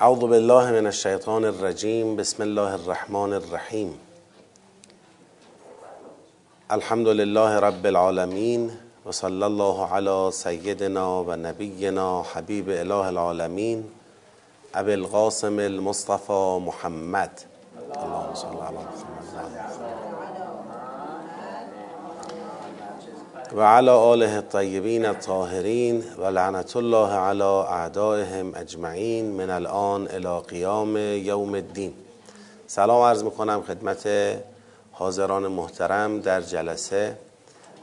اعوذ 0.00 0.18
بالله 0.18 0.70
من 0.72 0.86
الشیطان 0.86 1.44
الرجیم. 1.44 2.16
بسم 2.16 2.42
الله 2.42 2.72
الرحمن 2.74 3.32
الرحیم. 3.32 3.90
الحمد 6.70 7.08
لله 7.08 7.58
رب 7.64 7.86
العالمین 7.86 8.70
و 9.06 9.12
صلی 9.12 9.42
الله 9.42 9.86
علی 9.96 10.30
سیدنا 10.32 11.22
و 11.22 11.36
نبینا 11.36 12.22
حبیب 12.32 12.68
اله 12.68 13.06
العالمین. 13.06 13.84
ابی 14.74 14.92
القاسم 14.92 15.58
المصطفى 15.58 16.58
محمد. 16.64 17.30
اللهم 17.92 18.34
صل 18.34 18.46
علی 18.46 18.76
محمد. 18.76 19.69
و 23.56 23.60
علی 23.60 23.88
آله 23.88 24.34
الطیبین 24.34 25.06
الطاهرین 25.06 26.04
و 26.18 26.24
لعنت 26.24 26.76
الله 26.76 27.12
علی 27.12 27.42
اعدائهم 27.42 28.54
اجمعین 28.54 29.26
من 29.26 29.50
الان 29.50 30.08
الى 30.08 30.40
قیام 30.48 30.96
یوم 30.96 31.54
الدین. 31.54 31.92
سلام 32.66 33.02
عرض 33.02 33.22
می‌کنم 33.22 33.62
خدمت 33.62 34.08
حاضران 34.92 35.46
محترم 35.46 36.20
در 36.20 36.40
جلسه. 36.40 37.16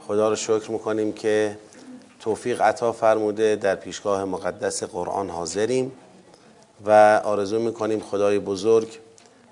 خدا 0.06 0.28
رو 0.28 0.36
شکر 0.36 0.70
می‌کنیم 0.70 1.12
که 1.12 1.58
توفیق 2.20 2.62
عطا 2.62 2.92
فرموده 2.92 3.56
در 3.56 3.74
پیشگاه 3.74 4.24
مقدس 4.24 4.82
قرآن 4.84 5.30
حاضریم 5.30 5.92
و 6.86 7.20
آرزو 7.24 7.58
می‌کنیم 7.58 8.00
خدای 8.00 8.38
بزرگ 8.38 8.98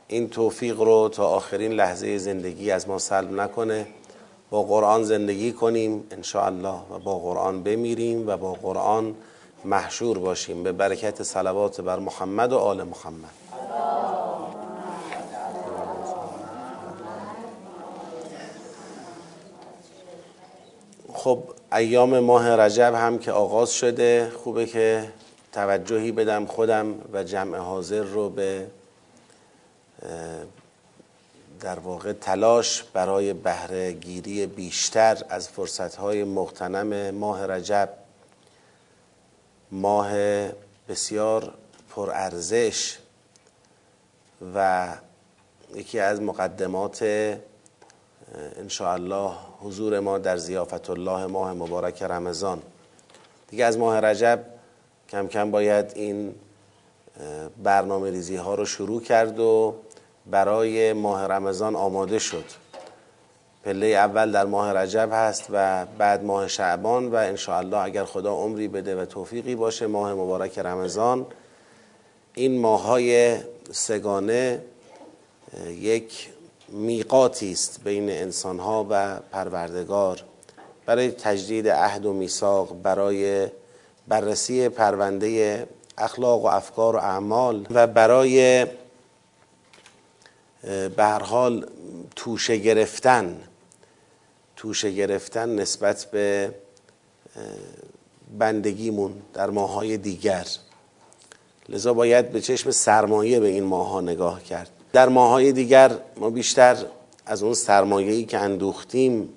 این 0.09 0.31
توفیق 0.31 0.81
رو 0.81 1.09
تا 1.09 1.27
آخرین 1.27 1.73
لحظه 1.73 2.19
زندگی 2.19 2.71
از 2.71 2.89
ما 2.89 2.99
سلب 2.99 3.33
نکنه. 3.33 3.87
با 4.51 4.63
قرآن 4.63 5.05
زندگی 5.05 5.53
کنیم 5.53 6.05
الله 6.35 6.79
و 6.91 6.99
با 6.99 7.19
قرآن 7.19 7.63
بمیریم 7.63 8.29
و 8.29 8.37
با 8.37 8.53
قرآن 8.53 9.15
محشور 9.65 10.19
باشیم. 10.19 10.63
به 10.63 10.73
برکت 10.73 11.23
صلوات 11.23 11.81
بر 11.81 11.99
محمد 11.99 12.53
و 12.53 12.59
آل 12.59 12.83
محمد. 12.83 13.31
خب 21.13 21.39
ایام 21.73 22.19
ماه 22.19 22.57
رجب 22.57 22.95
هم 22.95 23.19
که 23.19 23.33
آغاز 23.33 23.71
شده 23.71 24.33
خوبه 24.45 24.67
که 24.67 25.09
توجهی 25.53 26.13
بدم 26.13 26.47
خودم 26.47 26.95
و 27.13 27.25
جمع 27.25 27.59
حاضر 27.59 28.03
رو 28.03 28.29
به 28.29 28.67
در 31.61 31.79
واقع 31.79 32.13
تلاش 32.13 32.83
برای 32.83 33.33
بهره 33.33 33.93
گیری 33.93 34.47
بیشتر 34.47 35.23
از 35.29 35.49
فرصتهای 35.49 36.25
مغتنم 36.25 37.11
ماه 37.15 37.47
رجب. 37.47 37.89
ماه 39.73 40.11
بسیار 40.89 41.55
پرارزش 41.91 42.99
و 44.55 44.89
یکی 45.75 45.99
از 46.01 46.21
مقدمات 46.21 47.03
الله 48.81 49.33
حضور 49.61 50.01
ما 50.01 50.19
در 50.19 50.37
زیافت 50.37 50.91
الله 50.91 51.27
ماه 51.27 51.53
مبارک 51.53 52.03
رمضان. 52.03 52.63
دیگه 53.49 53.65
از 53.65 53.79
ماه 53.79 54.01
رجب 54.01 54.45
کم 55.09 55.29
کم 55.29 55.51
باید 55.51 55.93
این 55.95 56.35
برنامه 57.63 58.11
ریزی 58.11 58.37
ها 58.37 58.55
رو 58.55 58.65
شروع 58.65 59.03
کرد 59.03 59.39
و 59.39 59.75
برای 60.31 60.93
ماه 60.93 61.27
رمضان 61.27 61.77
آماده 61.77 62.19
شد. 62.19 62.45
پله 63.65 63.87
اول 63.87 64.33
در 64.33 64.45
ماه 64.45 64.73
رجب 64.73 65.09
هست 65.13 65.47
و 65.51 65.87
بعد 65.99 66.25
ماه 66.25 66.49
شعبان 66.49 67.09
و 67.09 67.15
انشاءالله 67.15 67.77
اگر 67.79 68.05
خدا 68.05 68.33
عمری 68.35 68.69
بده 68.69 69.03
و 69.03 69.05
توفیقی 69.05 69.55
باشه 69.55 69.87
ماه 69.87 70.15
مبارک 70.15 70.59
رمضان. 70.59 71.27
این 72.35 72.61
ماه 72.61 72.83
های 72.83 73.37
سگانه 73.73 74.63
یک 75.69 76.29
میقاتی 76.69 77.53
است 77.53 77.81
بین 77.85 78.11
انسانها 78.11 78.87
و 78.91 79.17
پروردگار. 79.33 80.23
برای 80.87 81.11
تجدید 81.11 81.69
عهد 81.69 82.07
و 82.07 82.13
میثاق 82.13 82.83
برای 82.83 83.49
بررسی 84.09 84.69
پرونده 84.69 85.67
اخلاق 85.99 86.45
و 86.45 86.47
افکار 86.47 86.97
و 86.97 86.99
اعمال 86.99 87.67
و 87.71 87.87
برای 87.87 88.67
به 90.67 91.05
هر 91.05 91.23
حال 91.23 91.71
توشه 92.17 92.57
گرفتن 92.57 93.41
توشه 94.57 94.91
گرفتن 94.91 95.55
نسبت 95.55 96.05
به 96.05 96.55
بندگیمون 98.39 99.13
در 99.35 99.51
ماهای 99.51 99.97
دیگر. 99.97 100.47
لذا 101.69 101.95
باید 101.95 102.33
به 102.33 102.41
چشم 102.41 102.71
سرمایه 102.71 103.41
به 103.41 103.49
این 103.49 103.65
ماها 103.65 104.01
نگاه 104.01 104.43
کرد. 104.43 104.71
در 104.93 105.09
ماهای 105.09 105.53
دیگر 105.53 105.99
ما 106.17 106.31
بیشتر 106.31 106.77
از 107.27 107.43
اون 107.43 107.55
سرمایه‌ای 107.55 108.25
که 108.25 108.39
اندوختیم 108.39 109.29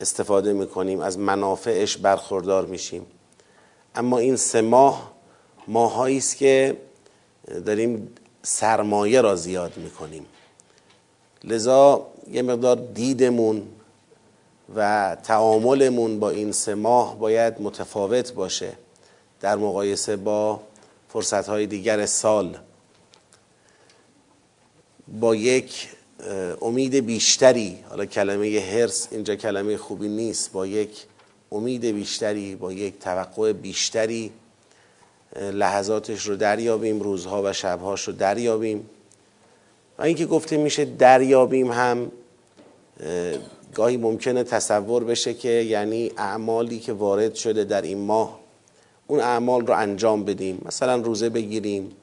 استفاده 0.00 0.52
می‌کنیم 0.52 1.00
از 1.00 1.18
منافعش 1.18 1.96
برخوردار 1.96 2.66
میشیم. 2.66 3.06
اما 3.94 4.18
این 4.18 4.36
سه 4.36 4.60
ماه 4.60 5.12
ماهایی 5.68 6.18
است 6.18 6.36
که 6.36 6.76
داریم 7.66 8.14
سرمایه 8.42 9.20
را 9.20 9.36
زیاد 9.36 9.76
می‌کنیم. 9.76 10.26
لذا 11.44 12.06
یه 12.30 12.42
مقدار 12.42 12.76
دیدمون 12.76 13.62
و 14.76 15.16
تعاملمون 15.22 16.20
با 16.20 16.30
این 16.30 16.52
سه 16.52 16.74
ماه 16.74 17.18
باید 17.18 17.60
متفاوت 17.60 18.32
باشه 18.32 18.72
در 19.40 19.56
مقایسه 19.56 20.16
با 20.16 20.60
فرصتهای 21.08 21.66
دیگر 21.66 22.06
سال. 22.06 22.58
با 25.20 25.34
یک 25.34 25.88
امید 26.62 26.94
بیشتری 26.94 27.78
حالا 27.88 28.06
کلمه 28.06 28.60
هرس 28.60 29.08
اینجا 29.10 29.36
کلمه 29.36 29.76
خوبی 29.76 30.08
نیست 30.08 30.52
با 30.52 30.66
یک 30.66 31.06
امید 31.52 31.84
بیشتری 31.84 32.56
با 32.56 32.72
یک 32.72 32.98
توقع 32.98 33.52
بیشتری 33.52 34.32
لحظاتش 35.36 36.26
رو 36.26 36.36
دریابیم 36.36 37.00
روزها 37.00 37.42
و 37.42 37.52
شبهاش 37.52 38.08
رو 38.08 38.12
دریابیم. 38.12 38.90
اینکه 40.02 40.26
گفته 40.26 40.56
میشه 40.56 40.84
دریابیم 40.84 41.72
هم 41.72 42.12
گاهی 43.74 43.96
ممکنه 43.96 44.44
تصور 44.44 45.04
بشه 45.04 45.34
که 45.34 45.48
یعنی 45.48 46.12
اعمالی 46.16 46.78
که 46.78 46.92
وارد 46.92 47.34
شده 47.34 47.64
در 47.64 47.82
این 47.82 47.98
ماه 47.98 48.38
اون 49.06 49.20
اعمال 49.20 49.66
رو 49.66 49.74
انجام 49.74 50.24
بدیم. 50.24 50.62
مثلا 50.64 50.96
روزه 50.96 51.28
بگیریم 51.28 51.96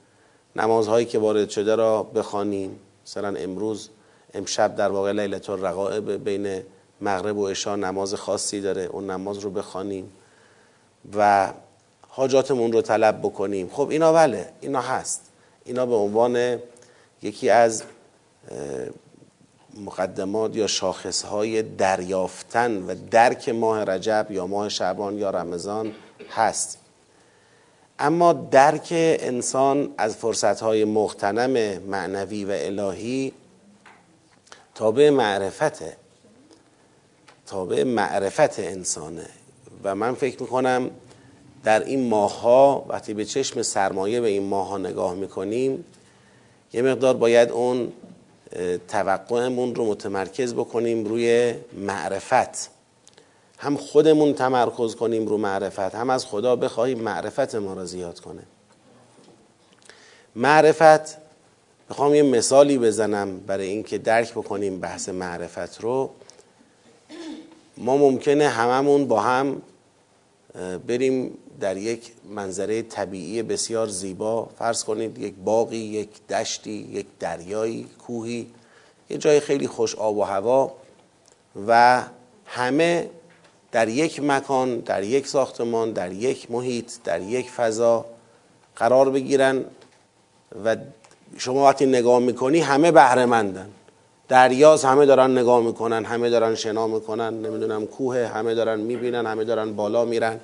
نمازهایی 0.55 1.05
که 1.05 1.19
وارد 1.19 1.49
شده 1.49 1.75
را 1.75 2.03
بخوانیم. 2.03 2.79
مثلا 3.05 3.35
امروز 3.39 3.89
امشب 4.33 4.75
در 4.75 4.89
واقع 4.89 5.11
لیلت 5.11 5.49
الرقائب 5.49 6.23
بین 6.23 6.61
مغرب 7.01 7.37
و 7.37 7.47
عشا 7.47 7.75
نماز 7.75 8.13
خاصی 8.13 8.61
داره 8.61 8.81
اون 8.81 9.09
نماز 9.09 9.37
رو 9.37 9.49
بخوانیم 9.49 10.11
و 11.17 11.53
حاجاتمون 12.07 12.71
رو 12.71 12.81
طلب 12.81 13.19
بکنیم. 13.19 13.69
خب 13.73 13.89
اینا 13.89 14.13
بله 14.13 14.49
اینا 14.61 14.81
هست. 14.81 15.21
اینا 15.65 15.85
به 15.85 15.95
عنوان 15.95 16.59
یکی 17.21 17.49
از 17.49 17.83
مقدمات 19.85 20.55
یا 20.55 20.67
شاخصهای 20.67 21.61
دریافتن 21.61 22.85
و 22.85 22.95
درک 23.11 23.49
ماه 23.49 23.83
رجب 23.83 24.27
یا 24.29 24.47
ماه 24.47 24.69
شعبان 24.69 25.17
یا 25.17 25.29
رمضان 25.29 25.91
هست. 26.29 26.77
اما 27.99 28.33
درک 28.33 28.87
انسان 28.91 29.93
از 29.97 30.15
فرصتهای 30.15 30.85
مختنم 30.85 31.81
معنوی 31.81 32.45
و 32.45 32.51
الهی 32.51 33.33
تابع 34.75 35.09
معرفته 35.09 35.97
تابع 37.47 37.83
معرفت 37.83 38.59
انسانه. 38.59 39.25
و 39.83 39.95
من 39.95 40.15
فکر 40.15 40.41
می‌کنم 40.41 40.91
در 41.63 41.83
این 41.83 42.09
ماه 42.09 42.87
وقتی 42.87 43.13
به 43.13 43.25
چشم 43.25 43.61
سرمایه 43.61 44.21
به 44.21 44.27
این 44.27 44.43
ماه 44.43 44.77
نگاه 44.77 45.13
می‌کنیم 45.13 45.85
یه 46.73 46.81
مقدار 46.81 47.13
باید 47.17 47.51
اون 47.51 47.91
توقعمون 48.87 49.75
رو 49.75 49.85
متمرکز 49.85 50.53
بکنیم 50.53 51.05
روی 51.05 51.53
معرفت. 51.73 52.69
هم 53.57 53.77
خودمون 53.77 54.33
تمرکز 54.33 54.95
کنیم 54.95 55.27
رو 55.27 55.37
معرفت 55.37 55.95
هم 55.95 56.09
از 56.09 56.25
خدا 56.25 56.55
بخواهیم 56.55 56.99
معرفت 56.99 57.55
ما 57.55 57.73
را 57.73 57.85
زیاد 57.85 58.19
کنه. 58.19 58.41
معرفت 60.35 61.17
بخوام 61.89 62.15
یه 62.15 62.23
مثالی 62.23 62.77
بزنم 62.77 63.39
برای 63.39 63.67
اینکه 63.67 63.97
درک 63.97 64.31
بکنیم 64.31 64.79
بحث 64.79 65.09
معرفت 65.09 65.81
رو. 65.81 66.09
ما 67.77 67.97
ممکنه 67.97 68.47
هممون 68.47 69.07
با 69.07 69.19
هم 69.19 69.61
بریم 70.87 71.37
در 71.59 71.77
یک 71.77 72.11
منظره 72.29 72.81
طبیعی 72.81 73.43
بسیار 73.43 73.87
زیبا. 73.87 74.49
فرض 74.59 74.83
کنید 74.83 75.17
یک 75.17 75.33
باقی 75.45 75.77
یک 75.77 76.09
دشتی 76.27 76.71
یک 76.71 77.05
دریایی 77.19 77.87
کوهی 78.07 78.47
یه 79.09 79.17
جای 79.17 79.39
خیلی 79.39 79.67
خوش 79.67 79.95
آب 79.95 80.17
و 80.17 80.23
هوا 80.23 80.71
و 81.67 82.03
همه 82.45 83.09
در 83.71 83.87
یک 83.87 84.23
مکان 84.23 84.79
در 84.79 85.03
یک 85.03 85.27
ساختمان 85.27 85.91
در 85.91 86.11
یک 86.11 86.51
محیط 86.51 86.91
در 87.03 87.21
یک 87.21 87.49
فضا 87.49 88.05
قرار 88.75 89.09
بگیرن 89.09 89.65
و 90.65 90.75
شما 91.37 91.63
وقتی 91.63 91.85
نگاه 91.85 92.19
می‌کنی 92.19 92.59
همه 92.59 92.91
بهره 92.91 93.25
مندن 93.25 93.69
دریاز 94.27 94.85
همه 94.85 95.05
دارن 95.05 95.37
نگاه 95.37 95.63
می‌کنن 95.63 96.05
همه 96.05 96.29
دارن 96.29 96.55
شنا 96.55 96.87
می‌کنن 96.87 97.33
نمی‌دونم 97.33 97.85
کوه 97.85 98.25
همه 98.33 98.55
دارن 98.55 98.79
می‌بینن 98.79 99.25
همه 99.25 99.43
دارن 99.43 99.73
بالا 99.75 100.05
میرن. 100.05 100.39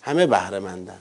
همه 0.00 0.26
بهره 0.26 0.58
مندن 0.58 0.98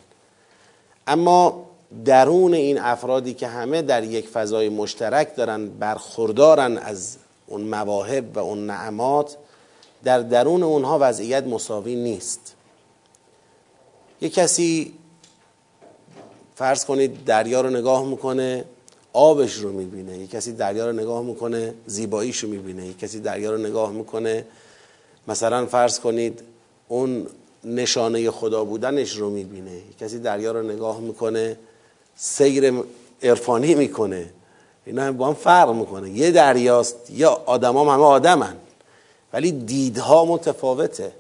اما 1.07 1.66
درون 2.06 2.54
این 2.54 2.80
افرادی 2.80 3.34
که 3.34 3.48
همه 3.48 3.81
در 3.81 4.04
یک 4.04 4.28
فضای 4.28 4.69
مشترک 4.69 5.36
دارن 5.36 5.69
برخوردارن 5.69 6.78
از 6.78 7.18
اون 7.48 7.62
مواهب 7.62 8.38
و 8.38 8.40
اون 8.40 8.66
نعمات 8.66 9.38
در 10.04 10.19
درون 10.19 10.63
اونها 10.63 10.98
وضعیت 11.01 11.44
مساوی 11.44 11.96
نیست. 11.96 12.56
یک 14.22 14.34
کسی 14.34 14.94
فرض 16.56 16.86
کنید 16.86 17.25
دریا 17.25 17.62
رو 17.62 17.69
نگاه 17.69 18.06
می‌کنه 18.06 18.66
آبش 19.13 19.54
رو 19.54 19.72
می‌بینه. 19.72 20.18
یک 20.18 20.30
کسی 20.30 20.54
دریا 20.54 20.86
رو 20.86 20.92
نگاه 20.92 21.24
می‌کنه 21.24 21.74
زیباییش 21.86 22.38
رو 22.38 22.50
می‌بینه. 22.50 22.88
یک 22.88 23.00
کسی 23.00 23.19
دریا 23.19 23.51
رو 23.51 23.57
نگاه 23.57 23.92
می‌کنه. 23.92 24.46
مثلا 25.28 25.66
فرض 25.66 26.00
کنید 26.00 26.42
اون 26.88 27.28
نشانه 27.63 28.31
خدا 28.31 28.63
بودنش 28.63 29.15
رو 29.15 29.29
می‌بینه. 29.29 29.81
کسی 30.00 30.19
دریا 30.19 30.51
رو 30.51 30.61
نگاه 30.61 31.00
می‌کنه 31.00 31.57
سیر 32.15 32.73
عرفانی 33.23 33.75
می‌کنه. 33.75 34.29
اینا 34.85 35.03
هم 35.03 35.17
با 35.17 35.27
هم 35.27 35.33
فرق 35.33 35.71
می‌کنه. 35.71 36.09
یه 36.09 36.31
دریاست 36.31 36.95
یا 37.09 37.41
آدم 37.45 37.77
هم 37.77 37.88
همه 37.88 38.03
آدمن. 38.03 38.56
ولی 39.33 39.51
دیدها 39.51 40.25
متفاوته. 40.25 41.11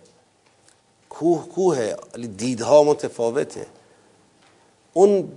کوه 1.09 1.47
کوه 1.47 1.93
دیدها 2.37 2.83
متفاوته. 2.83 3.65
اون 4.93 5.31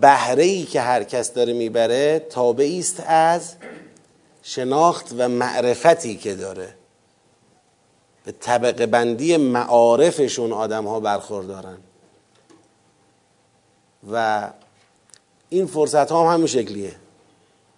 بهره 0.00 0.44
ای 0.44 0.64
که 0.64 0.80
هر 0.80 1.04
کس 1.04 1.32
داره 1.32 1.52
می‌بره 1.52 2.26
تابعی 2.30 2.78
است 2.78 3.02
از 3.06 3.54
شناخت 4.42 5.14
و 5.18 5.28
معرفتی 5.28 6.16
که 6.16 6.34
داره. 6.34 6.74
به 8.24 8.32
طبقه 8.32 8.86
بندی 8.86 9.36
معارفشون 9.36 10.52
آدم 10.52 10.84
ها 10.84 11.00
برخوردارن. 11.00 11.76
و 14.12 14.48
این 15.48 15.66
فرصت 15.66 16.10
ها 16.10 16.28
هم 16.28 16.34
همین 16.34 16.46
شکلیه. 16.46 16.94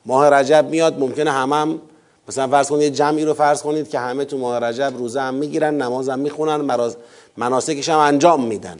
ماه 0.06 0.30
رجب 0.30 0.66
میاد 0.70 0.98
ممکنه 0.98 1.30
همم 1.30 1.52
هم 1.52 1.80
مثلا 2.28 2.48
فرض 2.48 2.68
کنید 2.68 2.94
جمعی 2.94 3.24
رو 3.24 3.34
فرض 3.34 3.62
کنید 3.62 3.90
که 3.90 3.98
همه 3.98 4.24
تو 4.24 4.38
ماه 4.38 4.58
رجب 4.58 4.94
روزه 4.96 5.20
هم 5.20 5.34
می‌گیرن 5.34 5.82
نماز 5.82 6.08
هم 6.08 6.18
می‌خونن 6.18 6.88
مناسکش 7.36 7.88
هم 7.88 7.98
انجام 7.98 8.44
میدن. 8.44 8.78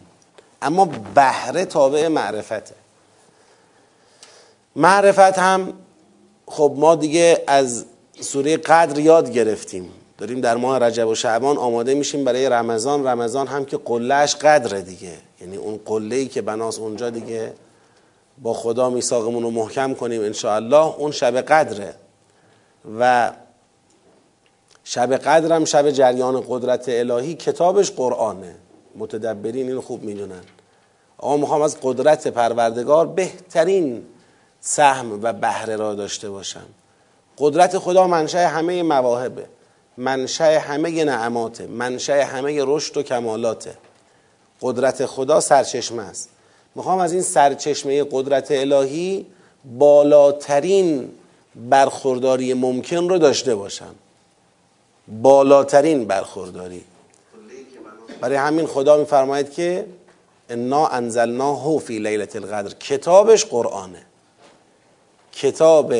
اما 0.63 0.89
بهره 1.15 1.65
تابع 1.65 2.09
معرفته. 2.09 2.75
معرفت 4.77 5.39
هم 5.39 5.73
خب 6.47 6.75
ما 6.77 6.95
دیگه 6.95 7.45
از 7.47 7.85
سوره 8.21 8.57
قدر 8.57 8.99
یاد 8.99 9.33
گرفتیم. 9.33 9.91
داریم 10.19 10.41
در 10.41 10.57
ماه 10.57 10.79
رجب 10.79 11.09
و 11.09 11.15
شعبان 11.15 11.59
آماده 11.59 11.95
میشیم 11.95 12.25
برای 12.25 12.49
رمضان. 12.49 13.07
رمضان 13.07 13.47
هم 13.47 13.65
که 13.65 13.77
قلهش 13.77 14.35
قدره 14.35 14.83
دیگه. 14.83 15.13
یعنی 15.41 15.57
اون 15.57 15.81
قله 15.87 16.17
ای 16.17 16.29
که 16.29 16.43
بناس 16.43 16.79
اونجا 16.79 17.11
دیگه 17.11 17.53
با 18.43 18.55
خدا 18.55 18.91
میثاقمون 18.91 19.43
رو 19.43 19.51
محکم 19.51 19.95
کنیم 19.95 20.23
انشاءالله. 20.23 20.99
اون 20.99 21.11
شب 21.11 21.41
قدره. 21.41 21.95
و 22.99 23.33
شب 24.85 25.17
قدرم 25.17 25.65
شب 25.65 25.91
جریان 25.91 26.45
قدرت 26.49 26.85
الهی 26.89 27.35
کتابش 27.35 27.91
قرآنه. 27.91 28.55
متدبرین 28.97 29.69
این 29.69 29.81
خوب 29.81 30.03
می‌دونن. 30.03 30.43
آقا 31.19 31.37
می‌خوام 31.37 31.63
از 31.63 31.77
قدرت 31.83 32.29
پروردگار 32.29 33.07
بهترین 33.07 34.03
سهم 34.61 35.21
و 35.23 35.33
بهره 35.33 35.77
را 35.77 35.95
داشته 35.95 36.31
باشم. 36.31 36.67
قدرت 37.39 37.79
خدا 37.79 38.07
منشأ 38.07 38.47
همه 38.47 38.83
مواهبه. 38.83 39.47
منشأ 39.97 40.59
همه 40.59 41.05
نعماته 41.05 41.67
منشأ 41.67 42.25
همه 42.25 42.65
رشد 42.67 42.97
و 42.97 43.03
کمالاته. 43.03 43.75
قدرت 44.63 45.07
خدا 45.07 45.41
سرچشمه 45.41 46.03
است. 46.03 46.29
می‌خوام 46.75 46.99
از 46.99 47.13
این 47.13 47.23
سرچشمه 47.23 48.05
قدرت 48.11 48.51
الهی 48.51 49.27
بالاترین 49.79 51.11
برخورداری 51.71 52.55
ممکن 52.55 53.09
رو 53.09 53.19
داشته 53.19 53.55
باشم. 53.55 53.95
بالاترین 55.09 56.05
برخورداری. 56.05 56.85
برای 58.21 58.37
همین 58.37 58.67
خدا 58.67 58.97
میفرماید 58.97 59.53
که 59.53 59.87
انا 60.51 60.87
انزلناه 60.87 61.79
فی 61.79 61.99
لیلت 61.99 62.37
القدر. 62.37 62.75
کتابش 62.75 63.45
قرآنه. 63.45 64.03
کتاب 65.33 65.95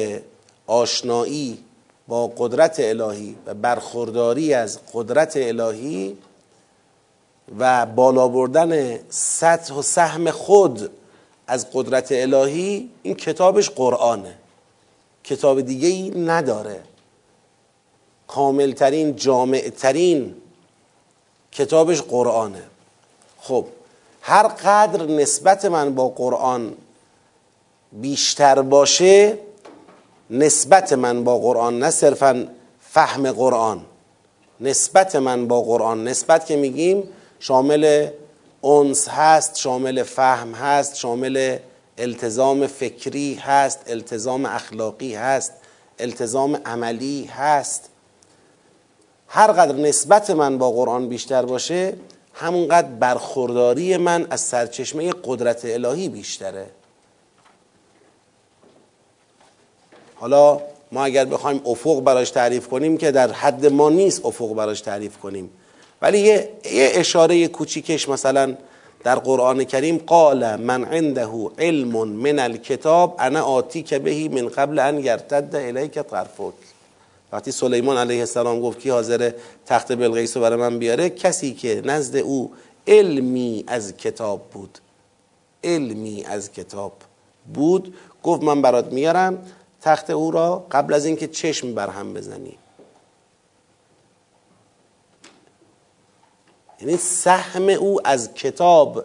آشنایی 0.67 1.59
با 2.09 2.33
قدرت 2.37 2.77
الهی 2.79 3.37
و 3.47 3.55
برخورداری 3.55 4.55
از 4.55 4.79
قدرت 4.93 5.33
الهی 5.37 6.17
و 7.59 7.87
بالا 7.87 8.29
بردن 8.29 8.99
سطح 9.09 9.75
و 9.75 9.83
سهم 9.83 10.31
خود 10.31 10.91
از 11.47 11.67
قدرت 11.73 12.09
الهی 12.11 12.91
این 13.03 13.15
کتابش 13.15 13.71
قرآنه. 13.71 14.35
کتاب 15.25 15.61
دیگه 15.61 15.89
ای 15.89 16.11
نداره. 16.11 16.81
کاملترین 18.29 19.17
جامعترین 19.17 20.35
کتابش 21.53 22.03
قرآنه. 22.03 22.63
خب 23.41 23.67
هر 24.21 24.49
قدر 24.49 25.07
نسبت 25.07 25.65
من 25.65 25.95
با 25.95 26.09
قرآن 26.09 26.75
بیشتر 27.93 28.63
باشه 28.63 29.39
نسبت 30.31 30.93
من 30.93 31.25
با 31.25 31.39
قرآن 31.39 31.79
نه 31.79 31.91
صرفا 31.91 32.49
فهم 32.81 33.33
قرآن. 33.33 33.81
نسبت 34.61 35.17
من 35.17 35.49
با 35.49 35.63
قرآن 35.63 36.09
نسبت 36.09 36.47
که 36.47 36.57
میگیم 36.57 37.09
شامل 37.41 38.09
اونس 38.61 39.09
هست 39.09 39.57
شامل 39.57 40.03
فهم 40.03 40.53
هست 40.53 40.97
شامل 40.97 41.59
التزام 41.99 42.67
فکری 42.67 43.35
هست 43.35 43.81
التزام 43.87 44.47
اخلاقی 44.47 45.15
هست 45.15 45.53
التزام 45.99 46.57
عملی 46.65 47.25
هست. 47.25 47.89
هر 49.29 49.53
قدر 49.53 49.75
نسبت 49.75 50.31
من 50.31 50.59
با 50.59 50.71
قرآن 50.71 51.09
بیشتر 51.09 51.43
باشه 51.43 51.95
همونقدر 52.35 52.89
برخورداری 52.89 53.97
من 53.97 54.27
از 54.31 54.41
سرچشمه 54.41 55.13
قدرت 55.25 55.61
الهی 55.65 56.09
بیشتره. 56.09 56.67
حالا 60.17 60.61
ما 60.93 61.05
اگر 61.05 61.25
بخوایم 61.25 61.61
افق 61.67 62.01
براش 62.01 62.31
تعریف 62.31 62.69
کنیم 62.69 62.97
که 62.97 63.11
در 63.11 63.33
حد 63.33 63.67
ما 63.67 63.91
نیست 63.91 64.27
افق 64.27 64.55
براش 64.55 64.81
تعریف 64.81 65.19
کنیم. 65.19 65.51
ولی 66.03 66.19
یه, 66.19 66.51
یه 66.73 66.91
اشاره 66.95 67.49
کوچیکش 67.49 68.09
مثلا 68.09 68.55
در 69.05 69.15
قرآن 69.15 69.65
کریم 69.65 69.99
قال 69.99 70.57
من 70.57 70.85
عنده 70.85 71.29
علم 71.59 72.09
من 72.09 72.39
الکتاب 72.39 73.17
انا 73.19 73.43
آتی 73.43 73.83
که 73.83 73.99
بهی 73.99 74.29
من 74.29 74.49
قبل 74.49 74.79
ان 74.79 74.99
یرتد 74.99 75.55
الیک 75.55 75.93
طرفک. 75.93 76.55
وقتی 77.33 77.53
سلیمان 77.53 77.97
علیه 77.97 78.21
السلام 78.21 78.61
گفت 78.61 78.79
کی 78.79 78.91
حاضر 78.91 79.31
تخت 79.67 79.93
بلقیس 79.93 80.37
رو 80.37 80.43
برای 80.43 80.59
من 80.59 80.79
بیاره 80.79 81.11
کسی 81.11 81.55
که 81.55 81.83
نزد 81.85 82.17
او 82.17 82.53
علمی 82.87 83.65
از 83.67 83.97
کتاب 83.97 84.43
بود 84.53 84.79
علمی 85.65 86.25
از 86.25 86.53
کتاب 86.53 86.93
بود 87.55 87.95
گفت 88.23 88.43
من 88.43 88.63
برات 88.63 88.93
میارم. 88.93 89.39
تخت 89.87 90.11
او 90.11 90.31
را 90.31 90.67
قبل 90.71 90.95
از 90.95 91.05
اینکه 91.05 91.29
چشم 91.29 91.75
بر 91.75 91.91
هم 91.91 92.15
بزنی. 92.15 92.59
یعنی 96.81 96.97
سهم 96.97 97.69
او 97.69 98.09
از 98.09 98.35
کتاب 98.35 99.05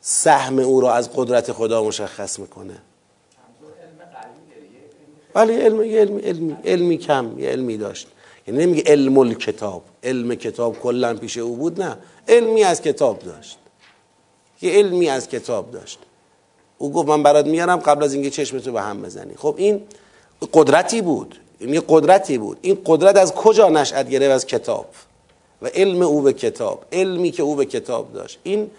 سهم 0.00 0.58
او 0.58 0.80
را 0.80 0.94
از 0.94 1.10
قدرت 1.14 1.52
خدا 1.52 1.84
مشخص 1.84 2.38
می‌کنه. 2.38 2.78
ولی 5.34 5.54
علم 5.56 5.80
علمی 5.80 6.20
علمی 6.20 6.56
علمی 6.64 6.98
کم 6.98 7.38
یه 7.38 7.48
علمی 7.48 7.76
داشت. 7.76 8.08
یعنی 8.46 8.66
نمیگه 8.66 8.92
علم 8.92 9.18
الکتاب. 9.18 9.82
علم 10.02 10.34
کتاب 10.34 10.78
کلا 10.78 11.14
پیش 11.14 11.38
او 11.38 11.56
بود 11.56 11.82
نه. 11.82 11.98
علمی 12.28 12.64
از 12.64 12.82
کتاب 12.82 13.18
داشت. 13.18 13.58
یه 14.62 14.72
علمی 14.72 15.08
از 15.08 15.28
کتاب 15.28 15.70
داشت. 15.70 15.98
او 16.78 16.92
گفت 16.92 17.08
من 17.08 17.22
برات 17.22 17.46
میارم 17.46 17.76
قبل 17.76 18.04
از 18.04 18.14
اینکه 18.14 18.30
چشمتو 18.30 18.72
به 18.72 18.82
هم 18.82 19.02
بزنی. 19.02 19.34
خب 19.36 19.54
این 19.58 19.82
قدرتی 20.52 21.02
بود. 21.02 21.40
این 21.58 21.74
یه 21.74 21.82
قدرتی 21.88 22.38
بود. 22.38 22.58
این 22.62 22.78
قدرت 22.86 23.16
از 23.16 23.34
کجا 23.34 23.68
نشأت 23.68 24.10
گرفت؟ 24.10 24.34
از 24.34 24.46
کتاب. 24.46 24.86
و 25.62 25.66
علم 25.66 26.02
او 26.02 26.22
به 26.22 26.32
کتاب. 26.32 26.84
علمی 26.92 27.30
که 27.30 27.42
او 27.42 27.54
به 27.54 27.64
کتاب 27.64 28.12
داشت. 28.12 28.38
این 28.42 28.70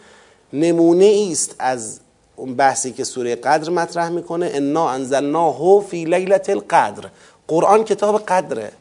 نمونه 0.54 1.28
است 1.32 1.56
از 1.60 2.00
اون 2.36 2.56
بحثی 2.56 2.92
که 2.92 3.04
سوره 3.04 3.36
قدر 3.36 3.70
مطرح 3.70 4.10
می‌کنه. 4.10 4.52
انا 4.54 4.90
انزلناه 4.90 5.84
فی 5.90 6.06
لیلت 6.06 6.50
القدر. 6.50 7.10
قرآن 7.48 7.84
کتاب 7.84 8.22
قدره. 8.22 8.72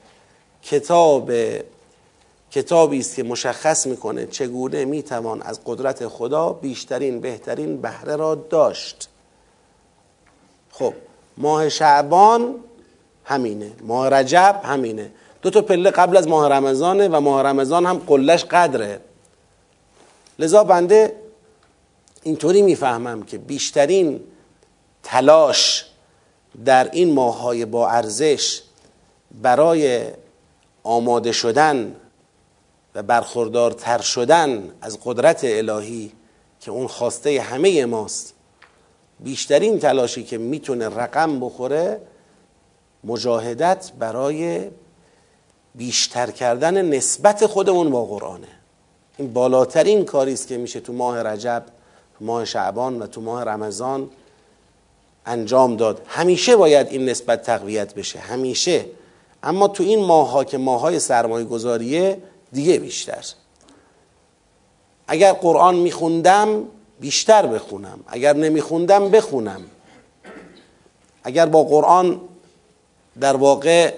کتاب 0.63 1.31
کتابی 2.51 2.99
است 2.99 3.15
که 3.15 3.23
مشخص 3.23 3.87
می‌کنه 3.87 4.27
چگونه 4.27 4.85
می‌توان 4.85 5.43
از 5.43 5.61
قدرت 5.65 6.09
خدا 6.09 6.53
بیشترین 6.53 7.21
بهترین 7.21 7.81
بهره 7.81 8.17
را 8.17 8.35
داشت. 8.35 9.09
خب 10.71 10.95
ماه 11.37 11.69
شعبان 11.69 12.55
همینه 13.25 13.73
ماه 13.83 14.09
رجب 14.09 14.61
همینه. 14.65 15.11
دو 15.43 15.51
تا 15.51 15.63
پله 15.63 15.91
قبل 15.91 16.17
از 16.17 16.29
ماه 16.29 16.49
رمضانه 16.49 17.09
و 17.09 17.21
ماه 17.21 17.43
رمضان 17.43 17.87
هم 17.87 17.99
قلش 17.99 18.45
قدره. 18.45 19.01
لذا 20.39 20.65
بنده 20.65 21.17
اینطوری 22.23 22.63
می‌فهمم 22.63 23.23
که 23.23 23.39
بیشترین 23.39 24.21
تلاش 25.03 25.87
در 26.65 26.91
این 26.93 27.13
ماههای 27.15 27.65
با 27.65 27.89
ارزش 27.89 28.63
برای 29.43 30.03
آماده 30.83 31.33
شدن 31.33 31.97
و 32.99 33.03
برخوردارتر 33.03 34.01
شدن 34.01 34.71
از 34.81 34.99
قدرت 35.05 35.41
الهی 35.45 36.13
که 36.61 36.71
اون 36.71 36.87
خواسته 36.87 37.41
همه 37.41 37.87
ماست. 37.87 38.35
بیشترین 39.21 39.79
تلاشی 39.79 40.25
که 40.25 40.39
می‌تونه 40.39 40.89
رقم 40.89 41.41
بخوره 41.41 42.01
مجاهدت 43.05 43.93
برای 43.99 44.69
بیشتر 45.75 46.31
کردن 46.31 46.85
نسبت 46.95 47.47
خودمون 47.47 47.91
با 47.91 48.05
قرآنه. 48.05 48.49
این 49.17 49.33
بالاترین 49.33 50.05
کاری 50.05 50.33
است 50.33 50.49
که 50.49 50.57
میشه 50.57 50.81
تو 50.81 50.93
ماه 50.93 51.23
رجب 51.23 51.65
تو 52.19 52.25
ماه 52.25 52.45
شعبان 52.45 53.03
و 53.03 53.07
تو 53.07 53.21
ماه 53.21 53.45
رمضان 53.45 54.11
انجام 55.27 55.77
داد. 55.77 56.03
همیشه 56.07 56.57
باید 56.57 56.87
این 56.91 57.09
نسبت 57.09 57.43
تقویت 57.43 57.95
بشه 57.95 58.19
همیشه. 58.19 58.85
اما 59.43 59.69
تو 59.69 59.83
این 59.83 60.05
ماه 60.05 60.31
ها 60.31 60.45
که 60.45 60.59
ماه 60.59 60.81
های 60.81 60.99
سرمایه 60.99 61.45
گذاریه 61.45 62.19
دیگه 62.53 62.79
بیشتر. 62.79 63.25
اگر 65.09 65.33
قرآن 65.33 65.75
میخوندم 65.75 66.65
بیشتر 67.01 67.47
بخونم. 67.47 68.01
اگر 68.07 68.33
نمیخوندم 68.33 69.11
بخونم. 69.11 69.65
اگر 71.25 71.47
با 71.47 71.65
قرآن 71.65 72.21
در 73.21 73.37
واقع 73.37 73.95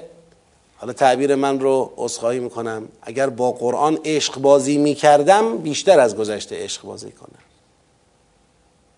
حالا 0.77 0.93
تعبیر 0.93 1.35
من 1.35 1.61
رو 1.61 1.93
اصخایی 1.99 2.41
می‌کنم. 2.41 2.89
اگر 3.03 3.29
با 3.29 3.53
قرآن 3.53 3.99
عشق 4.05 4.39
بازی 4.39 4.79
می‌کردم 4.79 5.59
بیشتر 5.59 6.01
از 6.01 6.17
گذشته 6.17 6.65
عشق 6.65 6.83
بازی 6.83 7.13
کنم. 7.13 7.39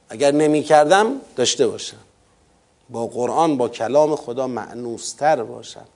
اگر 0.09 0.31
نمی‌کردم 0.31 1.13
داشته 1.37 1.67
باشم. 1.67 1.97
با 2.91 3.07
قرآن 3.07 3.57
با 3.57 3.69
کلام 3.69 4.17
خدا 4.17 4.47
معنوستر 4.47 5.43
باشم. 5.43 5.87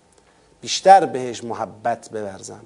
بیشتر 0.60 1.06
بهش 1.06 1.44
محبت 1.44 2.10
بورزم. 2.10 2.60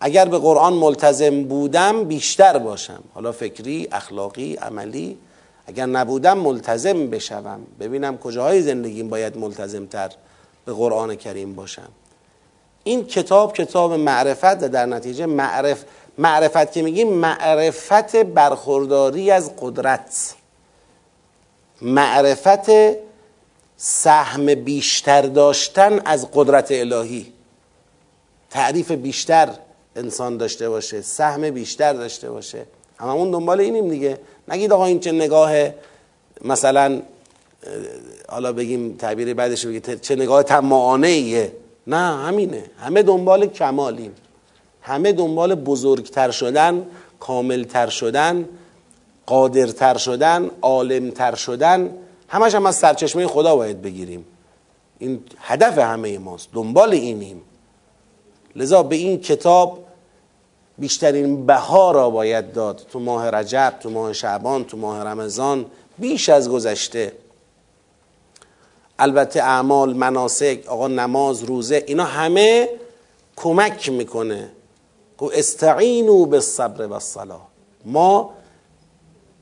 اگر 0.00 0.24
به 0.24 0.38
قرآن 0.38 0.72
ملتزم 0.72 1.44
بودم 1.44 2.04
بیشتر 2.04 2.58
باشم. 2.58 3.02
حالا 3.14 3.32
فکری، 3.32 3.88
اخلاقی، 3.92 4.54
عملی. 4.54 5.18
اگر 5.66 5.86
نبودم 5.86 6.38
ملتزم 6.38 7.06
بشوم. 7.06 7.60
ببینم 7.80 8.18
کجاهای 8.18 8.62
زندگیم 8.62 9.08
باید 9.08 9.38
ملتزمتر 9.38 10.10
به 10.64 10.72
قرآن 10.72 11.14
کریم 11.14 11.54
باشم. 11.54 11.88
این 12.84 13.06
کتاب 13.06 13.52
کتاب 13.52 13.92
معرفت 13.92 14.62
و 14.62 14.68
در 14.68 14.86
نتیجه 14.86 15.26
معرف 15.26 15.84
معرفت 16.18 16.72
که 16.72 16.82
میگیم 16.82 17.12
معرفت 17.12 18.16
برخورداری 18.16 19.30
از 19.30 19.50
قدرت. 19.60 20.34
معرفت 21.82 22.70
سهم 23.76 24.54
بیشتر 24.54 25.22
داشتن 25.22 26.00
از 26.04 26.28
قدرت 26.34 26.68
الهی. 26.70 27.32
تعریف 28.50 28.90
بیشتر 28.90 29.48
انسان 29.98 30.36
داشته 30.36 30.68
باشه 30.68 31.02
سهم 31.02 31.50
بیشتر 31.50 31.92
داشته 31.92 32.30
باشه. 32.30 32.64
هممون 32.98 33.30
دنبال 33.30 33.60
اینیم 33.60 33.88
دیگه. 33.88 34.18
نگید 34.48 34.72
آقا 34.72 34.84
این 34.84 35.00
چه 35.00 35.12
نگاه 35.12 35.52
مثلا 36.44 37.02
حالا 38.28 38.52
بگیم 38.52 38.96
تعبیر 38.96 39.34
بعدش 39.34 39.66
بگید 39.66 40.00
چه 40.00 40.16
نگاه 40.16 40.42
تماعانه 40.42 41.06
ایه 41.06 41.52
نه 41.86 41.96
همینه. 41.96 42.64
همه 42.78 43.02
دنبال 43.02 43.46
کمالیم. 43.46 44.14
همه 44.82 45.12
دنبال 45.12 45.54
بزرگتر 45.54 46.30
شدن 46.30 46.86
کاملتر 47.20 47.88
شدن 47.88 48.48
قادرتر 49.26 49.96
شدن 49.96 50.50
عالمتر 50.62 51.34
شدن. 51.34 51.94
همش 52.28 52.54
هم 52.54 52.66
از 52.66 52.76
سرچشمه 52.76 53.26
خدا 53.26 53.56
باید 53.56 53.82
بگیریم. 53.82 54.24
این 54.98 55.20
هدف 55.38 55.78
همه 55.78 56.18
ماست. 56.18 56.48
دنبال 56.52 56.92
اینیم. 56.92 57.42
لذا 58.56 58.82
به 58.82 58.96
این 58.96 59.20
کتاب 59.20 59.84
بیشترین 60.78 61.46
بها 61.46 61.90
را 61.90 62.10
باید 62.10 62.52
داد. 62.52 62.86
تو 62.92 63.00
ماه 63.00 63.30
رجب 63.30 63.74
تو 63.80 63.90
ماه 63.90 64.12
شعبان 64.12 64.64
تو 64.64 64.76
ماه 64.76 65.04
رمضان 65.04 65.66
بیش 65.98 66.28
از 66.28 66.50
گذشته. 66.50 67.12
البته 68.98 69.42
اعمال 69.42 69.94
مناسک 69.94 70.64
آقا 70.66 70.88
نماز 70.88 71.42
روزه 71.42 71.84
اینا 71.86 72.04
همه 72.04 72.68
کمک 73.36 73.88
می‌کنه. 73.88 74.50
گو 75.18 75.30
استعینو 75.34 76.26
به 76.26 76.40
صبر 76.40 76.86
و 76.86 76.98
صلاح 76.98 77.40
ما 77.84 78.30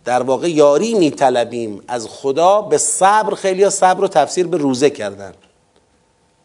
در 0.05 0.23
واقع 0.23 0.51
یاری 0.51 0.95
میطلبیم 0.95 1.83
از 1.89 2.09
خدا 2.09 2.63
به 2.63 2.79
صبر 2.79 3.35
خیلی 3.35 3.71
صبر 3.71 4.05
و 4.05 4.09
تفسیر 4.09 4.47
به 4.47 4.57
روزه 4.57 4.91
کردن. 4.91 5.33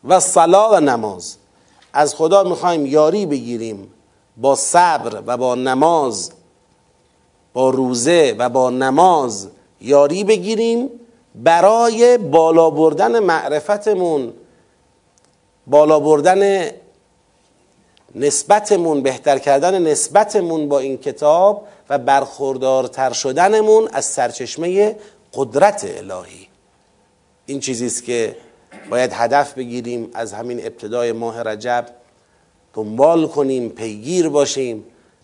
و 0.03 0.19
صلاح 0.19 0.77
و 0.77 0.79
نماز. 0.79 1.35
از 1.93 2.15
خدا 2.15 2.43
می‌خوایم 2.43 2.85
یاری 2.85 3.25
بگیریم. 3.25 3.93
با 4.37 4.55
صبر 4.55 5.21
و 5.25 5.37
با 5.37 5.55
نماز 5.55 6.31
با 7.53 7.69
روزه 7.69 8.35
و 8.37 8.49
با 8.49 8.69
نماز 8.69 9.47
یاری 9.81 10.23
بگیریم 10.23 10.89
برای 11.35 12.17
بالا 12.17 12.69
بردن 12.69 13.19
معرفتمون 13.19 14.33
بالا 15.67 15.99
بردن 15.99 16.71
نسبتمون 18.15 19.01
بهتر 19.01 19.37
کردن 19.37 19.81
نسبتمون 19.81 20.69
با 20.69 20.79
این 20.79 20.97
کتاب 20.97 21.67
و 21.89 21.97
برخوردارتر 21.97 23.13
شدنمون 23.13 23.89
از 23.93 24.05
سرچشمه 24.05 24.95
قدرت 25.33 25.85
الهی. 25.97 26.47
این 27.45 27.59
چیزی 27.59 27.85
است 27.85 28.03
که 28.03 28.35
باید 28.89 29.11
هدف 29.13 29.53
بگیریم 29.53 30.09
از 30.13 30.33
همین 30.33 30.59
ابتدای 30.59 31.11
ماه 31.11 31.43
رجب. 31.43 31.85
دنبال 32.73 33.27
کنیم 33.27 33.69
پیگیر 33.69 34.29
باشیم. 34.29 34.83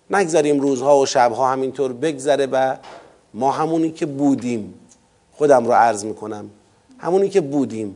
نگذاریم 0.10 0.60
روزها 0.60 1.00
و 1.00 1.06
شبها 1.06 1.52
همینطور 1.52 1.94
بگذره 1.94 2.46
و 2.46 2.76
ما 3.34 3.52
همونی 3.52 3.92
که 3.92 4.06
بودیم 4.06 4.74
خودم 5.32 5.66
رو 5.66 5.74
عرض 5.74 6.06
می‌کنم 6.06 6.50
همونی 6.98 7.30
که 7.30 7.42
بودیم. 7.42 7.96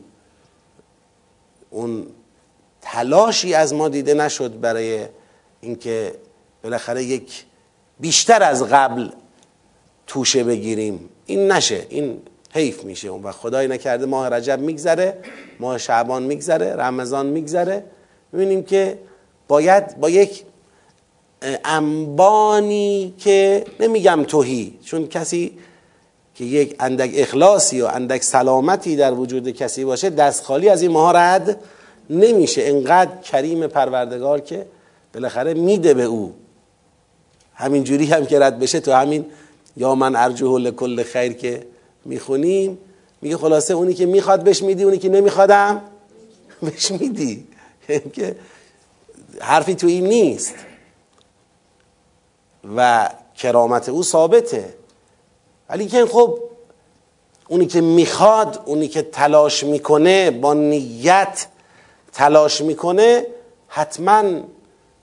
اون 1.70 2.08
تلاشی 2.82 3.54
از 3.54 3.74
ما 3.74 3.90
دیده 3.90 4.14
نشد 4.14 4.60
برای 4.60 5.06
اینکه 5.62 6.16
بالاخره 6.64 7.04
یک 7.04 7.46
بیشتر 8.00 8.44
از 8.44 8.64
قبل 8.64 9.10
توشه 10.08 10.44
بگیریم. 10.44 11.10
این 11.26 11.52
نشه 11.52 11.86
این 11.90 12.22
حیف 12.54 12.84
میشه. 12.84 13.08
اون 13.08 13.24
و 13.24 13.32
خدای 13.32 13.68
نکرده 13.68 14.06
ماه 14.06 14.30
رجب 14.30 14.60
میگذره 14.60 15.18
ماه 15.60 15.78
شعبان 15.78 16.24
میگذره 16.24 16.76
رمضان 16.76 17.26
میگذره. 17.26 17.84
می‌بینیم 18.32 18.64
که 18.64 18.98
باید 19.52 20.00
با 20.00 20.10
یک 20.10 20.44
انبانی 21.64 23.14
که 23.18 23.66
نمیگم 23.80 24.24
توهی 24.28 24.74
چون 24.86 25.08
کسی 25.08 25.52
که 26.36 26.46
یک 26.46 26.76
اندک 26.80 27.12
اخلاصی 27.16 27.82
و 27.82 27.86
اندک 27.86 28.24
سلامتی 28.24 28.96
در 28.96 29.14
وجود 29.14 29.50
کسی 29.50 29.84
باشه 29.84 30.10
دست 30.10 30.44
خالی 30.44 30.70
از 30.70 30.82
این 30.82 30.92
ماه 30.92 31.14
رد 31.16 31.60
نمیشه. 32.10 32.62
انقدر 32.66 33.22
کریم 33.22 33.68
پروردگار 33.68 34.40
که 34.40 34.66
بالاخره 35.14 35.54
میده 35.54 35.94
به 35.94 36.04
او. 36.04 36.34
همین 37.54 37.84
جوری 37.84 38.06
هم 38.06 38.26
که 38.26 38.40
رد 38.40 38.60
بشه 38.60 38.80
تو 38.80 38.92
همین 38.92 39.26
یا 39.78 39.96
من 39.96 40.16
ارجوه 40.16 40.62
لکل 40.62 41.04
خیر 41.04 41.34
که 41.34 41.64
می‌خونیم 42.06 42.78
میگه 43.22 43.38
خلاصه 43.38 43.74
اونی 43.74 43.94
که 43.94 44.06
می‌خواد 44.06 44.44
بهش 44.44 44.64
میدی 44.64 44.84
اونی 44.84 44.98
که 44.98 45.10
نمیخوادم 45.10 45.82
بهش 46.62 46.92
میدی. 46.92 47.48
که 48.16 48.36
حرفی 49.42 49.76
تو 49.76 49.88
این 49.88 50.06
نیست. 50.06 50.56
و 52.76 53.10
کرامت 53.36 53.90
او 53.90 54.04
ثابته. 54.04 54.74
ولی 55.70 55.88
که 55.88 56.06
خب 56.06 56.40
اونی 57.48 57.66
که 57.66 57.82
می‌خواد 57.82 58.62
اونی 58.66 58.88
که 58.88 59.02
تلاش 59.02 59.64
می‌کنه 59.64 60.32
با 60.32 60.54
نیت 60.54 61.48
تلاش 62.14 62.62
می‌کنه 62.62 63.28
حتما 63.68 64.24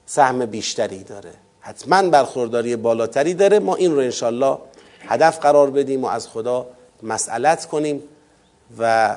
سهم 0.07 0.47
بیشتری 0.47 1.05
داره. 1.05 1.33
حتما 1.61 2.03
برخورداری 2.03 2.77
بالاتری 2.77 3.35
داره. 3.35 3.59
ما 3.59 3.77
این 3.77 3.93
رو 3.93 3.99
انشالله 3.99 4.59
هدف 5.01 5.39
قرار 5.39 5.71
بدیم 5.71 6.05
و 6.05 6.07
از 6.07 6.29
خدا 6.29 6.67
مسئلت 7.03 7.67
کنیم 7.67 8.03
و 8.79 9.17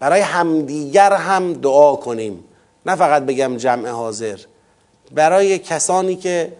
برای 0.00 0.20
همدیگر 0.20 1.12
هم 1.12 1.52
دعا 1.52 1.96
کنیم. 1.96 2.44
نه 2.86 2.96
فقط 2.96 3.22
بگم 3.22 3.56
جمع 3.56 3.88
حاضر. 3.88 4.38
برای 5.14 5.58
کسانی 5.58 6.16
که 6.16 6.52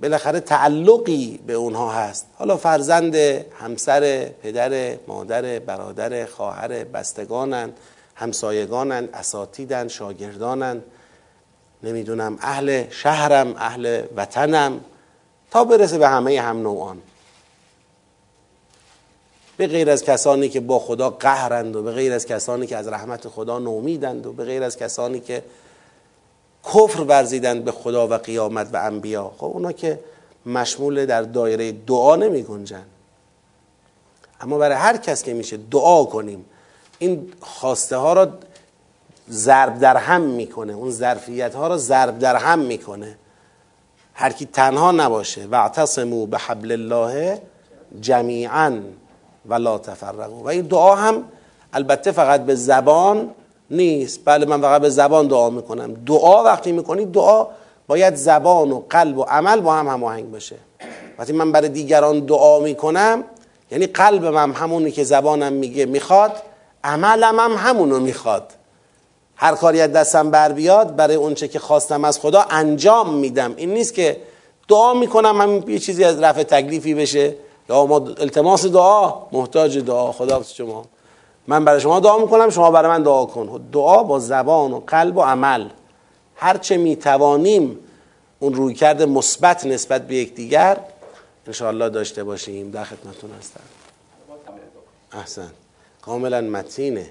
بالاخره 0.00 0.40
تعلقی 0.40 1.40
به 1.46 1.52
اونها 1.52 1.92
هست. 1.92 2.26
حالا 2.34 2.56
فرزند 2.56 3.14
همسر 3.60 4.28
پدر 4.42 4.96
مادر 5.06 5.58
برادر 5.58 6.26
خواهر 6.26 6.84
بستگانن 6.84 7.72
همسایگانن 8.14 9.08
اساتیدن 9.14 9.88
شاگردانن. 9.88 10.82
نمی‌دونم 11.82 12.38
اهل 12.40 12.84
شهرم 12.90 13.54
اهل 13.56 14.02
وطنم. 14.16 14.80
تا 15.50 15.64
برسه 15.64 15.98
به 15.98 16.08
همه 16.08 16.40
هم 16.40 16.62
نوعان. 16.62 17.02
به 19.56 19.66
غیر 19.66 19.90
از 19.90 20.04
کسانی 20.04 20.48
که 20.48 20.60
با 20.60 20.78
خدا 20.78 21.10
قهرند 21.10 21.76
و 21.76 21.82
به 21.82 21.92
غیر 21.92 22.12
از 22.12 22.26
کسانی 22.26 22.66
که 22.66 22.76
از 22.76 22.88
رحمت 22.88 23.28
خدا 23.28 23.58
نومیدند 23.58 24.26
و 24.26 24.32
به 24.32 24.44
غیر 24.44 24.62
از 24.62 24.76
کسانی 24.76 25.20
که 25.20 25.42
کفر 26.66 27.00
ورزیدند 27.00 27.64
به 27.64 27.72
خدا 27.72 28.08
و 28.08 28.14
قیامت 28.14 28.68
و 28.72 28.76
انبیا. 28.76 29.32
خب 29.38 29.44
اونا 29.44 29.72
که 29.72 30.00
مشمول 30.46 31.06
در 31.06 31.22
دایره 31.22 31.72
دعا 31.72 32.16
نمی 32.16 32.42
گنجن. 32.42 32.84
اما 34.40 34.58
برای 34.58 34.76
هر 34.76 34.96
کس 34.96 35.22
که 35.22 35.34
میشه 35.34 35.56
دعا 35.56 36.04
کنیم 36.04 36.44
این 36.98 37.32
خواسته 37.40 37.96
ها 37.96 38.12
را 38.12 38.28
ضرب 39.30 39.78
در 39.78 39.96
هم 39.96 40.20
می‌کنه. 40.20 40.72
اون 40.72 40.90
ظرفیت 40.90 41.54
ها 41.54 41.68
را 41.68 41.76
ضرب 41.76 42.18
در 42.18 42.36
هم 42.36 42.58
می‌کنه. 42.58 43.16
هر 44.14 44.32
کی 44.32 44.46
تنها 44.46 44.92
نباشه 44.92 45.46
و 45.46 45.54
اعتصموا 45.54 46.26
به 46.26 46.38
حبل 46.38 46.72
الله 46.72 47.40
جمیعا 48.00 48.80
ولا 49.46 49.78
تفرقوا. 49.78 50.42
و 50.42 50.48
این 50.48 50.66
دعا 50.66 50.94
هم 50.94 51.24
البته 51.72 52.12
فقط 52.12 52.40
به 52.40 52.54
زبان 52.54 53.30
نیست. 53.74 54.20
بله 54.24 54.46
من 54.46 54.60
فقط 54.60 54.80
به 54.80 54.90
زبان 54.90 55.26
دعا 55.26 55.50
می‌کنم. 55.50 55.94
دعا 55.94 56.44
وقتی 56.44 56.72
می‌کنی 56.72 57.04
دعا 57.04 57.46
باید 57.86 58.14
زبان 58.14 58.72
و 58.72 58.82
قلب 58.90 59.18
و 59.18 59.22
عمل 59.22 59.60
با 59.60 59.74
هم 59.74 59.88
هماهنگ 59.88 60.30
باشه 60.30 60.56
وقتی 61.18 61.32
من 61.32 61.52
برای 61.52 61.68
دیگران 61.68 62.20
دعا 62.20 62.60
می‌کنم 62.60 63.24
یعنی 63.70 63.86
قلبم 63.86 64.36
هم 64.36 64.52
همونی 64.52 64.90
که 64.90 65.04
زبانم 65.04 65.52
میگه 65.52 65.86
می‌خواد 65.86 66.32
عملم 66.84 67.40
هم 67.40 67.52
همونو 67.52 68.00
می‌خواد. 68.00 68.50
هر 69.36 69.54
کاری 69.54 69.80
از 69.80 69.92
دستم 69.92 70.30
بر 70.30 70.52
بیاد 70.52 70.96
برای 70.96 71.14
اونچه 71.16 71.48
که 71.48 71.58
خواستم 71.58 72.04
از 72.04 72.18
خدا 72.18 72.44
انجام 72.50 73.14
میدم. 73.14 73.54
این 73.56 73.74
نیست 73.74 73.94
که 73.94 74.16
دعا 74.68 74.94
می‌کنم 74.94 75.40
هم 75.40 75.70
یه 75.70 75.78
چیزی 75.78 76.04
از 76.04 76.20
رفع 76.20 76.42
تکلیفی 76.42 76.94
بشه. 76.94 77.34
یا 77.68 77.86
ما 77.86 77.96
التماس 77.96 78.66
دعا 78.66 79.14
محتاج 79.32 79.78
دعا. 79.78 80.12
خدا 80.12 80.42
شما. 80.42 80.84
من 81.46 81.64
برای 81.64 81.80
شما 81.80 82.00
دعا 82.00 82.18
می‌کنم 82.18 82.50
شما 82.50 82.70
برای 82.70 82.88
من 82.90 83.02
دعا 83.02 83.26
کن. 83.26 83.68
دعا 83.72 84.02
با 84.02 84.18
زبان 84.18 84.72
و 84.72 84.80
قلب 84.86 85.16
و 85.16 85.20
عمل. 85.20 85.68
هرچه 86.36 86.76
می‌توانیم 86.76 87.78
اون 88.38 88.54
روی 88.54 88.74
کرده 88.74 89.06
مثبت 89.06 89.66
نسبت 89.66 90.06
به 90.06 90.14
یکدیگر 90.14 90.80
انشاءالله 91.46 91.88
داشته 91.88 92.24
باشیم. 92.24 92.70
در 92.70 92.84
خدمتتون 92.84 93.30
هستم. 93.38 93.60
احسن. 95.12 95.50
کاملا 96.02 96.40
متینه. 96.40 97.10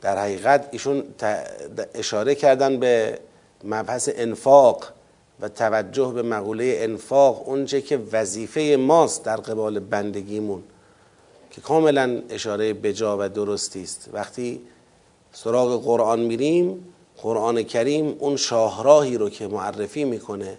در 0.00 0.18
حقیقت 0.18 0.68
ایشون 0.70 1.04
اشاره 1.94 2.34
کردن 2.34 2.80
به 2.80 3.18
مبحث 3.64 4.08
انفاق 4.14 4.84
و 5.40 5.48
توجه 5.48 6.12
به 6.12 6.22
مقوله 6.22 6.76
انفاق 6.78 7.48
اونچه 7.48 7.80
که 7.80 8.00
وظیفه 8.12 8.76
ماست 8.80 9.24
در 9.24 9.36
قبال 9.36 9.78
بندگیمون. 9.78 10.62
که 11.60 11.66
کاملا 11.66 12.22
اشاره 12.30 12.72
بجا 12.72 13.16
و 13.20 13.28
درستی 13.28 13.82
است. 13.82 14.10
وقتی 14.12 14.60
سراغ 15.32 15.84
قرآن 15.84 16.20
میریم 16.20 16.84
قرآن 17.22 17.62
کریم 17.62 18.16
اون 18.18 18.36
شاهراهی 18.36 19.18
رو 19.18 19.30
که 19.30 19.48
معرفی 19.48 20.04
می‌کنه 20.04 20.58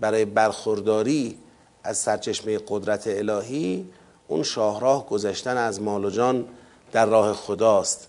برای 0.00 0.24
برخورداری 0.24 1.38
از 1.84 1.98
سرچشمه 1.98 2.58
قدرت 2.68 3.06
الهی 3.06 3.86
اون 4.28 4.42
شاهراه 4.42 5.06
گذشتن 5.06 5.56
از 5.56 5.82
مال 5.82 6.04
و 6.04 6.10
جان 6.10 6.44
در 6.92 7.06
راه 7.06 7.32
خداست. 7.32 8.08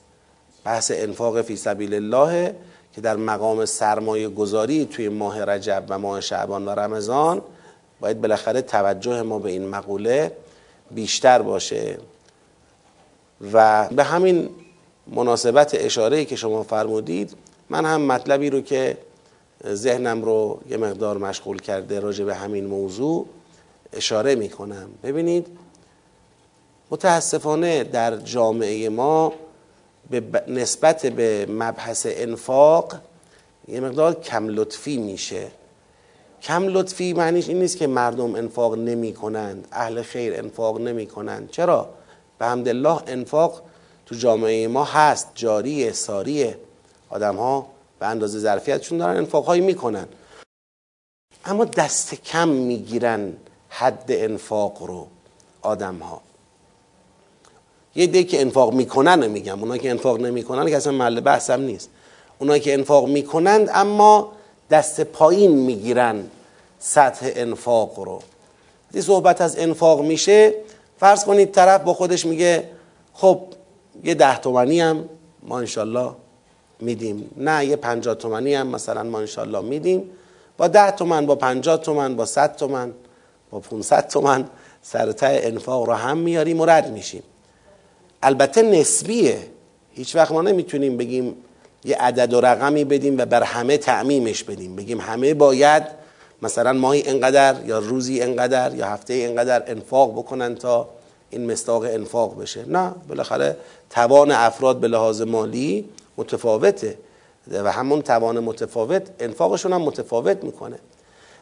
بحث 0.64 0.92
انفاق 0.96 1.42
فی 1.42 1.56
سبیل 1.56 1.94
الله 1.94 2.56
که 2.94 3.02
در 3.02 3.16
مقام 3.16 3.66
سرمایه 3.66 4.30
گذاری 4.30 4.86
توی 4.86 5.10
ماه 5.10 5.44
رجب 5.44 5.84
و 5.90 6.00
ماه 6.00 6.22
شعبان 6.22 6.66
و 6.66 6.70
رمضان 6.70 7.42
باید 8.00 8.22
بالاخره 8.22 8.62
توجه 8.62 9.22
ما 9.22 9.40
به 9.40 9.50
این 9.50 9.68
مقوله 9.68 10.32
بیشتر 10.92 11.42
باشه. 11.42 11.98
و 13.54 13.88
به 13.90 14.04
همین 14.04 14.50
مناسبت 15.08 15.76
اشاره 15.80 16.26
که 16.26 16.36
شما 16.36 16.64
فرمودید 16.64 17.36
من 17.70 17.86
هم 17.86 18.02
مطلبی 18.02 18.50
رو 18.50 18.62
که 18.62 18.98
ذهنم 19.66 20.22
رو 20.22 20.60
یه 20.70 20.78
مقدار 20.78 21.18
مشغول 21.18 21.60
کرده 21.60 22.00
راجع 22.00 22.26
به 22.26 22.36
همین 22.36 22.66
موضوع 22.66 23.26
اشاره 23.94 24.36
می 24.36 24.50
کنم 24.50 24.90
ببینید 25.04 25.48
متاسفانه 26.92 27.84
در 27.84 28.18
جامعه 28.18 28.90
ما 28.90 29.34
به 30.10 30.44
نسبت 30.48 31.06
به 31.06 31.46
مبحث 31.50 32.08
انفاق 32.10 32.96
یه 33.68 33.80
مقدار 33.80 34.14
کم 34.14 34.48
لطفی 34.48 34.98
میشه. 34.98 35.48
کم 36.42 36.68
لطفی 36.68 37.14
معنیش 37.14 37.50
این 37.50 37.60
نیست 37.60 37.78
که 37.78 37.88
مردم 37.88 38.36
انفاق 38.36 38.76
نمی 38.76 39.14
کنند 39.14 39.68
اهل 39.72 40.02
خیر 40.02 40.34
انفاق 40.38 40.82
نمی 40.82 41.06
کنند 41.06 41.52
چرا؟ 41.52 41.90
به 42.40 42.52
الله 42.52 43.02
انفاق 43.08 43.62
تو 44.06 44.16
جامعه 44.16 44.68
ما 44.68 44.84
هست 44.84 45.28
جاریه 45.36 45.92
ساریه. 45.92 46.58
آدم 47.10 47.36
ها 47.36 47.68
به 48.00 48.06
اندازه 48.06 48.40
ظرفیتشون 48.40 48.98
دارن 48.98 49.18
انفاق 49.18 49.46
هایی 49.46 49.62
می‌کنن. 49.62 50.08
اما 51.46 51.66
دست 51.66 52.16
کم 52.16 52.48
می‌گیرن 52.48 53.34
حد 53.70 54.06
انفاق 54.08 54.84
رو 54.84 55.08
آدم 55.62 55.96
ها 55.96 56.22
یه 57.96 58.08
دی 58.08 58.24
که 58.24 58.42
انفاق 58.42 58.74
می‌کنن 58.74 59.28
میگم. 59.28 59.60
اونا 59.60 59.78
که 59.78 59.90
انفاق 59.90 60.20
نمی‌کنن 60.20 60.70
که 60.70 60.78
اصلا 60.78 60.94
محل 60.94 61.20
بحثم 61.20 61.62
نیست. 61.62 61.90
اونا 62.40 62.58
که 62.58 62.74
انفاق 62.74 63.08
می‌کنند 63.08 63.70
اما 63.74 64.32
دست 64.70 65.02
پایین 65.02 65.52
می‌گیرن 65.52 66.28
سطح 66.80 67.32
انفاق 67.36 68.00
رو. 68.00 68.22
دی 68.92 69.02
صحبت 69.02 69.42
از 69.42 69.60
انفاق 69.60 70.02
میشه. 70.02 70.54
فرض 70.98 71.26
کنید 71.26 71.52
طرف 71.52 71.82
با 71.82 71.94
خودش 71.94 72.26
میگه 72.26 72.70
خب 73.14 73.42
یه 74.04 74.14
ده 74.14 74.38
تومنی 74.38 74.82
هم 74.82 75.10
ما 75.44 75.60
انشالله 75.60 76.12
میدیم. 76.80 77.32
نه 77.38 77.66
یه 77.66 77.76
پنجاه 77.76 78.16
تومنی 78.16 78.54
هم 78.54 78.68
مثلا 78.68 79.04
ما 79.04 79.20
انشالله 79.20 79.62
میدیم. 79.62 80.10
با 80.58 80.68
ده 80.68 80.92
تومن 80.92 81.26
با 81.26 81.36
پنجاه 81.36 81.78
تومن 81.78 82.16
با 82.16 82.26
صد 82.26 82.56
تومن 82.56 82.94
با 83.52 83.60
500 83.60 84.08
تومن 84.08 84.46
سرته 84.82 85.40
انفاق 85.44 85.88
رو 85.88 85.94
هم 85.94 86.18
میاریم 86.18 86.62
و 86.62 86.66
رد 86.66 86.92
میشیم. 86.92 87.24
البته 88.24 88.62
نسبیه. 88.62 89.38
هیچ 89.94 90.16
وقت 90.16 90.32
ما 90.32 90.42
نمی‌تونیم 90.42 90.98
بگیم 90.98 91.36
یه 91.86 91.98
عدد 91.98 92.34
و 92.34 92.42
رقمی 92.42 92.84
بدیم 92.84 93.18
و 93.18 93.26
بر 93.26 93.44
همه 93.44 93.78
تعمیمش 93.78 94.44
بدیم. 94.44 94.76
بگیم 94.76 95.02
همه 95.02 95.34
باید 95.34 95.84
مثلا 96.42 96.74
ماهی 96.74 97.04
انقدر 97.06 97.56
یا 97.66 97.80
روزی 97.80 98.22
انقدر 98.22 98.76
یا 98.76 98.88
هفته 98.88 99.14
انقدر 99.14 99.64
انفاق 99.68 100.12
بکنن 100.12 100.56
تا 100.56 100.90
این 101.30 101.52
مستاق 101.52 101.84
انفاق 101.84 102.42
بشه. 102.42 102.66
نه 102.68 102.92
بالاخره 103.08 103.58
توان 103.90 104.32
افراد 104.32 104.80
به 104.80 104.88
لحاظ 104.88 105.22
مالی 105.22 105.90
متفاوته 106.18 106.98
و 107.52 107.72
همون 107.72 108.02
توان 108.02 108.40
متفاوت 108.40 109.08
انفاقشون 109.20 109.74
هم 109.74 109.82
متفاوت 109.82 110.44
می‌کنه. 110.44 110.80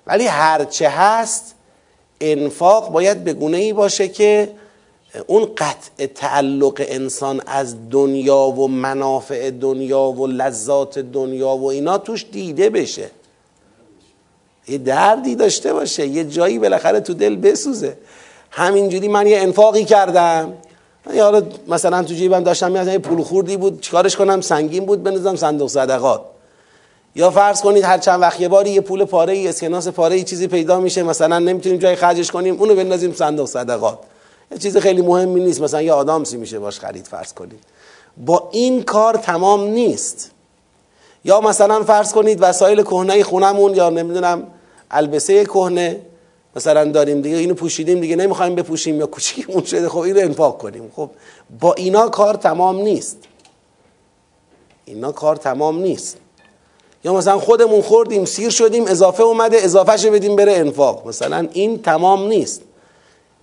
ولی 0.08 0.28
هرچه 0.28 0.90
هست 0.90 1.56
انفاق 2.22 2.92
باید 2.92 3.24
به 3.24 3.34
گونه 3.34 3.58
ای 3.58 3.74
باشه 3.74 4.08
که 4.08 4.52
اون 5.28 5.46
قطع 5.58 6.06
تعلق 6.06 6.86
انسان 6.88 7.42
از 7.46 7.90
دنیا 7.90 8.38
و 8.38 8.68
منافع 8.68 9.52
دنیا 9.52 10.02
و 10.02 10.28
لذات 10.28 11.00
دنیا 11.00 11.50
و 11.50 11.70
اینا 11.70 11.98
توش 11.98 12.26
دیده 12.32 12.70
بشه. 12.70 13.10
یه 14.68 14.78
دردی 14.78 15.36
داشته 15.36 15.74
باشه 15.74 16.08
یه 16.08 16.24
جایی 16.24 16.60
بالاخره 16.60 17.00
تو 17.00 17.14
دل 17.14 17.36
بسوزه. 17.36 17.98
همینجوری 18.52 19.08
من 19.08 19.28
یه 19.28 19.40
انفاقی 19.40 19.84
کردم. 19.84 20.54
یا 21.14 21.44
مثلا 21.68 22.04
تو 22.04 22.14
جیبم 22.14 22.44
داشتم 22.44 22.76
یه 22.76 22.98
پول 22.98 23.24
خوردی 23.24 23.58
بود 23.58 23.82
چیکارش 23.82 24.16
کنم؟ 24.16 24.42
سنگین 24.42 24.86
بود 24.86 25.04
بنظام 25.04 25.36
صندوق 25.36 25.70
صدقات. 25.70 26.22
یا 27.16 27.32
فرض 27.32 27.62
کنید 27.62 27.84
هر 27.84 27.98
چند 27.98 28.22
وقت 28.22 28.42
یه 28.42 28.48
باری 28.48 28.70
یه 28.70 28.82
پول 28.82 29.06
پاره 29.06 29.34
ای 29.34 29.48
اسکناس 29.48 29.88
پاره 29.88 30.16
ای 30.16 30.24
چیزی 30.24 30.48
پیدا 30.48 30.80
میشه 30.80 31.04
مثلا 31.04 31.40
نمی‌تونیم 31.40 31.78
جای 31.78 31.96
خرجش 31.96 32.32
کنیم 32.32 32.60
اونو 32.60 32.76
بندازیم 32.76 33.14
صندوق 33.14 33.48
صدقات. 33.48 34.00
یه 34.52 34.58
چیز 34.58 34.78
خیلی 34.78 35.02
مهمی 35.02 35.42
نیست 35.42 35.62
مثلا 35.62 35.82
یه 35.82 35.94
آدامسی 35.94 36.38
میشه 36.38 36.60
باش 36.60 36.80
خرید 36.80 37.08
فرض 37.08 37.34
کنید. 37.34 37.60
با 38.18 38.50
این 38.52 38.84
کار 38.84 39.18
تمام 39.18 39.64
نیست. 39.64 40.32
یا 41.26 41.42
مثلا 41.42 41.84
فرض 41.84 42.14
کنید 42.14 42.38
وسایل 42.42 42.82
کهنه 42.82 43.24
خونمون 43.24 43.76
یا 43.76 43.90
نمی‌دونم 43.90 44.44
البسه 44.92 45.46
کهنه. 45.46 46.02
مثلا 46.56 46.86
داریم 46.92 47.22
دیگه 47.22 47.38
اینو 47.38 47.54
پوشیدیم 47.54 48.00
دیگه 48.00 48.16
نمی‌خوایم 48.16 48.56
بپوشیم 48.56 49.00
یا 49.00 49.06
کوچیکمون 49.06 49.64
شده 49.64 49.90
خب 49.90 49.98
اینو 50.00 50.20
انفاق 50.20 50.58
کنیم. 50.58 50.92
خب 50.96 51.10
با 51.60 51.74
اینا 51.74 52.10
کار 52.10 52.34
تمام 52.34 52.78
نیست. 52.78 53.18
اینا 54.86 55.12
کار 55.12 55.36
تمام 55.36 55.80
نیست. 55.80 56.18
یا 57.04 57.14
مثلا 57.14 57.40
خودمون 57.40 57.82
خوردیم 57.82 58.26
سیر 58.26 58.50
شدیم 58.50 58.88
اضافه 58.88 59.24
اومده 59.24 59.58
اضافهش 59.58 60.06
بدیم 60.06 60.36
بره 60.36 60.54
انفاق. 60.54 61.08
مثلا 61.08 61.48
این 61.54 61.82
تمام 61.82 62.28
نیست. 62.28 62.62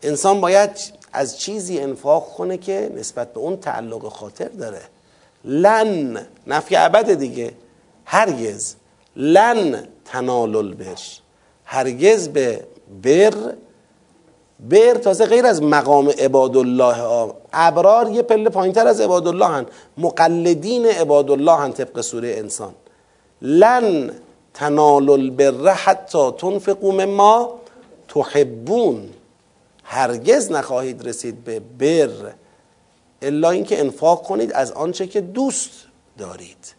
انسان 0.02 0.40
باید 0.40 0.70
از 1.12 1.38
چیزی 1.38 1.81
انفاق 1.81 2.28
کنه 2.37 2.59
که 2.59 2.92
نسبت 2.96 3.33
به 3.33 3.40
اون 3.40 3.57
تعلق 3.57 4.09
خاطر 4.09 4.48
داره. 4.48 4.81
لن 5.44 6.26
نفی 6.46 6.74
عبد 6.74 7.14
دیگه. 7.14 7.52
هرگز. 8.05 8.74
لن 9.16 9.88
تنال 10.05 10.57
البر 10.57 11.21
هرگز 11.72 12.28
به 12.28 12.64
بر 13.02 13.35
بر 14.61 14.94
تازه 14.94 15.26
غیر 15.26 15.46
از 15.46 15.62
مقام 15.62 16.08
عباد 16.08 16.56
الله 16.56 17.32
ابرار 17.52 18.11
یه 18.11 18.22
پله 18.22 18.50
پایینتر 18.50 18.87
از 18.87 19.00
عباد 19.00 19.28
الله 19.28 19.46
هن. 19.46 19.66
مقلدین 19.98 20.87
عباد 20.87 21.30
الله 21.30 21.56
هن 21.56 21.72
طبق 21.72 22.00
سوره 22.00 22.35
انسان. 22.38 22.74
لن 23.42 24.11
تنال 24.54 25.11
البر 25.11 25.72
حتی 25.72 26.30
تنفقوا 26.38 26.92
مما 26.92 27.58
تحبون. 28.08 29.11
هرگز 29.85 30.52
نخواهید 30.52 31.08
رسید 31.08 31.44
به 31.44 31.61
بر 31.78 32.32
الا 33.22 33.50
اینکه 33.50 33.80
انفاق 33.80 34.22
کنید 34.22 34.52
از 34.52 34.72
آنچه 34.72 35.06
که 35.06 35.20
دوست 35.20 35.70
دارید. 36.18 36.74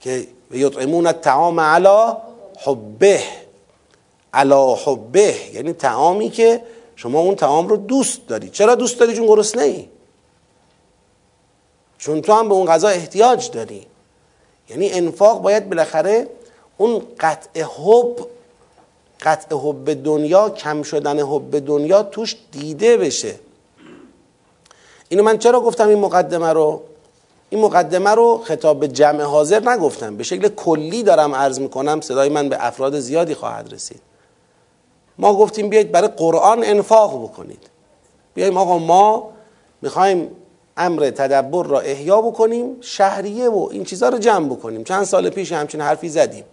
که 0.00 0.26
یطعمون 0.50 1.06
الطعام 1.06 1.60
علی 1.60 2.12
حبه. 2.64 3.20
علی 4.34 4.74
حبه 4.84 5.34
یعنی 5.52 5.72
تعامی 5.72 6.30
که 6.30 6.62
شما 6.96 7.20
اون 7.20 7.34
تعام 7.34 7.68
رو 7.68 7.76
دوست 7.76 8.26
داری. 8.28 8.50
چرا 8.50 8.74
دوست 8.74 9.00
داری؟ 9.00 9.16
چون 9.16 9.26
گرسنه 9.26 9.62
ای 9.62 9.88
چون 11.98 12.22
تو 12.22 12.32
هم 12.32 12.48
به 12.48 12.54
اون 12.54 12.66
غذا 12.66 12.88
احتیاج 12.88 13.50
داری. 13.50 13.86
یعنی 14.68 14.90
انفاق 14.90 15.42
باید 15.42 15.68
بالاخره 15.68 16.28
اون 16.78 17.02
قطع 17.20 17.62
حب 17.62 18.26
قطع 19.20 19.56
حب 19.56 20.02
دنیا 20.02 20.50
کم 20.50 20.82
شدن 20.82 21.20
حب 21.20 21.66
دنیا 21.66 22.02
توش 22.02 22.36
دیده 22.52 22.96
بشه. 22.96 23.34
اینو 25.08 25.22
من 25.22 25.38
چرا 25.38 25.60
گفتم 25.60 25.88
این 25.88 25.98
مقدمه 25.98 26.52
رو؟ 26.52 26.82
این 27.50 27.60
مقدمه 27.60 28.10
رو 28.10 28.42
خطاب 28.44 28.80
به 28.80 28.88
جمع 28.88 29.22
حاضر 29.22 29.70
نگفتم. 29.70 30.16
به 30.16 30.24
شکل 30.24 30.48
کلی 30.48 31.02
دارم 31.02 31.34
عرض 31.34 31.60
می‌کنم 31.60 32.00
صدای 32.00 32.28
من 32.28 32.48
به 32.48 32.66
افراد 32.66 33.00
زیادی 33.00 33.34
خواهد 33.34 33.72
رسید. 33.72 34.09
ما 35.20 35.34
گفتیم 35.34 35.68
بیایید 35.68 35.92
برای 35.92 36.08
قرآن 36.08 36.64
انفاق 36.64 37.22
بکنید. 37.22 37.62
بیاییم 38.34 38.56
آقا 38.56 38.78
ما 38.78 39.30
می‌خوایم 39.82 40.28
امر 40.76 41.10
تدبر 41.10 41.66
را 41.66 41.80
احیا 41.80 42.20
بکنیم 42.20 42.76
شهریه 42.80 43.48
و 43.48 43.68
این 43.70 43.84
چیزها 43.84 44.08
رو 44.08 44.18
جمع 44.18 44.48
بکنیم. 44.48 44.84
چند 44.84 45.04
سال 45.04 45.30
پیش 45.30 45.52
همچین 45.52 45.80
حرفی 45.80 46.08
زدیم 46.08 46.44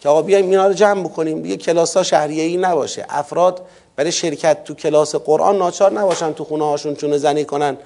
که 0.00 0.08
آقا 0.08 0.22
بیایم 0.22 0.50
اینا 0.50 0.66
رو 0.66 0.72
جمع 0.72 1.02
بکنیم. 1.04 1.42
دیگه 1.42 1.56
کلاس 1.56 1.96
ها 1.96 2.02
شهریه 2.02 2.42
ای 2.42 2.56
نباشه. 2.56 3.06
افراد 3.08 3.62
برای 3.96 4.12
شرکت 4.12 4.64
تو 4.64 4.74
کلاس 4.74 5.14
قرآن 5.14 5.58
ناچار 5.58 5.92
نباشن 5.92 6.32
تو 6.32 6.44
خونه 6.44 6.64
هاشون 6.64 6.94
چونه 6.94 7.18
زنی 7.18 7.44
کنن. 7.44 7.76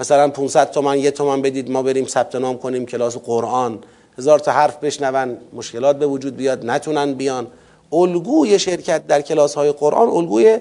مثلا 0.00 0.28
500 0.28 0.70
تومن 0.70 0.98
یه 0.98 1.10
تومن 1.10 1.42
بدید 1.42 1.70
ما 1.70 1.82
بریم 1.82 2.06
ثبت 2.06 2.34
نام 2.34 2.58
کنیم 2.58 2.86
کلاس 2.86 3.16
قرآن. 3.16 3.78
هزار 4.18 4.38
تا 4.38 4.52
حرف 4.52 4.76
بشنون 4.76 5.36
مشکلات 5.52 5.98
به 5.98 6.06
وجود 6.06 6.36
بیاد 6.36 6.66
نتونن 6.66 7.14
بیان. 7.14 7.46
الگوی 7.92 8.58
شرکت 8.58 9.06
در 9.06 9.20
کلاس 9.20 9.54
های 9.54 9.72
قرآن 9.72 10.08
الگوی 10.08 10.58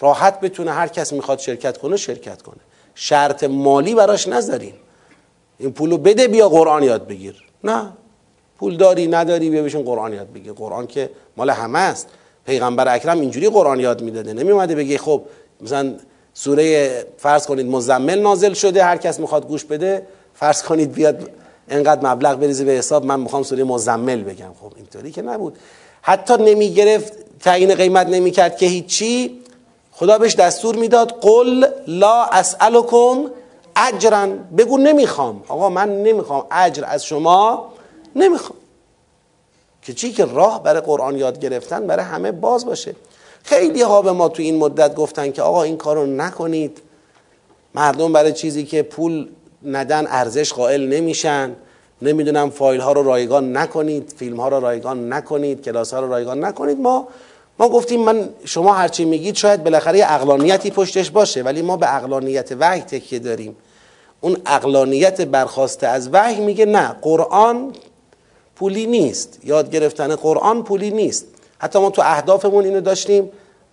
راحت 0.00 0.40
بتونه 0.40 0.70
هر 0.70 0.88
کس 0.88 1.12
می‌خواد 1.12 1.38
شرکت 1.38 1.78
کنه 1.78 1.96
شرکت 1.96 2.42
کنه. 2.42 2.60
شرط 2.94 3.44
مالی 3.44 3.94
براش 3.94 4.28
نذارین. 4.28 4.74
این 5.58 5.72
پولو 5.72 5.98
بده 5.98 6.28
بیا 6.28 6.48
قرآن 6.48 6.82
یاد 6.82 7.06
بگیر. 7.06 7.34
نه. 7.64 7.92
پول 8.58 8.76
داری 8.76 9.06
نداری 9.06 9.50
بیا 9.50 9.62
بشین 9.62 9.82
قرآن 9.82 10.12
یاد 10.12 10.32
بگیر. 10.32 10.52
قرآن 10.52 10.86
که 10.86 11.10
مال 11.36 11.50
همه 11.50 11.78
است. 11.78 12.08
پیغمبر 12.46 12.94
اکرم 12.94 13.20
اینجوری 13.20 13.48
قرآن 13.48 13.80
یاد 13.80 14.02
می‌داده. 14.02 14.32
نمیومده 14.32 14.74
بگی 14.74 14.98
خب 14.98 15.22
مثلا 15.60 15.94
سوره 16.34 16.90
فرض 17.18 17.46
کنید 17.46 17.66
مزمل 17.66 18.18
نازل 18.18 18.52
شده 18.52 18.84
هر 18.84 18.96
کس 18.96 19.20
می‌خواد 19.20 19.48
گوش 19.48 19.64
بده 19.64 20.06
فرض 20.34 20.62
کنید 20.62 20.92
بیاد 20.92 21.30
انقدر 21.68 22.12
مبلغ 22.12 22.38
بریزه 22.38 22.64
به 22.64 22.72
حساب 22.72 23.04
من 23.04 23.20
می‌خوام 23.20 23.42
سوره 23.42 23.64
مزمل 23.64 24.22
بگم. 24.22 24.50
خب 24.60 24.72
اینطوری 24.76 25.10
که 25.10 25.22
نبود. 25.22 25.58
حتی 26.08 26.34
نمی‌گرفت 26.36 27.12
تعیین 27.40 27.74
قیمت 27.74 28.06
نمی‌کرد 28.06 28.56
که 28.56 28.66
هیچی. 28.66 29.40
خدا 29.92 30.18
بهش 30.18 30.34
دستور 30.34 30.76
می‌داد 30.76 31.18
قل 31.20 31.66
لا 31.86 32.24
اسالکم 32.24 33.30
اجرا. 33.76 34.26
بگو 34.58 34.78
نمی‌خوام. 34.78 35.44
آقا 35.48 35.68
من 35.68 36.02
نمی‌خوام 36.02 36.46
اجر 36.50 36.84
از 36.86 37.04
شما 37.04 37.72
نمی‌خوام. 38.16 38.58
که 39.82 39.94
چی؟ 39.94 40.12
که 40.12 40.24
راه 40.24 40.62
برای 40.62 40.80
قرآن 40.80 41.16
یاد 41.16 41.40
گرفتن 41.40 41.86
برای 41.86 42.04
همه 42.04 42.32
باز 42.32 42.66
باشه. 42.66 42.94
خیلی 43.42 43.82
ها 43.82 44.02
به 44.02 44.12
ما 44.12 44.28
تو 44.28 44.42
این 44.42 44.58
مدت 44.58 44.94
گفتن 44.94 45.32
که 45.32 45.42
آقا 45.42 45.62
این 45.62 45.76
کارو 45.76 46.06
نکنید. 46.06 46.78
مردم 47.74 48.12
برای 48.12 48.32
چیزی 48.32 48.64
که 48.64 48.82
پول 48.82 49.28
ندن 49.64 50.06
ارزش 50.06 50.52
قائل 50.52 50.88
نمیشن. 50.88 51.56
نمی‌دونم 52.02 52.50
فایل 52.50 52.80
ها 52.80 52.92
رو 52.92 53.02
رایگان 53.02 53.56
نکنید 53.56 54.14
فیلم 54.16 54.40
ها 54.40 54.48
رو 54.48 54.60
رایگان 54.60 55.12
نکنید 55.12 55.62
کلاس 55.62 55.94
ها 55.94 56.00
رو 56.00 56.08
رایگان 56.08 56.44
نکنید. 56.44 56.80
ما 56.80 57.08
ما 57.58 57.68
گفتیم 57.68 58.00
من 58.00 58.28
شما 58.44 58.72
هرچی 58.72 59.04
میگید 59.04 59.34
شاید 59.34 59.64
بالاخره 59.64 60.04
اقلانیتی 60.08 60.70
پشتش 60.70 61.10
باشه 61.10 61.42
ولی 61.42 61.62
ما 61.62 61.76
به 61.76 61.96
اقلانیت 61.96 62.52
وحی 62.60 62.80
تکیه 62.80 63.18
داریم. 63.18 63.56
اون 64.20 64.36
اقلانیت 64.46 65.20
برخواسته 65.20 65.86
از 65.86 66.08
وحی 66.12 66.40
میگه 66.40 66.66
نه 66.66 66.96
قرآن 67.02 67.72
پولی 68.56 68.86
نیست. 68.86 69.38
یاد 69.44 69.70
گرفتن 69.70 70.16
قرآن 70.16 70.62
پولی 70.62 70.90
نیست. 70.90 71.26
حتی 71.58 71.78
ما 71.78 71.90
تو 71.90 72.02
اهدافمون 72.04 72.64
اینو 72.64 72.80
داشتیم 72.80 73.30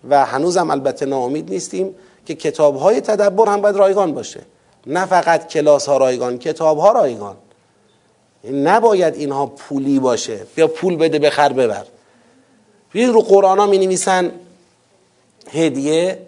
و 0.10 0.26
هنوزم 0.26 0.70
البته 0.72 1.06
ناامید 1.06 1.50
نیستیم 1.50 1.96
که 2.26 2.36
کتاب 2.36 2.76
های 2.76 3.02
تدبر 3.02 3.48
هم 3.48 3.62
باید 3.62 3.76
رایگان 3.76 4.14
باشه. 4.14 4.42
نه 4.88 5.06
فقط 5.06 5.48
کلاس 5.48 5.90
ها 5.90 5.98
رایگان 5.98 6.38
کتاب 6.38 6.78
ها 6.78 6.92
رایگان. 6.92 7.36
نباید 8.52 9.16
اینها 9.16 9.46
پولی 9.46 10.00
باشه. 10.00 10.40
بیا 10.56 10.68
پول 10.68 10.96
بده 10.96 11.20
بخر 11.20 11.54
ببر. 11.54 11.86
بیا 12.92 13.12
رو 13.12 13.22
قرآن 13.22 13.60
ها 13.60 13.66
می 13.66 13.78
نویسن 13.78 14.32
هدیه 15.52 16.20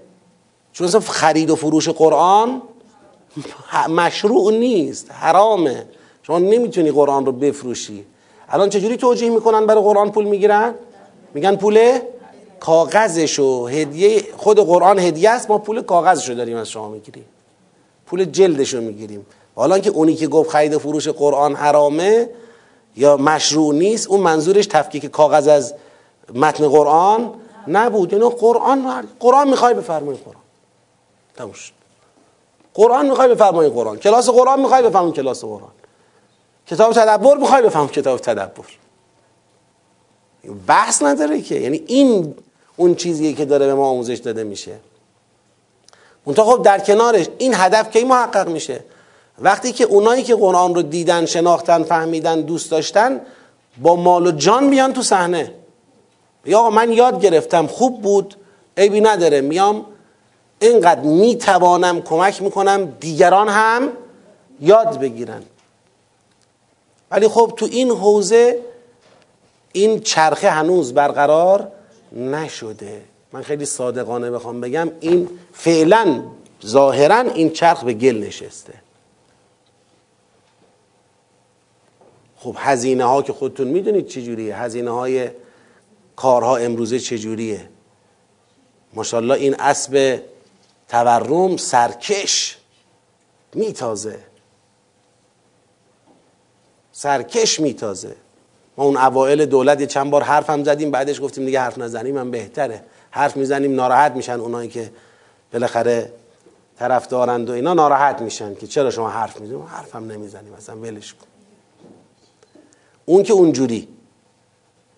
چون 0.73 0.87
خرید 0.87 1.49
و 1.49 1.55
فروش 1.55 1.89
قرآن 1.89 2.61
مشروع 3.89 4.51
نیست 4.51 5.11
حرامه. 5.11 5.85
شما 6.23 6.39
نمی‌تونی 6.39 6.91
قرآن 6.91 7.25
رو 7.25 7.31
بفروشی. 7.31 8.05
الان 8.49 8.69
چجوری 8.69 8.97
توجیه 8.97 9.29
می‌کنن 9.29 9.65
برای 9.65 9.81
قرآن 9.81 10.11
پول 10.11 10.25
می‌گیرن؟ 10.25 10.73
میگن 11.33 11.55
پول 11.55 11.99
کاغذشو 12.59 13.67
هدیه 13.67 14.23
خود 14.37 14.59
قرآن 14.59 14.99
هدیه 14.99 15.29
است 15.29 15.49
ما 15.49 15.57
پول 15.57 15.81
کاغذشو 15.81 16.33
داریم 16.33 16.57
از 16.57 16.69
شما 16.69 16.89
می‌گیریم. 16.89 17.25
پول 18.05 18.25
جلدشو 18.25 18.81
می‌گیریم. 18.81 19.25
حالا 19.57 19.79
که 19.79 19.89
اونی 19.89 20.15
که 20.15 20.27
گفت 20.27 20.49
خرید 20.49 20.73
و 20.73 20.79
فروش 20.79 21.07
قرآن 21.07 21.55
حرامه 21.55 22.29
یا 22.95 23.17
مشروع 23.17 23.73
نیست 23.73 24.07
اون 24.07 24.19
منظورش 24.19 24.65
تفکیک 24.65 25.05
کاغذ 25.05 25.47
از 25.47 25.73
متن 26.33 26.67
قرآن 26.67 27.33
نبود. 27.67 28.13
یعنی 28.13 28.29
قرآن 28.29 29.07
قرآن 29.19 29.49
می‌خوای 29.49 29.73
بفرمایید 29.73 30.23
قرآن. 30.23 30.41
تموش 31.35 31.71
قرآن 32.73 33.09
می‌خوای 33.09 33.29
بفرمایید 33.29 33.73
قرآن. 33.73 33.97
کلاس 33.97 34.29
قرآن 34.29 34.59
می‌خوای 34.59 34.83
بفرمایید 34.83 35.15
کلاس 35.15 35.41
قرآن. 35.41 35.71
کتاب 36.67 36.93
تدبر 36.93 37.37
می‌خوای 37.37 37.61
بفهم 37.61 37.87
کتاب 37.87 38.19
تدبر. 38.19 38.65
بحث 40.67 41.03
نداره 41.03 41.41
که. 41.41 41.55
یعنی 41.55 41.83
این 41.87 42.35
اون 42.75 42.95
چیزیه 42.95 43.33
که 43.33 43.45
داره 43.45 43.65
به 43.65 43.73
ما 43.73 43.87
آموزش 43.87 44.17
داده 44.17 44.43
میشه. 44.43 44.75
منتها 46.25 46.45
خب 46.45 46.63
در 46.63 46.79
کنارش 46.79 47.27
این 47.37 47.53
هدف 47.55 47.91
کی 47.91 48.03
محقق 48.03 48.49
میشه؟ 48.49 48.83
وقتی 49.39 49.71
که 49.71 49.83
اونایی 49.83 50.23
که 50.23 50.35
قرآن 50.35 50.75
رو 50.75 50.81
دیدن 50.81 51.25
شناختن 51.25 51.83
فهمیدن 51.83 52.41
دوست 52.41 52.71
داشتن 52.71 53.21
با 53.81 53.95
مال 53.95 54.27
و 54.27 54.31
جان 54.31 54.69
بیان 54.69 54.93
تو 54.93 55.01
صحنه. 55.01 55.53
یا 56.45 56.69
من 56.69 56.91
یاد 56.91 57.21
گرفتم 57.21 57.67
خوب 57.67 58.01
بود. 58.01 58.35
عیبی 58.77 59.01
نداره 59.01 59.41
میام. 59.41 59.85
اینقدر 60.59 61.01
می‌توانم 61.01 62.01
کمک 62.01 62.41
می‌کنم 62.41 62.85
دیگران 62.99 63.49
هم 63.49 63.89
یاد 64.61 64.99
بگیرن. 64.99 65.43
ولی 67.11 67.27
خب 67.27 67.53
تو 67.57 67.65
این 67.65 67.91
حوزه 67.91 68.59
این 69.71 69.99
چرخه 69.99 70.49
هنوز 70.49 70.93
برقرار 70.93 71.71
نشده. 72.15 73.01
من 73.33 73.41
خیلی 73.41 73.65
صادقانه 73.65 74.31
بخوام 74.31 74.61
بگم 74.61 74.91
این 74.99 75.29
فعلا 75.53 76.21
ظاهرا 76.65 77.19
این 77.19 77.49
چرخ 77.49 77.83
به 77.83 77.93
گل 77.93 78.17
نشسته. 78.17 78.73
خب 82.47 82.55
هزینه 82.59 83.03
ها 83.03 83.21
که 83.21 83.33
خودتون 83.33 83.67
می‌دونید 83.67 84.07
چجوریه؟ 84.07 84.57
هزینه 84.57 84.91
های 84.91 85.29
کارها 86.15 86.57
امروزه 86.57 86.99
چجوریه؟ 86.99 87.69
ماشاءالله 88.93 89.35
این 89.35 89.55
اسب 89.59 90.21
تورم 90.87 91.57
سرکش 91.57 92.57
میتازه. 93.53 94.19
سرکش 96.91 97.59
میتازه. 97.59 98.15
ما 98.77 98.85
اون 98.85 98.97
اوائل 98.97 99.45
دولت 99.45 99.81
یه 99.81 99.87
چند 99.87 100.11
بار 100.11 100.23
حرف 100.23 100.49
هم 100.49 100.63
زدیم 100.63 100.91
بعدش 100.91 101.21
گفتیم 101.21 101.45
دیگه 101.45 101.59
حرف 101.59 101.77
نزنیم 101.77 102.17
هم 102.17 102.31
بهتره. 102.31 102.83
حرف 103.11 103.37
می‌زنیم 103.37 103.75
ناراحت 103.75 104.11
میشن 104.11 104.39
اونایی 104.39 104.69
که 104.69 104.91
بالاخره 105.53 106.13
طرف 106.79 107.07
دارند 107.07 107.49
و 107.49 107.53
اینا 107.53 107.73
ناراحت 107.73 108.21
میشن 108.21 108.55
که 108.55 108.67
چرا 108.67 108.91
شما 108.91 109.09
حرف 109.09 109.39
می‌زنید؟ 109.39 109.61
حرف 109.67 109.95
هم 109.95 110.11
نمی‌زنیم 110.11 110.53
اصلا 110.53 110.77
ولش 110.77 111.13
کن. 111.13 111.36
اون 113.09 113.23
که 113.23 113.33
اونجوری. 113.33 113.87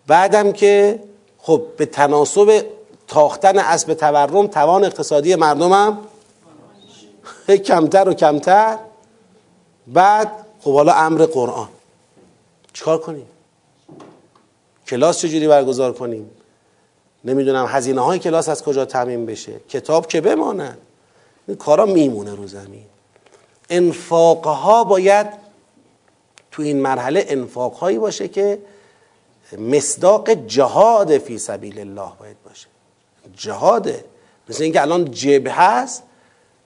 بعدم 0.07 0.51
که 0.51 0.99
خب 1.37 1.61
به 1.77 1.85
تناسب 1.85 2.65
تاختن 3.07 3.57
اسب 3.57 3.93
تورم 3.93 4.47
توان 4.47 4.83
اقتصادی 4.83 5.35
مردمم 5.35 5.97
کمتر 7.67 8.09
و 8.09 8.13
کمتر. 8.13 8.77
بعد 9.87 10.31
خب 10.61 10.73
حالا 10.73 10.93
امر 10.93 11.25
قرآن. 11.25 11.67
چیکار 12.73 12.97
کنیم؟ 12.97 13.25
کلاس 14.87 15.19
چجوری 15.19 15.47
برگزار 15.47 15.93
کنیم؟ 15.93 16.31
نمی‌دونم 17.25 17.65
هزینه 17.69 18.01
های 18.01 18.19
کلاس 18.19 18.49
از 18.49 18.63
کجا 18.63 18.85
تعمین 18.85 19.25
بشه؟ 19.25 19.59
کتاب 19.69 20.07
که 20.07 20.21
بماند؟ 20.21 20.77
این 21.47 21.57
کارا 21.57 21.85
میمونه 21.85 22.35
رو 22.35 22.47
زمین. 22.47 22.85
انفاق 23.69 24.47
ها 24.47 24.83
باید 24.83 25.48
تو 26.51 26.61
این 26.61 26.81
مرحله 26.81 27.25
انفاق 27.27 27.73
هایی 27.73 27.97
باشه 27.97 28.27
که 28.27 28.59
مصداق 29.57 30.29
جهاد 30.29 31.17
فی 31.17 31.37
سبیل 31.37 31.79
الله 31.79 32.11
باید 32.19 32.37
باشه. 32.45 32.67
جهاده 33.35 34.03
مثل 34.49 34.63
اینکه 34.63 34.81
الان 34.81 35.11
جبهه 35.11 35.61
هست 35.61 36.03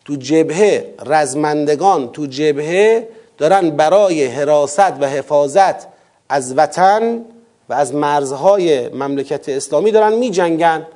تو 0.06 0.16
جبهه 0.16 0.94
رزمندگان 1.06 2.12
تو 2.12 2.26
جبهه 2.26 3.08
دارن 3.38 3.70
برای 3.70 4.26
حراست 4.26 4.80
و 4.80 5.10
حفاظت 5.10 5.88
از 6.30 6.58
وطن 6.58 7.26
و 7.70 7.74
از 7.74 7.96
مرزهای 7.96 8.90
مملکت 8.90 9.50
اسلامی 9.50 9.92
دارن 9.92 10.14
می 10.14 10.32
جنگن 10.32 10.88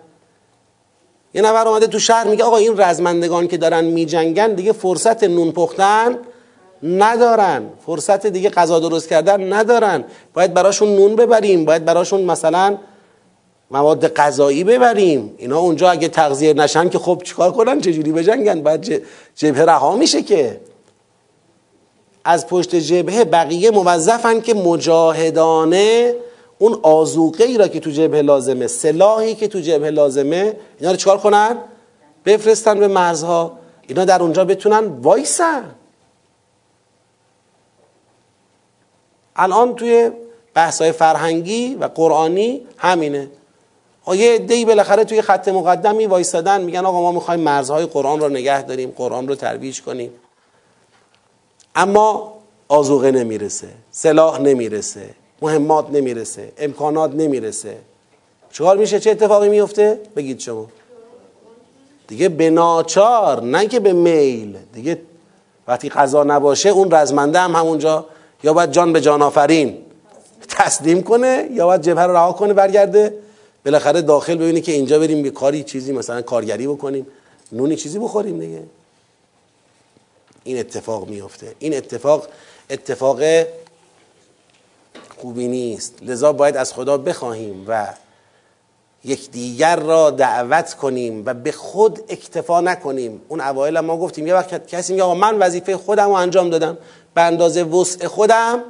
یه 1.34 1.42
نفر 1.42 1.68
آمده 1.68 1.88
تو 1.88 2.00
شهر 2.00 2.28
میگه 2.28 2.44
آقا 2.44 2.58
این 2.58 2.82
رزمندگان 2.82 3.48
که 3.48 3.58
دارن 3.58 3.84
می 3.84 4.06
جنگن 4.06 4.54
دیگه 4.54 4.72
فرصت 4.72 5.24
نون 5.24 5.52
پختن 5.52 6.20
ندارن. 6.84 7.64
فرصت 7.86 8.28
دیگه 8.28 8.50
غذا 8.50 8.80
درست 8.80 9.10
کردن 9.10 9.54
ندارن. 9.54 10.04
باید 10.34 10.54
براشون 10.54 10.96
نون 10.96 11.16
ببریم. 11.16 11.66
باید 11.66 11.86
براشون 11.86 12.22
مثلا 12.22 12.78
مواد 13.72 14.14
غذایی 14.14 14.64
ببریم. 14.64 15.34
اینا 15.38 15.60
اونجا 15.60 15.90
اگه 15.90 16.08
تغذیه 16.08 16.54
نشن 16.54 16.90
که 16.90 17.00
خب 17.00 17.22
چیکار 17.26 17.52
کنن؟ 17.52 17.82
چجوری 17.82 18.12
بجنگن؟ 18.12 18.62
باید 18.62 19.04
جبهه 19.36 19.66
رها 19.66 19.96
میشه 19.96 20.22
که. 20.22 20.62
از 22.26 22.48
پشت 22.48 22.76
جبهه 22.76 23.24
بقیه 23.24 23.72
موظفن 23.72 24.42
که 24.42 24.54
مجاهدانه 24.54 26.14
اون 26.60 26.80
آزوقه 26.84 27.44
ای 27.44 27.58
را 27.58 27.68
که 27.68 27.80
تو 27.80 27.90
جبهه 27.90 28.22
لازمه 28.22 28.68
سلاحی 28.68 29.36
که 29.36 29.48
تو 29.48 29.60
جبهه 29.60 29.90
لازمه 29.90 30.54
اینا 30.80 30.92
رو 30.92 30.98
چیکار 30.98 31.18
کنن؟ 31.18 31.58
بفرستن 32.26 32.80
به 32.80 32.88
مرزها. 32.88 33.60
اینا 33.88 34.06
در 34.06 34.22
اونجا 34.22 34.46
بتونن 34.46 34.88
وایسن. 34.88 35.64
الان 39.38 39.76
توی 39.76 40.12
بحثای 40.54 40.92
فرهنگی 40.92 41.76
و 41.76 41.86
قرآنی 41.86 42.68
همینه. 42.78 43.28
یه 44.16 44.34
عده‌ای 44.34 44.66
بالاخره 44.66 45.04
توی 45.04 45.22
خط 45.22 45.48
مقدمی 45.48 46.06
وایسادن 46.06 46.62
میگن 46.62 46.86
آقا 46.86 47.02
ما 47.02 47.12
می‌خوایم 47.12 47.40
مرزهای 47.40 47.86
قرآن 47.86 48.20
رو 48.20 48.30
نگه 48.30 48.62
داریم 48.62 48.94
قرآن 48.98 49.28
رو 49.28 49.36
ترویج 49.36 49.82
کنیم. 49.82 50.12
اما 51.76 52.34
آزوقه 52.68 53.12
نمی‌رسه 53.12 53.68
سلاح 53.92 54.42
نمی‌رسه 54.42 55.10
مهمات 55.42 55.90
نمی‌رسه 55.92 56.52
امکانات 56.58 57.12
نمی‌رسه. 57.12 57.78
چیکار 58.52 58.78
میشه؟ 58.78 59.00
چه 59.00 59.12
اتفاقی 59.12 59.50
میفته 59.50 60.00
بگید 60.16 60.40
شما. 60.40 60.68
دیگه 62.08 62.30
به 62.30 62.50
ناچار 62.50 63.44
نه 63.44 63.68
که 63.68 63.80
به 63.80 63.94
میل. 63.94 64.58
دیگه 64.74 65.02
وقتی 65.68 65.90
قضا 65.90 66.24
نباشه 66.24 66.70
اون 66.70 66.92
رزمنده 66.92 67.40
هم 67.40 67.56
همونجا 67.56 68.06
یا 68.44 68.54
باید 68.54 68.72
جان 68.72 68.94
به 68.94 69.02
جان 69.02 69.22
آفرین 69.22 69.78
تسلیم 70.50 71.04
کنه 71.04 71.48
یا 71.52 71.66
باید 71.66 71.82
جبهه 71.82 72.04
رو 72.04 72.14
رها 72.14 72.34
کنه 72.34 72.54
برگرده. 72.54 73.14
بالاخره 73.66 74.02
داخل 74.02 74.36
ببینی 74.36 74.62
که 74.62 74.72
اینجا 74.72 75.00
بریم 75.00 75.24
به 75.24 75.30
کاری 75.30 75.64
چیزی 75.64 75.92
مثلا 75.92 76.22
کارگری 76.22 76.68
بکنیم. 76.68 77.08
نونی 77.52 77.76
چیزی 77.76 78.00
بخوریم 78.00 78.40
دیگه. 78.40 78.64
این 80.44 80.60
اتفاق 80.60 81.10
میفته 81.10 81.56
این 81.60 81.78
اتفاق 81.78 82.28
اتفاق 82.70 83.22
خوبی 85.18 85.48
نیست. 85.48 85.94
لذا 86.02 86.34
باید 86.34 86.58
از 86.58 86.74
خدا 86.74 86.98
بخواهیم 86.98 87.66
و 87.68 87.88
یک 89.04 89.32
دیگر 89.32 89.76
را 89.76 90.12
دعوت 90.12 90.74
کنیم 90.74 91.24
و 91.26 91.34
به 91.34 91.52
خود 91.52 92.00
اکتفا 92.10 92.62
نکنیم. 92.62 93.22
اون 93.28 93.42
اوایل 93.42 93.80
ما 93.80 93.98
گفتیم 93.98 94.28
یه 94.28 94.34
وقت 94.34 94.68
کسی 94.68 94.94
میگه 94.94 95.04
آقا 95.04 95.16
من 95.16 95.40
وظیفه 95.40 95.78
خودم 95.78 96.06
رو 96.06 96.12
انجام 96.12 96.50
دادم. 96.50 96.78
به 97.18 97.24
اندازه 97.24 97.64
وسع 97.64 98.08
خودم 98.08 98.64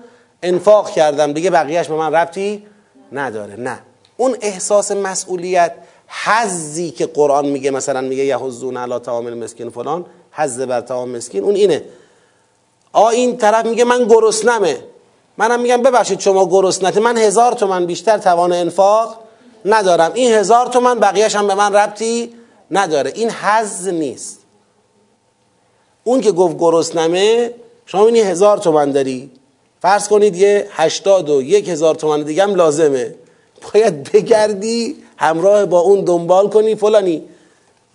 انفاق 0.43 0.89
کردم. 0.89 1.33
دیگه 1.33 1.49
بقیهش 1.49 1.87
به 1.87 1.95
من 1.95 2.13
ربطی 2.13 2.65
نداره. 3.11 3.55
نه. 3.55 3.79
اون 4.17 4.37
احساس 4.41 4.91
مسئولیت 4.91 5.73
حزی 6.07 6.91
که 6.91 7.05
قرآن 7.05 7.45
میگه 7.45 7.71
مثلا 7.71 8.01
میگه 8.01 8.25
یحزون 8.25 8.77
علی 8.77 8.99
طعام 8.99 9.33
مسکین 9.33 9.69
فلان 9.69 10.05
حز 10.31 10.61
بر 10.61 10.81
طعام 10.81 11.09
مسکین 11.09 11.43
اون 11.43 11.55
اینه. 11.55 11.83
آ 12.93 13.07
این 13.07 13.37
طرف 13.37 13.65
میگه 13.65 13.83
من 13.83 14.07
گرسنمه. 14.07 14.77
منم 15.37 15.59
میگم 15.59 15.81
ببخشید 15.81 16.19
شما 16.19 16.45
گرسنته 16.45 16.99
من 16.99 17.17
هزار 17.17 17.53
تومن 17.53 17.85
بیشتر 17.85 18.17
توان 18.17 18.53
انفاق 18.53 19.19
ندارم. 19.65 20.11
این 20.13 20.33
هزار 20.33 20.67
تومن 20.67 20.99
بقیهش 20.99 21.35
هم 21.35 21.47
به 21.47 21.55
من 21.55 21.73
ربطی 21.73 22.33
نداره. 22.71 23.11
این 23.15 23.29
حز 23.29 23.87
نیست. 23.87 24.39
اون 26.03 26.21
که 26.21 26.31
گفت 26.31 26.57
گرسنمه 26.59 27.53
شما 27.89 28.05
اینی 28.05 28.19
هزار 28.19 28.57
تومن 28.57 28.91
داری؟ 28.91 29.31
فرض 29.81 30.07
کنید 30.07 30.35
یه 30.35 30.67
هشتاد 30.71 31.29
و 31.29 31.41
یک 31.41 31.69
هزار 31.69 31.95
تومن 31.95 32.23
دیگه 32.23 32.43
هم 32.43 32.55
لازمه. 32.55 33.15
باید 33.73 34.11
بگردی 34.11 34.95
همراه 35.17 35.65
با 35.65 35.79
اون 35.79 36.01
دنبال 36.01 36.49
کنی 36.49 36.75
فلانی. 36.75 37.23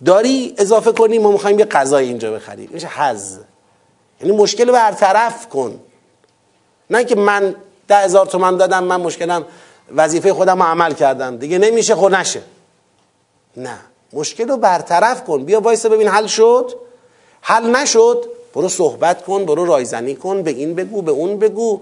داری 0.05 0.53
اضافه 0.57 0.91
کنی 0.91 1.17
ما 1.17 1.31
می‌خوایم 1.31 1.59
یه 1.59 1.65
غذای 1.65 2.05
اینجا 2.05 2.31
بخریم. 2.31 2.69
میشه 2.71 2.87
حز 2.87 3.37
یعنی 4.21 4.37
مشکل 4.37 4.71
برطرف 4.71 5.49
کن. 5.49 5.79
نه 6.89 7.03
که 7.03 7.15
من 7.15 7.55
ده 7.87 7.97
هزار 7.97 8.25
تومن 8.25 8.57
دادم 8.57 8.83
من 8.83 9.01
مشکلم 9.01 9.45
وظیفه 9.95 10.33
خودم 10.33 10.61
رو 10.63 10.69
عمل 10.69 10.93
کردم. 10.93 11.37
دیگه 11.37 11.57
نمیشه 11.57 11.95
خود 11.95 12.15
نشه. 12.15 12.41
نه. 13.57 13.77
مشکل 14.13 14.47
رو 14.47 14.57
برطرف 14.57 15.23
کن. 15.23 15.43
بیا 15.43 15.59
وایسه 15.59 15.89
ببین 15.89 16.07
حل 16.07 16.27
شد. 16.27 16.73
حل 17.41 17.75
نشد 17.75 18.29
برو 18.53 18.69
صحبت 18.69 19.23
کن 19.23 19.45
برو 19.45 19.65
رایزنی 19.65 20.15
کن 20.15 20.43
به 20.43 20.51
این 20.51 20.75
بگو 20.75 21.01
به 21.01 21.11
اون 21.11 21.39
بگو. 21.39 21.81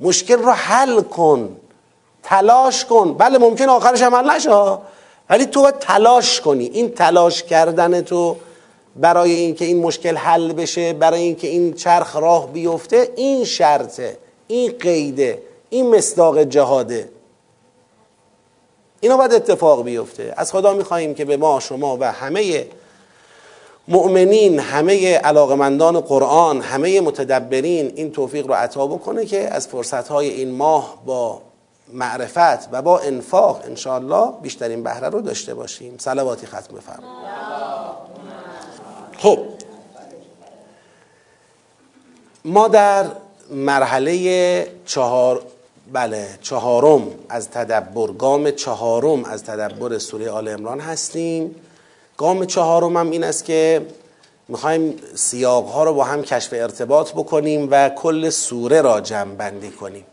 مشکل 0.00 0.36
رو 0.36 0.52
حل 0.52 1.00
کن 1.00 1.56
تلاش 2.22 2.84
کن. 2.84 3.14
بله 3.14 3.38
ممکن 3.38 3.68
آخرش 3.68 4.02
عمل 4.02 4.30
نشه 4.30 4.78
ولی 5.30 5.46
تو 5.46 5.62
باید 5.62 5.78
تلاش 5.78 6.40
کنی. 6.40 6.64
این 6.64 6.90
تلاش 6.90 7.42
کردن 7.42 8.00
تو 8.00 8.36
برای 8.96 9.30
اینکه 9.30 9.64
این 9.64 9.82
مشکل 9.82 10.16
حل 10.16 10.52
بشه 10.52 10.92
برای 10.92 11.20
اینکه 11.20 11.48
این 11.48 11.74
چرخ 11.74 12.16
راه 12.16 12.52
بیفته 12.52 13.12
این 13.16 13.44
شرطه 13.44 14.18
این 14.48 14.74
قیده 14.80 15.42
این 15.70 15.96
مصداق 15.96 16.42
جهاده. 16.42 17.08
اینا 19.00 19.16
باید 19.16 19.34
اتفاق 19.34 19.84
بیفته. 19.84 20.34
از 20.36 20.52
خدا 20.52 20.72
میخواییم 20.72 21.14
که 21.14 21.24
به 21.24 21.36
ما 21.36 21.60
شما 21.60 21.96
و 22.00 22.12
همه 22.12 22.66
مؤمنین 23.88 24.58
همه 24.58 25.14
علاقمندان 25.14 26.00
قرآن 26.00 26.60
همه 26.60 27.00
متدبرین 27.00 27.92
این 27.96 28.12
توفیق 28.12 28.46
رو 28.46 28.54
عطا 28.54 28.86
بکنه 28.86 29.24
که 29.24 29.48
از 29.54 29.68
فرصتهای 29.68 30.28
این 30.28 30.50
ماه 30.50 31.02
با 31.06 31.42
معرفت 31.92 32.68
و 32.72 32.82
با 32.82 32.98
انفاق 32.98 33.60
انشاءالله 33.64 34.32
بیشترین 34.42 34.82
بهره 34.82 35.08
رو 35.08 35.20
داشته 35.20 35.54
باشیم. 35.54 35.94
صلواتی 35.98 36.46
ختم 36.46 36.76
بفرمایید. 36.76 37.26
خب. 39.18 39.38
ما 42.44 42.68
در 42.68 43.04
مرحله 43.50 44.72
چهار 44.86 45.42
بله 45.92 46.28
چهارم 46.42 47.08
از 47.28 47.50
تدبر 47.50 48.06
گام 48.06 48.50
چهارم 48.50 49.24
از 49.24 49.44
تدبر 49.44 49.98
سوره 49.98 50.30
آل 50.30 50.48
امران 50.48 50.80
هستیم. 50.80 51.54
گام 52.16 52.44
چهارم 52.44 52.96
هم 52.96 53.10
این 53.10 53.24
است 53.24 53.44
که 53.44 53.86
می‌خوایم 54.48 54.94
سیاق 55.14 55.66
ها 55.66 55.84
رو 55.84 55.94
با 55.94 56.04
هم 56.04 56.22
کشف 56.22 56.52
ارتباط 56.52 57.12
بکنیم 57.12 57.68
و 57.70 57.88
کل 57.88 58.30
سوره 58.30 58.80
را 58.80 59.00
جمع 59.00 59.34
بندی 59.34 59.70
کنیم. 59.70 60.04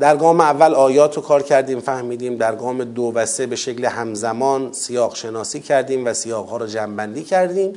در 0.00 0.16
گام 0.16 0.40
اول 0.40 0.74
آیات 0.74 1.16
رو 1.16 1.22
کار 1.22 1.42
کردیم 1.42 1.80
فهمیدیم 1.80 2.36
در 2.36 2.54
گام 2.54 2.84
دو 2.84 3.12
و 3.14 3.26
سه 3.26 3.46
به 3.46 3.56
شکل 3.56 3.84
همزمان 3.84 4.72
سیاق 4.72 5.14
شناسی 5.14 5.60
کردیم 5.60 6.06
و 6.06 6.14
سیاق 6.14 6.48
ها 6.48 6.56
رو 6.56 6.66
جمع 6.66 6.96
بندی 6.96 7.22
کردیم. 7.22 7.72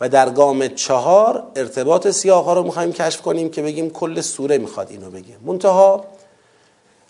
و 0.00 0.08
در 0.08 0.30
گام 0.30 0.68
چهار 0.68 1.42
ارتباط 1.56 2.08
سیاق 2.08 2.44
ها 2.44 2.52
رو 2.52 2.62
می‌خوایم 2.62 2.92
کشف 2.92 3.22
کنیم 3.22 3.50
که 3.50 3.62
بگیم 3.62 3.90
کل 3.90 4.20
سوره 4.20 4.58
می‌خواد 4.58 4.90
اینو 4.90 5.10
بگه. 5.10 5.36
منتها 5.44 6.04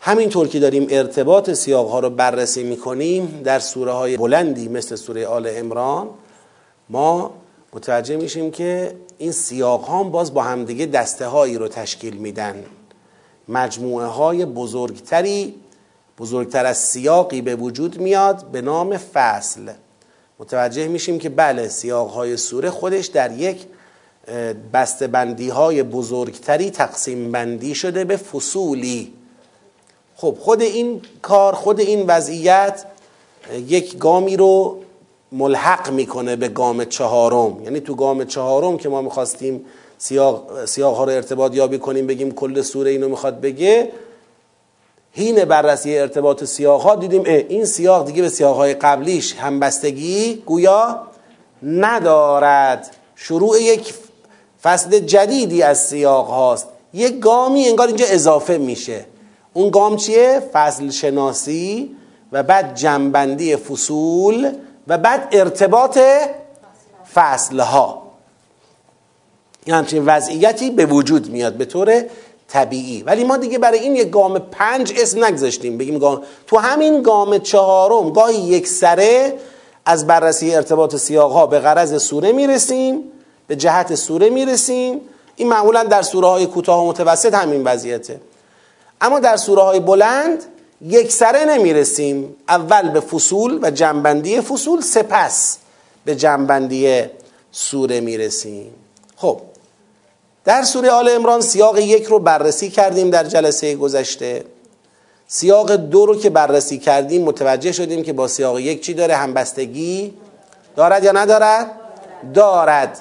همینطور 0.07 0.49
که 0.49 0.61
داریم 0.61 0.87
ارتباط 0.91 1.51
سیاق 1.51 1.89
ها 1.89 2.01
رو 2.01 2.11
بررسی 2.11 2.63
می‌کنیم 2.63 3.41
در 3.45 3.59
سوره 3.59 3.93
های 3.93 4.17
بلندی 4.17 4.69
مثل 4.69 4.97
سوره 4.97 5.27
آل 5.27 5.51
امران 5.51 6.09
ما 6.89 7.35
متوجه 7.73 8.17
میشیم 8.17 8.51
که 8.51 8.97
این 9.19 9.33
سیاق 9.33 9.85
ها 9.85 10.05
باز 10.05 10.35
با 10.35 10.43
همدیگه 10.43 10.87
دسته 10.87 11.27
هایی 11.27 11.59
رو 11.59 11.69
تشکیل 11.69 12.17
میدن. 12.17 12.65
مجموعه 13.49 14.07
های 14.07 14.45
بزرگتری 14.45 15.55
بزرگتر 16.19 16.67
از 16.67 16.79
سیاقی 16.79 17.41
به 17.41 17.57
وجود 17.57 18.01
میاد 18.01 18.45
به 18.45 18.61
نام 18.61 18.97
فصل. 18.97 19.73
متوجه 20.39 20.89
میشیم 20.89 21.19
که 21.19 21.29
بله 21.29 21.69
سیاق 21.69 22.11
های 22.11 22.37
سوره 22.37 22.71
خودش 22.71 23.07
در 23.07 23.33
یک 23.33 23.67
بندی 25.13 25.49
های 25.49 25.83
بزرگتری 25.83 26.71
تقسیم 26.71 27.33
بندی 27.33 27.75
شده 27.75 28.05
به 28.05 28.17
فصولی. 28.17 29.13
خب 30.17 30.37
خود 30.41 30.63
این 30.63 31.03
کار 31.23 31.53
خود 31.53 31.81
این 31.81 32.07
وضعیت 32.07 32.85
یک 33.69 33.99
گامی 33.99 34.37
رو 34.37 34.79
ملحق 35.33 35.91
می‌کنه 35.91 36.37
به 36.37 36.49
گام 36.49 36.85
چهارم. 36.85 37.63
یعنی 37.65 37.81
تو 37.81 37.95
گام 37.95 38.25
چهارم 38.25 38.77
که 38.77 38.89
ما 38.89 39.03
می‌خواستیم 39.03 39.65
سیاق, 39.99 40.65
سیاق 40.65 40.97
ها 40.97 41.05
رو 41.05 41.13
ارتباط 41.13 41.55
یابی 41.55 41.79
کنیم 41.79 42.07
بگیم 42.07 42.33
کل 42.33 42.63
سوره 42.63 42.91
اینو 42.91 43.09
می‌خواد 43.09 43.41
بگه 43.41 43.93
حین 45.13 45.45
بررسی 45.45 45.99
ارتباط 45.99 46.45
سیاق 46.45 46.81
ها 46.81 46.95
دیدیم 46.95 47.23
این 47.25 47.65
سیاق 47.65 48.07
دیگه 48.07 48.23
به 48.23 48.29
سیاق 48.29 48.57
های 48.57 48.75
قبلیش 48.75 49.35
همبستگی 49.35 50.43
گویا 50.47 51.01
ندارد. 51.63 52.97
شروع 53.17 53.63
یک 53.63 53.95
فصل 54.63 54.99
جدیدی 54.99 55.63
از 55.63 55.79
سیاق 55.79 56.27
هاست. 56.27 56.69
یک 56.95 57.19
گامی 57.19 57.69
انگار 57.69 57.87
اینجا 57.87 58.07
اضافه 58.07 58.59
میشه. 58.59 59.05
اون 59.55 59.71
گام 59.71 59.97
چیه؟ 59.97 60.43
فصل 60.53 60.91
شناسی 60.91 61.97
و 62.33 62.43
بعد 62.43 62.75
جنبندی 62.75 63.57
فصول 63.57 64.53
و 64.89 64.99
بعد 64.99 65.29
ارتباط 65.33 65.99
فصل 67.15 67.61
ها 67.61 68.03
یه 69.67 69.75
همچین 69.75 70.05
وضعیتی 70.07 70.71
به 70.71 70.87
وجود 70.87 71.31
میاد 71.31 71.55
به 71.55 71.65
طور 71.65 72.05
طبیعی. 72.49 73.03
ولی 73.03 73.25
ما 73.25 73.37
دیگه 73.37 73.59
برای 73.59 73.79
این 73.79 73.97
یک 73.97 74.11
گام 74.11 74.39
پنج 74.39 74.93
اسم 74.97 75.25
نگذاشتیم. 75.25 75.79
بگیم 75.79 75.99
گام 75.99 76.23
تو 76.47 76.59
همین 76.59 77.03
گام 77.03 77.39
چهارم 77.39 78.11
گاهی 78.11 78.37
یک 78.37 78.69
سره 78.69 79.39
از 79.87 80.07
بررسی 80.07 80.55
ارتباط 80.55 80.97
سیاق 80.97 81.33
ها 81.33 81.47
به 81.47 81.59
غرض 81.59 82.03
سوره 82.03 82.33
می‌رسیم 82.33 83.05
به 83.47 83.57
جهت 83.57 83.95
سوره 83.95 84.31
می‌رسیم. 84.31 85.01
این 85.37 85.49
معمولا 85.49 85.85
در 85.85 86.03
سوره 86.03 86.27
های 86.27 86.47
کوتاه 86.47 86.85
و 86.85 86.89
متوسط 86.89 87.35
همین 87.35 87.65
وضعیته. 87.65 88.21
اما 89.05 89.21
در 89.21 89.37
سوره 89.37 89.63
های 89.63 89.81
بلند 89.81 90.45
یک 90.81 91.13
سره 91.13 91.45
نمی‌رسیم. 91.45 92.37
اول 92.49 92.89
به 92.89 93.01
فصول 93.01 93.59
و 93.63 93.71
جنبندی 93.71 94.41
فصول 94.41 94.81
سپس 94.81 95.59
به 96.05 96.17
جنبندی 96.17 97.03
سوره 97.53 98.01
می‌رسیم. 98.01 98.75
خب 99.17 99.41
در 100.45 100.63
سوره 100.63 100.91
آل 100.91 101.09
امران 101.09 101.41
سیاق 101.41 101.79
یک 101.79 102.05
رو 102.05 102.19
بررسی 102.19 102.71
کردیم 102.71 103.11
در 103.11 103.25
جلسه 103.25 103.75
گذشته. 103.75 104.45
سیاق 105.29 105.73
دو 105.73 106.07
رو 106.07 106.17
که 106.17 106.31
بررسی 106.31 106.79
کردیم 106.79 107.23
متوجه 107.23 107.73
شدیم 107.73 108.03
که 108.03 108.13
با 108.13 108.29
سیاق 108.29 108.59
یک 108.59 108.83
چی 108.83 108.95
داره؟ 108.95 109.17
همبستگی 109.17 110.15
دارد 110.77 111.05
یا 111.05 111.13
ندارد؟ 111.13 111.71
دارد. 112.35 113.01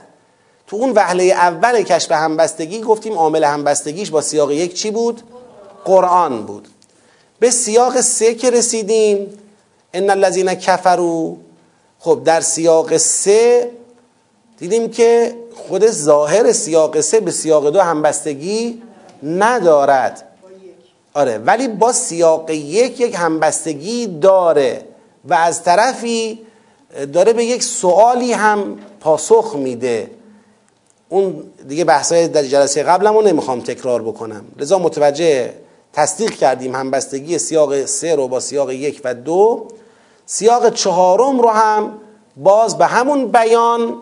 تو 0.68 0.76
اون 0.76 0.92
وهله 0.96 1.24
اول 1.24 1.82
کشف 1.82 2.12
همبستگی 2.12 2.82
گفتیم 2.82 3.14
عامل 3.14 3.44
همبستگیش 3.44 4.10
با 4.10 4.22
سیاق 4.22 4.52
یک 4.52 4.74
چی 4.74 4.92
بود؟ 4.92 5.22
قرآن 5.86 6.46
بود. 6.46 6.68
به 7.40 7.50
سیاق 7.50 8.02
سه 8.02 8.36
که 8.36 8.52
رسیدیم. 8.52 9.40
ان 9.94 10.10
الذين 10.10 10.54
کفروا. 10.54 11.36
خب 12.00 12.22
در 12.26 12.42
سیاق 12.42 12.98
سه 12.98 13.72
دیدیم 14.58 14.90
که 14.90 15.36
خود 15.56 15.88
ظاهر 15.88 16.52
سیاق 16.52 17.00
سه 17.00 17.20
به 17.20 17.32
سیاق 17.32 17.70
دو 17.70 17.82
همبستگی 17.82 18.82
ندارد. 19.24 20.30
آره 21.14 21.38
ولی 21.38 21.68
با 21.68 21.92
سیاق 21.92 22.50
یک 22.50 23.00
یک 23.00 23.16
همبستگی 23.16 24.08
داره 24.08 24.82
و 25.26 25.34
از 25.34 25.64
طرفی 25.64 26.40
داره 27.14 27.34
به 27.34 27.46
یک 27.46 27.64
سوالی 27.64 28.34
هم 28.34 28.80
پاسخ 29.00 29.56
میده. 29.56 30.12
اون 31.10 31.44
دیگه 31.68 31.84
بحثای 31.84 32.28
در 32.28 32.44
جلسه 32.44 32.84
قبلمو 32.84 33.22
نمی‌خوام 33.22 33.62
تکرار 33.62 34.02
بکنم. 34.02 34.46
لذا 34.60 34.80
متوجه 34.80 35.54
تصدیق 35.94 36.32
کردیم 36.32 36.76
همبستگی 36.76 37.38
سیاق 37.38 37.86
سه 37.86 38.16
رو 38.16 38.28
با 38.28 38.40
سیاق 38.40 38.72
یک 38.72 39.02
و 39.04 39.14
دو. 39.14 39.68
سیاق 40.26 40.74
چهارم 40.74 41.40
رو 41.40 41.50
هم 41.50 41.94
باز 42.38 42.78
به 42.78 42.86
همون 42.86 43.28
بیان 43.28 44.02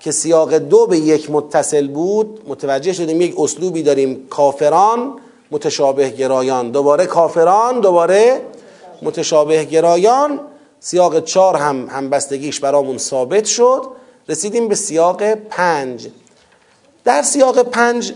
که 0.00 0.10
سیاق 0.10 0.54
دو 0.54 0.86
به 0.86 0.98
یک 0.98 1.30
متصل 1.30 1.88
بود. 1.88 2.40
متوجه 2.48 2.92
شدیم 2.92 3.20
یک 3.20 3.34
اسلوبی 3.38 3.82
داریم 3.82 4.26
کافران 4.30 5.12
متشابه 5.50 6.10
گرایان. 6.10 6.70
دوباره 6.70 7.06
کافران 7.06 7.80
دوباره 7.80 8.42
متشابه 9.02 9.64
گرایان. 9.64 10.40
سیاق 10.80 11.24
چهار 11.24 11.56
هم 11.56 11.86
همبستگیش 11.86 12.60
برامون 12.60 12.98
ثابت 12.98 13.44
شد. 13.44 13.82
رسیدیم 14.28 14.68
به 14.68 14.74
سیاق 14.74 15.34
پنج. 15.34 16.08
در 17.04 17.22
سیاق 17.22 17.62
پنج 17.62 18.12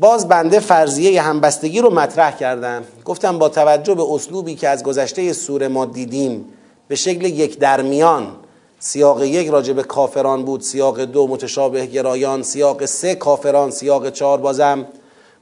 باز 0.00 0.28
بنده 0.28 0.60
فرضیه 0.60 1.22
همبستگی 1.22 1.80
رو 1.80 1.94
مطرح 1.94 2.36
کردم. 2.36 2.84
گفتم 3.04 3.38
با 3.38 3.48
توجه 3.48 3.94
به 3.94 4.02
اسلوبی 4.12 4.54
که 4.54 4.68
از 4.68 4.82
گذشته 4.82 5.32
سوره 5.32 5.68
ما 5.68 5.86
دیدیم 5.86 6.44
به 6.88 6.94
شکل 6.94 7.24
یک 7.24 7.58
درمیان 7.58 8.26
سیاق 8.78 9.22
یک 9.22 9.48
راجع 9.48 9.72
به 9.72 9.82
کافران 9.82 10.44
بود 10.44 10.60
سیاق 10.60 11.00
دو 11.00 11.26
متشابه 11.26 11.86
گرایان 11.86 12.42
سیاق 12.42 12.84
سه 12.84 13.14
کافران 13.14 13.70
سیاق 13.70 14.10
چهار 14.10 14.38
بازم. 14.38 14.86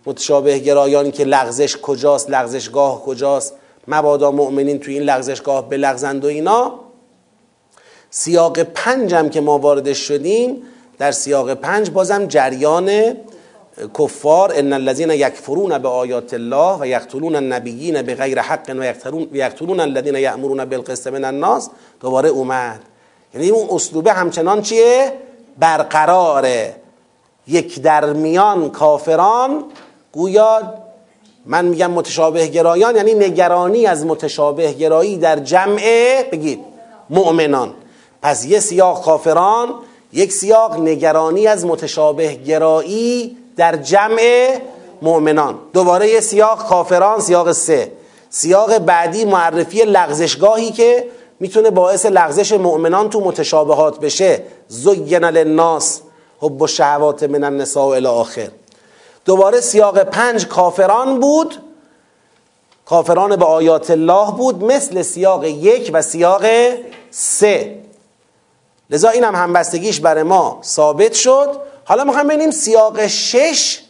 متشابه 0.07 0.59
گرایان 0.59 1.11
که 1.11 1.25
لغزش 1.25 1.77
کجاست 1.77 2.31
لغزشگاه 2.31 3.03
کجاست؟ 3.03 3.55
مبادا 3.89 4.31
مؤمنین 4.31 4.79
توی 4.79 4.95
این 4.95 5.03
لغزشگاه 5.03 5.69
به 5.69 5.77
لغزند 5.77 6.25
و 6.25 6.29
اینا. 6.29 6.75
سیاق 8.11 8.59
پنجم 8.59 9.29
که 9.29 9.41
ما 9.41 9.59
واردش 9.59 9.99
شدیم 9.99 10.63
در 10.99 11.13
سیاق 11.13 11.55
پنج 11.55 11.91
بازم 11.91 12.27
جریان 12.27 13.17
کفار 13.99 14.53
ان 14.57 14.73
الذين 14.73 15.11
یکفرون 15.11 15.79
به 15.79 15.89
آیات 15.89 16.35
الله 16.35 16.79
و 16.81 16.87
یقتلون 16.87 17.35
النبیین 17.35 18.03
به 18.03 18.15
غیر 18.15 18.41
حق 18.41 18.77
و 18.79 19.37
یقتلون 19.37 19.81
الذين 19.81 20.15
یأمرون 20.15 20.65
بالقسط 20.65 21.07
من 21.07 21.25
الناس. 21.25 21.71
دوباره 22.01 22.29
اومد. 22.29 22.81
یعنی 23.35 23.51
اون 23.51 23.69
اسلوبه 23.71 24.13
همچنان 24.13 24.63
چیه؟ 24.63 25.13
برقراره. 25.59 26.77
یک 27.49 27.83
درمیان 27.83 28.71
کافران 28.71 29.65
گویا 30.13 30.75
من 31.47 31.65
میگم 31.65 31.91
متشابه 31.91 32.47
گرایان 32.47 32.97
یعنی 32.97 33.15
نگرانی 33.15 33.87
از 33.87 34.07
متشابه 34.07 34.73
گرایی 34.73 35.17
در 35.17 35.39
جمع 35.39 35.83
بگید 36.33 36.61
مؤمنان. 37.11 37.75
پس 38.23 38.45
یه 38.45 38.61
سیاق 38.61 39.05
کافران 39.05 39.75
یک 40.13 40.33
سیاق 40.33 40.81
نگرانی 40.81 41.47
از 41.47 41.67
متشابه 41.67 42.35
گرایی 42.35 43.37
در 43.57 43.77
جمع 43.77 44.59
مؤمنان. 45.03 45.59
دوباره 45.73 46.21
سیاق 46.21 46.69
کافران 46.69 47.21
سیاق 47.21 47.53
سه. 47.53 47.93
سیاق 48.31 48.79
بعدی 48.79 49.25
معرفی 49.25 49.83
لغزشگاهی 49.83 50.71
که 50.71 51.05
می‌تونه 51.41 51.71
باعث 51.71 52.07
لغزش 52.07 52.53
مؤمنان 52.53 53.11
تو 53.11 53.21
متشابهات 53.21 54.01
بشه. 54.01 54.43
زین 54.69 55.25
للناس 55.25 56.01
حب 56.41 56.63
و 56.63 56.67
شهوات 56.67 57.23
من 57.23 57.45
النساء 57.45 57.95
الی 57.95 58.07
آخر. 58.07 58.49
دوباره 59.25 59.61
سیاق 59.61 60.03
پنج 60.03 60.47
کافران 60.47 61.21
بود. 61.21 61.55
کافران 62.87 63.37
به 63.37 63.45
آیات 63.45 63.91
الله 63.91 64.31
بود 64.31 64.65
مثل 64.65 65.03
سیاق 65.03 65.45
یک 65.45 65.91
و 65.95 66.03
سیاق 66.03 66.45
سه. 67.11 67.79
لذا 68.91 69.09
این 69.09 69.25
هم 69.25 69.35
همبستگیش 69.35 70.01
برای 70.01 70.23
ما 70.23 70.59
ثابت 70.65 71.13
شد. 71.13 71.49
حالا 71.85 72.05
می‌خوایم 72.05 72.29
ببینیم 72.29 72.51
سیاق 72.51 73.07
شش 73.07 73.81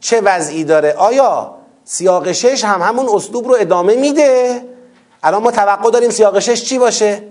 چه 0.00 0.20
وضعی 0.20 0.64
داره. 0.64 0.92
آیا 0.92 1.54
سیاق 1.84 2.32
شش 2.32 2.64
هم 2.64 2.82
همون 2.82 3.08
اسلوب 3.14 3.48
رو 3.48 3.56
ادامه 3.60 3.96
میده؟ 3.96 4.64
الان 5.22 5.42
ما 5.42 5.50
توقع 5.50 5.90
داریم 5.90 6.10
سیاق 6.10 6.38
شش 6.38 6.64
چی 6.64 6.78
باشه؟ 6.78 7.22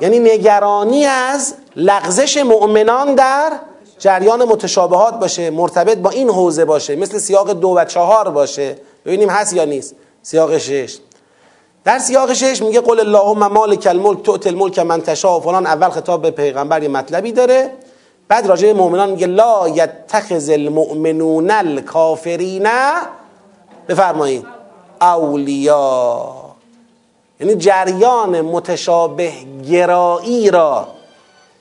یعنی 0.00 0.18
نگرانی 0.18 1.04
از 1.04 1.54
لغزش 1.76 2.36
مؤمنان 2.36 3.14
در 3.14 3.52
جریان 3.98 4.44
متشابهات 4.44 5.14
باشه 5.14 5.50
مرتبط 5.50 5.98
با 5.98 6.10
این 6.10 6.30
حوزه 6.30 6.64
باشه 6.64 6.96
مثل 6.96 7.18
سیاق 7.18 7.52
دو 7.52 7.68
و 7.68 7.84
چهار 7.84 8.30
باشه. 8.30 8.76
ببینیم 9.06 9.30
هست 9.30 9.52
یا 9.52 9.64
نیست 9.64 9.94
سیاق 10.22 10.58
شش. 10.58 10.98
در 11.84 11.98
سیاق 11.98 12.32
شش 12.32 12.62
میگه 12.62 12.80
قل 12.80 13.00
اللهم 13.00 13.46
مالک 13.46 13.86
الملک 13.86 14.22
تؤت 14.22 14.46
الملک 14.46 14.78
من 14.78 15.02
تشاء 15.02 15.40
فلان 15.40 15.66
اول 15.66 15.88
خطاب 15.88 16.22
به 16.22 16.30
پیغمبر 16.30 16.82
یه 16.82 16.88
مطلبی 16.88 17.32
داره. 17.32 17.72
بعد 18.30 18.46
راجع 18.46 18.72
مؤمنان 18.72 19.10
میگه 19.10 19.26
لا 19.26 19.68
یتخذ 19.68 20.50
المؤمنون 20.50 21.50
الکافرین 21.50 22.68
بفرمایید 23.88 24.46
اولیا 25.00 26.34
یعنی 27.40 27.54
جریان 27.54 28.40
متشابه 28.40 29.32
گرایی 29.70 30.50
را 30.50 30.86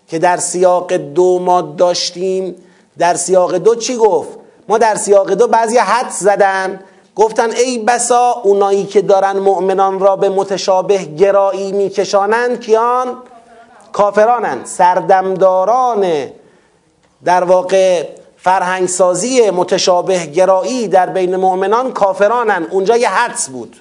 که 0.07 0.19
در 0.19 0.37
سیاق 0.37 0.93
دو 0.93 1.39
ما 1.39 1.61
داشتیم. 1.61 2.55
در 2.97 3.13
سیاق 3.13 3.55
دو 3.55 3.75
چی 3.75 3.97
گفت؟ 3.97 4.29
ما 4.67 4.77
در 4.77 4.95
سیاق 4.95 5.33
دو 5.33 5.47
بعضی 5.47 5.77
حد 5.77 6.09
زدن. 6.09 6.79
گفتن 7.15 7.51
ای 7.51 7.77
بسا 7.77 8.31
اونایی 8.43 8.85
که 8.85 9.01
دارن 9.01 9.39
مؤمنان 9.39 9.99
را 9.99 10.15
به 10.15 10.29
متشابه 10.29 10.97
گرایی 10.97 11.71
میکشانند 11.71 12.59
کیان؟ 12.59 13.07
کافرانند 13.93 14.65
سردمداران 14.65 16.05
در 17.23 17.43
واقع 17.43 18.07
فرهنگسازی 18.37 19.49
متشابه 19.49 20.25
گرایی 20.25 20.87
در 20.87 21.09
بین 21.09 21.35
مؤمنان 21.35 21.93
کافرانند 21.93 22.67
اونجا 22.71 22.97
یه 22.97 23.09
حدس 23.09 23.49
بود. 23.49 23.75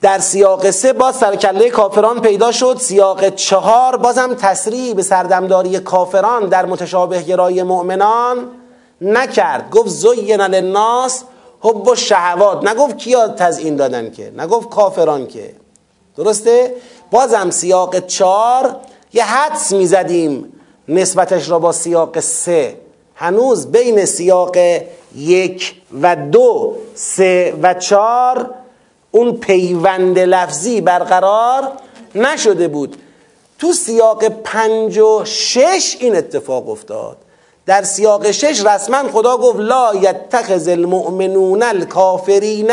در 0.00 0.18
سیاق 0.18 0.70
سه 0.70 0.92
باز 0.92 1.16
سرکله 1.16 1.70
کافران 1.70 2.20
پیدا 2.20 2.52
شد. 2.52 2.76
سیاق 2.80 3.28
چهار 3.28 3.96
بازم 3.96 4.34
تسریع 4.34 4.94
به 4.94 5.02
سردمداری 5.02 5.78
کافران 5.78 6.48
در 6.48 6.66
متشابه 6.66 7.22
گرایی 7.22 7.62
مؤمنان 7.62 8.48
نکرد. 9.00 9.70
گفت 9.70 9.88
زین 9.88 10.40
للناس 10.40 11.24
حب 11.60 11.88
و 11.88 11.94
شهوات 11.94 12.68
نگفت 12.68 12.98
کیا 12.98 13.28
تزیین 13.28 13.76
دادن 13.76 14.10
که؟ 14.10 14.32
نگفت 14.36 14.68
کافران 14.68 15.26
که. 15.26 15.54
درسته؟ 16.16 16.74
بازم 17.10 17.50
سیاق 17.50 18.06
چهار 18.06 18.76
یه 19.12 19.24
حدس 19.24 19.72
می‌زدیم. 19.72 20.52
نسبتش 20.88 21.50
را 21.50 21.58
با 21.58 21.72
سیاق 21.72 22.20
سه. 22.20 22.76
هنوز 23.14 23.66
بین 23.66 24.04
سیاق 24.04 24.56
یک 25.16 25.74
و 26.02 26.16
دو 26.16 26.76
سه 26.94 27.54
و 27.62 27.74
چهار 27.74 28.50
اون 29.10 29.32
پیوند 29.32 30.18
لفظی 30.18 30.80
برقرار 30.80 31.72
نشده 32.14 32.68
بود. 32.68 32.96
تو 33.58 33.72
سیاق 33.72 34.28
پنج 34.28 34.98
و 34.98 35.24
شش 35.24 35.96
این 36.00 36.16
اتفاق 36.16 36.68
افتاد. 36.68 37.16
در 37.66 37.82
سیاق 37.82 38.30
شش 38.30 38.66
رسما 38.66 39.08
خدا 39.12 39.36
گفت 39.36 39.58
لا 39.58 39.94
یتخذ 39.94 40.68
المؤمنون 40.68 41.62
الکافرین 41.62 42.72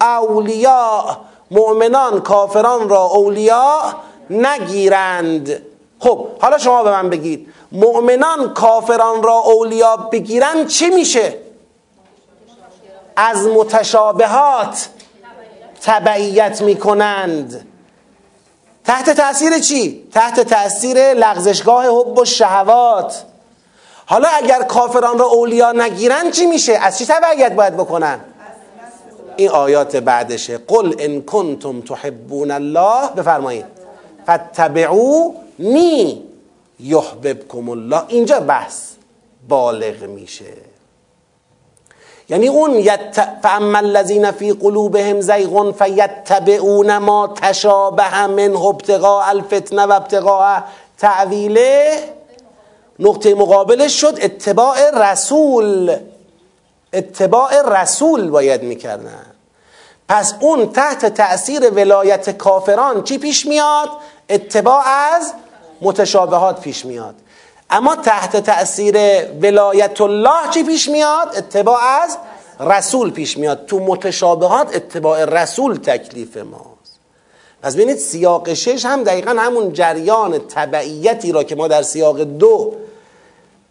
اولیاء. 0.00 1.16
مؤمنان 1.50 2.20
کافران 2.20 2.88
را 2.88 3.02
اولیاء 3.02 3.92
نگیرند. 4.30 5.62
خب 6.00 6.26
حالا 6.40 6.58
شما 6.58 6.82
به 6.82 6.90
من 6.90 7.10
بگید 7.10 7.48
مؤمنان 7.72 8.54
کافران 8.54 9.22
را 9.22 9.34
اولیاء 9.34 9.96
بگیرند 9.96 10.66
چی 10.66 10.90
میشه 10.90 11.34
از 13.16 13.46
متشابهات 13.46 14.88
تبعیت 15.82 16.62
می‌کنند 16.62 17.66
تحت 18.84 19.10
تاثیر 19.10 19.58
چی؟ 19.58 20.08
تحت 20.12 20.40
تاثیر 20.40 21.14
لغزشگاه 21.14 21.86
حب 21.86 22.18
و 22.18 22.24
شهوات 22.24 23.24
حالا 24.06 24.28
اگر 24.28 24.62
کافران 24.62 25.18
را 25.18 25.26
اولیا 25.26 25.72
نگیرن 25.72 26.30
چی 26.30 26.46
میشه؟ 26.46 26.72
از 26.72 26.98
چی 26.98 27.06
تبعیت 27.06 27.52
باید 27.52 27.74
بکنن؟ 27.76 28.20
این 29.36 29.48
آیات 29.48 29.96
بعدشه 29.96 30.58
قل 30.58 30.94
ان 30.98 31.22
کنتم 31.22 31.80
تحبون 31.80 32.50
الله 32.50 33.08
بفرمایید 33.16 33.64
فاتبعونی 35.58 36.22
یحببکم 36.80 37.68
الله 37.68 38.02
اینجا 38.08 38.40
بحث 38.40 38.92
بالغ 39.48 40.02
میشه. 40.02 40.44
یعنی 42.28 42.48
اون 42.48 42.74
یت... 42.74 43.28
فاما 43.42 43.78
الذین 43.78 44.30
فی 44.30 44.52
قلوبهم 44.52 45.20
زیغ 45.20 45.72
فیتبعون 45.72 46.98
ما 46.98 47.34
تشابه 47.42 48.26
من 48.26 48.56
ابتغاء 48.56 49.28
الفتنه 49.28 49.82
و 49.82 49.92
ابتغاء 49.92 50.60
تعویله. 50.98 51.98
نقطه 52.98 53.34
مقابلش 53.34 54.00
شد 54.00 54.18
اتباع 54.22 54.90
رسول. 54.90 55.96
اتباع 56.92 57.62
رسول 57.82 58.30
باید 58.30 58.62
می‌کردن. 58.62 59.26
پس 60.08 60.34
اون 60.40 60.72
تحت 60.72 61.06
تأثیر 61.06 61.70
ولایت 61.70 62.30
کافران 62.30 63.02
چی 63.02 63.18
پیش 63.18 63.46
میاد؟ 63.46 63.88
اتباع 64.30 64.82
از 64.86 65.32
متشابهات 65.80 66.60
پیش 66.60 66.84
میاد. 66.84 67.14
اما 67.70 67.96
تحت 67.96 68.36
تأثیر 68.36 68.96
ولایت 69.42 70.00
الله 70.00 70.50
چی 70.50 70.62
پیش 70.62 70.88
میاد؟ 70.88 71.28
اتباع 71.36 71.80
از 72.02 72.18
رسول 72.60 73.10
پیش 73.10 73.38
میاد. 73.38 73.66
تو 73.66 73.78
متشابهات 73.78 74.76
اتباع 74.76 75.24
رسول 75.24 75.76
تکلیف 75.76 76.36
ماست. 76.36 76.98
پس 77.62 77.74
ببینید 77.74 77.96
سیاق 77.96 78.54
شش 78.54 78.84
هم 78.84 79.04
دقیقا 79.04 79.30
همون 79.30 79.72
جریان 79.72 80.38
تبعیتی 80.38 81.32
را 81.32 81.44
که 81.44 81.56
ما 81.56 81.68
در 81.68 81.82
سیاق 81.82 82.20
دو 82.20 82.74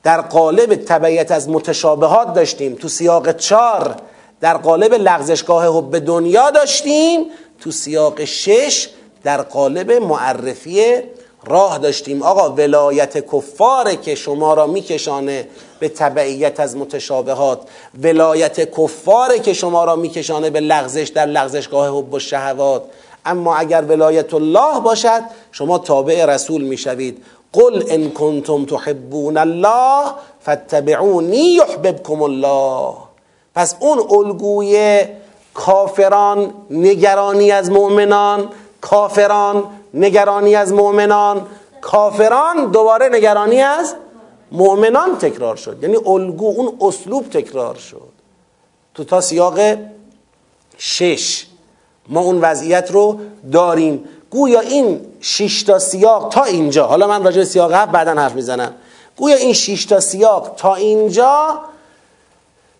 در 0.03 0.21
قالب 0.21 0.75
تبعیت 0.75 1.31
از 1.31 1.49
متشابهات 1.49 2.33
داشتیم. 2.33 2.75
تو 2.75 2.87
سیاق 2.87 3.31
چار 3.31 3.95
در 4.41 4.57
قالب 4.57 4.93
لغزشگاه 4.93 5.77
حب 5.77 5.99
دنیا 6.05 6.51
داشتیم. 6.51 7.25
تو 7.59 7.71
سیاق 7.71 8.23
شش 8.23 8.89
در 9.23 9.41
قالب 9.41 9.91
معرفی 9.91 11.03
راه 11.49 11.77
داشتیم. 11.77 12.21
آقا 12.21 12.49
ولایت 12.49 13.17
کفاره 13.17 13.95
که 13.95 14.15
شما 14.15 14.53
را 14.53 14.67
میکشانه 14.67 15.47
به 15.79 15.89
تبعیت 15.89 16.59
از 16.59 16.77
متشابهات. 16.77 17.59
ولایت 18.03 18.71
کفاره 18.71 19.39
که 19.39 19.53
شما 19.53 19.83
را 19.83 19.95
میکشانه 19.95 20.49
به 20.49 20.59
لغزش 20.59 21.07
در 21.07 21.25
لغزشگاه 21.25 21.97
حب 21.97 22.13
و 22.13 22.19
شهوات. 22.19 22.83
اما 23.25 23.55
اگر 23.55 23.81
ولایت 23.81 24.33
الله 24.33 24.79
باشد 24.79 25.21
شما 25.51 25.77
تابع 25.77 26.25
رسول 26.25 26.61
می‌شوید. 26.61 27.23
قل 27.53 27.83
ان 27.89 28.11
کنتم 28.11 28.65
تحبون 28.65 29.37
الله 29.37 30.11
فاتبعونی 30.41 31.37
یحببکم 31.37 32.21
الله. 32.21 32.93
پس 33.55 33.75
اون 33.79 33.99
الگوی 34.11 35.01
کافران 35.53 36.53
نگرانی 36.69 37.51
از 37.51 37.71
مؤمنان 37.71 38.49
کافران 38.81 39.63
نگرانی 39.93 40.55
از 40.55 40.73
مؤمنان. 40.73 41.47
کافران 41.81 42.71
دوباره 42.71 43.09
نگرانی 43.09 43.61
از 43.61 43.95
مؤمنان 44.51 45.17
تکرار 45.17 45.55
شد. 45.55 45.77
یعنی 45.81 45.97
الگو 46.05 46.53
اون 46.57 46.77
اسلوب 46.81 47.29
تکرار 47.29 47.75
شد. 47.75 48.09
تو 48.93 49.03
تا 49.03 49.21
سیاق 49.21 49.59
شش 50.77 51.45
ما 52.09 52.19
اون 52.19 52.41
وضعیت 52.41 52.91
رو 52.91 53.19
داریم. 53.51 54.05
گویا 54.29 54.59
این 54.59 55.01
شش 55.21 55.63
تا 55.63 55.79
سیاق 55.79 56.29
تا 56.29 56.43
اینجا 56.43 56.87
حالا 56.87 57.07
من 57.07 57.23
راجع 57.23 57.43
سیاق 57.43 57.73
هفت 57.73 57.91
بعدا 57.91 58.13
حرف 58.13 58.35
می‌زنم. 58.35 58.73
گویا 59.17 59.35
این 59.35 59.53
شش 59.53 59.85
تا 59.85 59.99
سیاق 59.99 60.53
تا 60.57 60.75
اینجا 60.75 61.59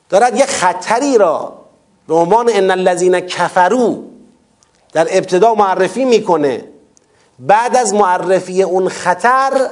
دارد 0.09 0.37
یه 0.37 0.45
خطری 0.45 1.17
را 1.17 1.53
به 2.07 2.15
عنوان 2.15 2.49
ان 2.53 2.71
الذین 2.71 3.19
کفرو 3.19 4.03
در 4.93 5.07
ابتدا 5.11 5.55
معرفی 5.55 6.05
می‌کنه. 6.05 6.63
بعد 7.39 7.75
از 7.75 7.93
معرفی 7.93 8.63
اون 8.63 8.89
خطر 8.89 9.69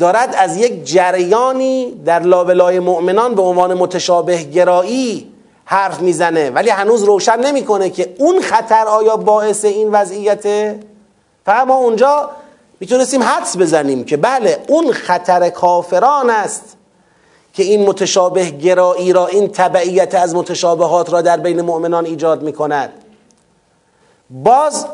دارد 0.00 0.34
از 0.38 0.56
یک 0.56 0.84
جریانی 0.84 2.02
در 2.04 2.20
لابلای 2.20 2.78
مؤمنان 2.78 3.34
به 3.34 3.42
عنوان 3.42 3.74
متشابه 3.74 4.42
گرایی 4.42 5.32
حرف 5.64 6.00
می‌زنه. 6.00 6.50
ولی 6.50 6.70
هنوز 6.70 7.02
روشن 7.02 7.40
نمی‌کنه 7.40 7.90
که 7.90 8.14
اون 8.18 8.40
خطر 8.40 8.86
آیا 8.86 9.16
باعث 9.16 9.64
این 9.64 9.90
وضعیته 9.90 10.80
فقط 11.46 11.66
ما 11.66 11.74
اونجا 11.74 12.30
می‌تونستیم 12.80 13.22
حدس 13.22 13.56
بزنیم 13.56 14.04
که 14.04 14.16
بله 14.16 14.58
اون 14.68 14.92
خطر 14.92 15.50
کافران 15.50 16.30
است 16.30 16.76
که 17.54 17.62
این 17.62 17.86
متشابه 17.86 18.50
گرایی 18.50 19.12
را 19.12 19.26
این 19.26 19.48
تبعیت 19.48 20.14
از 20.14 20.34
متشابهات 20.34 21.12
را 21.12 21.22
در 21.22 21.36
بین 21.36 21.60
مؤمنان 21.60 22.04
ایجاد 22.04 22.42
می‌کند. 22.42 22.92
باز 24.30 24.86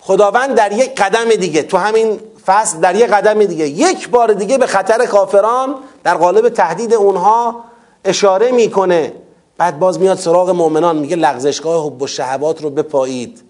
خداوند 0.00 0.54
در 0.54 0.72
یک 0.72 0.94
قدم 1.02 1.28
دیگه 1.28 1.62
تو 1.62 1.76
همین 1.76 2.20
فصل 2.46 2.80
در 2.80 2.94
یک 2.94 3.06
قدم 3.06 3.44
دیگه 3.44 3.68
یک 3.68 4.08
بار 4.08 4.32
دیگه 4.32 4.58
به 4.58 4.66
خطر 4.66 5.06
کافران 5.06 5.74
در 6.04 6.16
قالب 6.16 6.48
تهدید 6.48 6.94
اونها 6.94 7.64
اشاره 8.04 8.50
می‌کنه. 8.50 9.12
بعد 9.58 9.78
باز 9.78 10.00
میاد 10.00 10.18
سراغ 10.18 10.50
مؤمنان 10.50 10.96
میگه 10.96 11.16
لغزشگاه 11.16 11.86
حب 11.86 12.02
و 12.02 12.06
شهوات 12.06 12.62
رو 12.62 12.70
بپایید. 12.70 13.42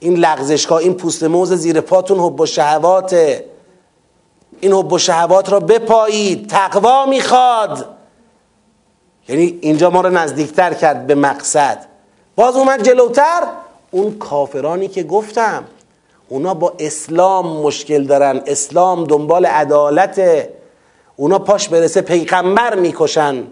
این 0.00 0.16
لغزشگاه 0.16 0.78
این 0.78 0.94
پوست 0.94 1.22
موز 1.24 1.52
زیر 1.52 1.80
پاتون 1.80 2.18
حب 2.18 2.40
و 2.40 2.46
شهواته 2.46 3.44
این 4.60 4.72
حب 4.72 4.92
و 4.92 4.98
شهوات 4.98 5.52
را 5.52 5.60
بپایید. 5.60 6.48
تقوا 6.48 7.06
می‌خواد. 7.06 7.86
یعنی 9.28 9.58
اینجا 9.60 9.90
ما 9.90 10.00
رو 10.00 10.10
نزدیکتر 10.10 10.74
کرد 10.74 11.06
به 11.06 11.14
مقصد. 11.14 11.86
باز 12.36 12.56
اومد 12.56 12.82
جلوتر. 12.82 13.42
اون 13.90 14.18
کافرانی 14.18 14.88
که 14.88 15.02
گفتم 15.02 15.64
اونا 16.28 16.54
با 16.54 16.72
اسلام 16.78 17.46
مشکل 17.46 18.04
دارن. 18.04 18.42
اسلام 18.46 19.04
دنبال 19.04 19.46
عدالت. 19.46 20.48
اونا 21.16 21.38
پاش 21.38 21.68
برسه 21.68 22.00
پیغمبر 22.00 22.74
می‌کشن. 22.74 23.44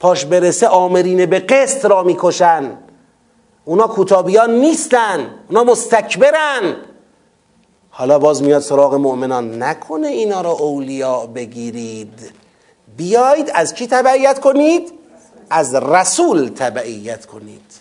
پاش 0.00 0.24
برسه 0.24 0.68
آمرین 0.68 1.26
به 1.26 1.38
قسط 1.38 1.84
را 1.84 2.02
می‌کشن. 2.02 2.78
اونا 3.64 3.94
کتابیان 3.96 4.50
نیستن. 4.50 5.34
اونا 5.48 5.64
مستکبرن. 5.64 6.76
حالا 7.90 8.18
باز 8.18 8.42
میاد 8.42 8.62
سراغ 8.62 8.94
مؤمنان. 8.94 9.62
نکنه 9.62 10.08
اینا 10.08 10.40
را 10.40 10.50
اولیاء 10.50 11.26
بگیرید. 11.26 12.32
بیایید 12.96 13.50
از 13.54 13.74
کی 13.74 13.86
تبعیت 13.86 14.40
کنید؟ 14.40 14.92
از 15.50 15.74
رسول 15.74 16.48
تبعیت 16.48 17.26
کنید. 17.26 17.72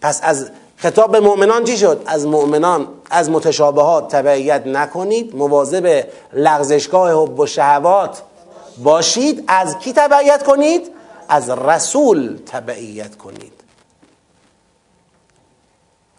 پس 0.00 0.20
از 0.22 0.50
خطاب 0.84 1.12
به 1.12 1.20
مؤمنان 1.20 1.64
چی 1.64 1.78
شد؟ 1.78 2.02
از 2.06 2.26
مؤمنان 2.26 2.88
از 3.10 3.30
متشابهات 3.30 4.08
تبعیت 4.08 4.66
نکنید 4.66 5.36
مواظب 5.36 6.04
لغزشگاه 6.32 7.24
حب 7.24 7.40
و 7.40 7.46
شهوات 7.46 8.22
باشید 8.82 9.44
از 9.48 9.78
کی 9.78 9.92
تبعیت 9.92 10.42
کنید؟ 10.42 10.90
از 11.28 11.50
رسول 11.50 12.38
تبعیت 12.46 13.16
کنید 13.16 13.52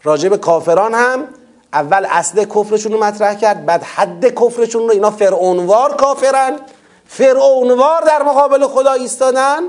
راجب 0.04 0.36
کافران 0.36 0.94
هم 0.94 1.28
اول 1.74 2.08
اصل 2.10 2.46
کفرشون 2.46 2.92
رو 2.92 3.04
مطرح 3.04 3.36
کرد 3.36 3.66
بعد 3.66 3.84
حد 3.84 4.26
کفرشون 4.26 4.84
رو 4.84 4.92
اینا 4.92 5.12
فرعونوار 5.12 5.96
کافرن 5.96 6.60
فرعونوار 7.08 8.02
در 8.02 8.24
مقابل 8.24 8.68
خدا 8.68 8.92
ایستادن 8.92 9.64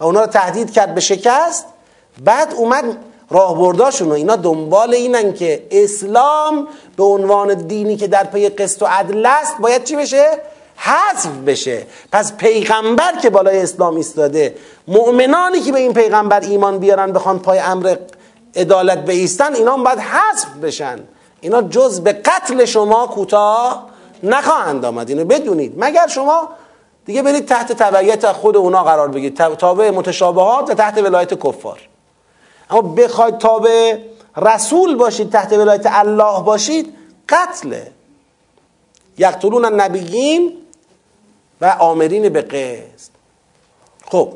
و 0.00 0.04
اونا 0.04 0.20
رو 0.20 0.26
تهدید 0.26 0.72
کرد 0.72 0.94
به 0.94 1.00
شکست 1.00 1.66
بعد 2.24 2.54
اومد 2.54 2.96
راهبرداشون 3.30 4.12
اینا 4.12 4.36
دنبال 4.36 4.94
اینن 4.94 5.32
که 5.32 5.66
اسلام 5.70 6.68
به 6.96 7.04
عنوان 7.04 7.54
دینی 7.54 7.96
که 7.96 8.06
در 8.06 8.24
پی 8.24 8.48
قسط 8.48 8.82
و 8.82 8.86
عدل 8.86 9.26
است 9.26 9.58
باید 9.60 9.84
چی 9.84 9.96
بشه؟ 9.96 10.26
حذف 10.76 11.30
بشه. 11.46 11.86
پس 12.12 12.36
پیغمبر 12.36 13.12
که 13.22 13.30
بالای 13.30 13.62
اسلام 13.62 13.96
ایستاده 13.96 14.54
مؤمنانی 14.88 15.60
که 15.60 15.72
به 15.72 15.78
این 15.78 15.92
پیغمبر 15.94 16.40
ایمان 16.40 16.78
بیارن 16.78 17.12
بخوان 17.12 17.38
پای 17.38 17.58
امر 17.58 17.96
عدالت 18.56 18.98
بیستن 18.98 19.54
اینا 19.54 19.76
باید 19.76 19.98
حذف 19.98 20.46
بشن. 20.62 20.98
اینا 21.40 21.62
جز 21.62 22.00
به 22.00 22.12
قتل 22.12 22.64
شما 22.64 23.06
کوتاه 23.06 23.86
نخواهند 24.22 24.84
آمد. 24.84 25.08
اینو 25.08 25.24
بدونید. 25.24 25.74
مگر 25.76 26.06
شما 26.06 26.48
دیگه 27.04 27.22
برید 27.22 27.46
تحت 27.46 27.72
تبعیت 27.72 28.32
خود 28.32 28.56
اونا 28.56 28.84
قرار 28.84 29.08
بگیرید. 29.08 29.56
تابع 29.56 29.90
متشابهات 29.90 30.70
و 30.70 30.74
تحت 30.74 30.98
ولایت 30.98 31.34
کفار. 31.46 31.78
اما 32.70 32.82
بخواید 32.82 33.38
تابع 33.38 33.98
رسول 34.36 34.96
باشید 34.96 35.30
تحت 35.30 35.52
ولایت 35.52 35.86
الله 35.86 36.42
باشید 36.42 36.94
قتله. 37.28 37.92
یقتلون 39.18 39.64
النبیین 39.64 40.52
و 41.60 41.76
آمرین 41.78 42.28
به 42.28 42.42
قسط. 42.42 43.10
خب 44.10 44.32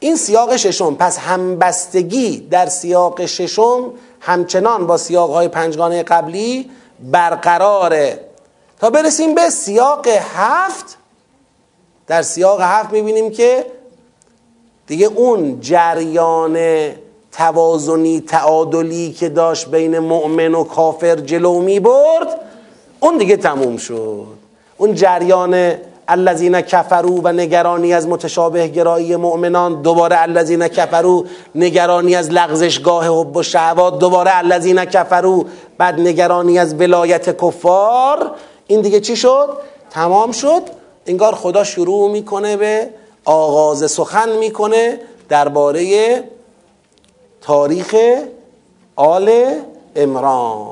این 0.00 0.16
سیاق 0.16 0.56
ششم. 0.56 0.94
پس 0.94 1.18
همبستگی 1.18 2.40
در 2.40 2.66
سیاق 2.66 3.26
ششم 3.26 3.92
همچنان 4.20 4.86
با 4.86 4.96
سیاق 4.96 5.30
های 5.30 5.48
پنجگانه 5.48 6.02
قبلی 6.02 6.70
برقراره 7.00 8.20
تا 8.80 8.90
برسیم 8.90 9.34
به 9.34 9.50
سیاق 9.50 10.06
هفت 10.06 10.98
در 12.06 12.22
سیاق 12.22 12.60
هفت 12.60 12.92
می‌بینیم 12.92 13.30
که 13.30 13.66
دیگه 14.86 15.06
اون 15.06 15.60
جریان 15.60 16.56
توازنی 17.36 18.20
تعادلی 18.20 19.12
که 19.12 19.28
داشت 19.28 19.70
بین 19.70 19.98
مؤمن 19.98 20.54
و 20.54 20.64
کافر 20.64 21.16
جلو 21.16 21.60
می 21.60 21.80
برد 21.80 22.40
اون 23.00 23.18
دیگه 23.18 23.36
تموم 23.36 23.76
شد. 23.76 24.26
اون 24.76 24.94
جریان 24.94 25.74
الذین 26.08 26.60
کفرو 26.60 27.20
و 27.22 27.32
نگرانی 27.32 27.94
از 27.94 28.08
متشابه 28.08 28.68
گرایی 28.68 29.16
مؤمنان 29.16 29.82
دوباره 29.82 30.22
الذین 30.22 30.68
کفرو 30.68 31.24
نگرانی 31.54 32.14
از 32.14 32.30
لغزشگاه 32.30 33.20
حب 33.20 33.36
و 33.36 33.42
شهوات 33.42 33.98
دوباره 33.98 34.38
الذین 34.38 34.84
کفرو 34.84 35.44
بعد 35.78 36.00
نگرانی 36.00 36.58
از 36.58 36.74
ولایت 36.74 37.44
کفار. 37.44 38.30
این 38.66 38.80
دیگه 38.80 39.00
چی 39.00 39.16
شد؟ 39.16 39.48
تمام 39.90 40.32
شد. 40.32 40.62
انگار 41.06 41.34
خدا 41.34 41.64
شروع 41.64 42.10
می‌کنه 42.10 42.56
به 42.56 42.88
آغاز 43.24 43.90
سخن 43.90 44.36
می‌کنه 44.36 45.00
درباره 45.28 45.84
تاریخ 47.44 47.94
آل 48.96 49.30
امران 49.96 50.66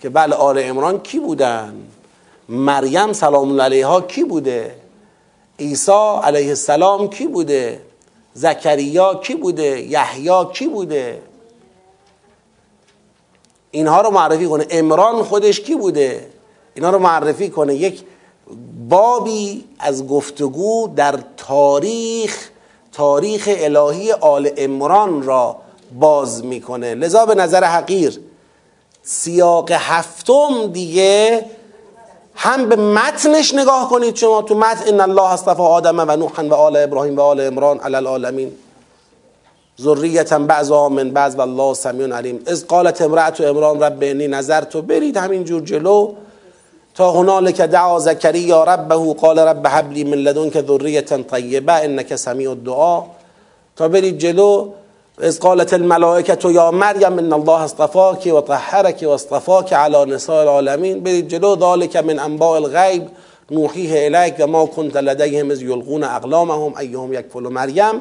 که 0.00 0.08
بله 0.08 0.34
آل 0.34 0.58
امران 0.58 0.98
کی 0.98 1.18
بودن؟ 1.18 1.74
مریم 2.48 3.12
سلام 3.12 3.48
الله 3.50 3.62
علیها 3.62 4.00
کی 4.00 4.24
بوده؟ 4.24 4.74
عیسی 5.58 6.18
علیه 6.22 6.48
السلام 6.48 7.08
کی 7.08 7.26
بوده؟ 7.26 7.80
زکریا 8.34 9.14
کی 9.14 9.34
بوده؟ 9.34 9.80
یحیی 9.80 10.44
کی 10.54 10.66
بوده؟ 10.66 11.22
اینها 13.70 14.00
رو 14.00 14.10
معرفی 14.10 14.46
کنه. 14.46 14.66
امران 14.70 15.22
خودش 15.22 15.60
کی 15.60 15.74
بوده؟ 15.74 16.30
اینا 16.74 16.90
رو 16.90 16.98
معرفی 16.98 17.48
کنه. 17.48 17.74
یک 17.74 18.02
بابی 18.88 19.64
از 19.78 20.06
گفتگو 20.06 20.88
در 20.96 21.18
تاریخ 21.36 22.50
تاریخ 22.92 23.48
الهی 23.48 24.12
آل 24.12 24.50
امران 24.56 25.22
را 25.22 25.63
باز 25.98 26.44
می‌کنه. 26.44 26.94
لذا 26.94 27.26
به 27.26 27.34
نظر 27.34 27.64
حقیر 27.64 28.20
سیاق 29.02 29.72
هفتم 29.72 30.66
دیگه 30.72 31.44
هم 32.34 32.68
به 32.68 32.76
متنش 32.76 33.54
نگاه 33.54 33.90
کنید 33.90 34.16
شما 34.16 34.42
تو 34.42 34.54
متن 34.54 34.88
ان 34.88 35.00
الله 35.00 35.32
اصطفى 35.32 35.62
آدم 35.62 36.00
و 36.08 36.16
نوحا 36.16 36.48
و 36.48 36.54
آل 36.54 36.76
ابراهیم 36.76 37.16
و 37.16 37.20
آل 37.20 37.40
عمران 37.40 37.78
علی 37.78 37.96
العالمین. 37.96 38.52
ذریتا 39.80 40.38
بعضا 40.38 40.88
من 40.88 41.10
بعض 41.10 41.34
و 41.34 41.40
الله 41.40 41.74
سمیع 41.74 42.16
علیم. 42.16 42.42
از 42.46 42.66
قالت 42.66 43.02
امرأت 43.02 43.40
عمران 43.40 43.82
رب 43.82 43.98
انی 44.02 44.28
نظرت 44.28 44.76
برید 44.76 45.16
همینجور 45.16 45.62
جلو. 45.62 46.12
تا 46.94 47.12
هنالک 47.12 47.60
دعا 47.60 47.98
زکریا 47.98 48.64
ربه 48.64 49.14
قال 49.14 49.38
رب 49.38 49.66
هب 49.66 49.92
لی 49.92 50.04
من 50.04 50.16
لدنک 50.16 50.66
ذریه 50.66 51.00
طیبه 51.00 51.72
انک 51.72 52.16
سمیع 52.16 52.50
الدعا. 52.50 53.02
تا 53.76 53.88
برید 53.88 54.18
جلو 54.18 54.72
از 55.18 55.40
قالت 55.40 55.72
الملائکه 55.72 56.48
یا 56.48 56.70
مریم 56.70 57.18
ان 57.18 57.32
الله 57.32 57.62
اصطفاک 57.62 58.32
و 58.34 58.40
طهرک 58.40 59.04
و 59.06 59.08
اصطفاک 59.08 59.72
علی 59.72 60.04
نساء 60.12 60.40
العالمین 60.40 61.00
برید 61.00 61.28
جلو 61.28 61.56
ذالک 61.58 61.96
من 61.96 62.18
انباء 62.18 62.54
الغیب. 62.54 63.08
نوحیه 63.50 64.04
الیک 64.04 64.34
و 64.38 64.46
ما 64.46 64.66
کنت 64.66 64.96
لدیهم 64.96 65.50
از 65.50 65.62
یلقون 65.62 66.04
اقلامهم 66.04 66.74
ایهم 66.78 67.12
یکفل 67.12 67.40
مریم. 67.40 68.00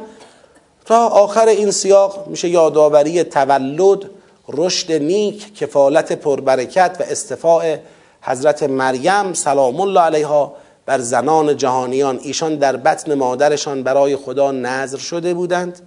تا 0.86 1.08
آخر 1.08 1.48
این 1.48 1.72
سیاق 1.72 2.28
میشه 2.28 2.50
یادآوری 2.50 3.24
تولد 3.24 4.10
رشد 4.50 4.92
نیک 4.92 5.56
کفالت 5.56 6.14
پربرکت 6.14 6.98
و 7.00 7.04
استفاع 7.04 7.78
حضرت 8.22 8.64
مریم 8.64 9.34
سلام 9.34 9.82
الله 9.82 10.02
علیها 10.02 10.54
بر 10.86 11.00
زنان 11.00 11.58
جهانیان. 11.58 12.20
ایشان 12.24 12.56
در 12.56 12.76
بطن 12.76 13.14
مادرشان 13.14 13.84
برای 13.84 14.16
خدا 14.16 14.52
نظر 14.52 14.98
شده 14.98 15.34
بودند. 15.34 15.82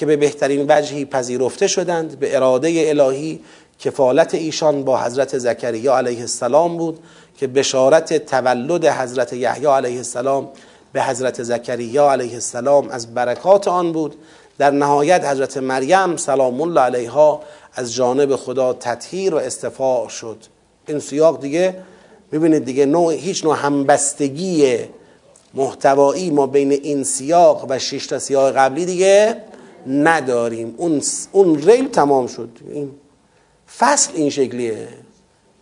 که 0.00 0.06
به 0.06 0.16
بهترین 0.16 0.66
وجهی 0.68 1.04
پذیرفته 1.04 1.66
شدند 1.66 2.18
به 2.18 2.36
اراده 2.36 2.84
الهی 2.86 3.40
کفالت 3.78 4.34
ایشان 4.34 4.84
با 4.84 5.02
حضرت 5.02 5.38
زکریا 5.38 5.96
علیه 5.96 6.20
السلام 6.20 6.76
بود 6.76 6.98
که 7.38 7.46
بشارت 7.46 8.26
تولد 8.26 8.86
حضرت 8.86 9.32
یحیی 9.32 9.66
علیه 9.66 9.96
السلام 9.96 10.48
به 10.92 11.02
حضرت 11.02 11.42
زکریا 11.42 12.12
علیه 12.12 12.34
السلام 12.34 12.88
از 12.88 13.14
برکات 13.14 13.68
آن 13.68 13.92
بود. 13.92 14.14
در 14.58 14.70
نهایت 14.70 15.24
حضرت 15.24 15.56
مریم 15.56 16.16
سلام 16.16 16.60
الله 16.60 16.80
علیها 16.80 17.40
از 17.74 17.94
جانب 17.94 18.36
خدا 18.36 18.72
تطهیر 18.72 19.34
و 19.34 19.38
استفاع 19.38 20.08
شد. 20.08 20.36
این 20.86 20.98
سیاق 20.98 21.40
دیگه 21.40 21.76
ببینید 22.32 22.64
دیگه 22.64 22.86
نوع 22.86 23.12
هیچ 23.12 23.44
نوع 23.44 23.56
همبستگی 23.56 24.78
محتوایی 25.54 26.30
ما 26.30 26.46
بین 26.46 26.72
این 26.72 27.04
سیاق 27.04 27.66
و 27.68 27.78
شش 27.78 28.06
تا 28.06 28.18
سیاق 28.18 28.56
قبلی 28.56 28.84
دیگه 28.84 29.49
نداریم. 29.86 30.74
اون 30.76 31.02
اون 31.32 31.58
ریل 31.58 31.88
تمام 31.88 32.26
شد. 32.26 32.48
این 32.72 32.90
فصل 33.78 34.10
این 34.14 34.30
شکلیه. 34.30 34.88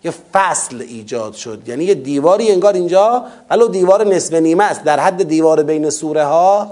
یه 0.05 0.15
فصل 0.33 0.81
ایجاد 0.81 1.33
شد. 1.33 1.69
یعنی 1.69 1.85
یه 1.85 1.95
دیواری 1.95 2.53
انگار 2.53 2.75
اینجا 2.75 3.25
ولو 3.51 3.69
دیوار 3.69 4.07
نصف 4.07 4.35
نیمه 4.35 4.65
است. 4.65 4.85
در 4.85 5.01
حد 5.01 5.23
دیوار 5.23 5.63
بین 5.63 5.91
سوره 5.91 6.25
ها 6.25 6.71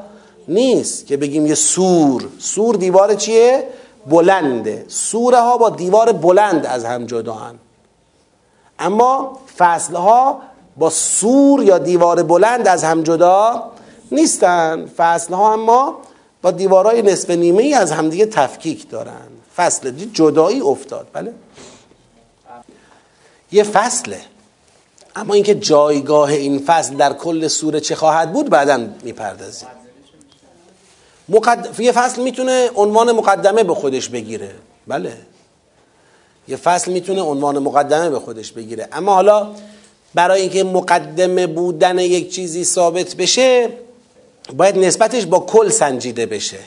نیست 0.49 1.07
که 1.07 1.16
بگیم 1.16 1.47
یه 1.47 1.55
سور. 1.55 2.28
سور 2.38 2.74
دیوار 2.74 3.14
چیه؟ 3.14 3.64
بلنده. 4.07 4.84
سوره 4.88 5.40
ها 5.40 5.59
با 5.59 5.70
دیوار 5.70 6.12
بلند 6.12 6.66
از 6.66 6.84
هم 6.84 7.07
جدا 7.07 7.55
اما 8.78 9.38
فصل 9.59 9.94
ها 9.94 10.40
با 10.76 10.90
سور 10.90 11.62
یا 11.62 11.78
دیوار 11.78 12.22
بلند 12.22 12.68
از 12.68 12.84
هم 12.84 13.03
جدا 13.03 13.62
نیستن. 14.12 14.86
فصل 14.97 15.34
ها 15.34 15.53
اما 15.53 15.99
با 16.43 16.51
دیوارای 16.51 17.03
نصف 17.03 17.30
نیمه 17.30 17.62
ای 17.62 17.74
از 17.74 17.93
همدیگه 17.93 18.26
تفکیک 18.26 18.91
دارن. 18.91 19.28
فصل 19.57 19.91
جدایی 19.91 20.61
افتاد. 20.61 21.07
بله؟ 21.12 21.34
یه 23.53 23.62
فصله. 23.62 24.20
اما 25.16 25.34
اینکه 25.34 25.55
جایگاه 25.55 26.30
این 26.30 26.59
فصل 26.66 26.95
در 26.97 27.12
کل 27.12 27.49
سوره 27.49 27.80
چه 27.80 27.95
خواهد 27.95 28.32
بود 28.32 28.51
بعدا 28.51 28.87
می‌پردازیم. 29.03 29.68
مقد... 31.28 31.80
یه 31.80 31.93
فصل 31.93 32.22
می‌تونه 32.22 32.70
عنوان 32.74 33.12
مقدمه 33.12 33.62
به 33.62 33.74
خودش 33.74 34.09
بگیره. 34.09 34.51
بله؟ 34.87 35.16
یه 36.49 36.57
فصل 36.57 36.93
می‌تونه 36.93 37.22
عنوان 37.22 37.59
مقدمه 37.59 38.11
به 38.11 38.18
خودش 38.18 38.53
بگیره. 38.53 38.89
اما 38.93 39.14
حالا 39.14 39.51
برای 40.14 40.41
اینکه 40.41 40.64
مقدمه 40.64 41.47
بودن 41.47 41.99
یک 41.99 42.34
چیزی 42.34 42.64
ثابت 42.64 43.14
بشه 43.14 43.68
باید 44.53 44.78
نسبتش 44.78 45.26
با 45.26 45.40
کل 45.40 45.68
سنجیده 45.68 46.26
بشه. 46.26 46.59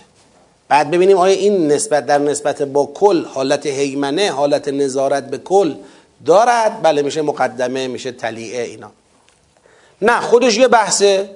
بعد 0.68 0.92
ببینیم 0.92 1.18
آیا 1.18 1.36
این 1.36 1.68
نسبت 1.68 2.06
در 2.06 2.18
نسبت 2.18 2.62
با 2.62 2.86
کل 2.86 3.26
حالت 3.26 3.68
حیمنه 3.68 4.32
حالت 4.32 4.68
نظارت 4.68 5.30
به 5.30 5.38
کل 5.38 5.76
دارد؟ 6.26 6.82
بله 6.82 7.02
میشه 7.02 7.22
مقدمه 7.22 7.88
میشه 7.88 8.12
تلیعه 8.12 8.64
اینا. 8.64 8.92
نه 10.02 10.22
خودش 10.22 10.58
یه 10.58 10.68
بحثه. 10.68 11.30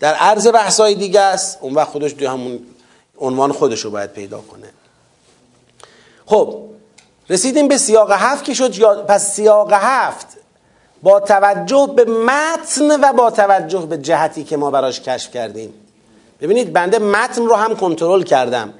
در 0.00 0.14
عرض 0.14 0.48
بحثای 0.48 0.94
دیگه 0.94 1.20
است. 1.20 1.58
اون 1.60 1.74
وقت 1.74 1.88
خودش 1.88 2.14
دو 2.18 2.28
همون 2.28 2.58
عنوان 3.18 3.52
خودش 3.52 3.80
رو 3.80 3.90
باید 3.90 4.12
پیدا 4.12 4.38
کنه. 4.38 4.68
خب 6.26 6.62
رسیدیم 7.30 7.68
به 7.68 7.78
سیاق 7.78 8.12
هفت 8.12 8.44
که 8.44 8.54
شد 8.54 9.06
پس 9.06 9.34
سیاق 9.34 9.72
هفت 9.72 10.26
با 11.04 11.20
توجه 11.20 11.88
به 11.96 12.04
متن 12.04 13.00
و 13.00 13.12
با 13.12 13.30
توجه 13.30 13.78
به 13.78 13.98
جهتی 13.98 14.44
که 14.44 14.56
ما 14.56 14.70
براش 14.70 15.00
کشف 15.00 15.30
کردیم. 15.30 15.74
ببینید 16.40 16.72
بنده 16.72 16.98
متن 16.98 17.42
رو 17.46 17.54
هم 17.54 17.76
کنترل 17.76 18.22
کردم. 18.22 18.74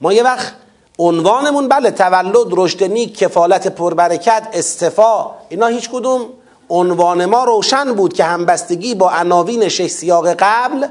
ما 0.00 0.12
یه 0.12 0.22
وقت 0.22 0.52
عنوانمون 0.98 1.68
بله 1.68 1.90
تولد 1.90 2.46
رشد 2.50 2.84
نیک 2.84 3.18
کفالت 3.18 3.68
پربرکت 3.68 4.48
استفا 4.52 5.30
اینا 5.48 5.66
هیچ 5.66 5.90
کدوم. 5.90 6.26
عنوان 6.70 7.24
ما 7.24 7.44
روشن 7.44 7.92
بود 7.94 8.12
که 8.12 8.24
همبستگی 8.24 8.94
با 8.94 9.10
عناوین 9.10 9.68
شش 9.68 9.86
سیاق 9.86 10.28
قبل 10.38 10.86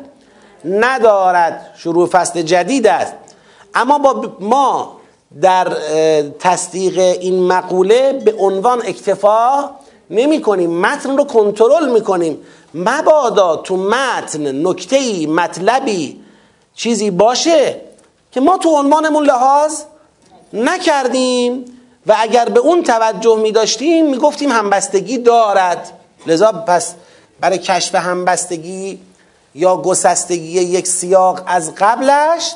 ندارد. 0.66 1.72
شروع 1.78 2.08
فصل 2.08 2.42
جدید 2.42 2.88
است. 2.88 3.14
اما 3.76 4.00
با 4.00 4.34
ما 4.40 5.00
در 5.42 5.74
تصدیق 6.40 7.00
این 7.00 7.48
مقوله 7.48 8.14
به 8.14 8.36
عنوان 8.40 8.82
اکتفا 8.86 9.70
نمی 10.10 10.42
کنیم 10.42 10.80
متن 10.80 11.18
رو 11.18 11.24
کنترل 11.24 11.92
می 11.92 12.02
کنیم 12.02 12.38
مبادا 12.74 13.56
تو 13.56 13.78
متن 13.78 14.68
نکته 14.68 15.28
مطلبی 15.28 16.22
چیزی 16.76 17.12
باشه 17.12 17.82
که 18.32 18.40
ما 18.40 18.58
تو 18.58 18.70
عنوانمون 18.70 19.26
لحاظ 19.26 19.82
نکردیم 20.54 21.66
و 22.08 22.16
اگر 22.20 22.46
به 22.46 22.60
اون 22.60 22.84
توجه 22.84 23.38
می 23.38 23.52
داشتیم 23.52 24.10
می 24.10 24.18
گفتیم 24.18 24.52
همبستگی 24.52 25.18
دارد. 25.18 25.92
لذا 26.28 26.52
پس 26.52 26.96
برای 27.40 27.58
کشف 27.58 27.96
همبستگی 27.96 29.00
یا 29.56 29.78
گسستگی 29.78 30.62
یک 30.62 30.88
سیاق 30.88 31.44
از 31.46 31.76
قبلش 31.76 32.56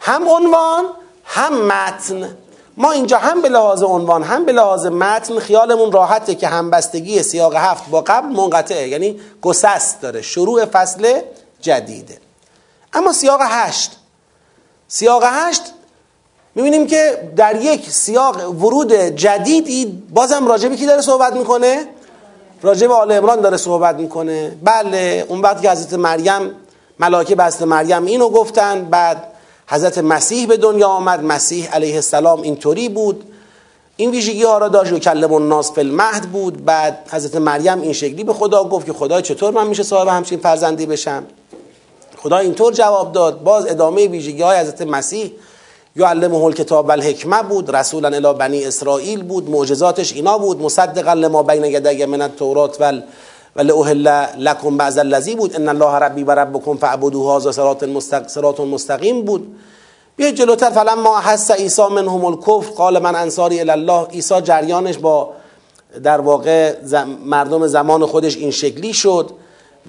هم 0.00 0.28
عنوان 0.28 0.84
هم 1.24 1.66
متن. 1.66 2.36
ما 2.76 2.92
اینجا 2.92 3.18
هم 3.18 3.42
به 3.42 3.48
لحاظ 3.48 3.82
عنوان 3.82 4.22
هم 4.22 4.44
به 4.44 4.52
لحاظ 4.52 4.86
متن 4.86 5.38
خیالمون 5.38 5.92
راحته 5.92 6.34
که 6.34 6.48
همبستگی 6.48 7.22
سیاق 7.22 7.54
هفت 7.54 7.90
با 7.90 8.00
قبل 8.00 8.28
منقطعه 8.28 8.88
یعنی 8.88 9.20
گسست 9.42 10.00
داره 10.00 10.22
شروع 10.22 10.64
فصل 10.64 11.20
جدیده. 11.60 12.18
اما 12.92 13.12
سیاق 13.12 13.40
هشت. 13.42 13.96
سیاق 14.88 15.22
هشت 15.26 15.62
می‌بینیم 16.54 16.86
که 16.86 17.32
در 17.36 17.56
یک 17.62 17.90
سیاق 17.90 18.50
ورود 18.50 18.92
جدیدی 18.92 20.02
بازم 20.10 20.46
راجبی 20.46 20.76
کی 20.76 20.86
داره 20.86 21.00
صحبت 21.00 21.32
می‌کنه؟ 21.32 21.86
راجب 22.62 22.90
آل 22.90 23.12
عمران 23.12 23.40
داره 23.40 23.56
صحبت 23.56 23.96
می‌کنه. 23.96 24.56
بله 24.62 25.26
اون 25.28 25.40
وقت 25.40 25.62
که 25.62 25.70
حضرت 25.70 25.94
مریم 25.94 26.50
ملاکه 26.98 27.34
بست 27.34 27.62
مریم 27.62 28.04
اینو 28.04 28.28
گفتن 28.28 28.84
بعد 28.84 29.33
حضرت 29.66 29.98
مسیح 29.98 30.46
به 30.46 30.56
دنیا 30.56 30.88
آمد. 30.88 31.24
مسیح 31.24 31.70
علیه 31.70 31.94
السلام 31.94 32.42
اینطوری 32.42 32.88
بود. 32.88 33.24
این 33.96 34.10
ویژگی 34.10 34.42
ها 34.42 34.58
را 34.58 34.68
داشت. 34.68 34.92
و 34.92 34.98
کلم 34.98 35.32
الناس 35.32 35.72
فی 35.72 35.80
المهد 35.80 36.22
بود. 36.22 36.64
بعد 36.64 37.08
حضرت 37.10 37.36
مریم 37.36 37.80
این 37.80 37.92
شکلی 37.92 38.24
به 38.24 38.32
خدا 38.32 38.64
گفت 38.64 38.86
که 38.86 38.92
خدا 38.92 39.20
چطور 39.20 39.50
من 39.50 39.66
میشه 39.66 39.82
صاحب 39.82 40.08
همچین 40.08 40.38
فرزندی 40.38 40.86
بشم؟ 40.86 41.26
خدا 42.16 42.38
اینطور 42.38 42.72
جواب 42.72 43.12
داد. 43.12 43.42
باز 43.42 43.66
ادامه 43.66 44.08
ویژگی 44.08 44.42
های 44.42 44.58
حضرت 44.58 44.82
مسیح. 44.82 45.32
یعلمه 45.96 46.36
الکتاب 46.36 46.88
والحکمه 46.88 47.42
بود. 47.42 47.76
رسولا 47.76 48.08
الی 48.08 48.38
بنی 48.38 48.64
اسرائیل 48.64 49.22
بود. 49.22 49.50
معجزاتش 49.50 50.12
اینا 50.12 50.38
بود. 50.38 50.62
مصدقا 50.62 51.12
لما 51.12 51.42
بین 51.42 51.64
یدی 51.64 52.04
من 52.04 52.22
التورات 52.22 52.80
ول 52.80 53.02
ولی 53.56 53.70
اوهل 53.70 54.26
لکم 54.38 54.76
بعض 54.76 54.98
الذی 54.98 55.34
بود. 55.34 55.56
ان 55.56 55.68
الله 55.68 55.94
ربی 55.94 56.24
و 56.24 56.30
ربکم 56.30 56.76
فعبدوه 56.76 57.36
هذا 57.36 57.52
صراط 57.52 57.84
صراط 58.26 58.60
مستقیم 58.60 59.22
بود. 59.22 59.56
بیا 60.16 60.30
جلوتر. 60.30 60.70
فلما 60.70 61.20
حس 61.20 61.50
عیسی 61.50 61.82
منهم 61.82 62.24
الکفر 62.24 62.70
قال 62.76 62.98
من 62.98 63.16
انصاری 63.16 63.60
الله. 63.60 64.06
عیسی 64.06 64.40
جریانش 64.40 64.98
با 64.98 65.30
در 66.02 66.20
واقع 66.20 66.74
مردم 67.24 67.66
زمان 67.66 68.06
خودش 68.06 68.36
این 68.36 68.50
شکلی 68.50 68.92
شد. 68.92 69.30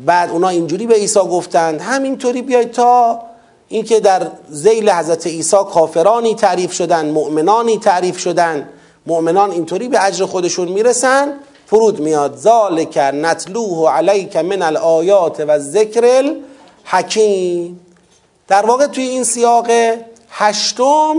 بعد 0.06 0.32
اونا 0.32 0.50
اینجوری 0.50 0.88
به 0.88 0.96
عیسی 0.96 1.20
گفتند 1.20 1.82
همینطوری 1.82 2.42
بیاید 2.42 2.72
تا 2.72 3.20
اینکه 3.68 4.00
در 4.00 4.28
زیل 4.50 4.90
حضرت 4.90 5.28
عیسی 5.28 5.58
کافرانی 5.74 6.36
تعریف 6.36 6.72
شدن 6.74 7.10
مؤمنانی 7.10 7.78
تعریف 7.78 8.20
شدن. 8.20 8.70
مؤمنان 9.06 9.52
اینطوری 9.52 9.88
به 9.88 10.06
اجر 10.06 10.26
خودشون 10.26 10.68
می‌رسن. 10.68 11.34
فرود 11.66 12.00
میاد 12.00 12.38
ذالک 12.38 12.98
نتلوه 12.98 13.92
علیک 13.92 14.36
من 14.36 14.62
الآیات 14.62 15.44
و 15.48 15.60
ذکر 15.60 16.24
الحکیم 16.86 17.80
در 18.48 18.66
واقع 18.66 18.88
توی 18.88 19.04
این 19.04 19.24
سیاق 19.24 19.68
هشتم 20.30 21.16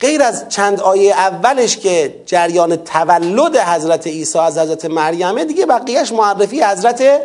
غیر 0.00 0.22
از 0.22 0.48
چند 0.48 0.80
آیه 0.80 1.12
اولش 1.12 1.76
که 1.76 2.22
جریان 2.26 2.76
تولد 2.76 3.56
حضرت 3.56 4.06
عیسی 4.06 4.38
از 4.38 4.58
حضرت 4.58 4.84
مریمه 4.84 5.44
دیگه 5.44 5.66
بقیهش 5.66 6.12
معرفی 6.12 6.62
حضرت 6.62 7.22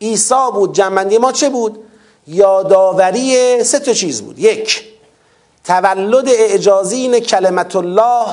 عیسی 0.00 0.34
بود 0.54 0.74
جنبندی 0.74 1.18
ما 1.18 1.32
چه 1.32 1.48
بود؟ 1.48 1.78
یادآوری 2.26 3.64
سه 3.64 3.78
تا 3.78 3.92
چیز 3.92 4.22
بود 4.22 4.38
یک 4.38 4.84
تولد 5.64 6.28
اعجازین 6.28 7.20
کلمت 7.20 7.76
الله 7.76 8.26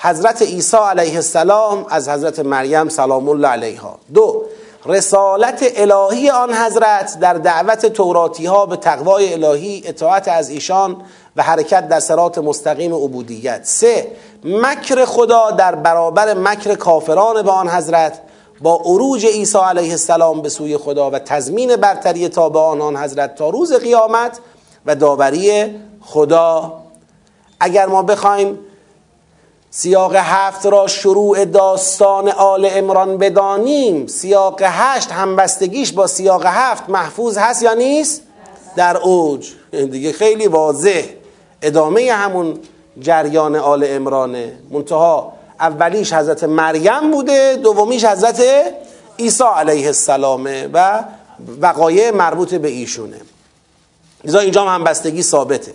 حضرت 0.00 0.42
عیسی 0.42 0.76
علیه 0.76 1.14
السلام 1.14 1.86
از 1.90 2.08
حضرت 2.08 2.38
مریم 2.38 2.88
سلام 2.88 3.28
الله 3.28 3.48
علیها. 3.48 3.98
دو 4.14 4.44
رسالت 4.86 5.72
الهی 5.76 6.30
آن 6.30 6.54
حضرت 6.54 7.18
در 7.20 7.34
دعوت 7.34 7.86
توراتی 7.86 8.46
ها 8.46 8.66
به 8.66 8.76
تقوای 8.76 9.32
الهی 9.32 9.82
اطاعت 9.86 10.28
از 10.28 10.50
ایشان 10.50 10.96
و 11.36 11.42
حرکت 11.42 11.88
در 11.88 12.00
سرات 12.00 12.38
مستقیم 12.38 12.94
عبودیت. 12.94 13.60
سه 13.64 14.06
مکر 14.44 15.04
خدا 15.04 15.50
در 15.50 15.74
برابر 15.74 16.34
مکر 16.34 16.74
کافران 16.74 17.42
به 17.42 17.50
آن 17.50 17.68
حضرت 17.68 18.20
با 18.60 18.80
عروج 18.84 19.26
عیسی 19.26 19.58
علیه 19.58 19.90
السلام 19.90 20.42
به 20.42 20.48
سوی 20.48 20.76
خدا 20.76 21.10
و 21.10 21.18
تضمین 21.18 21.76
برتری 21.76 22.28
تابعان 22.28 22.80
آن 22.80 22.96
حضرت 22.96 23.34
تا 23.34 23.48
روز 23.48 23.72
قیامت 23.72 24.38
و 24.86 24.94
داوری 24.94 25.74
خدا. 26.00 26.72
اگر 27.60 27.86
ما 27.86 28.02
بخوایم 28.02 28.58
سیاق 29.70 30.14
هفت 30.14 30.66
را 30.66 30.86
شروع 30.86 31.44
داستان 31.44 32.28
آل 32.28 32.68
امران 32.70 33.18
بدانیم. 33.18 34.06
سیاق 34.06 34.62
هشت 34.62 35.12
همبستگیش 35.12 35.92
با 35.92 36.06
سیاق 36.06 36.42
هفت 36.46 36.90
محفوظ 36.90 37.38
هست 37.38 37.62
یا 37.62 37.74
نیست؟ 37.74 38.22
در 38.76 38.96
اوج. 38.96 39.48
دیگه 39.70 40.12
خیلی 40.12 40.46
واضح. 40.46 41.02
ادامه 41.62 42.12
همون 42.12 42.58
جریان 43.00 43.56
آل 43.56 43.84
امرانه 43.88 44.52
منتها 44.70 45.32
اولیش 45.60 46.12
حضرت 46.12 46.44
مریم 46.44 47.10
بوده 47.10 47.56
دومیش 47.62 48.04
حضرت 48.04 48.42
عیسی 49.18 49.44
علیه 49.56 49.86
السلامه 49.86 50.68
و 50.72 51.04
وقایع 51.60 52.10
مربوط 52.10 52.54
به 52.54 52.68
ایشونه. 52.68 53.20
لذا 54.24 54.38
اینجا 54.38 54.62
هم 54.62 54.74
همبستگی 54.74 55.22
ثابته. 55.22 55.74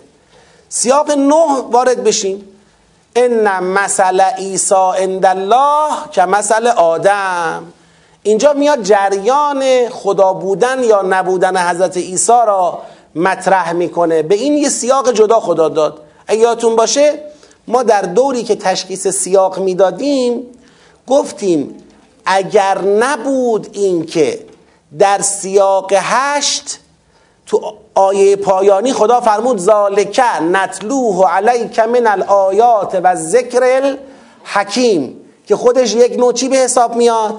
سیاق 0.68 1.10
نه 1.10 1.62
وارد 1.70 2.04
بشیم. 2.04 2.48
ان 3.16 3.64
مثل 3.64 4.20
عیسی 4.20 4.74
عند 4.74 5.26
الله 5.26 5.92
که 6.12 6.24
مثل 6.24 6.66
آدم 6.66 7.72
اینجا 8.22 8.52
میاد 8.52 8.82
جریان 8.82 9.88
خدا 9.88 10.32
بودن 10.32 10.84
یا 10.84 11.02
نبودن 11.02 11.56
حضرت 11.70 11.96
عیسی 11.96 12.32
را 12.32 12.78
مطرح 13.14 13.72
می‌کنه. 13.72 14.22
به 14.22 14.34
این 14.34 14.58
یه 14.58 14.68
سیاق 14.68 15.12
جدا 15.12 15.40
خدا 15.40 15.68
داد. 15.68 16.00
اگه 16.26 16.40
یادتون 16.40 16.76
باشه 16.76 17.22
ما 17.68 17.82
در 17.82 18.02
دوری 18.02 18.42
که 18.42 18.56
تشخیص 18.56 19.08
سیاق 19.08 19.58
می‌دادیم 19.58 20.42
گفتیم 21.06 21.74
اگر 22.26 22.78
نبود 22.78 23.68
این 23.72 24.06
که 24.06 24.46
در 24.98 25.22
سیاق 25.22 25.92
هشت 25.96 26.78
تو 27.46 27.74
آیه 27.94 28.36
پایانی 28.36 28.92
خدا 28.92 29.20
فرمود 29.20 29.58
ذالک 29.58 30.20
نتلوه 30.52 31.30
علیک 31.30 31.78
من 31.78 32.06
الآیات 32.06 33.00
و 33.04 33.14
ذکر 33.14 33.62
الحکیم 33.62 35.20
که 35.46 35.56
خودش 35.56 35.94
یک 35.94 36.18
نوع 36.18 36.32
به 36.32 36.56
حساب 36.56 36.96
میاد؟ 36.96 37.34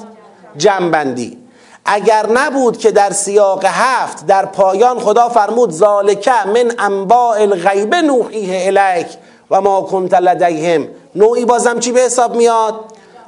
جنبندی. 0.57 1.37
اگر 1.85 2.25
نبود 2.29 2.77
که 2.77 2.91
در 2.91 3.09
سیاق 3.09 3.65
هفت 3.65 4.25
در 4.25 4.45
پایان 4.45 4.99
خدا 4.99 5.29
فرمود 5.29 5.71
ذالک 5.71 6.27
من 6.27 6.71
انباء 6.79 7.41
الغیب 7.41 7.95
نوحیه 7.95 8.67
الیک 8.67 9.07
و 9.51 9.61
ما 9.61 9.81
کنت 9.81 10.13
لدیهم. 10.13 10.87
نوعی 11.15 11.45
بازم 11.45 11.79
چی 11.79 11.91
به 11.91 11.99
حساب 11.99 12.35
میاد؟ 12.35 12.75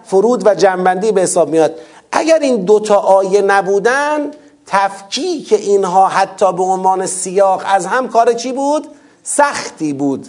فرود 0.05 0.47
و 0.47 0.55
جنبندی 0.55 1.11
به 1.11 1.21
حساب 1.21 1.49
میاد. 1.49 1.75
اگر 2.11 2.39
این 2.39 2.65
دوتا 2.65 2.95
آیه 2.95 3.41
نبودن 3.41 4.31
تفکیک 4.67 5.53
اینها 5.53 6.07
حتی 6.07 6.53
به 6.53 6.63
عنوان 6.63 7.05
سیاق 7.05 7.63
از 7.65 7.85
هم 7.85 8.07
کار 8.07 8.33
چی 8.33 8.51
بود؟ 8.51 8.87
سختی 9.23 9.93
بود. 9.93 10.27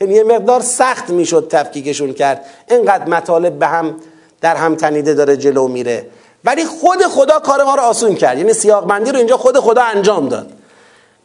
یعنی 0.00 0.14
یه 0.14 0.24
مقدار 0.24 0.60
سخت 0.60 1.10
می‌شد 1.10 1.48
تفکیکشون 1.50 2.12
کرد. 2.12 2.44
اینقدر 2.70 3.08
مطالب 3.08 3.58
به 3.58 3.66
هم 3.66 3.96
در 4.40 4.56
هم 4.56 4.74
تنیده 4.74 5.14
داره 5.14 5.36
جلو 5.36 5.68
میره. 5.68 6.06
ولی 6.44 6.64
خود 6.64 7.02
خدا 7.02 7.38
کار 7.38 7.64
ما 7.64 7.74
رو 7.74 7.82
آسون 7.82 8.14
کرد. 8.14 8.38
یعنی 8.38 8.52
سیاق 8.52 8.86
بندی 8.86 9.10
رو 9.10 9.18
اینجا 9.18 9.36
خود 9.36 9.58
خدا 9.58 9.82
انجام 9.82 10.28
داد. 10.28 10.52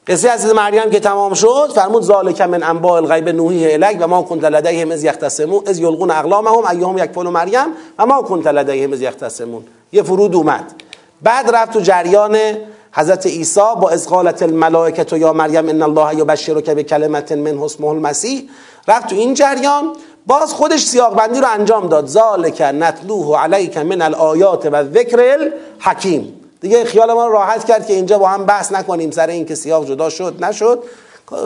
قصه 0.07 0.29
از 0.29 0.45
مریم 0.45 0.89
که 0.89 0.99
تمام 0.99 1.33
شد 1.33 1.71
فرمود 1.75 2.03
ذالک 2.03 2.41
من 2.41 2.63
انباء 2.63 2.95
الغیب 2.95 3.29
نوحی 3.29 3.73
الک 3.73 3.97
و 3.99 4.07
ما 4.07 4.21
کنت 4.21 4.43
لدیهم 4.43 4.91
از 4.91 5.03
یختصمون 5.03 5.63
از 5.67 5.79
یلقون 5.79 6.11
اقلامهم 6.11 6.77
ایهم 6.77 6.97
یکفلوا 6.97 7.31
مریم 7.31 7.67
و 7.99 8.05
ما 8.05 8.21
کنت 8.21 8.47
لدیهم 8.47 8.93
از 8.93 9.01
یختصمون. 9.01 9.63
یه 9.91 10.03
فرود 10.03 10.35
اومد. 10.35 10.73
بعد 11.25 11.55
رفت 11.55 11.73
تو 11.73 11.79
جریان 11.79 12.37
حضرت 12.91 13.25
عیسی 13.25 13.59
با 13.81 13.89
از 13.89 14.07
قالت 14.09 14.43
الملائکه 14.43 15.17
یا 15.17 15.33
مریم 15.33 15.69
ان 15.69 15.81
الله 15.81 16.15
یبشرک 16.15 16.69
بکلمت 16.69 17.31
من 17.31 17.57
اسمه 17.57 17.87
المسیح 17.87 18.49
رفت 18.87 19.07
تو 19.07 19.15
این 19.15 19.33
جریان 19.33 19.93
باز 20.27 20.53
خودش 20.53 20.83
سیاق 20.83 21.15
بندی 21.15 21.39
رو 21.39 21.47
انجام 21.47 21.87
داد. 21.87 22.07
ذالک 22.07 22.61
نتلوه 22.61 23.39
علیک 23.39 23.77
من 23.77 24.01
الآیات 24.01 24.69
و 24.71 24.83
ذکر 24.83 25.19
الحکیم. 25.19 26.41
دیگه 26.61 26.85
خیال 26.85 27.13
ما 27.13 27.27
راحت 27.27 27.65
کرد 27.65 27.87
که 27.87 27.93
اینجا 27.93 28.17
با 28.17 28.27
هم 28.27 28.45
بحث 28.45 28.71
نکنیم. 28.71 29.11
سر 29.11 29.27
این 29.27 29.45
که 29.45 29.55
سیاق 29.55 29.87
جدا 29.87 30.09
شد 30.09 30.43
نشد. 30.43 30.83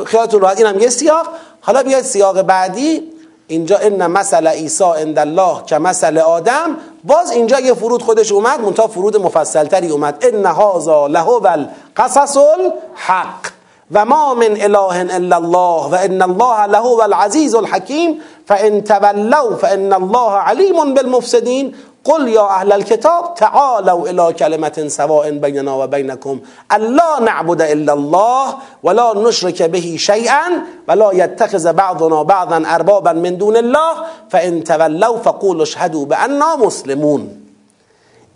خیالتون 0.06 0.42
راحت. 0.42 0.58
اینم 0.58 0.80
یه 0.80 0.90
سیاق. 0.90 1.28
حالا 1.62 1.84
بیاید 1.84 2.04
سیاق 2.04 2.42
بعدی. 2.42 3.12
اینجا 3.50 3.78
ان 3.78 4.08
مثل 4.08 4.48
عیسی 4.48 4.84
عند 4.84 5.20
الله 5.20 5.64
که 5.66 5.78
مثل 5.78 6.18
آدم. 6.18 6.78
باز 7.04 7.32
اینجا 7.32 7.60
یه 7.60 7.74
فرود 7.74 8.04
خودش 8.04 8.32
اومد 8.32 8.62
منتها 8.62 8.88
فرود 8.88 9.18
مفصلتری 9.18 9.90
اومد. 9.90 10.26
ان 10.26 10.46
هذا 10.46 11.08
له 11.08 11.30
القصص 11.30 12.38
الحق. 12.38 13.48
و 13.92 14.06
ما 14.06 14.34
من 14.34 14.62
اله 14.62 15.16
الا 15.16 15.38
الله 15.38 15.90
و 15.92 15.96
ان 15.96 16.22
الله 16.22 16.66
له 16.66 17.04
العزیز 17.04 17.56
الحکیم. 17.56 18.22
فان 18.48 18.84
تولوا 18.84 19.56
فان 19.56 19.94
الله 19.94 20.32
علیم 20.32 20.94
بالمفسدین. 20.94 21.76
قل 22.04 22.28
یا 22.28 22.48
اهل 22.48 22.72
الكتاب 22.72 23.34
تعالوا 23.36 24.10
الى 24.10 24.34
كلمه 24.34 24.86
سواء 24.88 25.32
بيننا 25.32 25.74
وبينكم 25.74 26.40
الا 26.72 27.20
نعبد 27.20 27.62
الا 27.62 27.94
الله 27.94 28.56
ولا 28.84 29.14
نشرك 29.16 29.64
به 29.64 29.96
شيئا 30.00 30.64
ولا 30.88 31.12
يتخذ 31.14 31.74
بعضنا 31.74 32.24
بعضا 32.24 32.64
اربابا 32.76 33.14
من 33.14 33.38
دون 33.38 33.58
الله 33.58 33.94
فان 34.30 34.64
تولوا 34.64 35.18
فقولوا 35.18 35.64
اشهدوا 35.64 36.06
باننا 36.06 36.56
مسلمون. 36.56 37.30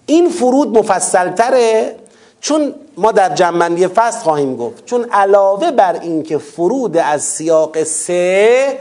این 0.06 0.30
فرود 0.30 0.78
مفصلتره 0.78 1.96
چون 2.42 2.74
ما 2.98 3.12
در 3.12 3.30
جنبندی 3.30 3.88
فصل 3.88 4.20
خواهیم 4.20 4.56
گفت. 4.56 4.86
چون 4.86 5.04
علاوه 5.12 5.72
بر 5.72 5.94
اینکه 5.94 6.38
فرود 6.38 6.98
از 6.98 7.24
سیاق 7.24 7.84
سه 7.84 8.80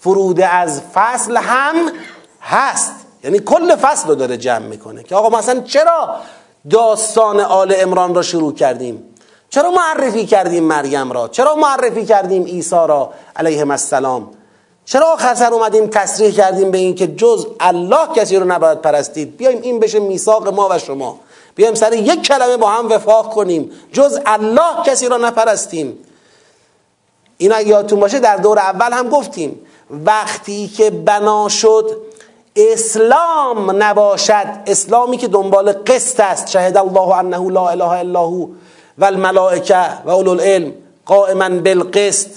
فرود 0.00 0.40
از 0.40 0.80
فصل 0.94 1.36
هم 1.36 1.76
هست. 2.40 3.09
یعنی 3.24 3.38
کل 3.38 3.76
فصل 3.76 4.08
رو 4.08 4.14
داره 4.14 4.36
جمع 4.36 4.66
می‌کنه 4.66 5.02
که 5.02 5.14
آقا 5.14 5.38
مثلا 5.38 5.60
چرا 5.60 6.16
داستان 6.70 7.40
آل 7.40 7.74
امران 7.78 8.14
را 8.14 8.22
شروع 8.22 8.54
کردیم؟ 8.54 9.04
چرا 9.50 9.70
معرفی 9.70 10.26
کردیم 10.26 10.64
مریم 10.64 11.12
را؟ 11.12 11.28
چرا 11.28 11.54
معرفی 11.54 12.04
کردیم 12.04 12.44
عیسی 12.44 12.76
را 12.76 13.12
علیه 13.36 13.70
السلام؟ 13.70 14.30
چرا 14.84 15.12
آخر 15.12 15.34
سر 15.34 15.54
اومدیم 15.54 15.86
تصریح 15.86 16.30
کردیم 16.30 16.70
به 16.70 16.78
این 16.78 16.94
که 16.94 17.06
جز 17.06 17.46
الله 17.60 18.06
کسی 18.14 18.36
رو 18.36 18.44
نباید 18.44 18.80
پرستید؟ 18.80 19.36
بیایم 19.36 19.62
این 19.62 19.80
بشه 19.80 20.00
میثاق 20.00 20.48
ما 20.48 20.68
و 20.70 20.78
شما. 20.78 21.18
بیایم 21.54 21.74
سر 21.74 21.92
یک 21.92 22.22
کلمه 22.22 22.56
با 22.56 22.70
هم 22.70 22.92
وفاق 22.92 23.34
کنیم. 23.34 23.70
جز 23.92 24.18
الله 24.26 24.84
کسی 24.86 25.08
را 25.08 25.16
نپرستیم. 25.16 25.98
این 27.38 27.52
اگه 27.52 27.68
یادتون 27.68 28.00
باشه 28.00 28.18
در 28.18 28.36
دور 28.36 28.58
اول 28.58 28.92
هم 28.92 29.08
گفتیم 29.08 29.60
وقتی 29.90 30.68
که 30.68 30.90
بنا 30.90 31.48
شد 31.48 31.96
اسلام 32.72 33.82
نباشد. 33.82 34.46
اسلامی 34.66 35.16
که 35.16 35.28
دنبال 35.28 35.72
قسط 35.72 36.20
است. 36.20 36.48
شهد 36.48 36.76
الله 36.76 37.14
انه 37.14 37.50
لا 37.50 37.68
اله 37.68 37.88
الا 37.88 38.20
هو 38.20 38.48
و 38.98 39.04
الملائکه 39.04 39.88
و 40.04 40.10
اولو 40.10 40.30
العلم 40.30 40.72
قائما 41.06 41.48
بالقسط. 41.48 42.28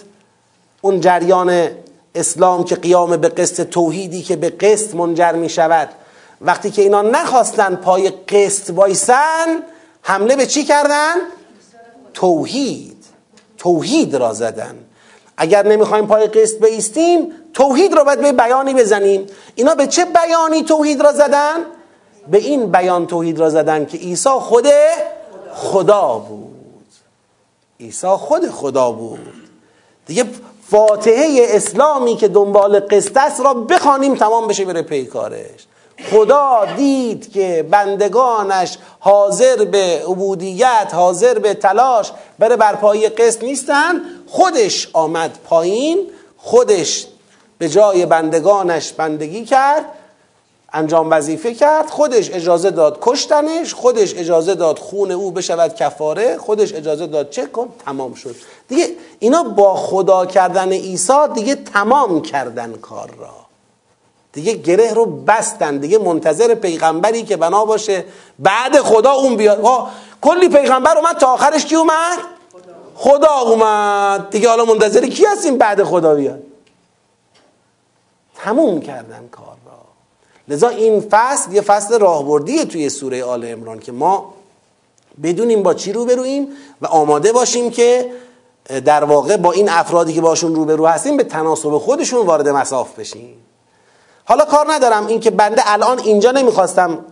اون 0.81 0.99
جریان 0.99 1.69
اسلام 2.15 2.63
که 2.63 2.75
قیام 2.75 3.17
به 3.17 3.29
قسط 3.29 3.69
توحیدی 3.69 4.21
که 4.21 4.35
به 4.35 4.49
قسط 4.49 4.95
منجر 4.95 5.31
می 5.31 5.49
شود. 5.49 5.89
وقتی 6.41 6.71
که 6.71 6.81
اینا 6.81 7.01
نخواستن 7.01 7.75
پای 7.75 8.09
قسط 8.09 8.69
وایسن 8.69 9.63
حمله 10.01 10.35
به 10.35 10.45
چی 10.45 10.63
کردن؟ 10.63 11.15
توحید. 12.13 13.05
توحید 13.57 14.15
را 14.15 14.33
زدن. 14.33 14.75
اگر 15.37 15.67
نمی‌خوایم 15.67 16.07
پای 16.07 16.27
قسط 16.27 16.59
بیستیم 16.59 17.31
توحید 17.53 17.93
را 17.93 18.03
باید 18.03 18.21
به 18.21 18.31
بیانی 18.31 18.73
بزنیم. 18.73 19.27
اینا 19.55 19.75
به 19.75 19.87
چه 19.87 20.05
بیانی 20.05 20.63
توحید 20.63 21.01
را 21.01 21.11
زدن؟ 21.11 21.55
به 22.31 22.37
این 22.37 22.71
بیان 22.71 23.07
توحید 23.07 23.39
را 23.39 23.49
زدن 23.49 23.85
که 23.85 23.97
عیسی 23.97 24.29
خود 24.29 24.67
خدا 25.53 26.17
بود. 26.29 26.85
عیسی 27.79 28.07
خود 28.07 28.49
خدا 28.49 28.91
بود. 28.91 29.19
دیگه 30.05 30.25
فاتحه 30.69 31.45
اسلامی 31.49 32.15
که 32.15 32.27
دنبال 32.27 32.79
قسط 32.79 33.17
است 33.17 33.41
را 33.41 33.53
بخوانیم 33.53 34.15
تمام 34.15 34.47
بشه 34.47 34.65
بره 34.65 34.81
پیکارش 34.81 35.67
خدا 36.11 36.65
دید 36.77 37.31
که 37.31 37.65
بندگانش 37.71 38.77
حاضر 38.99 39.65
به 39.65 40.03
عبودیت 40.07 40.91
حاضر 40.93 41.39
به 41.39 41.53
تلاش 41.53 42.11
بره 42.39 42.55
برپایی 42.55 43.09
قسط 43.09 43.43
نیستن. 43.43 44.01
خودش 44.27 44.89
آمد 44.93 45.37
پایین 45.45 45.99
خودش 46.37 47.05
به 47.57 47.69
جای 47.69 48.05
بندگانش 48.05 48.93
بندگی 48.93 49.45
کرد 49.45 49.85
انجام 50.73 51.11
وظیفه 51.11 51.53
کرد. 51.53 51.89
خودش 51.89 52.31
اجازه 52.31 52.71
داد 52.71 52.97
کشتنش 53.01 53.73
خودش 53.73 54.15
اجازه 54.15 54.55
داد 54.55 54.79
خون 54.79 55.11
او 55.11 55.31
بشود 55.31 55.75
کفاره 55.75 56.37
خودش 56.37 56.73
اجازه 56.73 57.07
داد 57.07 57.29
چه 57.29 57.45
کن 57.45 57.69
تمام 57.85 58.13
شد. 58.13 58.35
دیگه 58.67 58.89
اینا 59.19 59.43
با 59.43 59.75
خدا 59.75 60.25
کردن 60.25 60.71
عیسی 60.71 61.27
دیگه 61.33 61.55
تمام 61.55 62.21
کردن 62.21 62.73
کار 62.73 63.09
را. 63.19 63.42
دیگه 64.33 64.53
گره 64.53 64.93
رو 64.93 65.05
بستن 65.05 65.77
دیگه 65.77 65.97
منتظر 65.97 66.55
پیغمبری 66.55 67.23
که 67.23 67.37
بنا 67.37 67.65
باشه. 67.65 68.05
بعد 68.39 68.81
خدا 68.81 69.11
اون 69.11 69.35
بیاد 69.35 69.89
کلی 70.21 70.49
پیغمبر 70.49 70.97
اومد 70.97 71.17
تا 71.17 71.27
آخرش 71.27 71.65
کی 71.65 71.75
اومد؟ 71.75 72.17
خدا 72.95 73.33
اومد. 73.33 74.29
دیگه 74.29 74.49
حالا 74.49 74.65
منتظر 74.65 75.07
کی 75.07 75.25
هستیم 75.25 75.57
بعد 75.57 75.83
خدا 75.83 76.15
بیاد؟ 76.15 76.43
تموم 78.35 78.81
کردن 78.81 79.27
کار 79.31 79.57
را. 79.65 79.79
لذا 80.47 80.67
این 80.67 81.01
فصل 81.11 81.53
یه 81.53 81.61
فصل 81.61 81.99
راهبردیه 81.99 82.65
توی 82.65 82.89
سوره 82.89 83.23
آل 83.23 83.45
امران 83.45 83.79
که 83.79 83.91
ما 83.91 84.33
بدونیم 85.23 85.63
با 85.63 85.73
چی 85.73 85.93
رو 85.93 86.05
برویم 86.05 86.47
و 86.81 86.85
آماده 86.85 87.31
باشیم 87.31 87.71
که 87.71 88.11
در 88.85 89.03
واقع 89.03 89.37
با 89.37 89.51
این 89.51 89.69
افرادی 89.69 90.13
که 90.13 90.21
باشون 90.21 90.55
روبرو 90.55 90.87
هستیم 90.87 91.17
به 91.17 91.23
تناسب 91.23 91.77
خودشون 91.77 92.25
وارد 92.25 92.49
مساف 92.49 92.99
بشیم. 92.99 93.37
حالا 94.25 94.45
کار 94.45 94.65
ندارم. 94.69 95.07
این 95.07 95.19
که 95.19 95.31
بنده 95.31 95.61
الان 95.65 95.99
اینجا 95.99 96.31
نمی‌خواستم 96.31 97.05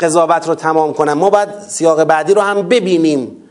قضاوت 0.00 0.48
رو 0.48 0.54
تمام 0.54 0.94
کنم. 0.94 1.12
ما 1.12 1.30
باید 1.30 1.60
سیاق 1.68 2.04
بعدی 2.04 2.34
رو 2.34 2.40
هم 2.40 2.68
ببینیم 2.68 3.44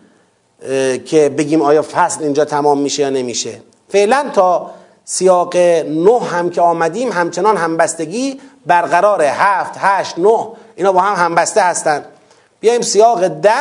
که 1.06 1.34
بگیم 1.38 1.62
آیا 1.62 1.82
فصل 1.82 2.24
اینجا 2.24 2.46
تمام 2.46 2.80
میشه 2.80 3.02
یا 3.02 3.10
نمیشه. 3.10 3.62
فعلا 3.90 4.30
تا 4.34 4.72
سیاق 5.06 5.58
نه 5.88 6.20
هم 6.20 6.50
که 6.50 6.62
آمدیم 6.62 7.12
همچنان 7.12 7.58
همبستگی 7.58 8.40
برقرار 8.66 9.22
هفت 9.22 9.74
هشت 9.78 10.20
نه 10.20 10.48
اینا 10.76 10.92
با 10.92 11.02
هم 11.02 11.26
همبسته 11.26 11.62
هستند 11.62 12.06
بیایم 12.60 12.82
سیاق 12.82 13.28
ده. 13.28 13.52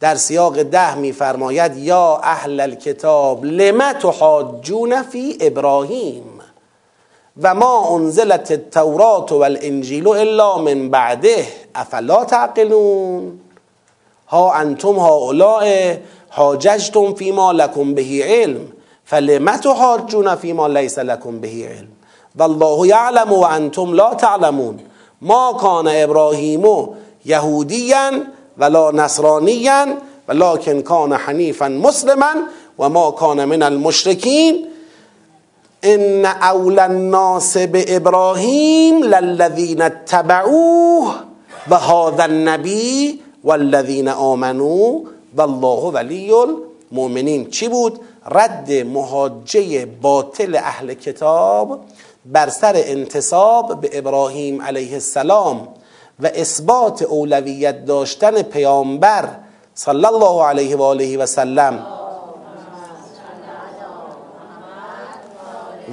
در 0.00 0.14
سیاق 0.14 0.62
ده 0.62 0.94
میفرماید 0.94 1.76
یا 1.76 2.20
اهل 2.22 2.60
الکتاب 2.60 3.44
لم 3.44 3.92
تحاجون 3.92 5.02
فی 5.02 5.38
ابراهیم؟ 5.40 6.35
و 7.42 7.54
ما 7.54 7.96
انزلت 7.96 8.52
التورات 8.52 9.32
والانجیل 9.32 10.08
الا 10.08 10.58
من 10.58 10.90
بعده 10.90 11.46
افلا 11.74 12.24
تعقلون؟ 12.24 13.40
ها 14.28 14.60
انتم 14.60 14.98
هؤلاء 14.98 15.98
حاججتم 16.30 17.14
فيما 17.14 17.52
لكم 17.52 17.94
به 17.94 18.24
علم 18.24 18.68
فلم 19.04 19.56
تحاجون 19.56 20.34
فيما 20.34 20.68
ليس 20.68 20.98
لكم 20.98 21.40
به 21.40 21.68
علم؟ 21.70 21.88
والله 22.40 22.86
يعلم 22.86 23.32
وانتم 23.32 23.94
لا 23.94 24.14
تعلمون. 24.14 24.76
ما 25.22 25.52
كان 25.52 25.88
ابراهیم 25.88 26.88
یهودیا 27.26 28.10
ولا 28.58 28.90
نصرانیا 28.90 29.86
ولكن 30.28 30.82
كان 30.82 31.16
حنیفا 31.16 31.68
مسلما 31.68 32.34
و 32.78 32.88
ما 32.88 33.10
کان 33.10 33.48
من 33.48 33.62
ان 35.86 36.24
اول 36.24 36.78
الناس 36.78 37.56
به 37.56 37.96
ابراهیم 37.96 39.02
للذین 39.02 39.82
اتبعوه 39.82 41.14
و 41.70 41.74
هذا 41.74 42.22
النبی 42.22 43.20
والذین 43.44 44.08
آمنوا 44.08 45.00
والله 45.36 45.92
ولی 45.92 46.32
المؤمنین 46.32 47.50
چی 47.50 47.68
بود؟ 47.68 48.00
رد 48.30 48.72
محاجه 48.72 49.86
باطل 49.86 50.56
اهل 50.56 50.94
کتاب 50.94 51.80
بر 52.26 52.48
سر 52.48 52.72
انتصاب 52.76 53.80
به 53.80 53.98
ابراهیم 53.98 54.62
علیه 54.62 54.92
السلام 54.92 55.68
و 56.20 56.26
اثبات 56.26 57.02
اولویت 57.02 57.84
داشتن 57.84 58.42
پیامبر 58.42 59.28
صلی 59.74 60.04
الله 60.04 60.44
علیه 60.44 60.76
و 60.76 60.82
آله 60.82 61.18
و 61.18 61.26
سلم. 61.26 61.86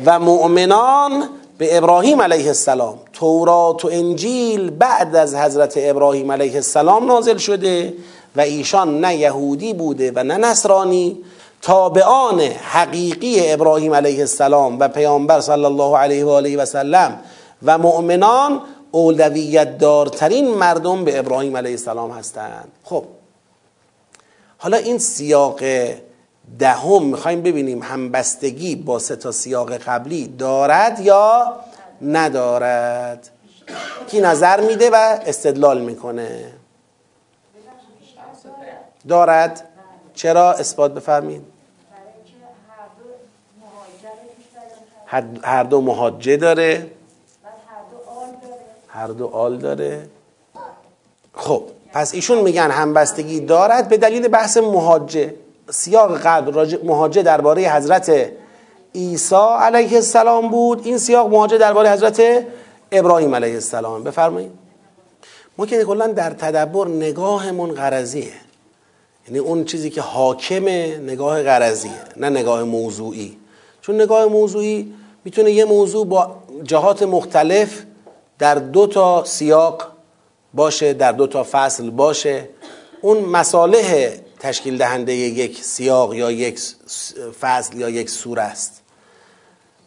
و 0.06 0.20
مؤمنان 0.20 1.30
به 1.58 1.78
ابراهیم 1.78 2.22
علیه 2.22 2.48
السلام. 2.48 2.98
تورات 3.14 3.86
و 3.86 3.90
انجیل 3.92 4.70
بعد 4.70 5.16
از 5.16 5.36
حضرت 5.36 5.74
ابراهیم 5.78 6.32
علیه 6.32 6.56
السلام 6.56 7.06
نازل 7.06 7.38
شده 7.38 7.94
و 8.36 8.42
ایشان 8.42 9.02
نه 9.02 9.16
یهودی 9.16 9.74
بوده 9.74 10.12
و 10.16 10.24
نه 10.24 10.38
نصرانی. 10.38 11.24
تابعان 11.62 12.42
حقیقی 12.42 13.52
ابراهیم 13.52 13.94
علیه 13.94 14.20
السلام 14.20 14.80
و 14.80 14.88
پیامبر 14.88 15.40
صلی 15.40 15.66
الله 15.66 15.98
علیه 15.98 16.26
و 16.26 16.30
آله 16.30 16.58
و 16.58 16.66
سلم 16.66 17.20
و 17.66 17.78
مؤمنان 17.78 18.62
اولویت 18.92 19.78
دارترین 19.78 20.48
مردم 20.48 21.04
به 21.04 21.20
ابراهیم 21.20 21.58
علیه 21.58 21.72
السلام 21.72 22.12
هستند. 22.12 22.72
خب 22.84 23.04
حالا 24.58 24.78
این 24.78 24.98
سیاق 24.98 25.60
دهم 26.60 27.04
می‌خوایم 27.04 27.42
ببینیم 27.42 27.84
همبستگی 27.84 28.76
با 28.76 29.00
سه 29.00 29.16
تا 29.16 29.32
سیاق 29.32 29.74
قبلی 29.74 30.28
دارد 30.28 31.00
یا 31.00 31.56
ندارد. 32.02 33.30
کی 34.08 34.22
نظر 34.22 34.62
میده 34.62 34.90
و 34.90 35.20
استدلال 35.26 35.82
می‌کنه؟ 35.82 36.54
دارد. 39.08 39.68
چرا؟ 40.14 40.54
اثبات 40.54 40.94
بفرمین 40.94 41.46
هر 45.44 45.64
دو 45.64 45.82
مهاجه 45.82 46.38
داره. 46.38 46.92
هر 48.88 49.08
دو 49.08 49.28
آل 49.28 49.58
داره. 49.58 50.10
خب 51.34 51.64
پس 51.94 52.14
ایشون 52.14 52.42
میگن 52.42 52.72
همبستگی 52.72 53.40
دارد 53.40 53.90
به 53.90 53.98
دلیل 53.98 54.28
بحث 54.28 54.58
مهاجه 54.58 55.36
سیاق 55.70 56.18
قبل 56.18 56.78
مهاجه 56.84 57.22
درباره 57.22 57.70
حضرت 57.70 58.32
عیسی 58.96 59.36
علیه 59.36 59.96
السلام 59.96 60.50
بود. 60.50 60.82
این 60.84 60.98
سیاق 60.98 61.30
مهاجه 61.30 61.58
درباره 61.58 61.92
حضرت 61.92 62.46
ابراهیم 62.92 63.36
علیه 63.36 63.54
السلام. 63.54 64.04
بفرمایید. 64.04 64.52
ما 65.58 65.66
که 65.66 65.84
کلا 65.84 66.08
در 66.08 66.30
تدبر 66.30 66.88
نگاهمون 66.88 67.72
غرضیه. 67.72 68.34
یعنی 69.28 69.40
اون 69.40 69.66
چیزی 69.66 69.90
که 69.90 70.02
حاکمه 70.02 70.98
نگاه 70.98 71.44
غرضیه 71.44 71.92
نه 72.18 72.30
نگاه 72.30 72.64
موضوعی. 72.64 73.38
چون 73.82 74.02
نگاه 74.02 74.26
موضوعی 74.26 74.94
می‌تونه 75.26 75.52
یه 75.52 75.66
موضوع 75.66 76.06
با 76.06 76.36
جهات 76.64 77.04
مختلف 77.04 77.84
در 78.40 78.56
دو 78.56 78.88
تا 78.88 79.24
سیاق 79.24 79.88
باشه 80.54 80.94
در 80.94 81.12
دو 81.12 81.28
تا 81.28 81.46
فصل 81.52 81.90
باشه. 81.90 82.50
اون 83.02 83.18
مصالح 83.18 84.10
تشکیل 84.44 84.78
دهنده 84.78 85.14
یک 85.14 85.64
سیاق 85.64 86.14
یا 86.14 86.32
یک 86.32 86.60
فصل 87.42 87.78
یا 87.78 87.90
یک 87.90 88.10
سوره 88.10 88.42
است. 88.42 88.82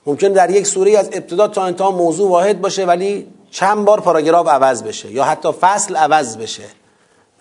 ممکن 0.07 0.29
در 0.29 0.51
یک 0.51 0.67
سوره 0.67 0.99
از 0.99 1.09
ابتدا 1.13 1.49
تا 1.49 1.65
انتها 1.65 1.91
موضوع 1.91 2.31
واحد 2.31 2.61
باشه 2.61 2.85
ولی 2.85 3.27
چند 3.51 3.85
بار 3.85 4.01
پاراگراف 4.01 4.49
عوض 4.49 4.83
بشه 4.83 5.13
یا 5.13 5.25
حتی 5.25 5.53
فصل 5.61 5.97
عوض 5.97 6.37
بشه. 6.37 6.63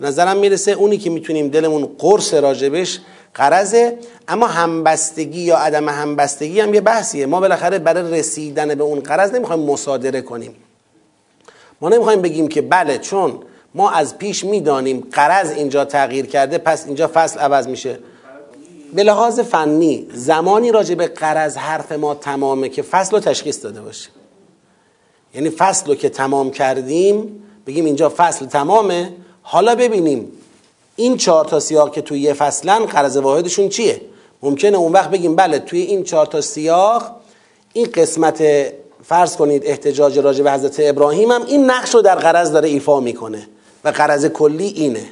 نظرم 0.01 0.37
می‌رسه 0.37 0.71
اونی 0.71 0.97
که 0.97 1.09
می‌تونیم 1.09 1.49
دلمون 1.49 1.95
قرص 1.97 2.33
راجبش 2.33 2.99
قرضه 3.33 3.97
اما 4.27 4.47
همبستگی 4.47 5.41
یا 5.41 5.57
عدم 5.57 5.89
همبستگی 5.89 6.59
هم 6.59 6.73
یه 6.73 6.81
بحثیه. 6.81 7.25
ما 7.25 7.39
بالاخره 7.39 7.79
برای 7.79 8.19
رسیدن 8.19 8.75
به 8.75 8.83
اون 8.83 8.99
قرض 8.99 9.31
نمی‌خوایم 9.31 9.61
مصادره 9.61 10.21
کنیم. 10.21 10.55
ما 11.81 11.89
نمی‌خوایم 11.89 12.21
بگیم 12.21 12.47
که 12.47 12.61
بله 12.61 12.97
چون 12.97 13.39
ما 13.75 13.89
از 13.89 14.17
پیش 14.17 14.45
می‌دانیم 14.45 15.07
قرض 15.11 15.51
اینجا 15.51 15.85
تغییر 15.85 16.25
کرده 16.25 16.57
پس 16.57 16.85
اینجا 16.85 17.09
فصل 17.13 17.39
عوض 17.39 17.67
میشه. 17.67 17.99
به 18.93 19.03
لحاظ 19.03 19.39
فنی 19.39 20.07
زمانی 20.13 20.71
راجع 20.71 20.95
به 20.95 21.07
قرض 21.07 21.57
حرف 21.57 21.91
ما 21.91 22.15
تمامه 22.15 22.69
که 22.69 22.81
فصل 22.81 23.11
رو 23.11 23.19
تشخیص 23.19 23.63
داده 23.63 23.81
باشیم 23.81 24.11
یعنی 25.35 25.49
فصل 25.49 25.87
رو 25.87 25.95
که 25.95 26.09
تمام 26.09 26.51
کردیم 26.51 27.43
بگیم 27.67 27.85
اینجا 27.85 28.13
فصل 28.17 28.45
تمامه. 28.45 29.13
حالا 29.41 29.75
ببینیم 29.75 30.31
این 30.95 31.17
چهار 31.17 31.45
تا 31.45 31.59
سیاق 31.59 31.93
که 31.93 32.01
توی 32.01 32.19
یه 32.19 32.33
فصلن 32.33 32.85
قرض 32.85 33.17
واحدشون 33.17 33.69
چیه؟ 33.69 34.01
ممکنه 34.43 34.77
اون 34.77 34.91
وقت 34.91 35.09
بگیم 35.09 35.35
بله 35.35 35.59
توی 35.59 35.81
این 35.81 36.03
چهار 36.03 36.25
تا 36.25 36.41
سیاق 36.41 37.11
این 37.73 37.87
قسمت 37.93 38.43
فرض 39.03 39.35
کنید 39.35 39.65
احتجاج 39.65 40.19
راجع 40.19 40.43
به 40.43 40.51
حضرت 40.51 40.75
ابراهیم 40.79 41.31
هم 41.31 41.45
این 41.45 41.65
نقش 41.71 41.95
رو 41.95 42.01
در 42.01 42.15
قرض 42.15 42.51
داره 42.51 42.69
ایفا 42.69 42.99
می‌کنه. 42.99 43.47
و 43.85 43.89
قرض 43.89 44.25
کلی 44.25 44.67
اینه. 44.67 45.05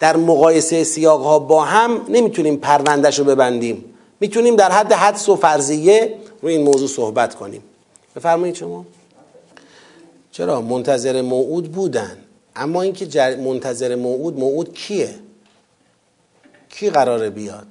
در 0.00 0.16
مقایسه 0.16 0.84
سیاق 0.84 1.22
ها 1.22 1.38
با 1.38 1.64
هم 1.64 2.06
نمی‌تونیم 2.08 2.56
پروندهش 2.56 3.18
رو 3.18 3.24
ببندیم. 3.24 3.84
می‌تونیم 4.20 4.56
در 4.56 4.70
حد 4.70 4.92
حدس 4.92 5.28
و 5.28 5.36
فرضیه 5.36 6.14
روی 6.42 6.52
این 6.52 6.62
موضوع 6.62 6.88
صحبت 6.88 7.34
کنیم. 7.34 7.62
بفرمایید 8.16 8.54
شما. 8.54 8.84
چرا؟ 10.32 10.60
منتظر 10.60 11.22
موعود 11.22 11.72
بودن. 11.72 12.16
اما 12.56 12.82
اینکه 12.82 13.06
جر... 13.06 13.36
منتظر 13.36 13.94
موعود 13.94 14.38
موعود 14.38 14.74
کیه؟ 14.74 15.14
کی 16.68 16.90
قراره 16.90 17.30
بیاد؟ 17.30 17.66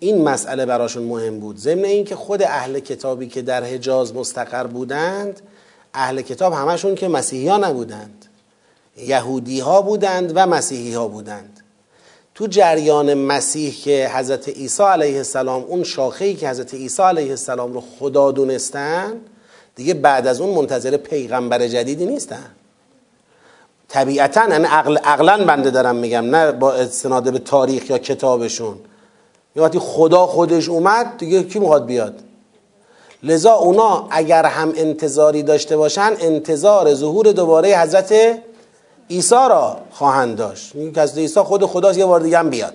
این 0.00 0.22
مسئله 0.22 0.66
براشون 0.66 1.02
مهم 1.02 1.40
بود. 1.40 1.56
ضمن 1.56 1.84
اینکه 1.84 2.16
خود 2.16 2.42
اهل 2.42 2.78
کتابی 2.78 3.26
که 3.26 3.42
در 3.42 3.64
حجاز 3.64 4.14
مستقر 4.14 4.66
بودند 4.66 5.40
اهل 5.96 6.22
کتاب 6.22 6.52
همشون 6.52 6.94
که 6.94 7.08
مسیحی 7.08 7.48
ها 7.48 7.56
نبودند. 7.56 8.24
یهودی 8.96 9.60
ها 9.60 9.82
بودند 9.82 10.32
و 10.34 10.46
مسیحی 10.46 10.94
ها 10.94 11.08
بودند. 11.08 11.60
تو 12.34 12.46
جریان 12.46 13.14
مسیح 13.14 13.74
که 13.84 14.10
حضرت 14.14 14.48
عیسی 14.48 14.82
علیه 14.82 15.16
السلام 15.16 15.64
اون 15.64 15.84
شاخه‌ای 15.84 16.34
که 16.34 16.48
حضرت 16.48 16.74
عیسی 16.74 17.02
علیه 17.02 17.30
السلام 17.30 17.72
رو 17.72 17.82
خدا 17.98 18.32
دونستن 18.32 19.12
دیگه 19.74 19.94
بعد 19.94 20.26
از 20.26 20.40
اون 20.40 20.54
منتظر 20.54 20.96
پیغمبر 20.96 21.68
جدیدی 21.68 22.06
نیستن. 22.06 22.50
طبیعتا 23.88 24.48
یعنی 24.50 24.64
عقل 24.64 24.96
عقلا 24.96 25.44
بنده 25.44 25.70
دارم 25.70 25.96
میگم 25.96 26.36
نه 26.36 26.52
با 26.52 26.72
استناد 26.72 27.32
به 27.32 27.38
تاریخ 27.38 27.90
یا 27.90 27.98
کتابشون. 27.98 28.76
یه 29.56 29.62
وقتی 29.62 29.78
خدا 29.78 30.26
خودش 30.26 30.68
اومد 30.68 31.18
دیگه 31.18 31.42
کی 31.42 31.58
می‌خواد 31.58 31.86
بیاد؟ 31.86 32.22
لذا 33.22 33.52
اونا 33.52 34.06
اگر 34.10 34.46
هم 34.46 34.72
انتظاری 34.76 35.42
داشته 35.42 35.76
باشن 35.76 36.12
انتظار 36.20 36.94
ظهور 36.94 37.32
دوباره 37.32 37.78
حضرت 37.78 38.14
عیسی 39.10 39.34
را 39.34 39.76
خواهند 39.90 40.36
داشت. 40.36 40.76
این 40.76 40.92
که 40.92 41.00
عیسی 41.00 41.40
خود 41.40 41.66
خداست 41.66 41.98
یه 41.98 42.06
بار 42.06 42.20
دیگه 42.20 42.38
هم 42.38 42.50
بیاد. 42.50 42.74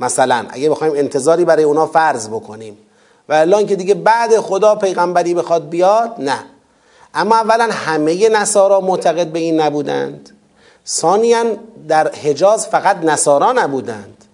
مثلا 0.00 0.46
اگه 0.50 0.70
بخوایم 0.70 0.92
انتظاری 0.96 1.44
برای 1.44 1.64
اونا 1.64 1.86
فرض 1.86 2.28
بکنیم. 2.28 2.78
و 3.28 3.34
الان 3.34 3.66
که 3.66 3.76
دیگه 3.76 3.94
بعد 3.94 4.40
خدا 4.40 4.74
پیغمبری 4.74 5.34
بخواد 5.34 5.68
بیاد 5.68 6.14
نه. 6.18 6.38
اما 7.14 7.36
اولا 7.36 7.68
همه 7.72 8.28
نصارا 8.28 8.80
معتقد 8.80 9.26
به 9.26 9.38
این 9.38 9.60
نبودند. 9.60 10.30
ثانیا 10.86 11.44
در 11.88 12.10
حجاز 12.10 12.66
فقط 12.66 12.96
نصارا 12.96 13.52
نبودند. 13.52 14.24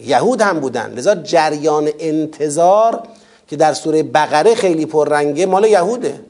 یهود 0.00 0.42
هم 0.42 0.60
بودند. 0.60 0.98
لذا 0.98 1.14
جریان 1.14 1.88
انتظار 1.98 3.02
که 3.48 3.56
در 3.56 3.74
سوره 3.74 4.02
بقره 4.02 4.54
خیلی 4.54 4.86
پررنگه 4.86 5.46
مال 5.46 5.64
یهوده. 5.64 6.20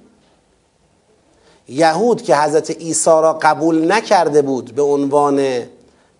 یهود 1.69 2.23
که 2.23 2.37
حضرت 2.37 2.71
عیسی 2.71 3.11
را 3.11 3.33
قبول 3.33 3.93
نکرده 3.93 4.43
بود 4.43 4.75
به 4.75 4.83
عنوان 4.83 5.47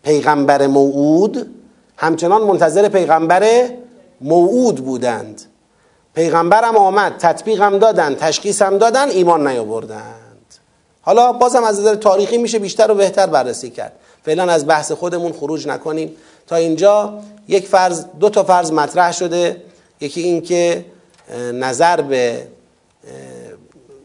پیغمبر 0.03 0.67
موعود 0.67 1.55
همچنان 1.97 2.43
منتظر 2.43 2.89
پیغمبر 2.89 3.69
موعود 4.21 4.85
بودند. 4.85 5.43
پیغمبرم 6.15 6.77
آمد 6.77 7.15
تطبیقم 7.19 7.79
دادن 7.79 8.15
تشخیصم 8.15 8.79
دادن 8.79 9.09
ایمان 9.09 9.49
نیاوردند. 9.49 10.55
حالا 11.03 11.33
بازم 11.33 11.65
از 11.65 11.81
نظر 11.81 11.95
تاریخی 11.95 12.39
میشه 12.39 12.59
بیشتر 12.59 12.91
و 12.91 12.95
بهتر 12.95 13.27
بررسی 13.27 13.71
کرد. 13.71 13.93
فعلا 14.25 14.53
از 14.53 14.67
بحث 14.67 14.93
خودمون 14.93 15.33
خروج 15.33 15.69
نکنیم. 15.69 16.17
تا 16.47 16.57
اینجا 16.57 17.19
یک 17.49 17.67
فرض 17.67 18.05
دو 18.21 18.31
تا 18.31 18.45
فرض 18.45 18.73
مطرح 18.73 19.13
شده. 19.13 19.63
یکی 20.01 20.21
این 20.21 20.43
که 20.43 20.85
نظر 21.53 22.01
به 22.01 22.47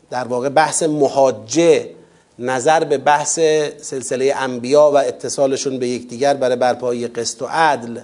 در 0.10 0.24
واقع 0.24 0.50
بحث 0.50 0.84
محاجه 0.84 1.90
نظر 2.40 2.84
به 2.84 2.98
بحث 2.98 3.40
سلسله 3.82 4.34
انبیا 4.38 4.92
و 4.92 4.98
اتصالشون 4.98 5.80
به 5.80 5.88
یکدیگر 5.88 6.34
برای 6.34 6.56
برپایی 6.56 7.08
قسط 7.08 7.42
و 7.42 7.46
عدل 7.46 8.00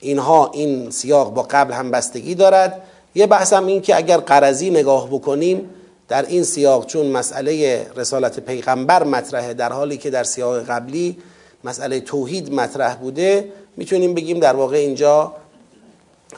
اینها 0.00 0.50
این 0.54 0.90
سیاق 0.90 1.34
با 1.34 1.42
قبل 1.42 1.72
هم 1.72 1.90
بستگی 1.90 2.34
دارد. 2.34 2.82
یه 3.14 3.26
بحث 3.26 3.52
هم 3.52 3.66
این 3.66 3.80
که 3.80 3.96
اگر 3.96 4.16
قرضی 4.16 4.70
نگاه 4.70 5.08
بکنیم 5.08 5.70
در 6.08 6.26
این 6.26 6.42
سیاق 6.42 6.86
چون 6.86 7.06
مسئله 7.06 7.86
رسالت 7.96 8.40
پیغمبر 8.40 9.04
مطرحه 9.04 9.54
در 9.54 9.72
حالی 9.72 9.96
که 9.96 10.10
در 10.10 10.24
سیاق 10.24 10.62
قبلی 10.62 11.18
مسئله 11.64 12.00
توحید 12.00 12.54
مطرح 12.54 12.94
بوده 12.94 13.52
می‌تونیم 13.76 14.14
بگیم 14.14 14.40
در 14.40 14.56
واقع 14.56 14.76
اینجا 14.76 15.32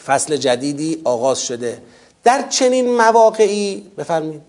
فصل 0.07 0.36
جدیدی 0.36 1.01
آغاز 1.05 1.40
شده. 1.40 1.82
در 2.24 2.49
چنین 2.49 2.97
مواقعی 2.97 3.90
بفرمایید. 3.99 4.43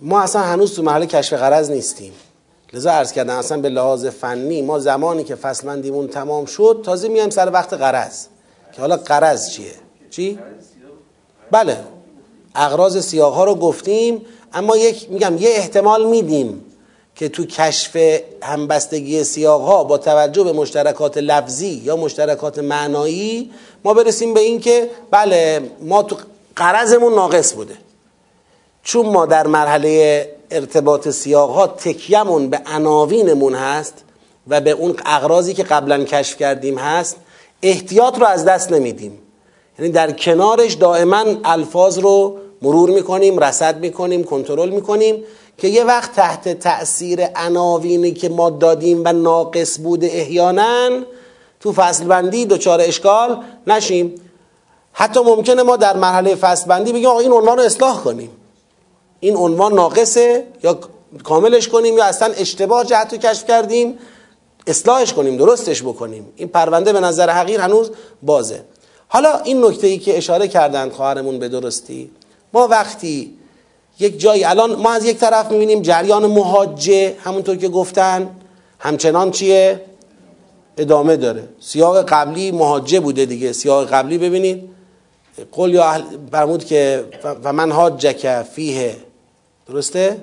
ما 0.00 0.20
اصلا 0.20 0.42
هنوز 0.42 0.76
تو 0.76 0.82
محل 0.82 1.04
کشف 1.04 1.32
قرض 1.32 1.70
نیستیم. 1.70 2.12
لذا 2.72 2.90
عرض 2.90 3.12
کردم 3.12 3.36
اصلا 3.36 3.60
به 3.60 3.68
لحاظ 3.68 4.06
فنی 4.06 4.62
ما 4.62 4.78
زمانی 4.78 5.24
که 5.24 5.34
فصل 5.34 6.06
تمام 6.06 6.44
شد 6.44 6.80
تازه 6.84 7.08
میایم 7.08 7.30
سر 7.30 7.50
وقت 7.50 7.72
قرض 7.72 8.26
که 8.72 8.80
حالا 8.80 8.96
قرض 8.96 9.50
چیه؟ 9.50 9.72
چی؟ 10.10 10.38
بله. 11.50 11.76
اغراض 12.54 12.98
سیاق 12.98 13.34
ها 13.34 13.44
رو 13.44 13.54
گفتیم 13.54 14.26
اما 14.52 14.76
یک 14.76 15.10
میگم 15.10 15.38
یه 15.38 15.48
احتمال 15.48 16.06
میدیم. 16.06 16.64
که 17.20 17.28
تو 17.28 17.46
کشف 17.46 17.96
همبستگی 18.42 19.24
سیاق 19.24 19.60
ها 19.60 19.84
با 19.84 19.98
توجه 19.98 20.44
به 20.44 20.52
مشترکات 20.52 21.18
لفظی 21.18 21.82
یا 21.84 21.96
مشترکات 21.96 22.58
معنایی 22.58 23.50
ما 23.84 23.94
برسیم 23.94 24.34
به 24.34 24.40
این 24.40 24.60
که 24.60 24.90
بله 25.10 25.60
ما 25.80 26.02
تو 26.02 26.16
قرضمون 26.56 27.14
ناقص 27.14 27.52
بوده. 27.52 27.74
چون 28.82 29.06
ما 29.06 29.26
در 29.26 29.46
مرحله 29.46 30.28
ارتباط 30.50 31.08
سیاق 31.08 31.50
ها 31.50 31.66
تکیمون 31.66 32.50
به 32.50 32.60
عناوینمون 32.66 33.54
هست 33.54 33.94
و 34.48 34.60
به 34.60 34.70
اون 34.70 34.94
اغراضی 35.06 35.54
که 35.54 35.62
قبلا 35.62 36.04
کشف 36.04 36.36
کردیم 36.36 36.78
هست 36.78 37.16
احتیاط 37.62 38.18
رو 38.18 38.26
از 38.26 38.44
دست 38.44 38.72
نمیدیم. 38.72 39.18
یعنی 39.78 39.92
در 39.92 40.12
کنارش 40.12 40.74
دائما 40.74 41.24
الفاظ 41.44 41.98
رو 41.98 42.36
مرور 42.62 42.90
می‌کنیم 42.90 43.38
رسد 43.38 43.80
می‌کنیم 43.80 44.24
کنترل 44.24 44.70
می‌کنیم. 44.70 45.24
که 45.58 45.68
یه 45.68 45.84
وقت 45.84 46.12
تحت 46.12 46.48
تأثیر 46.48 47.26
عناوینی 47.36 48.12
که 48.12 48.28
ما 48.28 48.50
دادیم 48.50 49.02
و 49.04 49.12
ناقص 49.12 49.78
بوده 49.78 50.06
احیانا 50.06 51.00
تو 51.60 51.72
فصل 51.72 52.04
بندی 52.04 52.46
دچار 52.46 52.80
اشکال 52.80 53.44
نشیم. 53.66 54.14
حتی 54.92 55.20
ممکنه 55.20 55.62
ما 55.62 55.76
در 55.76 55.96
مرحله 55.96 56.34
فصل 56.34 56.66
بندی 56.66 56.92
بگیم 56.92 57.10
این 57.10 57.32
عنوان 57.32 57.58
رو 57.58 57.64
اصلاح 57.64 58.02
کنیم. 58.02 58.30
این 59.20 59.36
عنوان 59.36 59.74
ناقصه 59.74 60.46
یا 60.62 60.78
کاملش 61.24 61.68
کنیم 61.68 61.96
یا 61.96 62.04
اصلا 62.04 62.32
اشتباه 62.32 62.84
جهت 62.84 63.12
رو 63.12 63.18
کشف 63.18 63.46
کردیم 63.46 63.98
اصلاحش 64.66 65.12
کنیم 65.12 65.36
درستش 65.36 65.82
بکنیم. 65.82 66.32
این 66.36 66.48
پرونده 66.48 66.92
به 66.92 67.00
نظر 67.00 67.30
حقیر 67.30 67.60
هنوز 67.60 67.90
بازه. 68.22 68.64
حالا 69.08 69.38
این 69.38 69.64
نکته 69.64 69.86
ای 69.86 69.98
که 69.98 70.16
اشاره 70.18 70.48
کردن 70.48 70.90
خواهرمون 70.90 71.38
به 71.38 71.48
درستی. 71.48 72.10
ما 72.52 72.68
وقتی 72.68 73.38
یک 74.00 74.20
جایی 74.20 74.44
الان 74.44 74.74
ما 74.74 74.92
از 74.92 75.04
یک 75.04 75.16
طرف 75.16 75.50
می‌بینیم 75.50 75.82
جریان 75.82 76.26
مهاجه 76.26 77.16
همونطور 77.18 77.56
که 77.56 77.68
گفتن. 77.68 78.30
همچنان 78.78 79.30
چیه؟ 79.30 79.80
ادامه 80.76 81.16
داره. 81.16 81.48
سیاق 81.60 82.02
قبلی 82.02 82.52
مهاجه 82.52 83.00
بوده 83.00 83.24
دیگه. 83.24 83.52
سیاق 83.52 83.88
قبلی 83.92 84.18
ببینید. 84.18 84.70
قول 85.52 85.74
یا 85.74 85.84
اهل 85.84 86.02
برمود 86.30 86.64
که 86.64 87.04
و 87.44 87.52
من 87.52 87.72
حاجک 87.72 88.42
فیه. 88.42 88.96
درسته؟ 89.68 90.20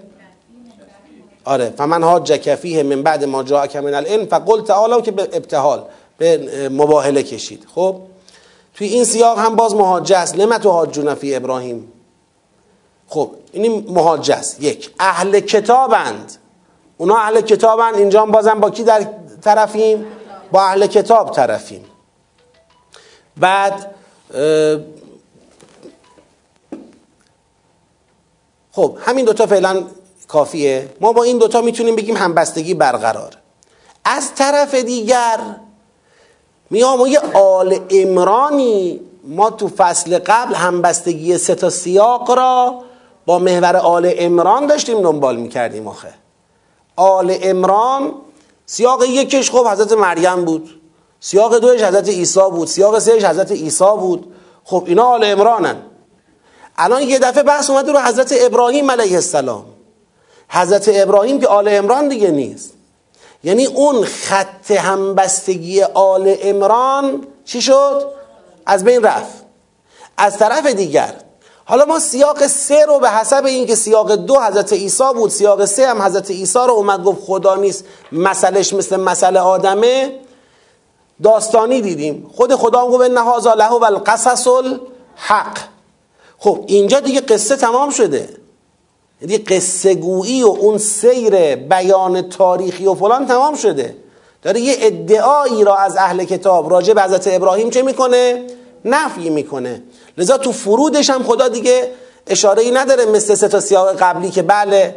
آره. 1.45 1.73
فمن 1.78 2.03
حاجک 2.03 2.55
فیه 2.55 2.84
من 2.84 3.03
بعد 3.03 3.23
ما 3.23 3.43
جاءک 3.43 3.75
من 3.75 3.93
العلم 3.93 4.25
فقل 4.25 4.61
تعالی 4.61 5.01
که 5.01 5.11
به 5.11 5.23
ابتحال 5.23 5.84
به 6.17 6.69
مباهله 6.69 7.23
کشید. 7.23 7.67
خب؟ 7.75 7.95
توی 8.73 8.88
این 8.88 9.03
سیاق 9.03 9.39
هم 9.39 9.55
باز 9.55 9.75
محاجه 9.75 10.17
است. 10.17 10.36
لما 10.36 10.57
تو 10.57 10.69
حاجون 10.69 11.13
فی 11.13 11.36
ابراهیم. 11.36 11.91
خب 13.07 13.32
این 13.64 13.86
محاجه 13.89 14.36
است. 14.36 14.64
یک. 14.64 14.91
اهل 14.99 15.39
کتابند. 15.39 16.32
اونا 16.97 17.18
اهل 17.18 17.41
کتابند. 17.41 17.95
اینجا 17.95 18.26
بازم 18.26 18.60
با 18.60 18.70
کی 18.70 18.84
در 18.84 19.08
طرفیم؟ 19.41 20.05
با 20.51 20.64
اهل 20.64 20.88
کتاب 20.88 21.32
طرفیم. 21.32 21.86
بعد 23.38 23.95
خب 28.72 28.97
همین 29.01 29.26
دوتا 29.26 29.45
فعلا 29.45 29.84
کافیه. 30.28 30.89
ما 31.01 31.14
با 31.14 31.24
این 31.24 31.38
دوتا 31.38 31.62
می‌تونیم 31.62 31.95
بگیم 31.95 32.18
همبستگی 32.18 32.74
برقرار. 32.74 33.38
از 34.05 34.36
طرف 34.36 34.76
دیگر 34.76 35.39
میام 36.70 37.01
و 37.01 37.08
یه 37.08 37.20
آل 37.34 37.80
امرانی 37.89 38.99
ما 39.24 39.49
تو 39.49 39.68
فصل 39.68 40.20
قبل 40.20 40.55
همبستگی 40.55 41.38
سه 41.38 41.55
تا 41.55 41.70
سیاق 41.70 42.32
را 42.32 42.84
با 43.28 43.39
محور 43.39 43.75
آل 43.75 44.13
امران 44.17 44.67
داشتیم 44.67 45.01
دنبال 45.01 45.36
می‌کردیم 45.36 45.88
آخه. 45.88 46.13
آل 46.95 47.38
امران 47.41 48.11
سیاق 48.65 49.03
یکش 49.03 49.51
خب 49.51 49.67
حضرت 49.67 49.91
مریم 49.91 50.45
بود. 50.45 50.82
سیاق 51.19 51.57
دوش 51.57 51.82
حضرت 51.82 52.09
عیسی 52.09 52.39
بود. 52.51 52.67
سیاق 52.67 52.99
سهش 52.99 53.25
حضرت 53.25 53.51
عیسی 53.51 53.95
بود. 53.99 54.34
خب 54.63 54.84
اینا 54.88 55.03
آل 55.03 55.23
امرانن 55.23 55.75
الان 56.78 57.01
یه 57.01 57.19
دفعه 57.19 57.43
بحث 57.43 57.69
اومده 57.69 57.91
رو 57.91 57.99
حضرت 57.99 58.34
ابراهیم 58.39 58.91
علیه 58.91 59.15
السلام. 59.15 59.65
حضرت 60.49 60.89
ابراهیم 60.93 61.39
که 61.39 61.47
آل 61.47 61.67
امران 61.67 62.07
دیگه 62.07 62.32
نیست. 62.32 62.73
یعنی 63.43 63.65
اون 63.65 64.03
خط 64.03 64.71
همبستگی 64.71 65.82
آل 65.82 66.36
امران 66.41 67.28
چی 67.45 67.61
شد؟ 67.61 68.11
از 68.65 68.84
بین 68.84 69.03
رفت. 69.03 69.43
از 70.17 70.38
طرف 70.38 70.65
دیگر 70.65 71.13
حالا 71.70 71.86
ما 71.86 71.99
سیاق 71.99 72.47
سه 72.47 72.86
رو 72.86 72.99
به 72.99 73.09
حسب 73.09 73.45
اینکه 73.45 73.76
سیاق 73.76 74.15
دو 74.15 74.39
حضرت 74.39 74.74
عیسی 74.74 75.03
بود 75.15 75.30
سیاق 75.30 75.65
سه 75.65 75.88
هم 75.88 76.01
حضرت 76.01 76.32
عیسی 76.32 76.59
رو 76.59 76.72
اومد 76.72 77.03
گفت 77.03 77.22
خدا 77.22 77.55
نیست 77.55 77.86
مسئلهش 78.11 78.74
مثل 78.74 78.95
مسئله 78.95 79.39
آدمه. 79.39 80.20
داستانی 81.24 81.82
دیدیم. 81.82 82.32
خود 82.36 82.55
خدا 82.55 82.82
هم 82.82 82.88
گفت 82.88 83.09
نه 83.09 83.34
هذا 83.34 83.53
له 83.53 83.72
و 83.72 83.84
القصص 83.84 84.47
الحق. 84.47 85.57
خب 86.38 86.63
اینجا 86.68 86.99
دیگه 86.99 87.22
قصه 87.22 87.55
تمام 87.55 87.89
شده. 87.89 88.30
یعنی 89.22 89.38
قصه 89.38 89.95
گویی 89.95 90.43
و 90.43 90.47
اون 90.47 90.78
سیر 90.78 91.55
بیان 91.55 92.30
تاریخی 92.30 92.86
و 92.86 92.93
فلان 92.93 93.28
تمام 93.28 93.55
شده. 93.55 93.95
داره 94.43 94.59
یه 94.59 94.76
ادعایی 94.80 95.63
را 95.63 95.76
از 95.76 95.97
اهل 95.97 96.24
کتاب 96.24 96.72
راجع 96.72 96.93
به 96.93 97.03
حضرت 97.03 97.28
ابراهیم 97.28 97.70
چه 97.70 97.82
می‌کنه؟ 97.82 98.47
نفی 98.86 99.30
می‌کنه. 99.30 99.84
لذا 100.17 100.38
تو 100.38 100.51
فرودش 100.51 101.09
هم 101.09 101.23
خدا 101.23 101.47
دیگه 101.47 101.91
اشاره 102.28 102.61
ای 102.63 102.71
نداره 102.71 103.05
مثل 103.05 103.36
سه 103.36 103.47
تا 103.47 103.59
سیاق 103.59 103.95
قبلی 103.95 104.30
که 104.30 104.41
بله 104.41 104.95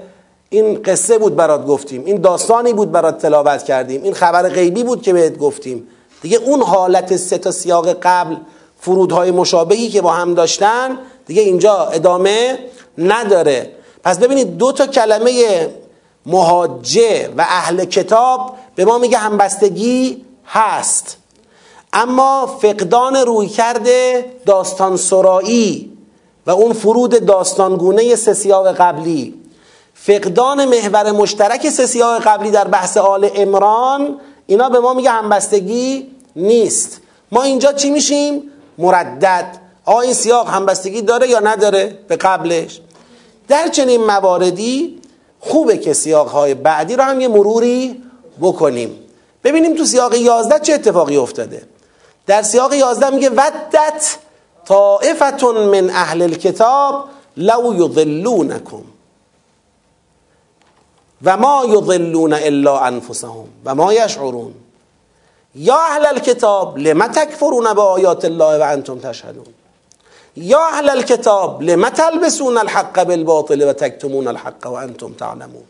این 0.51 0.83
قصه 0.83 1.19
بود 1.19 1.37
برات 1.37 1.67
گفتیم 1.67 2.05
این 2.05 2.21
داستانی 2.21 2.73
بود 2.73 2.93
برات 2.93 3.19
تلاوت 3.19 3.65
کردیم 3.65 4.03
این 4.03 4.15
خبر 4.15 4.49
غیبی 4.49 4.85
بود 4.85 5.03
که 5.03 5.13
بهت 5.13 5.39
گفتیم. 5.39 5.89
دیگه 6.23 6.39
اون 6.39 6.63
حالت 6.63 7.17
سه 7.17 7.39
تا 7.39 7.51
سیاق 7.51 7.89
قبل 8.03 8.37
فرودهای 8.81 9.31
مشابهی 9.31 9.89
که 9.89 10.01
با 10.01 10.11
هم 10.13 10.35
داشتن 10.35 10.99
دیگه 11.27 11.43
اینجا 11.43 11.87
ادامه 11.87 12.59
نداره. 12.99 13.71
پس 14.05 14.19
ببینید 14.19 14.57
دو 14.57 14.73
تا 14.73 14.87
کلمه 14.87 15.69
مهاجه 16.27 17.29
و 17.37 17.41
اهل 17.49 17.85
کتاب 17.85 18.57
به 18.75 18.85
ما 18.85 18.99
میگه 18.99 19.19
همبستگی 19.19 20.25
هست. 20.47 21.17
اما 21.93 22.59
فقدان 22.63 23.17
روی 23.17 23.49
کرده 23.49 24.25
داستان 24.47 24.97
سرایی 24.97 25.93
و 26.47 26.51
اون 26.51 26.73
فرود 26.73 27.27
داستانگونه 27.27 28.17
سه 28.17 28.35
سیاق 28.35 28.73
قبلی. 28.73 29.35
فقدان 29.95 30.65
محور 30.65 31.13
مشترک 31.13 31.69
سه 31.69 31.87
سیاق 31.87 32.23
قبلی 32.23 32.51
در 32.51 32.69
بحث 32.69 32.97
آل 32.97 33.31
امران 33.35 34.21
اینا 34.47 34.69
به 34.69 34.81
ما 34.81 34.95
میگه 34.95 35.11
همبستگی 35.11 36.07
نیست. 36.37 37.01
ما 37.33 37.43
اینجا 37.43 37.73
چی 37.73 37.91
میشیم؟ 37.91 38.43
مردد. 38.79 39.57
آیا 39.85 40.01
این 40.01 40.13
سیاق 40.13 40.49
همبستگی 40.49 41.03
داره 41.03 41.29
یا 41.29 41.41
نداره؟ 41.41 41.99
به 42.09 42.17
قبلش. 42.17 42.81
در 43.49 43.69
چنین 43.69 44.05
مواردی 44.05 44.99
خوبه 45.41 45.79
که 45.79 45.93
سیاق 45.93 46.29
های 46.29 46.55
بعدی 46.55 46.97
رو 46.97 47.03
هم 47.03 47.21
یه 47.21 47.29
مروری 47.29 48.03
بکنیم. 48.41 48.97
ببینیم 49.45 49.75
تو 49.75 49.85
سیاق 49.85 50.15
11 50.15 50.59
چه 50.59 50.73
اتفاقی 50.73 51.17
افتاده. 51.17 51.63
در 52.31 52.43
سیاق 52.43 52.75
11 52.75 53.11
میگه 53.11 53.31
ودت 53.31 54.17
طائفتون 54.65 55.57
من 55.57 55.91
اهل 55.91 56.23
الكتاب 56.23 57.05
لو 57.37 57.75
یضلونکم 57.75 58.83
و 61.25 61.37
ما 61.37 61.65
یضلون 61.69 62.33
الا 62.33 62.79
انفسهم 62.79 63.49
و 63.65 63.75
ما 63.75 63.93
یشعرون. 63.95 64.55
یا 65.55 65.77
اهل 65.77 66.07
الكتاب 66.07 66.79
لم 66.79 67.07
تکفرون 67.07 67.75
با 67.75 67.85
آیات 67.85 68.25
الله 68.25 68.59
و 68.59 68.63
انتم 68.63 68.99
تشهدون. 68.99 69.47
یا 70.37 70.61
اهل 70.61 70.91
الكتاب 70.91 71.63
لم 71.63 71.89
تلبسون 71.89 72.59
الحق 72.59 73.05
بالباطل 73.05 73.69
و 73.69 73.73
تکتمون 73.73 74.29
الحق 74.29 74.67
و 74.67 74.73
انتم 74.73 75.13
تعلمون. 75.13 75.65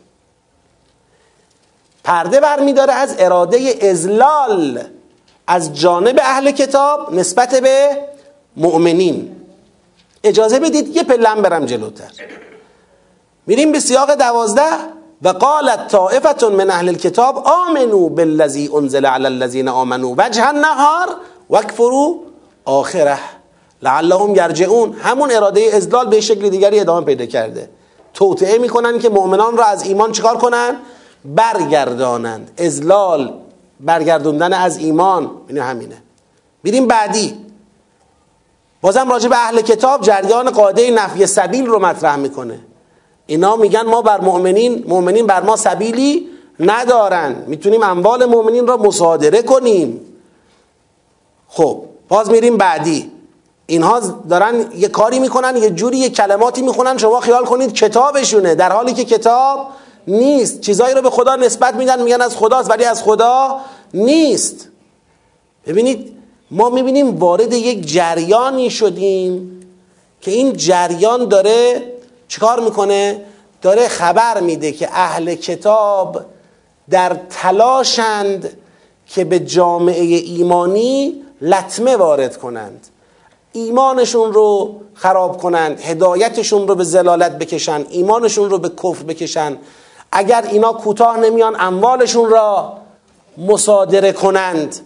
پرده 2.03 2.39
برمیداره 2.39 2.93
از 2.93 3.15
اراده 3.19 3.77
ازلال 3.81 4.83
از 5.51 5.73
جانب 5.73 6.19
اهل 6.23 6.51
کتاب 6.51 7.13
نسبت 7.13 7.55
به 7.55 7.97
مؤمنین. 8.57 9.35
اجازه 10.23 10.59
بدید 10.59 10.95
یه 10.95 11.03
پلم 11.03 11.41
برم 11.41 11.65
جلوتر. 11.65 12.11
میریم 13.47 13.71
به 13.71 13.79
سیاق 13.79 14.15
دوازده 14.15 14.71
و 15.21 15.29
قالت 15.29 15.87
طائفه 15.87 16.47
من 16.47 16.69
اهل 16.69 16.89
الكتاب 16.89 17.47
آمنوا 17.67 18.09
بالذی 18.09 18.69
انزل 18.75 19.05
على 19.05 19.25
الذین 19.25 19.67
آمنوا 19.67 20.15
وجه 20.17 20.47
النهار 20.47 21.07
واکفروا 21.49 22.15
آخره. 22.65 23.19
لعلهم 23.81 24.35
یرجعون. 24.35 24.93
همون 24.93 25.31
اراده 25.31 25.69
ازلال 25.73 26.07
به 26.07 26.21
شکل 26.21 26.49
دیگری 26.49 26.79
ادامه 26.79 27.05
پیدا 27.05 27.25
کرده. 27.25 27.69
توطعه 28.13 28.57
می‌کنن 28.57 28.99
که 28.99 29.09
مؤمنان 29.09 29.57
را 29.57 29.65
از 29.65 29.83
ایمان 29.83 30.11
چکار 30.11 30.37
کنن؟ 30.37 30.75
برگردانند. 31.25 32.51
ازلال 32.57 33.33
برگردوندن 33.81 34.53
از 34.53 34.77
ایمان. 34.77 35.31
اینه 35.47 35.61
همینه. 35.61 35.97
بیریم 36.63 36.87
بعدی. 36.87 37.45
بازم 38.81 39.09
راجع 39.09 39.29
به 39.29 39.35
اهل 39.37 39.61
کتاب 39.61 40.01
جریان 40.01 40.49
قاعده 40.49 40.91
نفی 40.91 41.25
سبیل 41.25 41.65
رو 41.65 41.79
مطرح 41.79 42.15
می‌کنه. 42.15 42.59
اینا 43.25 43.55
میگن 43.55 43.81
ما 43.81 44.01
بر 44.01 44.21
مؤمنین 44.21 44.83
مؤمنین 44.87 45.27
بر 45.27 45.43
ما 45.43 45.55
سبیلی 45.55 46.27
ندارن. 46.59 47.43
می‌تونیم 47.47 47.83
اموال 47.83 48.25
مؤمنین 48.25 48.67
را 48.67 48.77
مصادره 48.77 49.41
کنیم. 49.41 50.01
خب 51.47 51.83
باز 52.07 52.31
میریم 52.31 52.57
بعدی. 52.57 53.11
اینها 53.65 53.99
دارن 54.29 54.65
یه 54.75 54.87
کاری 54.87 55.19
می‌کنن 55.19 55.57
یه 55.57 55.69
جوری 55.69 55.97
یه 55.97 56.09
کلماتی 56.09 56.61
می‌خونن 56.61 56.97
شما 56.97 57.19
خیال 57.19 57.45
کنید 57.45 57.73
کتابشونه. 57.73 58.55
در 58.55 58.71
حالی 58.71 58.93
که 58.93 59.05
کتاب 59.05 59.67
نیست. 60.07 60.61
چیزایی 60.61 60.95
رو 60.95 61.01
به 61.01 61.09
خدا 61.09 61.35
نسبت 61.35 61.75
میدن 61.75 62.01
میگن 62.01 62.21
از 62.21 62.35
خداست 62.35 62.69
ولی 62.69 62.85
از 62.85 63.03
خدا 63.03 63.59
نیست. 63.93 64.67
ببینید 65.67 66.17
ما 66.51 66.69
می‌بینیم 66.69 67.19
وارد 67.19 67.53
یک 67.53 67.93
جریانی 67.93 68.69
شدیم 68.69 69.61
که 70.21 70.31
این 70.31 70.53
جریان 70.53 71.27
داره 71.27 71.83
چیکار 72.27 72.59
می‌کنه؟ 72.59 73.21
داره 73.61 73.87
خبر 73.87 74.39
میده 74.39 74.71
که 74.71 74.89
اهل 74.91 75.35
کتاب 75.35 76.21
در 76.89 77.17
تلاشند 77.29 78.57
که 79.07 79.23
به 79.23 79.39
جامعه 79.39 80.03
ایمانی 80.03 81.23
لطمه 81.41 81.95
وارد 81.95 82.37
کنند. 82.37 82.87
ایمانشون 83.53 84.33
رو 84.33 84.75
خراب 84.93 85.37
کنند 85.37 85.79
هدایتشون 85.79 86.67
رو 86.67 86.75
به 86.75 86.83
زلالت 86.83 87.37
بکشن 87.37 87.85
ایمانشون 87.89 88.49
رو 88.49 88.57
به 88.57 88.69
کفر 88.69 89.03
بکشن. 89.03 89.57
اگر 90.11 90.41
اینا 90.41 90.73
کوتاه 90.73 91.17
نمیان 91.19 91.55
اموالشون 91.59 92.29
را 92.29 92.77
مصادره 93.37 94.11
کنند. 94.11 94.79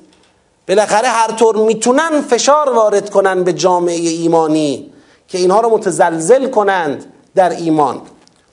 بالاخره 0.67 1.07
هر 1.07 1.32
طور 1.32 1.55
می‌تونن 1.55 2.21
فشار 2.21 2.69
وارد 2.69 3.09
کنند 3.09 3.45
به 3.45 3.53
جامعه 3.53 3.95
ایمانی 3.95 4.91
که 5.28 5.38
اینها 5.38 5.61
رو 5.61 5.69
متزلزل 5.69 6.49
کنند 6.49 7.05
در 7.36 7.49
ایمان. 7.49 8.01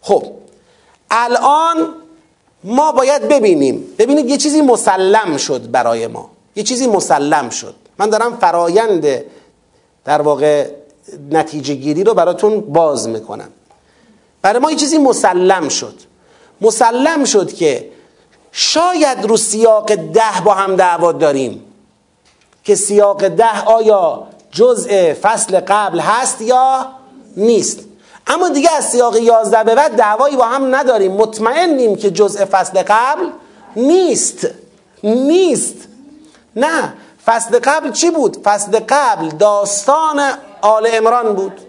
خب 0.01 0.27
الان 1.11 1.89
ما 2.65 2.93
باید 2.93 3.29
ببینیم. 3.29 3.85
ببینید 3.99 4.31
یه 4.31 4.37
چیزی 4.37 4.61
مسلم 4.61 5.37
شد 5.37 5.71
برای 5.71 6.07
ما. 6.07 6.31
یه 6.57 6.63
چیزی 6.63 6.87
مسلم 6.87 7.51
شد. 7.51 7.75
من 7.99 8.11
دارم 8.11 8.37
فرایند 8.37 9.25
در 10.05 10.23
واقع 10.23 10.71
نتیجه 11.31 11.75
گیری 11.75 12.05
رو 12.05 12.15
براتون 12.15 12.61
باز 12.61 13.09
می‌کنم. 13.09 13.49
برای 14.43 14.59
ما 14.59 14.71
یه 14.71 14.77
چیزی 14.77 14.99
مسلم 14.99 15.69
شد. 15.69 15.95
مسلم 16.63 17.25
شد 17.25 17.53
که 17.53 17.91
شاید 18.53 19.25
رو 19.25 19.37
سیاق 19.37 19.95
ده 19.95 20.41
با 20.45 20.55
هم 20.55 20.77
دعوا 20.77 21.13
داریم. 21.13 21.65
که 22.65 22.75
سیاق 22.75 23.29
ده 23.29 23.65
آیا 23.65 24.27
جزء 24.51 25.15
فصل 25.15 25.61
قبل 25.61 26.01
هست 26.01 26.41
یا 26.41 26.87
نیست. 27.37 27.79
اما 28.27 28.49
دیگه 28.49 28.71
از 28.77 28.91
سیاق 28.91 29.17
یازده 29.17 29.65
به 29.65 29.75
بعد 29.75 29.97
دعوایی 29.97 30.37
با 30.37 30.45
هم 30.45 30.75
نداریم. 30.75 31.13
مطمئنیم 31.13 31.97
که 31.97 32.11
جزء 32.11 32.45
فصل 32.45 32.83
قبل 32.83 33.27
نیست. 33.77 34.47
نیست. 35.05 35.77
نه. 36.57 36.95
فصل 37.27 37.59
قبل 37.59 37.93
چی 37.93 38.11
بود؟ 38.11 38.37
فصل 38.45 38.81
قبل 38.89 39.29
داستان 39.29 40.21
آل 40.63 40.89
امران 40.93 41.35
بود. 41.35 41.61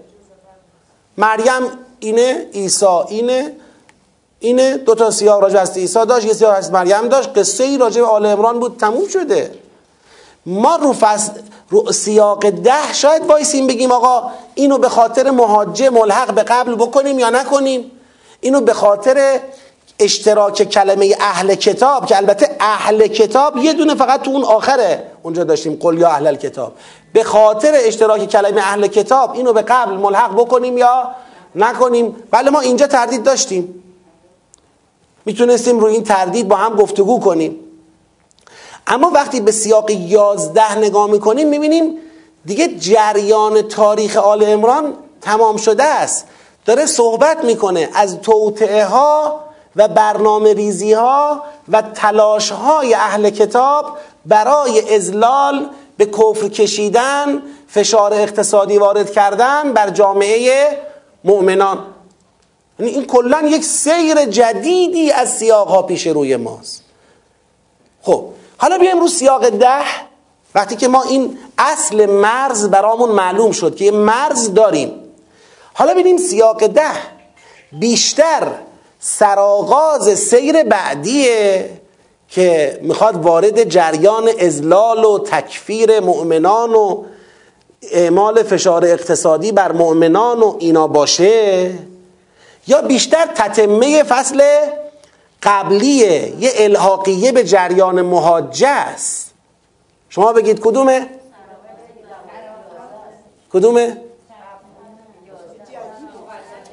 مریم 1.18 1.64
اینه 2.00 2.48
عیسی 2.54 2.86
اینه. 2.86 3.56
اینه 4.44 4.78
دو 4.78 4.96
تا 4.96 5.12
سیاق 5.12 5.44
راجع 5.44 5.60
از 5.60 5.78
عیسی 5.78 6.06
داشت 6.06 6.26
یه 6.26 6.34
سیاق 6.34 6.54
از 6.58 6.72
مریم 6.72 7.08
داشت 7.08 7.30
قصه 7.38 7.64
ای 7.64 7.78
راجع 7.78 8.02
به 8.02 8.08
آل 8.08 8.26
عمران 8.26 8.60
بود 8.60 8.78
تموم 8.78 9.08
شده. 9.08 9.52
ما 10.46 10.76
رو, 10.76 10.94
فصل 10.94 11.32
رو 11.70 11.92
سیاق 11.92 12.50
ده 12.50 12.94
شاید 12.94 13.26
وایسیم 13.26 13.68
بگیم 13.68 13.92
آقا 13.92 14.32
اینو 14.56 14.78
به 14.78 14.90
خاطر 14.90 15.32
مهاجه 15.32 15.90
ملحق 15.90 16.34
به 16.34 16.44
قبل 16.44 16.76
بکنیم 16.76 17.20
یا 17.20 17.30
نکنیم؟ 17.30 17.92
اینو 18.42 18.62
به 18.62 18.74
خاطر 18.74 19.40
اشتراک 20.00 20.64
کلمه 20.64 21.16
اهل 21.20 21.56
کتاب 21.56 22.06
که 22.06 22.18
البته 22.18 22.56
اهل 22.60 23.08
کتاب 23.08 23.58
یه 23.58 23.74
دونه 23.74 23.96
فقط 23.96 24.22
تو 24.22 24.32
اون 24.32 24.44
آخره 24.44 25.04
اونجا 25.24 25.44
داشتیم 25.44 25.78
قل 25.82 25.98
یا 25.98 26.10
اهل 26.10 26.36
کتاب. 26.36 26.74
به 27.14 27.24
خاطر 27.24 27.72
اشتراک 27.76 28.30
کلمه 28.30 28.62
اهل 28.62 28.88
کتاب 28.88 29.32
اینو 29.32 29.54
به 29.54 29.62
قبل 29.62 29.94
ملحق 29.94 30.34
بکنیم 30.34 30.78
یا 30.78 31.08
نکنیم؟ 31.56 32.16
بله 32.32 32.50
ما 32.50 32.60
اینجا 32.60 32.88
تردید 32.88 33.24
داشتیم. 33.24 33.84
می‌تونستیم 35.26 35.80
روی 35.80 35.94
این 35.94 36.04
تردید 36.04 36.48
با 36.48 36.56
هم 36.56 36.76
گفتگو 36.76 37.20
کنیم. 37.20 37.60
اما 38.88 39.10
وقتی 39.10 39.42
به 39.42 39.52
سیاق 39.52 39.90
یازده 39.90 40.78
نگاه 40.78 41.10
می‌کنیم 41.10 41.50
می‌بینیم 41.50 41.98
دیگه 42.46 42.68
جریان 42.68 43.62
تاریخ 43.62 44.18
آل 44.18 44.44
امران 44.44 44.94
تمام 45.22 45.58
شده 45.58 45.84
است. 45.84 46.28
داره 46.66 46.86
صحبت 46.86 47.46
می‌کنه 47.46 47.90
از 47.94 48.22
توطعه 48.22 48.86
ها 48.86 49.40
و 49.76 49.88
برنامه 49.88 50.54
ریزی 50.54 50.94
ها 50.94 51.44
و 51.72 51.82
تلاش 51.82 52.52
های 52.52 52.94
اهل 52.94 53.30
کتاب 53.30 53.98
برای 54.26 54.96
ازلال 54.96 55.70
به 55.98 56.06
کفر 56.06 56.48
کشیدن 56.48 57.42
فشار 57.68 58.14
اقتصادی 58.14 58.78
وارد 58.78 59.12
کردن 59.12 59.74
بر 59.74 59.90
جامعه 59.90 60.78
مؤمنان. 61.24 61.93
یعنی 62.80 62.92
این 62.92 63.06
کلا 63.06 63.42
یک 63.42 63.64
سیر 63.64 64.26
جدیدی 64.26 65.12
از 65.12 65.38
سیاق 65.38 65.68
ها 65.68 65.82
پیش 65.82 66.08
روی 66.08 66.36
ماست. 66.36 66.84
خب 68.02 68.26
حالا 68.58 68.78
بیایم 68.78 69.00
رو 69.00 69.08
سیاق 69.08 69.50
ده. 69.50 69.84
وقتی 70.56 70.76
که 70.76 70.88
ما 70.88 71.04
این 71.04 71.38
اصل 71.58 72.06
مرز 72.06 72.70
برامون 72.70 73.10
معلوم 73.10 73.52
شد 73.52 73.76
که 73.76 73.86
یه 73.86 73.92
مرز 73.92 74.54
داریم. 74.54 74.92
حالا 75.74 75.94
ببینیم 75.94 76.18
سیاق 76.18 76.68
ده 76.68 76.92
بیشتر 77.72 78.48
سرآغاز 79.00 80.20
سیر 80.20 80.64
بعدیه 80.64 81.70
که 82.30 82.80
می‌خواد 82.82 83.16
وارد 83.16 83.64
جریان 83.64 84.30
ازلال 84.40 85.06
و 85.06 85.20
تکفیر 85.20 86.00
مؤمنان 86.00 86.74
و 86.74 87.04
اعمال 87.92 88.44
فشار 88.44 88.86
اقتصادی 88.86 89.52
بر 89.52 89.72
مؤمنان 89.72 90.40
و 90.40 90.56
اینا 90.60 90.88
باشه. 90.88 91.72
یا 92.68 92.82
بیشتر 92.82 93.26
تتمه 93.26 94.04
فصل 94.04 94.44
قبلیه 95.44 96.34
یه 96.40 96.52
الحاقیه 96.56 97.32
به 97.32 97.44
جریان 97.44 98.02
مهاجه 98.02 98.68
است 98.68 99.34
شما 100.10 100.34
بگید 100.34 100.60
کدومه؟ 100.60 101.10
کدومه؟ 103.54 103.98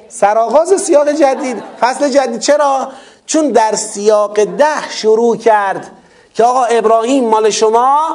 سرآغاز 0.09 0.81
سیاق 0.81 1.11
جدید 1.11 1.63
فصل 1.79 2.09
جدید 2.09 2.39
چرا؟ 2.39 2.91
چون 3.25 3.49
در 3.49 3.75
سیاق 3.75 4.43
ده 4.43 4.89
شروع 4.89 5.37
کرد 5.37 5.91
که 6.33 6.43
آقا 6.43 6.63
ابراهیم 6.63 7.29
مال 7.29 7.49
شما 7.49 8.09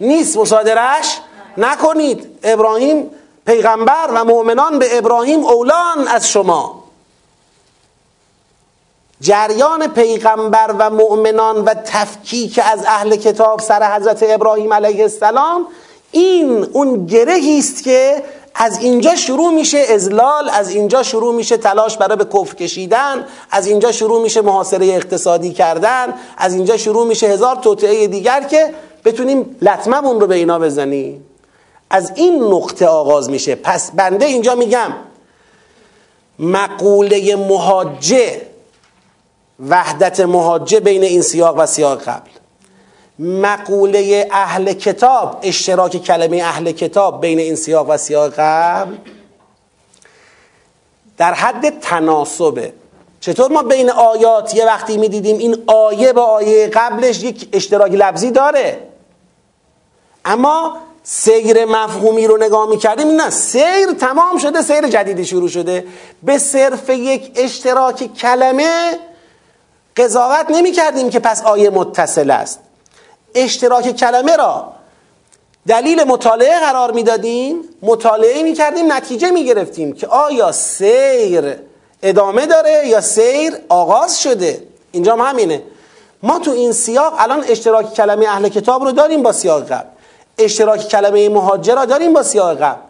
نیست 0.00 0.36
مصادرش 0.36 1.18
نکنید 1.56 2.38
ابراهیم 2.42 3.10
پیغمبر 3.46 4.10
و 4.14 4.24
مؤمنان 4.24 4.78
به 4.78 4.98
ابراهیم 4.98 5.44
اولان 5.44 6.08
از 6.08 6.28
شما 6.28 6.81
جریان 9.22 9.86
پیغمبر 9.86 10.74
و 10.78 10.90
مؤمنان 10.90 11.56
و 11.56 11.74
تفکیک 11.74 12.60
از 12.72 12.84
اهل 12.86 13.16
کتاب 13.16 13.60
سر 13.60 13.96
حضرت 13.96 14.22
ابراهیم 14.28 14.72
علیه 14.72 15.02
السلام 15.02 15.66
این 16.10 16.66
اون 16.72 17.06
گرهی 17.06 17.58
است 17.58 17.84
که 17.84 18.22
از 18.54 18.78
اینجا 18.78 19.14
شروع 19.16 19.52
میشه 19.52 19.78
ازلال 19.78 20.48
از 20.48 20.70
اینجا 20.70 21.02
شروع 21.02 21.34
میشه 21.34 21.56
تلاش 21.56 21.96
برای 21.96 22.16
به 22.16 22.24
کفر 22.24 22.54
کشیدن 22.54 23.26
از 23.50 23.66
اینجا 23.66 23.92
شروع 23.92 24.22
میشه 24.22 24.40
محاصره 24.40 24.86
اقتصادی 24.86 25.52
کردن 25.52 26.14
از 26.38 26.54
اینجا 26.54 26.76
شروع 26.76 27.06
میشه 27.06 27.26
هزار 27.26 27.56
توطعه 27.56 28.06
دیگر 28.06 28.42
که 28.42 28.74
بتونیم 29.04 29.56
لطممون 29.62 30.20
رو 30.20 30.26
به 30.26 30.34
اینا 30.34 30.58
بزنیم. 30.58 31.24
از 31.90 32.12
این 32.14 32.42
نقطه 32.42 32.86
آغاز 32.86 33.30
میشه. 33.30 33.54
پس 33.54 33.90
بنده 33.94 34.24
اینجا 34.24 34.54
میگم 34.54 34.92
مقوله 36.38 37.36
مهاجه 37.36 38.51
وحدت 39.68 40.20
مهاجه 40.20 40.80
بین 40.80 41.02
این 41.02 41.22
سیاق 41.22 41.54
و 41.58 41.66
سیاق 41.66 42.02
قبل. 42.02 42.30
مقوله 43.18 44.28
اهل 44.32 44.72
کتاب 44.72 45.38
اشتراک 45.42 45.96
کلمه 45.96 46.36
اهل 46.36 46.72
کتاب 46.72 47.20
بین 47.20 47.38
این 47.38 47.54
سیاق 47.54 47.86
و 47.90 47.96
سیاق 47.96 48.32
قبل 48.36 48.96
در 51.18 51.34
حد 51.34 51.80
تناسبه 51.80 52.72
چطور 53.20 53.52
ما 53.52 53.62
بین 53.62 53.90
آیات 53.90 54.54
یه 54.54 54.66
وقتی 54.66 54.96
می‌دیدیم 54.96 55.38
این 55.38 55.62
آیه 55.66 56.12
با 56.12 56.22
آیه 56.22 56.66
قبلش 56.66 57.22
یک 57.22 57.48
اشتراک 57.52 57.92
لفظی 57.92 58.30
داره؟ 58.30 58.88
اما 60.24 60.76
سیر 61.02 61.64
مفهومی 61.64 62.26
رو 62.26 62.36
نگاه 62.36 62.68
می‌کردیم 62.68 63.08
نه 63.08 63.30
سیر 63.30 63.92
تمام 64.00 64.38
شده 64.38 64.62
سیر 64.62 64.88
جدیدی 64.88 65.24
شروع 65.24 65.48
شده. 65.48 65.86
به 66.22 66.38
صرف 66.38 66.90
یک 66.90 67.32
اشتراک 67.36 68.14
کلمه 68.14 68.98
قضاوت 69.96 70.46
نمی 70.50 70.72
کردیم 70.72 71.10
که 71.10 71.20
پس 71.20 71.42
آیه 71.42 71.70
متصل 71.70 72.30
است. 72.30 72.60
اشتراک 73.34 73.96
کلمه 73.96 74.36
را 74.36 74.72
دلیل 75.68 76.04
مطالعه 76.04 76.60
قرار 76.60 76.92
می‌دادیم 76.92 77.64
مطالعه 77.82 78.42
می 78.42 78.52
کردیم 78.52 78.92
نتیجه 78.92 79.30
می 79.30 79.44
گرفتیم 79.44 79.92
که 79.92 80.06
آیا 80.06 80.52
سیر 80.52 81.56
ادامه 82.02 82.46
داره 82.46 82.86
یا 82.86 83.00
سیر 83.00 83.56
آغاز 83.68 84.22
شده. 84.22 84.62
اینجا 84.92 85.16
همینه. 85.16 85.62
ما 86.22 86.38
تو 86.38 86.50
این 86.50 86.72
سیاق 86.72 87.14
الان 87.18 87.44
اشتراک 87.48 87.94
کلمه 87.94 88.26
اهل 88.28 88.48
کتاب 88.48 88.84
رو 88.84 88.92
داریم 88.92 89.22
با 89.22 89.32
سیاق 89.32 89.64
قبل. 89.64 89.88
اشتراک 90.38 90.88
کلمه 90.88 91.28
مهاجر 91.28 91.74
را 91.74 91.84
داریم 91.84 92.12
با 92.12 92.22
سیاق 92.22 92.62
قبل. 92.62 92.80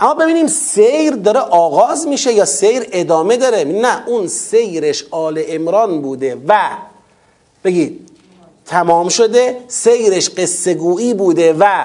اما 0.00 0.14
ببینیم 0.14 0.46
سیر 0.46 1.10
داره 1.10 1.40
آغاز 1.40 2.06
میشه 2.06 2.32
یا 2.32 2.44
سیر 2.44 2.88
ادامه 2.92 3.36
داره؟ 3.36 3.64
نه 3.64 4.08
اون 4.08 4.26
سیرش 4.26 5.04
آل 5.10 5.42
امران 5.48 6.02
بوده 6.02 6.36
و 6.48 6.60
بگید 7.64 8.08
تمام 8.66 9.08
شده 9.08 9.56
سیرش 9.68 10.30
قصه 10.30 10.74
گویی 10.74 11.14
بوده 11.14 11.52
و 11.58 11.84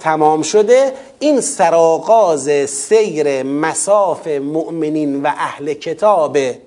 تمام 0.00 0.42
شده 0.42 0.92
این 1.18 1.40
سراغاز 1.40 2.50
سیر 2.70 3.42
مساف 3.42 4.26
مؤمنین 4.26 5.22
و 5.22 5.26
اهل 5.26 5.74
کتابه 5.74 6.58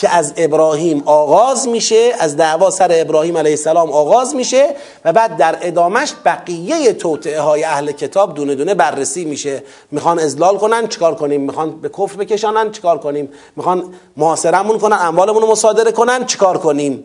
که 0.00 0.08
از 0.08 0.32
ابراهیم 0.36 1.02
آغاز 1.06 1.68
میشه 1.68 2.12
از 2.18 2.36
دعوا 2.36 2.70
سر 2.70 2.88
ابراهیم 2.92 3.36
علیه 3.36 3.52
السلام 3.52 3.90
آغاز 3.92 4.34
میشه 4.34 4.74
و 5.04 5.12
بعد 5.12 5.36
در 5.36 5.58
ادامش 5.62 6.12
بقیه 6.24 6.92
توطعه 6.92 7.40
های 7.40 7.64
اهل 7.64 7.92
کتاب 7.92 8.34
دونه 8.34 8.54
دونه 8.54 8.74
بررسی 8.74 9.24
میشه. 9.24 9.62
می‌خوان 9.90 10.18
ازلال 10.18 10.58
کنن 10.58 10.88
چیکار 10.88 11.14
کنیم؟ 11.14 11.40
می‌خوان 11.40 11.80
به 11.80 11.88
کفر 11.88 12.16
بکشانن 12.16 12.70
چیکار 12.70 12.98
کنیم؟ 12.98 13.28
می‌خوان 13.56 13.94
محاصرمون 14.16 14.78
کنن 14.78 14.96
اموالمون 15.00 15.42
رو 15.42 15.50
مصادره 15.50 15.92
کنن 15.92 16.26
چیکار 16.26 16.58
کنیم؟ 16.58 17.04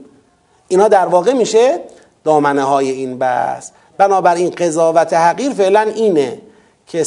اینا 0.67 0.87
در 0.87 1.05
واقع 1.05 1.33
میشه 1.33 1.79
دامنه 2.23 2.63
های 2.63 2.91
این 2.91 3.17
بحث. 3.17 3.69
بنابراین 3.97 4.49
قضاوت 4.49 5.13
حقیر 5.13 5.53
فعلا 5.53 5.81
اینه 5.81 6.41
که 6.87 7.03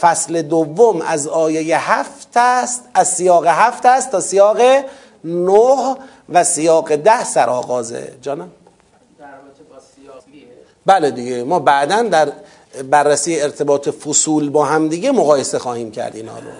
فصل 0.00 0.42
دوم 0.42 1.00
از 1.00 1.28
آیه 1.28 1.90
هفت 1.90 2.36
است 2.36 2.84
از 2.94 3.08
سیاق 3.08 3.46
هفت 3.46 3.86
است 3.86 4.10
تا 4.10 4.20
سیاق 4.20 4.58
نه 5.24 5.96
و 6.28 6.44
سیاق 6.44 6.96
ده 6.96 7.24
سرآغازه 7.24 8.12
جانم؟ 8.22 8.50
بله 10.86 11.10
دیگه. 11.10 11.44
ما 11.44 11.58
بعدا 11.58 12.02
در 12.02 12.32
بررسی 12.90 13.40
ارتباط 13.40 13.88
فصول 13.88 14.50
با 14.50 14.64
هم 14.64 14.88
دیگه 14.88 15.10
مقایسه 15.10 15.58
خواهیم 15.58 15.90
کرد 15.90 16.16
اینا 16.16 16.38
رو. 16.38 16.50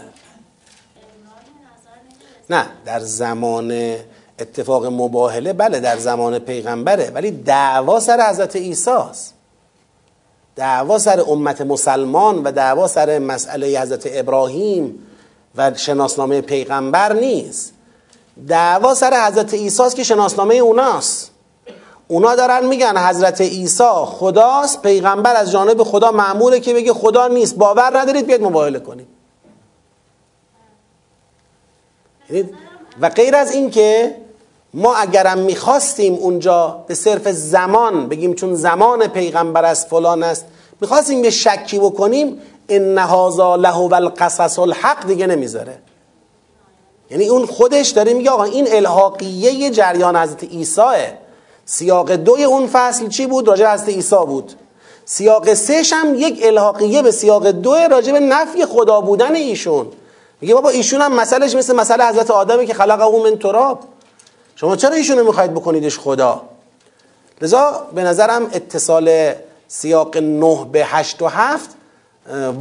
نه 2.51 2.66
در 2.85 3.01
زمان 3.01 3.97
اتفاق 4.39 4.87
مباهله 4.87 5.53
بله 5.53 5.81
در 5.81 5.99
زمان 5.99 6.39
پیغمبره 6.39 7.11
ولی 7.11 7.31
دعوا 7.31 8.01
سر 8.01 8.31
حضرت 8.31 8.57
عیسی 8.57 8.91
است. 8.91 9.35
دعوا 10.57 10.99
سر 10.99 11.24
امت 11.28 11.61
مسلمان 11.61 12.43
و 12.43 12.53
دعوا 12.53 12.87
سر 12.87 13.19
مسئله 13.19 13.81
حضرت 13.81 14.03
ابراهیم 14.07 15.07
و 15.57 15.74
شناسنامه 15.74 16.41
پیغمبر 16.41 17.12
نیست. 17.12 17.73
دعوا 18.48 18.94
سر 18.94 19.27
حضرت 19.27 19.55
عیسی 19.55 19.90
که 19.97 20.02
شناسنامه 20.05 20.55
اوناست. 20.55 21.31
اونا 22.09 22.35
دارن 22.35 22.66
میگن 22.66 22.98
حضرت 23.09 23.40
عیسی 23.40 24.05
خداست 24.05 24.82
پیغمبر 24.82 25.36
از 25.36 25.51
جانب 25.51 25.82
خدا 25.82 26.12
معموله 26.12 26.61
که 26.61 26.74
بگه 26.74 26.93
خدا 26.93 27.28
نیست. 27.28 27.57
باور 27.57 27.98
ندارید 27.98 28.27
بیاید 28.27 28.43
مباهله 28.43 28.78
کنید. 28.78 29.07
یعنی 32.31 32.51
و 33.01 33.09
غیر 33.09 33.36
از 33.36 33.52
این 33.52 33.70
که 33.70 34.16
ما 34.74 34.94
اگرم 34.94 35.39
می‌خواستیم 35.39 36.15
اونجا 36.15 36.85
به 36.86 36.94
صرف 36.94 37.28
زمان 37.28 38.09
بگیم 38.09 38.35
چون 38.35 38.55
زمان 38.55 39.07
پیغمبر 39.07 39.65
از 39.65 39.86
فلان 39.86 40.23
است 40.23 40.47
می‌خواستیم 40.81 41.24
یه 41.24 41.31
شکی 41.31 41.78
بکنیم 41.78 42.39
ان 42.69 42.98
هذا 42.98 43.57
له 43.57 43.77
القصص 43.77 44.59
الحق 44.59 45.07
دیگه 45.07 45.27
نمی‌ذاره. 45.27 45.78
یعنی 47.11 47.28
اون 47.28 47.47
خودش 47.47 47.89
داره 47.89 48.15
میگه 48.15 48.31
آقا 48.31 48.45
این 48.45 48.66
الحاقیه 48.73 49.70
جریان 49.70 50.16
حضرت 50.16 50.45
عیسیه 50.45 51.19
سیاق 51.65 52.12
دوی 52.12 52.45
اون 52.45 52.66
فصل 52.73 53.09
چی 53.09 53.27
بود؟ 53.27 53.49
راجع 53.49 53.74
حضرت 53.74 53.89
عیسی 53.89 54.16
بود. 54.27 54.53
سیاق 55.05 55.55
سهش 55.55 55.93
هم 55.93 56.15
یک 56.15 56.41
الحاقیه 56.45 57.03
به 57.03 57.11
سیاق 57.11 57.51
دو 57.51 57.74
راجع 57.74 58.12
به 58.12 58.20
نفی 58.20 58.66
خدا 58.66 59.01
بودن 59.01 59.35
ایشون. 59.35 59.87
میگه 60.41 60.55
بابا 60.55 60.69
ایشون 60.69 61.01
هم 61.01 61.12
مسئلهش 61.12 61.55
مثل 61.55 61.77
مسئله 61.77 62.07
حضرت 62.07 62.31
آدمه 62.31 62.66
که 62.66 62.74
خلقه 62.74 63.23
من 63.31 63.39
تراب. 63.39 63.81
شما 64.57 64.77
چرا 64.77 64.95
ایشونو 64.95 65.24
می‌خواید 65.24 65.55
بکنیدش 65.55 65.99
خدا؟ 65.99 66.43
لذا 67.43 67.87
به 67.95 68.03
نظرم 68.03 68.43
اتصال 68.53 69.32
سیاق 69.69 70.16
نه 70.16 70.66
به 70.73 70.85
هشت 70.85 71.23
و 71.23 71.27
هفت 71.27 71.70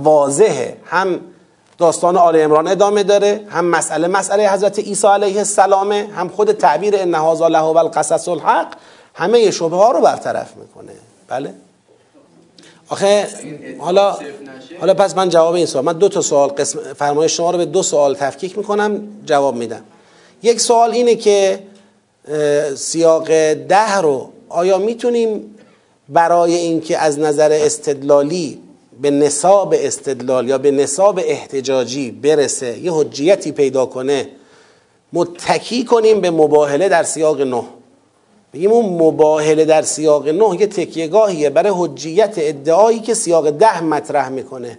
واضحه. 0.03 0.77
هم 0.85 1.19
داستان 1.79 2.17
آل 2.17 2.41
امران 2.41 2.67
ادامه 2.67 3.03
داره. 3.03 3.41
هم 3.49 3.65
مسئله 3.65 4.07
مسئله 4.07 4.49
حضرت 4.49 4.79
عیسی 4.79 5.07
علیه 5.07 5.37
السلامه 5.37 6.09
هم 6.15 6.29
خود 6.29 6.51
تعبیر 6.51 6.95
ان 6.95 7.15
هذا 7.15 7.47
له 7.47 7.63
القصص 7.63 8.27
الحق. 8.27 8.73
همه 9.13 9.51
شبه 9.51 9.77
ها 9.77 9.91
رو 9.91 10.01
برطرف 10.01 10.57
می‌کنه. 10.57 10.91
بله؟ 11.27 11.53
آخه 12.89 13.27
حالا 13.79 14.17
حالا 14.79 14.93
پس 14.93 15.15
من 15.15 15.29
جواب 15.29 15.53
این 15.53 15.65
سوال 15.65 15.85
من 15.85 15.93
دو 15.93 16.09
تا 16.09 16.21
سوال 16.21 16.49
قسم 16.49 16.79
فرمایش 16.79 17.37
شما 17.37 17.51
رو 17.51 17.57
به 17.57 17.65
دو 17.65 17.83
سوال 17.83 18.15
تفکیک 18.15 18.57
می‌کنم 18.57 19.01
جواب 19.25 19.55
میدم. 19.55 19.81
یک 20.43 20.61
سوال 20.61 20.91
اینه 20.91 21.15
که 21.15 21.59
سیاق 22.75 23.27
ده 23.53 23.97
رو 23.97 24.29
آیا 24.49 24.77
می‌تونیم 24.77 25.55
برای 26.09 26.55
اینکه 26.55 26.97
از 26.97 27.19
نظر 27.19 27.51
استدلالی 27.51 28.61
به 29.01 29.11
نصاب 29.11 29.75
استدلال 29.77 30.47
یا 30.47 30.57
به 30.57 30.71
نصاب 30.71 31.19
احتجاجی 31.23 32.11
برسه 32.11 32.79
یه 32.79 32.93
حجیتی 32.93 33.51
پیدا 33.51 33.85
کنه 33.85 34.27
متکی 35.13 35.83
کنیم 35.83 36.21
به 36.21 36.31
مباهله 36.31 36.89
در 36.89 37.03
سیاق 37.03 37.41
نه. 37.41 37.63
بگیم 38.53 38.71
اون 38.71 38.85
مباهله 38.85 39.65
در 39.65 39.81
سیاق 39.81 40.27
نه 40.27 40.61
یه 40.61 40.67
تکیهگاهیه 40.67 41.49
برای 41.49 41.73
حجیت 41.75 42.33
ادعایی 42.37 42.99
که 42.99 43.13
سیاق 43.13 43.49
ده 43.49 43.83
مطرح 43.83 44.29
می‌کنه. 44.29 44.77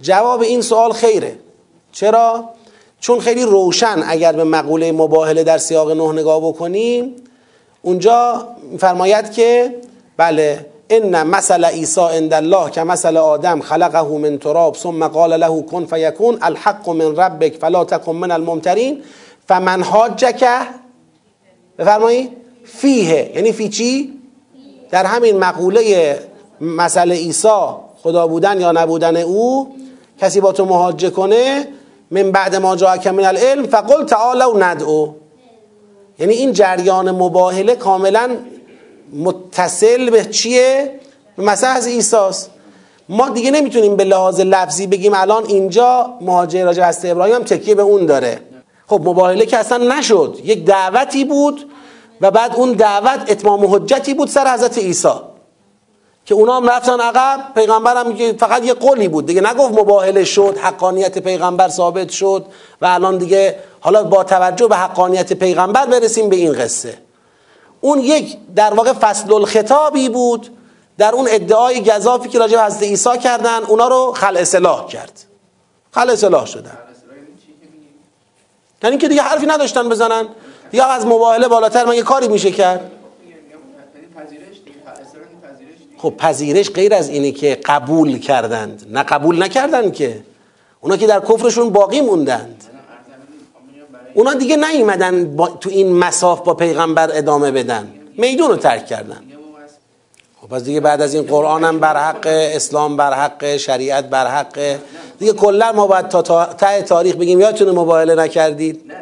جواب 0.00 0.42
این 0.42 0.62
سوال 0.62 0.92
خیره. 0.92 1.38
چرا؟ 1.92 2.44
چون 3.00 3.20
خیلی 3.20 3.42
روشن 3.42 4.02
اگر 4.06 4.32
به 4.32 4.44
مقوله 4.44 4.92
مباهله 4.92 5.44
در 5.44 5.58
سیاق 5.58 5.90
نه 5.90 6.12
نگاه 6.12 6.40
بکنیم 6.48 7.16
اونجا 7.82 8.48
فرماید 8.78 9.32
که 9.32 9.74
بله 10.16 10.66
ان 10.90 11.22
مثل 11.22 11.64
عیسی 11.64 12.00
عند 12.00 12.34
الله 12.34 12.70
که 12.70 12.82
مثل 12.82 13.16
آدم 13.16 13.60
خلقه 13.60 14.18
من 14.18 14.38
تراب 14.38 14.76
ثم 14.76 15.08
قال 15.08 15.40
له 15.40 15.62
کن 15.62 15.86
فیکون 15.86 16.38
الحق 16.42 16.88
من 16.88 17.16
ربک 17.16 17.56
فلا 17.56 17.84
تکن 17.84 18.16
من 18.16 18.30
الممترین 18.30 19.02
فمن 19.48 19.82
حاجک؟ 19.82 20.44
بفرمایید 21.78 22.30
فیه. 22.64 23.32
یعنی 23.34 23.52
فی 23.52 23.68
چی؟ 23.68 24.12
در 24.90 25.04
همین 25.04 25.38
مقوله 25.38 26.18
مثل 26.60 27.12
عیسی 27.12 27.66
خدا 28.02 28.26
بودن 28.26 28.60
یا 28.60 28.72
نبودن 28.72 29.16
او 29.16 29.74
کسی 30.20 30.40
با 30.40 30.52
تو 30.52 30.64
محاجه 30.64 31.10
کنه 31.10 31.68
من 32.10 32.32
بعد 32.32 32.56
ما 32.56 32.76
جاءک 32.76 33.06
من 33.06 33.24
العلم 33.24 33.66
فقل 33.66 34.04
تعالوا 34.04 34.58
ندعو. 34.58 35.08
یعنی 36.18 36.34
این 36.34 36.52
جریان 36.52 37.10
مباهله 37.10 37.74
کاملا 37.74 38.36
متصل 39.16 40.10
به 40.10 40.24
چیه؟ 40.24 41.00
به 41.36 41.42
مسیح 41.42 41.68
از 41.68 41.86
ایساست 41.86 42.50
ما 43.08 43.28
دیگه 43.28 43.50
نمی‌تونیم 43.50 43.96
به 43.96 44.04
لحاظ 44.04 44.40
لفظی 44.40 44.86
بگیم 44.86 45.14
الان 45.14 45.44
اینجا 45.46 46.14
مهاجر 46.20 46.64
راجع 46.64 46.82
هست 46.82 47.04
ابراهیم 47.04 47.34
هم 47.34 47.42
تکیه 47.42 47.74
به 47.74 47.82
اون 47.82 48.06
داره. 48.06 48.40
خب 48.86 49.00
مباهله 49.04 49.46
که 49.46 49.56
اصلا 49.56 49.98
نشد. 49.98 50.38
یک 50.44 50.64
دعوتی 50.64 51.24
بود 51.24 51.70
و 52.20 52.30
بعد 52.30 52.56
اون 52.56 52.72
دعوت 52.72 53.30
اتمام 53.30 53.74
حجتی 53.74 54.14
بود 54.14 54.28
سر 54.28 54.54
حضرت 54.54 54.78
عیسی. 54.78 55.08
که 56.24 56.34
اونا 56.34 56.56
هم 56.56 56.68
رفتن 56.68 57.00
عقب. 57.00 57.54
پیغمبر 57.54 57.96
هم 57.96 58.36
فقط 58.36 58.64
یه 58.64 58.74
قولی 58.74 59.08
بود. 59.08 59.26
دیگه 59.26 59.40
نگفت 59.40 59.72
مباهله 59.78 60.24
شد 60.24 60.58
حقانیت 60.58 61.18
پیغمبر 61.18 61.68
ثابت 61.68 62.10
شد 62.10 62.46
و 62.82 62.86
الان 62.86 63.18
دیگه 63.18 63.56
حالا 63.80 64.04
با 64.04 64.24
توجه 64.24 64.66
به 64.66 64.76
حقانیت 64.76 65.32
پیغمبر 65.32 65.86
برسیم 65.86 66.28
به 66.28 66.36
این 66.36 66.52
قصه. 66.52 67.05
اون 67.86 67.98
یک 67.98 68.36
در 68.56 68.74
واقع 68.74 68.92
فصل 68.92 69.32
الخطابی 69.32 70.08
بود 70.08 70.48
در 70.98 71.12
اون 71.12 71.26
ادعای 71.30 71.80
گذافی 71.80 72.28
که 72.28 72.38
راجع 72.38 72.66
حضرت 72.66 72.82
عیسی 72.82 73.18
کردن 73.18 73.62
اونا 73.62 73.88
رو 73.88 74.12
خل 74.12 74.36
اصلاح 74.36 74.86
کرد. 74.88 75.24
خل 75.92 76.10
اصلاح 76.10 76.46
شدن. 76.46 76.78
یعنی 78.82 78.98
که 78.98 79.08
دیگه 79.08 79.22
حرفی 79.22 79.46
نداشتن 79.46 79.88
بزنن. 79.88 80.28
دیگه 80.70 80.84
از 80.84 81.06
مباهله 81.06 81.48
بالاتر 81.48 81.84
من 81.84 81.94
یه 81.94 82.02
کاری 82.02 82.28
میشه 82.28 82.50
کرد؟ 82.50 82.90
خب 85.98 86.14
پذیرش 86.18 86.70
غیر 86.70 86.94
از 86.94 87.08
اینه 87.08 87.32
که 87.32 87.60
قبول 87.64 88.18
کردند. 88.18 88.86
نه 88.90 89.02
قبول 89.02 89.42
نکردند 89.42 89.94
که. 89.94 90.22
اونا 90.80 90.96
که 90.96 91.06
در 91.06 91.20
کفرشون 91.20 91.70
باقی 91.70 92.00
موندند. 92.00 92.64
اونا 94.16 94.34
دیگه 94.34 94.56
نیومدن 94.56 95.36
تو 95.60 95.70
این 95.70 95.92
مساف 95.92 96.40
با 96.40 96.54
پیغمبر 96.54 97.10
ادامه 97.12 97.50
بدن. 97.50 97.92
میدون 98.18 98.48
رو 98.48 98.56
ترک 98.56 98.86
کردن. 98.86 99.22
خب 100.40 100.48
پس 100.48 100.62
دیگه 100.62 100.80
بعد 100.80 101.00
از 101.02 101.14
این 101.14 101.22
قرآن 101.22 101.64
هم 101.64 101.80
بر 101.80 101.96
حق 101.96 102.26
اسلام 102.26 102.96
بر 102.96 103.14
حق 103.14 103.56
شریعت 103.56 104.04
بر 104.10 104.26
حق. 104.26 104.76
دیگه 105.18 105.32
کلا 105.32 105.72
ما 105.72 105.86
باید 105.86 106.08
تا 106.08 106.44
ته 106.44 106.82
تاریخ 106.82 107.14
بگیم 107.14 107.40
یادتونه 107.40 107.72
مباهله 107.72 108.14
نکردید؟ 108.14 108.92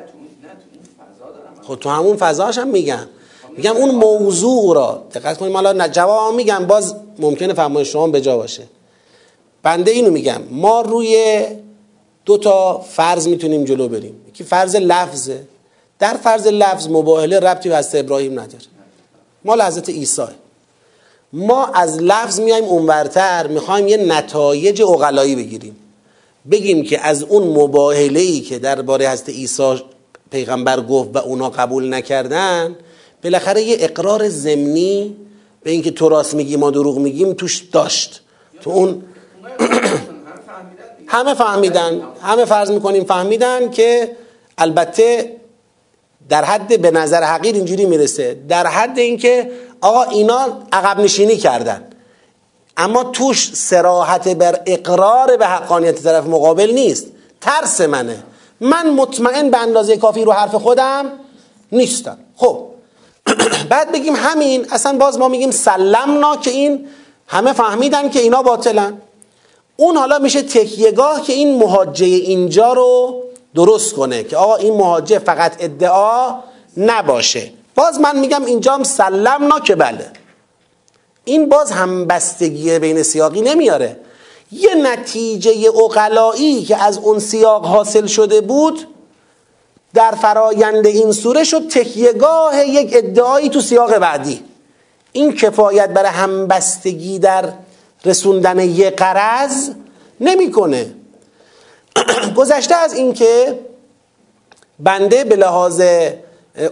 خب 1.62 1.74
تو 1.74 1.88
همون 1.90 2.16
فضاش 2.16 2.58
هم 2.58 2.68
میگم 2.68 3.06
میگم 3.56 3.76
اون 3.76 3.90
موضوع 3.90 4.74
را 4.74 5.02
دقت 5.14 5.38
کنیم. 5.38 5.56
حالا 5.56 5.88
جواب 5.88 6.34
میگم. 6.34 6.66
باز 6.66 6.94
ممکنه 7.18 7.54
فهمای 7.54 7.84
شما 7.84 8.06
به 8.06 8.20
جا 8.20 8.36
باشه. 8.36 8.62
بنده 9.62 9.90
اینو 9.90 10.10
میگم. 10.10 10.40
ما 10.50 10.80
روی 10.80 11.44
دو 12.24 12.36
تا 12.36 12.78
فرض 12.78 13.28
می‌تونیم 13.28 13.64
جلو 13.64 13.88
بریم. 13.88 14.14
که 14.34 14.44
فرض 14.44 14.76
لفظه 14.76 15.40
در 15.98 16.14
فرض 16.14 16.46
لفظ 16.46 16.88
مباهله 16.88 17.38
ربطی 17.38 17.68
به 17.68 17.78
حضرت 17.78 17.94
ابراهیم 17.94 18.32
نداره. 18.32 18.64
ما 19.44 19.54
حضرت 19.54 19.88
عیسی. 19.88 20.22
ما 21.32 21.66
از 21.66 22.02
لفظ 22.02 22.40
میایم 22.40 22.64
اونورتر 22.64 23.46
می‌خوایم 23.46 23.88
یه 23.88 23.96
نتایج 23.96 24.82
اقلایی 24.82 25.36
بگیریم. 25.36 25.76
بگیم 26.50 26.84
که 26.84 27.00
از 27.00 27.22
اون 27.22 27.42
مباهله 27.42 28.20
ای 28.20 28.40
که 28.40 28.58
درباره 28.58 29.10
حضرت 29.10 29.28
عیسی 29.28 29.82
پیغمبر 30.30 30.80
گفت 30.80 31.10
و 31.14 31.18
اونا 31.18 31.50
قبول 31.50 31.94
نکردن 31.94 32.76
بالاخره 33.24 33.62
یه 33.62 33.76
اقرار 33.80 34.28
ضمنی 34.28 35.16
به 35.62 35.70
اینکه 35.70 35.90
تو 35.90 36.08
راست 36.08 36.34
میگی 36.34 36.56
ما 36.56 36.70
دروغ 36.70 36.98
میگیم 36.98 37.32
توش 37.32 37.62
داشت. 37.72 38.20
تو 38.60 38.70
اون 38.70 39.02
همه 41.14 41.34
فهمیدن 41.34 42.02
همه 42.22 42.44
فرض 42.44 42.70
می‌کنیم 42.70 43.04
فهمیدن 43.04 43.70
که 43.70 44.16
البته 44.58 45.36
در 46.28 46.44
حد 46.44 46.80
به 46.80 46.90
نظر 46.90 47.22
حقیر 47.22 47.54
اینجوری 47.54 47.86
می‌رسه 47.86 48.36
در 48.48 48.66
حد 48.66 48.98
اینکه 48.98 49.50
آقا 49.80 50.02
اینا 50.02 50.46
عقب 50.72 51.00
نشینی 51.00 51.36
کردن. 51.36 51.84
اما 52.76 53.04
توش 53.04 53.50
سراحت 53.54 54.28
بر 54.28 54.60
اقرار 54.66 55.36
به 55.36 55.46
حقانیت 55.46 56.02
طرف 56.02 56.26
مقابل 56.26 56.70
نیست. 56.70 57.06
ترس 57.40 57.80
منه. 57.80 58.22
من 58.60 58.90
مطمئن 58.90 59.50
به 59.50 59.58
اندازه 59.58 59.96
کافی 59.96 60.24
رو 60.24 60.32
حرف 60.32 60.54
خودم 60.54 61.12
نیستم. 61.72 62.18
خب. 62.36 62.66
بعد 63.70 63.92
بگیم 63.92 64.14
همین 64.16 64.66
اصلا 64.72 64.98
باز 64.98 65.18
ما 65.18 65.28
میگیم 65.28 65.50
سلمنا 65.50 66.36
که 66.36 66.50
این 66.50 66.86
همه 67.26 67.52
فهمیدن 67.52 68.10
که 68.10 68.20
اینا 68.20 68.42
باطلن. 68.42 68.98
اون 69.76 69.96
حالا 69.96 70.18
میشه 70.18 70.42
تکیهگاه 70.42 71.22
که 71.22 71.32
این 71.32 71.58
مهاجه 71.58 72.06
اینجا 72.06 72.72
رو 72.72 73.22
درست 73.54 73.94
کنه 73.94 74.24
که 74.24 74.36
آقا 74.36 74.56
این 74.56 74.74
مهاجه 74.76 75.18
فقط 75.18 75.56
ادعا 75.58 76.34
نباشه. 76.76 77.52
باز 77.74 78.00
من 78.00 78.18
میگم 78.18 78.44
اینجا 78.44 78.74
هم 78.74 78.82
سلمنا 78.82 79.60
که 79.60 79.74
بله. 79.74 80.10
این 81.24 81.48
باز 81.48 81.70
هم 81.70 82.06
بستگی 82.06 82.78
بین 82.78 83.02
سیاقی 83.02 83.40
نمیاره. 83.40 83.96
یه 84.52 84.74
نتیجه 84.74 85.68
اقلایی 85.84 86.64
که 86.64 86.82
از 86.82 86.98
اون 86.98 87.18
سیاق 87.18 87.66
حاصل 87.66 88.06
شده 88.06 88.40
بود 88.40 88.88
در 89.94 90.10
فرایند 90.10 90.86
این 90.86 91.12
سوره 91.12 91.44
شد 91.44 91.68
تکیهگاه 91.68 92.68
یک 92.68 92.90
ادعایی 92.96 93.48
تو 93.48 93.60
سیاق 93.60 93.98
بعدی. 93.98 94.44
این 95.12 95.32
کفایت 95.32 95.88
برای 95.88 96.10
همبستگی 96.10 97.18
در 97.18 97.52
رسوندن 98.04 98.58
یه 98.58 98.90
قرض 98.90 99.70
نمی‌کنه. 100.20 100.94
گذشته 102.36 102.74
از 102.74 102.92
اینکه 102.94 103.58
بنده 104.78 105.24
به 105.24 105.36
لحاظ 105.36 105.82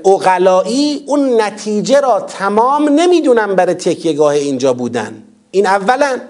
اقلایی 0.04 1.04
اون 1.06 1.40
نتیجه 1.40 2.00
را 2.00 2.20
تمام 2.20 2.88
نمی‌دونم 2.88 3.56
برای 3.56 3.74
تکیهگاه 3.74 4.32
اینجا 4.32 4.72
بودن. 4.72 5.22
این 5.50 5.66
اولا. 5.66 6.20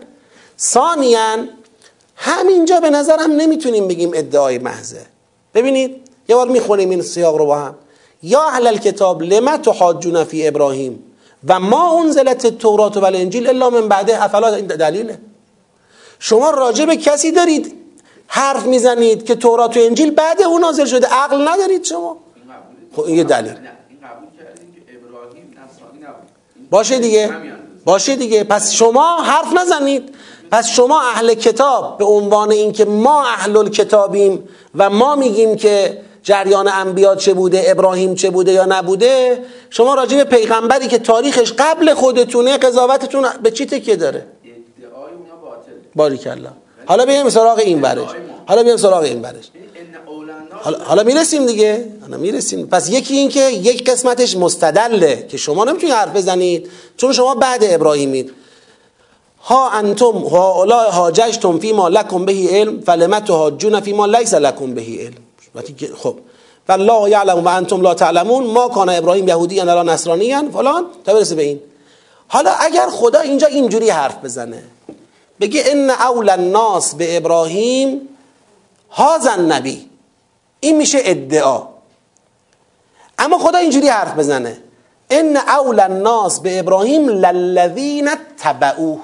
ثانیا 0.58 1.36
همینجا 2.16 2.80
به 2.80 2.90
نظرم 2.90 3.32
نمی‌تونیم 3.32 3.88
بگیم 3.88 4.10
ادعای 4.14 4.58
محضه. 4.58 5.00
ببینید 5.54 6.00
یه 6.28 6.36
بار 6.36 6.48
می‌خونیم 6.48 6.90
این 6.90 7.02
سیاق 7.02 7.36
رو 7.36 7.46
با 7.46 7.58
هم. 7.58 7.74
یا 8.22 8.42
اهل 8.42 8.76
کتاب 8.76 9.22
لما 9.22 9.56
تحاجون 9.56 10.24
فی 10.24 10.48
ابراهیم؟ 10.48 11.04
و 11.48 11.60
ما 11.60 12.00
انزلت 12.00 12.46
تورات 12.46 12.96
و 12.96 13.04
انجیل 13.04 13.48
الا 13.48 13.70
من 13.70 13.88
بعده 13.88 14.24
افلا 14.24 14.54
این 14.54 14.66
دلیله. 14.66 15.18
شما 16.18 16.50
راجع 16.50 16.84
به 16.84 16.96
کسی 16.96 17.32
دارید 17.32 17.74
حرف 18.26 18.66
می‌زنید 18.66 19.24
که 19.24 19.34
تورات 19.34 19.76
و 19.76 19.80
انجیل 19.80 20.10
بعد 20.10 20.42
اون 20.42 20.60
نازل 20.60 20.84
شده. 20.84 21.06
عقل 21.06 21.48
ندارید 21.48 21.84
شما؟ 21.84 22.16
خب 22.96 23.02
این 23.02 23.16
یه 23.16 23.24
دلیل. 23.24 23.54
باشه 26.70 26.98
دیگه. 26.98 27.30
باشه 27.84 28.16
دیگه. 28.16 28.44
پس 28.44 28.72
شما 28.72 29.22
حرف 29.22 29.52
نزنید. 29.52 30.14
پس 30.50 30.68
شما 30.68 31.00
اهل 31.00 31.34
کتاب 31.34 31.98
به 31.98 32.04
عنوان 32.04 32.50
اینکه 32.50 32.84
ما 32.84 33.24
اهل 33.24 33.68
کتابیم 33.68 34.48
و 34.74 34.90
ما 34.90 35.16
میگیم 35.16 35.56
که 35.56 36.02
جریان 36.22 36.68
انبیا 36.68 37.16
چه 37.16 37.34
بوده 37.34 37.64
ابراهیم 37.66 38.14
چه 38.14 38.30
بوده 38.30 38.52
یا 38.52 38.64
نبوده 38.64 39.44
شما 39.70 39.94
راجع 39.94 40.16
به 40.16 40.24
پیغمبری 40.24 40.88
که 40.88 40.98
تاریخش 40.98 41.52
قبل 41.58 41.94
خودتونه 41.94 42.58
قضاوتتون 42.58 43.24
به 43.42 43.50
چی 43.50 43.66
تکیه 43.66 43.96
داره؟ 43.96 44.26
باریکلا. 45.94 46.50
حالا 46.86 47.06
بیایم 47.06 47.30
سراغ 47.30 47.58
این 47.58 47.80
برش 47.80 48.08
حالا 48.46 48.62
بیایم 48.62 48.76
سراغ 48.76 49.02
این 49.02 49.22
برش 49.22 49.50
حالا, 50.62 50.78
حالا 50.78 51.02
می‌رسیم 51.02 51.46
دیگه. 51.46 51.84
حالا 52.02 52.16
می‌رسیم. 52.16 52.66
پس 52.66 52.90
یکی 52.90 53.14
این 53.14 53.28
که 53.28 53.40
یک 53.40 53.90
قسمتش 53.90 54.36
مستدله 54.36 55.26
که 55.28 55.36
شما 55.36 55.64
نمی‌تونید 55.64 55.94
حرف 55.94 56.16
بزنید 56.16 56.70
چون 56.96 57.12
شما 57.12 57.34
بعد 57.34 57.60
ابراهیمید. 57.62 58.32
ها 59.42 59.70
انتم 59.70 60.04
ها 60.04 60.52
اولا 60.52 60.80
حاججتم 60.80 61.58
فی 61.58 61.72
ما 61.72 61.88
لکم 61.88 62.24
بهی 62.24 62.48
علم 62.48 63.18
تحاجون 63.18 63.80
فی 63.80 63.92
ما 63.92 64.06
لیس 64.06 64.34
لکم 64.34 64.74
بهی 64.74 64.98
علم. 64.98 65.14
خب. 65.96 66.18
والله 66.68 67.10
یعلم 67.10 67.44
و 67.44 67.48
انتم 67.48 67.80
لا 67.80 67.94
تعلمون 67.94 68.46
ما 68.46 68.68
کان 68.68 68.88
ابراهیم 68.88 69.28
یهودی 69.28 69.60
ان 69.60 69.66
لا 69.66 69.82
نصرانی 69.82 70.50
فلان. 70.50 70.86
تا 71.04 71.14
برسه 71.14 71.34
به 71.34 71.42
این. 71.42 71.60
حالا 72.28 72.50
اگر 72.50 72.86
خدا 72.86 73.20
اینجا 73.20 73.46
اینجوری 73.46 73.90
حرف 73.90 74.24
بزنه 74.24 74.62
بگه 75.40 75.62
ان 75.66 75.90
اول 75.90 76.28
الناس 76.30 76.94
به 76.94 77.16
ابراهیم 77.16 78.08
هازن 78.90 79.52
نبی 79.52 79.90
این 80.60 80.76
میشه 80.76 80.98
ادعا. 81.04 81.62
اما 83.18 83.38
خدا 83.38 83.58
اینجوری 83.58 83.88
حرف 83.88 84.14
بزنه. 84.14 84.58
ان 85.10 85.36
اول 85.36 85.80
الناس 85.80 86.40
به 86.40 86.58
ابراهیم 86.58 87.08
للذین 87.08 88.10
تبعوه 88.38 89.00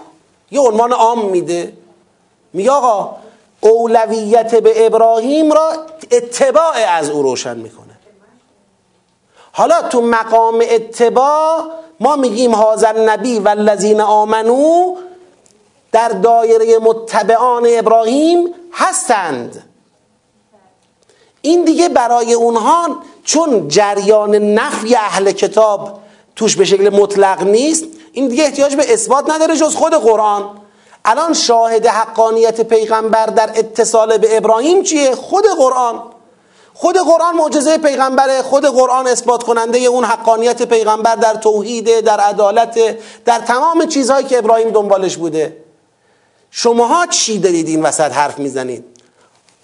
یه 0.50 0.60
عنوان 0.60 0.92
عام 0.92 1.30
میده. 1.30 1.72
میگه 2.52 2.70
آقا 2.70 3.16
اولویت 3.60 4.54
به 4.54 4.86
ابراهیم 4.86 5.52
را 5.52 5.72
اتباع 6.10 6.74
از 6.88 7.10
او 7.10 7.22
روشن 7.22 7.56
می‌کنه. 7.56 7.98
حالا 9.52 9.82
تو 9.82 10.00
مقام 10.00 10.64
اتباع 10.70 11.62
ما 12.00 12.16
میگیم 12.16 12.54
هازن 12.54 13.08
نبی 13.08 13.38
و 13.38 13.48
الذین 13.48 14.00
آمنو 14.00 14.94
در 15.92 16.08
دایره 16.08 16.78
متبعان 16.78 17.66
ابراهیم 17.70 18.54
هستند. 18.72 19.64
این 21.42 21.64
دیگه 21.64 21.88
برای 21.88 22.32
اونها 22.32 22.96
چون 23.24 23.68
جریان 23.68 24.34
نفی 24.34 24.96
اهل 24.96 25.32
کتاب 25.32 25.98
توش 26.36 26.56
به 26.56 26.64
شکل 26.64 26.88
مطلق 26.88 27.42
نیست 27.42 27.84
این 28.12 28.28
دیگه 28.28 28.44
احتیاج 28.44 28.76
به 28.76 28.92
اثبات 28.92 29.30
نداره 29.30 29.56
جز 29.56 29.74
خود 29.74 29.94
قرآن. 29.94 30.60
الان 31.08 31.32
شاهد 31.32 31.86
حقانیت 31.86 32.60
پیغمبر 32.60 33.26
در 33.26 33.50
اتصال 33.54 34.18
به 34.18 34.36
ابراهیم 34.36 34.82
چیه؟ 34.82 35.14
خود 35.14 35.44
قرآن. 35.58 36.02
خود 36.74 36.96
قرآن 36.96 37.36
معجزه 37.36 37.78
پیغمبره. 37.78 38.42
خود 38.42 38.66
قرآن 38.66 39.06
اثبات 39.06 39.42
کننده 39.42 39.78
اون 39.78 40.04
حقانیت 40.04 40.62
پیغمبر 40.62 41.14
در 41.14 41.34
توحید 41.34 42.00
در 42.00 42.20
عدالت 42.20 42.78
در 43.24 43.38
تمام 43.38 43.86
چیزهایی 43.86 44.26
که 44.26 44.38
ابراهیم 44.38 44.70
دنبالش 44.70 45.16
بوده. 45.16 45.56
شماها 46.50 47.06
چی 47.06 47.38
دارید 47.38 47.68
این 47.68 47.82
وسط 47.82 48.12
حرف 48.12 48.38
می‌زنید؟ 48.38 48.84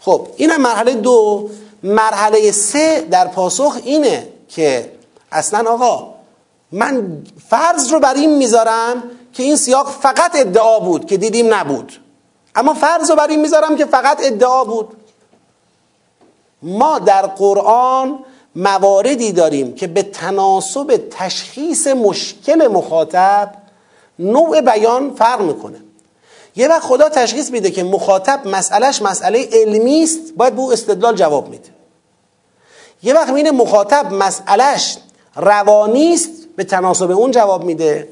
خب 0.01 0.27
اینم 0.37 0.61
مرحله 0.61 0.95
دو. 0.95 1.49
مرحله 1.83 2.53
سه 2.53 3.01
در 3.11 3.29
پاسخ 3.29 3.77
اینه 3.85 4.29
که 4.49 4.93
اصلا 5.33 5.71
آقا 5.71 6.15
من 6.73 7.23
فرض 7.49 7.93
رو 7.93 8.01
بر 8.01 8.15
این 8.15 8.37
می‌ذارم 8.37 9.03
که 9.35 9.43
این 9.43 9.57
سیاق 9.57 9.91
فقط 9.91 10.31
ادعا 10.35 10.79
بود 10.79 11.07
که 11.07 11.17
دیدیم 11.17 11.55
نبود. 11.55 11.93
اما 12.55 12.75
فرض 12.75 13.11
رو 13.11 13.17
بر 13.17 13.27
این 13.27 13.41
می‌ذارم 13.41 13.77
که 13.77 13.85
فقط 13.85 14.21
ادعا 14.23 14.65
بود. 14.65 14.97
ما 16.63 16.99
در 16.99 17.27
قرآن 17.27 18.19
مواردی 18.57 19.33
داریم 19.33 19.75
که 19.75 19.87
به 19.87 20.03
تناسب 20.03 21.09
تشخیص 21.11 21.87
مشکل 21.87 22.67
مخاطب 22.67 23.55
نوع 24.19 24.61
بیان 24.61 25.15
فرق 25.15 25.41
می‌کنه. 25.41 25.81
یه 26.57 26.69
وقت 26.69 26.83
خدا 26.83 27.09
تشخیص 27.09 27.51
میده 27.51 27.71
که 27.71 27.85
مخاطب 27.85 28.49
مسئلهش 28.49 29.03
مسئله 29.03 29.49
علمی 29.53 30.03
است 30.03 30.19
باید 30.37 30.55
به 30.55 30.61
او 30.61 30.73
استدلال 30.73 31.17
جواب 31.17 31.49
میده. 31.49 31.69
یه 33.03 33.15
وقت 33.15 33.29
می‌بینه 33.29 33.51
مخاطب 33.51 34.13
مسئلهش 34.13 34.97
روانی 35.37 36.15
است 36.15 36.31
به 36.57 36.65
تناسب 36.65 37.11
اون 37.11 37.31
جواب 37.31 37.65
میده. 37.65 38.09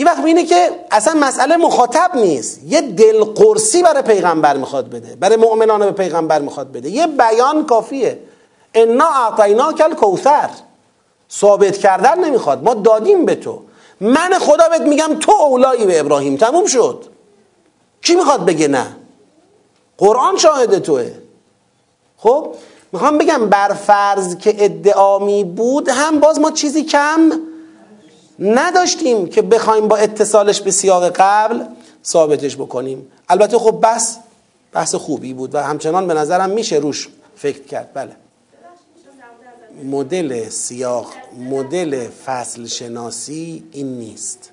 یه 0.00 0.06
وقت 0.06 0.18
می‌بینه 0.18 0.44
که 0.44 0.70
اصلا 0.90 1.14
مسئله 1.14 1.56
مخاطب 1.56 2.10
نیست. 2.14 2.60
یه 2.66 2.80
دلقرصی 2.80 3.82
برای 3.82 4.02
پیغمبر 4.02 4.56
می‌خواد 4.56 4.90
بده. 4.90 5.16
برای 5.16 5.36
مؤمنان 5.36 5.80
به 5.80 5.90
پیغمبر 5.90 6.38
می‌خواد 6.38 6.72
بده. 6.72 6.90
یه 6.90 7.06
بیان 7.06 7.66
کافیه. 7.66 8.18
انا 8.74 9.08
اعطینا 9.08 9.72
کل 9.72 9.94
کوثر 9.94 10.50
ثابت 11.32 11.78
کردن 11.78 12.24
نمی‌خواد. 12.24 12.64
ما 12.64 12.74
دادیم 12.74 13.24
به 13.24 13.34
تو. 13.34 13.62
من 14.00 14.38
خدا 14.40 14.68
بهت 14.68 14.80
میگم 14.80 15.16
تو 15.20 15.32
اولایی 15.32 15.86
به 15.86 16.00
ابراهیم. 16.00 16.36
تموم 16.36 16.66
شد. 16.66 17.04
کی 18.02 18.16
می‌خواد 18.16 18.44
بگه 18.44 18.68
نه؟ 18.68 18.96
قرآن 19.98 20.36
شاهد 20.36 20.78
توه. 20.78 21.10
خب 22.16 22.54
می‌خوام 22.92 23.18
بگم 23.18 23.48
بر 23.48 23.68
فرض 23.68 24.36
که 24.36 24.64
ادعامی 24.64 25.44
بود 25.44 25.88
هم 25.88 26.20
باز 26.20 26.40
ما 26.40 26.50
چیزی 26.50 26.84
کم 26.84 27.30
نداشتیم 28.40 29.28
که 29.28 29.42
بخوایم 29.42 29.88
با 29.88 29.96
اتصالش 29.96 30.60
به 30.60 30.70
سیاق 30.70 31.08
قبل 31.16 31.64
ثابتش 32.04 32.56
بکنیم. 32.56 33.06
البته 33.28 33.58
خب 33.58 33.80
بس 33.82 34.16
بحث 34.72 34.94
خوبی 34.94 35.34
بود 35.34 35.54
و 35.54 35.58
همچنان 35.58 36.06
به 36.06 36.14
نظرم 36.14 36.50
میشه 36.50 36.76
روش 36.76 37.08
فکر 37.36 37.62
کرد. 37.62 37.90
بله. 37.94 38.16
مدل 39.84 40.48
سیاق 40.48 41.06
مدل 41.50 42.08
فصل 42.08 42.66
شناسی 42.66 43.64
این 43.72 43.98
نیست. 43.98 44.50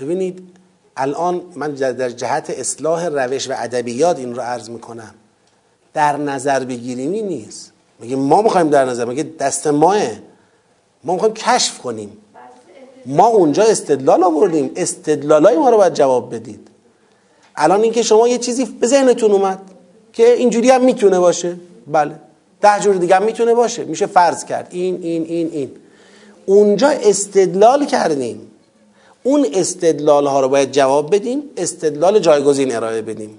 ببینید 0.00 0.48
الان 0.96 1.42
من 1.54 1.70
در 1.72 2.10
جهت 2.10 2.50
اصلاح 2.50 3.06
روش 3.06 3.50
و 3.50 3.54
ادبیات 3.56 4.18
این 4.18 4.34
رو 4.34 4.42
عرض 4.42 4.70
می‌کنم. 4.70 5.14
در 5.94 6.16
نظر 6.16 6.64
بگیریمی 6.64 7.22
نیست. 7.22 7.72
میگه 7.98 8.16
ما 8.16 8.42
می‌خوایم 8.42 8.70
در 8.70 8.84
نظر 8.84 9.04
میگه 9.04 9.22
دست 9.22 9.66
ماه. 9.66 10.02
ما 11.04 11.12
می‌خوایم 11.12 11.34
کشف 11.34 11.78
کنیم. 11.78 12.16
ما 13.06 13.26
اونجا 13.26 13.62
استدلال 13.62 14.24
آوردیم. 14.24 14.70
استدلالای 14.76 15.56
ما 15.56 15.70
رو 15.70 15.76
باید 15.76 15.94
جواب 15.94 16.34
بدید. 16.34 16.68
الان 17.56 17.82
اینکه 17.82 18.02
شما 18.02 18.28
یه 18.28 18.38
چیزی 18.38 18.64
به 18.64 18.86
ذهنتون 18.86 19.32
اومد 19.32 19.58
که 20.12 20.32
اینجوری 20.32 20.70
هم 20.70 20.84
می‌تونه 20.84 21.18
باشه. 21.18 21.56
بله. 21.86 22.14
ده 22.60 22.80
جور 22.80 22.94
دیگه 22.94 23.16
هم 23.16 23.22
می‌تونه 23.22 23.54
باشه. 23.54 23.84
میشه 23.84 24.06
فرض 24.06 24.44
کرد. 24.44 24.68
این 24.70 24.98
این 25.02 25.24
این 25.24 25.50
این. 25.52 25.70
اونجا 26.46 26.88
استدلال 26.88 27.86
کردیم. 27.86 28.50
اون 29.22 29.46
استدلال 29.52 30.26
ها 30.26 30.40
رو 30.40 30.48
باید 30.48 30.72
جواب 30.72 31.14
بدیم. 31.14 31.42
استدلال 31.56 32.18
جایگزین 32.18 32.76
ارائه 32.76 33.02
بدیم. 33.02 33.38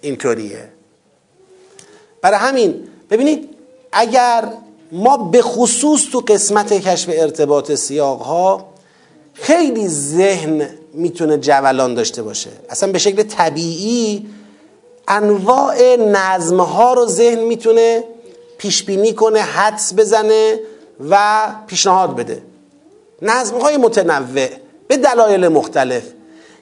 اینطوریه. 0.00 0.68
برای 2.22 2.38
همین 2.38 2.88
ببینید 3.10 3.48
اگر 3.92 4.48
ما 4.92 5.16
به 5.16 5.42
خصوص 5.42 6.04
تو 6.12 6.22
قسمت 6.28 6.72
کشف 6.72 7.10
ارتباط 7.12 7.72
سیاق 7.72 8.20
ها 8.20 8.68
خیلی 9.32 9.88
ذهن 9.88 10.68
می‌تونه 10.94 11.38
جولان 11.38 11.94
داشته 11.94 12.22
باشه. 12.22 12.50
اصلا 12.70 12.92
به 12.92 12.98
شکل 12.98 13.22
طبیعی 13.22 14.26
انواع 15.08 15.96
نظم 15.96 16.60
ها 16.60 16.94
رو 16.94 17.06
ذهن 17.06 17.38
می‌تونه 17.38 18.04
پیش 18.58 18.82
بینی 18.82 19.12
کنه 19.12 19.40
حدس 19.40 19.94
بزنه 19.94 20.60
و 21.10 21.46
پیشنهاد 21.66 22.16
بده. 22.16 22.42
نظم 23.22 23.58
های 23.58 23.76
متنوع 23.76 24.48
به 24.88 24.96
دلایل 24.96 25.48
مختلف. 25.48 26.02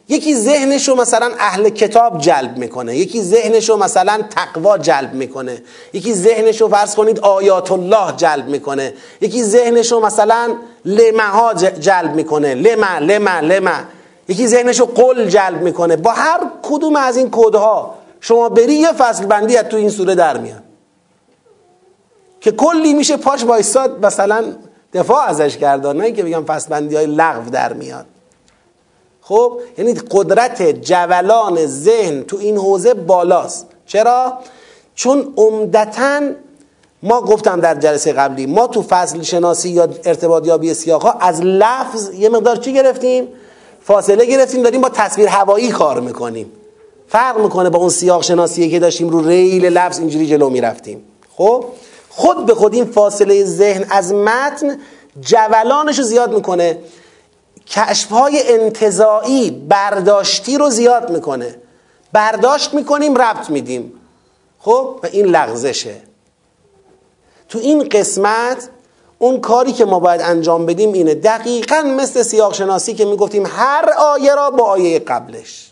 یکی 0.09 0.35
ذهنش 0.35 0.89
رو 0.89 0.94
مثلا 0.94 1.31
اهل 1.39 1.68
کتاب 1.68 2.18
جلب 2.18 2.59
می‌کنه 2.59 2.97
یکی 2.97 3.22
ذهنش 3.22 3.68
رو 3.68 3.76
مثلا 3.76 4.22
تقوا 4.31 4.78
جلب 4.78 5.14
می‌کنه 5.14 5.62
یکی 5.93 6.14
ذهنش 6.14 6.60
رو 6.60 6.68
فرض 6.68 6.94
کنید 6.94 7.20
آیات 7.20 7.72
الله 7.72 8.12
جلب 8.16 8.48
می‌کنه 8.48 8.94
یکی 9.20 9.44
ذهنش 9.44 9.93
رو 9.93 10.01
مثلا 10.01 10.56
لمه 10.85 11.22
ها 11.22 11.55
جلب 11.55 12.14
می‌کنه 12.14 12.55
لمه 12.55 12.98
لمه 12.98 13.40
لمه 13.40 13.85
یکی 14.28 14.47
ذهنش 14.48 14.81
رو 14.81 14.86
قل 14.86 15.28
جلب 15.28 15.62
می‌کنه. 15.62 15.97
با 15.97 16.10
هر 16.10 16.40
کدوم 16.62 16.97
از 16.97 17.16
این 17.16 17.28
کدها 17.32 17.94
شما 18.20 18.48
بری 18.48 18.74
یه 18.74 18.93
فصل 18.93 19.26
بندی 19.26 19.56
از 19.56 19.64
تو 19.64 19.76
این 19.76 19.90
سوره 19.90 20.14
در 20.14 20.39
میاد. 20.39 20.62
که 22.40 22.52
کلی 22.52 22.94
میشه 22.94 23.16
پاش 23.16 23.44
وایستاد 23.44 24.06
مثلا 24.06 24.44
دفاع 24.94 25.24
ازش 25.28 25.56
کردن 25.56 25.97
نه 25.97 26.12
که 26.12 26.22
بگم 26.22 26.44
فصل 26.44 26.68
بندی 26.68 26.97
های 26.97 27.06
لغو 27.06 27.51
در 27.51 27.72
میاد. 27.72 28.06
خب 29.28 29.59
یعنی 29.78 29.94
قدرت 30.10 30.62
جولان 30.62 31.66
ذهن 31.66 32.22
تو 32.22 32.36
این 32.36 32.56
حوزه 32.56 32.94
بالاست. 32.94 33.66
چرا؟ 33.86 34.32
چون 34.94 35.34
عمدتا 35.36 36.20
ما 37.02 37.20
گفتم 37.20 37.60
در 37.60 37.74
جلسه 37.74 38.12
قبلی 38.12 38.46
ما 38.46 38.66
تو 38.66 38.82
فصل 38.82 39.22
شناسی 39.22 39.68
یا 39.68 39.88
ارتباط 40.05 40.46
یابی 40.46 40.74
ها 40.88 41.12
از 41.12 41.40
لفظ 41.40 42.14
یه 42.14 42.28
مقدار 42.28 42.56
چی 42.56 42.72
گرفتیم؟ 42.72 43.28
فاصله 43.82 44.26
گرفتیم 44.26 44.62
داریم 44.62 44.80
با 44.80 44.88
تصویر 44.88 45.28
هوایی 45.28 45.68
کار 45.68 46.01
می‌کنیم. 46.01 46.52
فرق 47.09 47.38
می‌کنه 47.38 47.70
با 47.70 47.78
اون 47.78 47.88
سیاق 47.88 48.22
شناسی 48.22 48.70
که 48.70 48.78
داشتیم 48.78 49.09
رو 49.09 49.28
ریل 49.28 49.64
لفظ 49.64 49.98
اینجوری 49.98 50.26
جلو 50.26 50.51
می‌رفتیم. 50.51 51.05
خب؟ 51.36 51.64
خود 52.09 52.46
به 52.46 52.55
خود 52.55 52.74
این 52.74 52.84
فاصله 52.84 53.44
ذهن 53.44 53.86
از 53.90 54.12
متن 54.12 54.78
جولانش 55.20 55.98
رو 55.98 56.05
زیاد 56.05 56.34
می‌کنه. 56.34 56.78
کشف 57.66 58.09
های 58.09 58.53
انتظاعی 58.53 59.51
برداشتی 59.51 60.59
رو 60.59 60.70
زیاد 60.70 61.11
می‌کنه. 61.11 61.59
برداشت 62.12 62.74
می‌کنیم 62.74 63.15
ربط 63.15 63.51
میدیم. 63.51 63.93
خب 64.59 65.01
و 65.03 65.07
این 65.12 65.27
لغزشه. 65.27 65.97
تو 67.49 67.59
این 67.59 67.89
قسمت 67.89 68.69
اون 69.19 69.41
کاری 69.41 69.73
که 69.73 69.85
ما 69.85 70.01
باید 70.01 70.20
انجام 70.20 70.66
بدیم 70.66 70.93
اینه. 70.93 71.15
دقیقا 71.15 71.82
مثل 71.82 72.23
سیاق 72.23 72.55
شناسی 72.55 72.95
که 72.95 73.05
می‌گفتیم 73.05 73.47
هر 73.47 73.91
آیه 73.99 74.35
را 74.35 74.51
با 74.51 74.65
آیه 74.65 74.99
قبلش. 74.99 75.70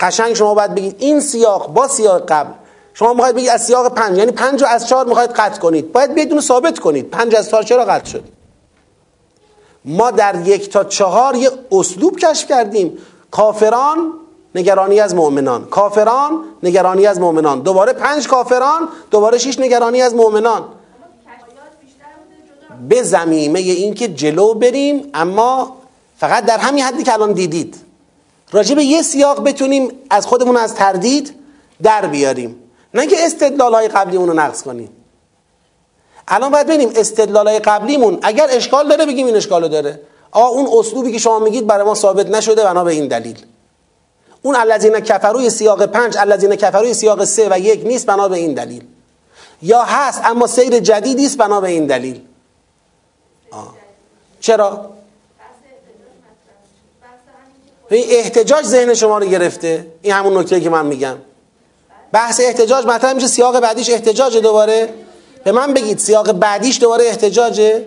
قشنگ 0.00 0.34
شما 0.34 0.54
باید 0.54 0.74
بگید 0.74 0.96
این 0.98 1.20
سیاق 1.20 1.72
با 1.72 1.88
سیاق 1.88 2.26
قبل. 2.28 2.52
شما 2.94 3.14
باید 3.14 3.34
بگید 3.34 3.48
از 3.48 3.66
سیاق 3.66 3.94
پنج 3.94 4.18
یعنی 4.18 4.32
پنج 4.32 4.62
رو 4.62 4.68
از 4.68 4.88
چهار 4.88 5.06
می‌خواید 5.06 5.30
قطع 5.30 5.60
کنید. 5.60 5.92
باید 5.92 6.14
بدون 6.14 6.40
ثابت 6.40 6.78
کنید. 6.78 7.10
پنج 7.10 7.34
از 7.34 7.50
چهار 7.50 7.62
چرا 7.62 7.84
قطع 7.84 8.04
شد؟ 8.04 8.24
ما 9.84 10.10
در 10.10 10.46
یک 10.46 10.70
تا 10.70 10.84
چهار 10.84 11.36
یه 11.36 11.50
اسلوب 11.72 12.18
کشف 12.18 12.48
کردیم. 12.48 12.98
کافران 13.30 14.12
نگرانی 14.54 15.00
از 15.00 15.14
مؤمنان. 15.14 15.64
کافران 15.64 16.44
نگرانی 16.62 17.06
از 17.06 17.20
مؤمنان. 17.20 17.60
دوباره 17.60 17.92
پنج 17.92 18.28
کافران 18.28 18.88
دوباره 19.10 19.38
شش 19.38 19.58
نگرانی 19.58 20.02
از 20.02 20.14
مؤمنان. 20.14 20.64
به 22.88 23.02
زمینه 23.02 23.58
اینکه 23.58 24.08
جلو 24.08 24.54
بریم 24.54 25.10
اما 25.14 25.76
فقط 26.16 26.44
در 26.44 26.58
همین 26.58 26.84
حدی 26.84 27.02
که 27.02 27.12
الان 27.12 27.32
دیدید. 27.32 27.76
راجع 28.52 28.74
به 28.74 28.84
یه 28.84 29.02
سیاق 29.02 29.44
بتونیم 29.44 29.92
از 30.10 30.26
خودمون 30.26 30.56
از 30.56 30.74
تردید 30.74 31.34
در 31.82 32.06
بیاریم. 32.06 32.56
نه 32.94 33.06
که 33.06 33.16
استدلال 33.26 33.74
های 33.74 33.88
قبلی 33.88 34.16
رو 34.16 34.34
نقص 34.34 34.62
کنیم. 34.62 34.88
الان 36.30 36.50
باید 36.50 36.66
ببینیم 36.66 36.92
استدلال 36.96 37.48
های 37.48 37.58
قبلیمون 37.58 38.18
اگر 38.22 38.46
اشکال 38.50 38.88
داره 38.88 39.06
بگیم 39.06 39.26
این 39.26 39.36
اشکالو 39.36 39.68
داره. 39.68 40.00
آ 40.30 40.46
اون 40.46 40.68
اسلوبی 40.78 41.12
که 41.12 41.18
شما 41.18 41.38
میگید 41.38 41.66
برای 41.66 41.84
ما 41.84 41.94
ثابت 41.94 42.26
نشده 42.26 42.64
بنا 42.64 42.84
به 42.84 42.92
این 42.92 43.08
دلیل. 43.08 43.46
اون 44.42 44.56
الذین 44.56 45.00
کفروی 45.00 45.50
سیاق 45.50 45.86
پنج 45.86 46.16
الذین 46.18 46.56
کفروی 46.56 46.94
سیاق 46.94 47.24
سه 47.24 47.48
و 47.50 47.58
یک 47.58 47.86
نیست 47.86 48.06
بنا 48.06 48.28
به 48.28 48.36
این 48.36 48.54
دلیل. 48.54 48.84
یا 49.62 49.82
هست 49.82 50.22
اما 50.24 50.46
سیر 50.46 50.78
جدیدی 50.78 51.26
است 51.26 51.38
بنا 51.38 51.60
به 51.60 51.68
این 51.68 51.86
دلیل. 51.86 52.20
آه. 53.50 53.74
چرا؟ 54.40 54.90
این 57.90 58.04
احتجاج 58.10 58.64
ذهن 58.64 58.94
شما 58.94 59.18
رو 59.18 59.26
گرفته. 59.26 59.86
این 60.02 60.12
همون 60.12 60.36
نکته 60.36 60.60
که 60.60 60.70
من 60.70 60.86
میگم. 60.86 61.16
بحث 62.12 62.40
احتجاج 62.40 62.86
مطرح 62.86 63.12
میشه 63.12 63.26
سیاق 63.26 63.60
بعدیش 63.60 63.90
احتجاج 63.90 64.36
دوباره. 64.36 64.94
به 65.44 65.52
من 65.52 65.74
بگید 65.74 65.98
سیاق 65.98 66.32
بعدیش 66.32 66.80
دوباره 66.80 67.04
احتجاجه؟ 67.04 67.86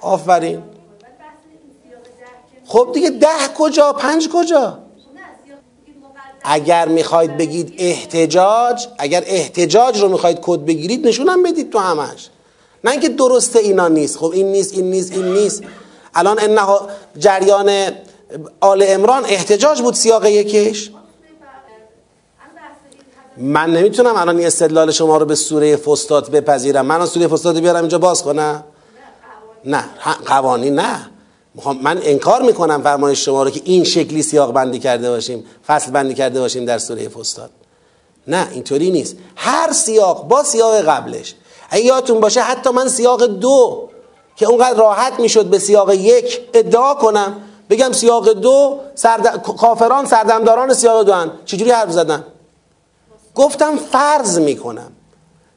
آفرین. 0.00 0.62
خب 2.66 2.90
دیگه 2.94 3.10
ده 3.10 3.28
کجا؟ 3.58 3.92
پنج 3.92 4.28
کجا؟ 4.28 4.78
اگر 6.44 6.88
می‌خواید 6.88 7.36
بگید 7.36 7.74
احتجاج 7.78 8.86
اگر 8.98 9.24
احتجاج 9.26 10.00
رو 10.02 10.08
می‌خواید 10.08 10.38
کد 10.42 10.60
بگیرید 10.60 11.06
نشونم 11.06 11.42
بدید 11.42 11.72
تو 11.72 11.78
همش. 11.78 12.28
نه 12.84 12.90
اینکه 12.90 13.08
درسته 13.08 13.58
اینا 13.58 13.88
نیست. 13.88 14.18
خب 14.18 14.30
این 14.34 14.52
نیست 14.52 14.74
این 14.74 14.90
نیست 14.90 15.12
این 15.12 15.24
نیست. 15.24 15.62
الان 16.14 16.38
انها 16.40 16.88
جریان 17.18 17.70
آل 18.60 18.84
امران 18.86 19.24
احتجاج 19.24 19.82
بود 19.82 19.94
سیاق 19.94 20.24
یکش 20.24 20.90
من 23.36 23.70
نمی‌تونم 23.70 24.16
الان 24.16 24.36
این 24.36 24.46
استدلال 24.46 24.90
شما 24.90 25.16
رو 25.16 25.26
به 25.26 25.34
سوره 25.34 25.76
فستاد 25.76 26.30
بپذیرم. 26.30 26.86
من 26.86 27.06
سوره 27.06 27.28
فستاد 27.28 27.58
بیارم 27.58 27.80
اینجا 27.80 27.98
باز 27.98 28.22
کنم؟ 28.22 28.64
نه. 29.64 29.84
قوانین. 30.26 30.74
نه. 30.74 31.10
من 31.82 32.00
انکار 32.02 32.42
می‌کنم 32.42 32.82
فرمایش 32.82 33.24
شما 33.24 33.42
رو 33.42 33.50
که 33.50 33.60
این 33.64 33.84
شکلی 33.84 34.22
سیاق 34.22 34.52
بندی 34.52 34.78
کرده 34.78 35.10
باشیم 35.10 35.44
فصل 35.66 35.90
بندی 35.90 36.14
کرده 36.14 36.40
باشیم 36.40 36.64
در 36.64 36.78
سوره 36.78 37.08
فستاد 37.08 37.50
نه 38.26 38.48
اینطوری 38.52 38.90
نیست. 38.90 39.16
هر 39.36 39.72
سیاق 39.72 40.28
با 40.28 40.42
سیاق 40.42 40.80
قبلش. 40.80 41.34
اگه 41.70 41.84
یادتون 41.84 42.20
باشه 42.20 42.40
حتی 42.40 42.70
من 42.70 42.88
سیاق 42.88 43.26
دو 43.26 43.88
که 44.36 44.46
اونقدر 44.46 44.78
راحت 44.78 45.20
می‌شد 45.20 45.46
به 45.46 45.58
سیاق 45.58 45.92
یک 45.92 46.40
ادعا 46.54 46.94
کنم 46.94 47.36
بگم 47.70 47.92
سیاق 47.92 48.32
دو 48.32 48.80
سرد... 48.94 49.42
کافران 49.42 50.06
سردمداران 50.06 50.74
سیاق 50.74 51.02
دو 51.02 51.12
هن. 51.12 51.30
چجوری 51.44 51.70
حرف 51.70 51.90
زدن؟ 51.90 52.24
گفتم 53.34 53.76
فرض 53.76 54.38
می‌کنم. 54.38 54.92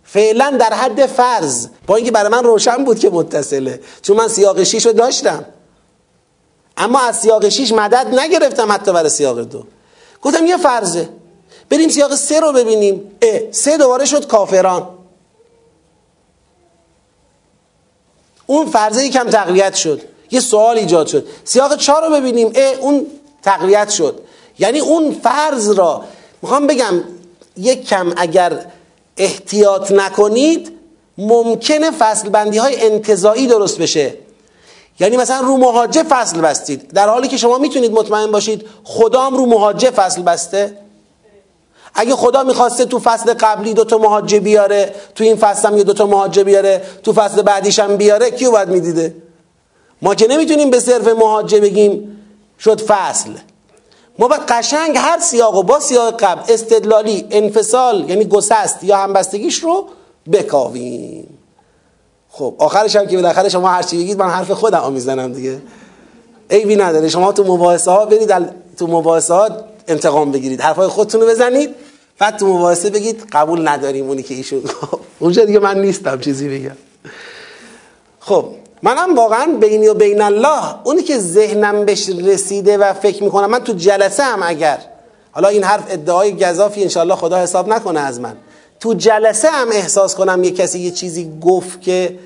فعلا 0.03 0.57
در 0.59 0.73
حد 0.73 1.05
فرض. 1.05 1.67
با 1.87 1.95
اینکه 1.95 2.11
برای 2.11 2.31
من 2.31 2.43
روشن 2.43 2.83
بود 2.83 2.99
که 2.99 3.09
متصله. 3.09 3.81
چون 4.01 4.17
من 4.17 4.27
سیاق 4.27 4.63
6 4.63 4.85
رو 4.85 4.93
داشتم. 4.93 5.45
اما 6.77 6.99
از 6.99 7.19
سیاق 7.19 7.49
6 7.49 7.71
مدد 7.71 8.19
نگرفتم 8.19 8.71
حتی 8.71 8.93
برای 8.93 9.09
سیاق 9.09 9.39
دو. 9.39 9.63
گفتم 10.21 10.45
یه 10.45 10.57
فرضه. 10.57 11.09
بریم 11.69 11.89
سیاق 11.89 12.15
سه 12.15 12.39
رو 12.39 12.53
ببینیم. 12.53 13.11
اه 13.21 13.51
سه 13.51 13.77
دوباره 13.77 14.05
شد 14.05 14.27
کافران. 14.27 14.89
اون 18.45 18.65
فرضه 18.65 19.05
یکم 19.05 19.29
تقویت 19.29 19.75
شد. 19.75 20.01
یه 20.31 20.39
سوال 20.39 20.77
ایجاد 20.77 21.07
شد. 21.07 21.27
سیاق 21.43 21.77
چهار 21.77 22.05
رو 22.07 22.13
ببینیم. 22.13 22.51
اه 22.55 22.73
اون 22.73 23.07
تقویت 23.41 23.89
شد. 23.89 24.21
یعنی 24.59 24.79
اون 24.79 25.11
فرض 25.11 25.69
را. 25.69 26.03
می‌خوام 26.41 26.67
بگم 26.67 27.03
یک 27.57 27.87
کم 27.87 28.13
اگر 28.17 28.65
احتیاط 29.17 29.91
نکنید 29.91 30.71
ممکنه 31.17 31.91
فصل 31.91 32.29
بندی 32.29 32.57
های 32.57 32.85
انتظایی 32.85 33.47
درست 33.47 33.77
بشه. 33.77 34.13
یعنی 34.99 35.17
مثلا 35.17 35.39
رو 35.39 35.57
مهاجه 35.57 36.03
فصل 36.03 36.41
بستید. 36.41 36.87
در 36.87 37.09
حالی 37.09 37.27
که 37.27 37.37
شما 37.37 37.57
می‌تونید 37.57 37.91
مطمئن 37.91 38.31
باشید 38.31 38.65
خدام 38.83 39.37
رو 39.37 39.45
مهاجه 39.45 39.91
فصل 39.91 40.21
بسته. 40.21 40.77
اگه 41.95 42.15
خدا 42.15 42.43
می‌خواسته 42.43 42.85
تو 42.85 42.99
فصل 42.99 43.33
قبلی 43.33 43.73
دوتا 43.73 43.97
مهاجه 43.97 44.39
بیاره 44.39 44.95
تو 45.15 45.23
این 45.23 45.35
فصل 45.35 45.67
هم 45.67 45.77
یه 45.77 45.83
دوتا 45.83 46.05
مهاجه 46.05 46.43
بیاره 46.43 46.81
تو 47.03 47.13
فصل 47.13 47.41
بعدیش 47.41 47.79
هم 47.79 47.97
بیاره 47.97 48.31
کیو 48.31 48.51
باید 48.51 48.69
می‌دیده؟ 48.69 49.15
ما 50.01 50.15
که 50.15 50.27
نمی‌تونیم 50.27 50.69
به 50.69 50.79
صرف 50.79 51.07
مهاجه 51.07 51.59
بگیم 51.59 52.21
شد 52.59 52.81
فصل. 52.81 53.29
ما 54.19 54.27
باید 54.27 54.41
قشنگ 54.41 54.97
هر 54.97 55.19
سیاق 55.19 55.55
و 55.55 55.63
با 55.63 55.79
سیاق 55.79 56.23
قبل 56.23 56.53
استدلالی 56.53 57.27
انفصال 57.31 58.09
یعنی 58.09 58.25
گسست 58.25 58.83
یا 58.83 58.97
همبستگیش 58.97 59.63
رو 59.63 59.87
بکاویم. 60.31 61.37
خب 62.29 62.55
آخرش 62.57 62.95
هم 62.95 63.07
که 63.07 63.15
بالاخره 63.15 63.49
شما 63.49 63.69
هر 63.69 63.83
چی 63.83 63.97
بگید 63.97 64.19
من 64.19 64.29
حرف 64.29 64.51
خودم 64.51 64.93
می‌زنم 64.93 65.33
دیگه. 65.33 65.61
عیبی 66.49 66.75
نداره. 66.75 67.09
شما 67.09 67.31
تو 67.31 67.43
مباحثه 67.43 67.91
ها 67.91 68.05
برید 68.05 68.33
تو 68.77 68.87
مباحثه 68.87 69.33
ها 69.33 69.49
انتقام 69.87 70.31
بگیرید. 70.31 70.61
حرفای 70.61 70.87
خودتون 70.87 71.21
رو 71.21 71.27
بزنید. 71.27 71.75
بعد 72.19 72.37
تو 72.37 72.47
مباحثه 72.47 72.89
بگید 72.89 73.27
قبول 73.31 73.67
نداریم 73.67 74.07
اونی 74.07 74.23
که 74.23 74.35
ایشون 74.35 74.61
اونجا 75.19 75.45
دیگه 75.45 75.59
من 75.59 75.81
نیستم 75.81 76.19
چیزی 76.19 76.49
بگم. 76.49 76.77
خب 78.19 78.45
منم 78.83 79.15
واقعا 79.15 79.57
بینی 79.61 79.87
و 79.87 79.93
بین 79.93 80.21
الله 80.21 80.75
اونی 80.83 81.01
که 81.01 81.17
ذهنم 81.17 81.85
بهش 81.85 82.09
رسیده 82.09 82.77
و 82.77 82.93
فکر 82.93 83.23
می‌کنم 83.23 83.49
من 83.49 83.59
تو 83.59 83.73
جلسه 83.73 84.23
هم 84.23 84.39
اگر. 84.43 84.79
حالا 85.31 85.47
این 85.47 85.63
حرف 85.63 85.83
ادعای 85.89 86.35
گذافی 86.35 86.83
انشالله 86.83 87.15
خدا 87.15 87.37
حساب 87.37 87.67
نکنه 87.67 87.99
از 87.99 88.19
من. 88.19 88.35
تو 88.79 88.93
جلسه 88.93 89.49
هم 89.49 89.67
احساس 89.71 90.15
کنم 90.15 90.43
یه 90.43 90.51
کسی 90.51 90.79
یه 90.79 90.91
چیزی 90.91 91.31
گفت 91.41 91.81
که 91.81 92.19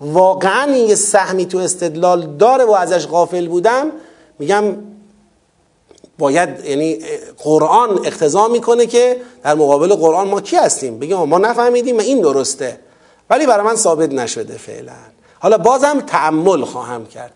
واقعا 0.00 0.76
یه 0.76 0.94
سهمی 0.94 1.46
تو 1.46 1.58
استدلال 1.58 2.36
داره 2.36 2.64
و 2.64 2.70
ازش 2.70 3.06
غافل 3.06 3.48
بودم. 3.48 3.86
میگم 4.38 4.64
باید 6.18 6.48
یعنی 6.64 6.98
قرآن 7.38 7.90
اقتضا 8.06 8.48
می‌کنه 8.48 8.86
که 8.86 9.16
در 9.42 9.54
مقابل 9.54 9.94
قرآن 9.94 10.28
ما 10.28 10.40
کی 10.40 10.56
هستیم؟ 10.56 10.98
بگیم 10.98 11.16
ما 11.16 11.38
نفهمیدیم 11.38 11.98
این 11.98 12.20
درسته. 12.20 12.78
ولی 13.30 13.46
برای 13.46 13.66
من 13.66 13.76
ثابت 13.76 14.12
نشده 14.12 14.58
فعلا. 14.58 14.92
حالا 15.46 15.58
بازم 15.58 16.00
تعمل 16.00 16.64
خواهم 16.64 17.06
کرد. 17.06 17.32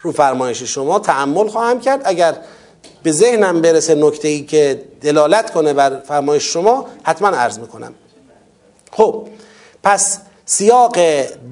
رو 0.00 0.12
فرمایش 0.12 0.62
شما 0.62 0.98
تعمل 0.98 1.48
خواهم 1.48 1.80
کرد. 1.80 2.00
اگر 2.04 2.34
به 3.02 3.12
ذهنم 3.12 3.60
برسه 3.60 3.94
نکته 3.94 4.28
ای 4.28 4.42
که 4.42 4.84
دلالت 5.02 5.50
کنه 5.50 5.72
بر 5.72 6.00
فرمایش 6.00 6.52
شما 6.52 6.86
حتما 7.02 7.28
عرض 7.28 7.58
می‌کنم. 7.58 7.94
خب 8.92 9.28
پس 9.82 10.18
سیاق 10.44 10.92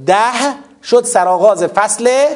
ده 0.07 0.55
شد 0.83 1.05
سرآغاز 1.05 1.65
فصل 1.65 2.27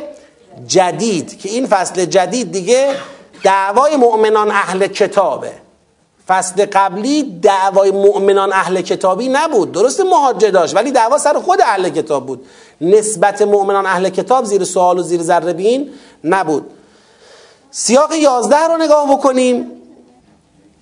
جدید 0.67 1.39
که 1.39 1.49
این 1.49 1.67
فصل 1.67 2.05
جدید 2.05 2.53
دیگه 2.53 2.95
دعوای 3.43 3.97
مؤمنان 3.97 4.51
اهل 4.51 4.87
کتابه. 4.87 5.53
فصل 6.29 6.67
قبلی 6.73 7.23
دعوای 7.43 7.91
مؤمنان 7.91 8.53
اهل 8.53 8.81
کتابی 8.81 9.29
نبود. 9.29 9.73
درست 9.73 10.01
مهاجه 10.01 10.51
داشت 10.51 10.77
ولی 10.77 10.93
دعوا 10.93 11.19
سر 11.19 11.39
خود 11.39 11.61
اهل 11.61 11.89
کتاب 11.89 12.27
بود. 12.27 12.47
نسبت 12.81 13.43
مؤمنان 13.43 13.87
اهل 13.87 14.09
کتاب 14.09 14.45
زیر 14.45 14.65
سوال 14.65 14.99
و 14.99 15.03
زیر 15.03 15.23
ذره 15.23 15.53
بین 15.53 15.91
نبود. 16.25 16.71
سیاق 17.71 18.13
یازده 18.13 18.67
رو 18.67 18.77
نگاه 18.77 19.13
بکنیم. 19.13 19.71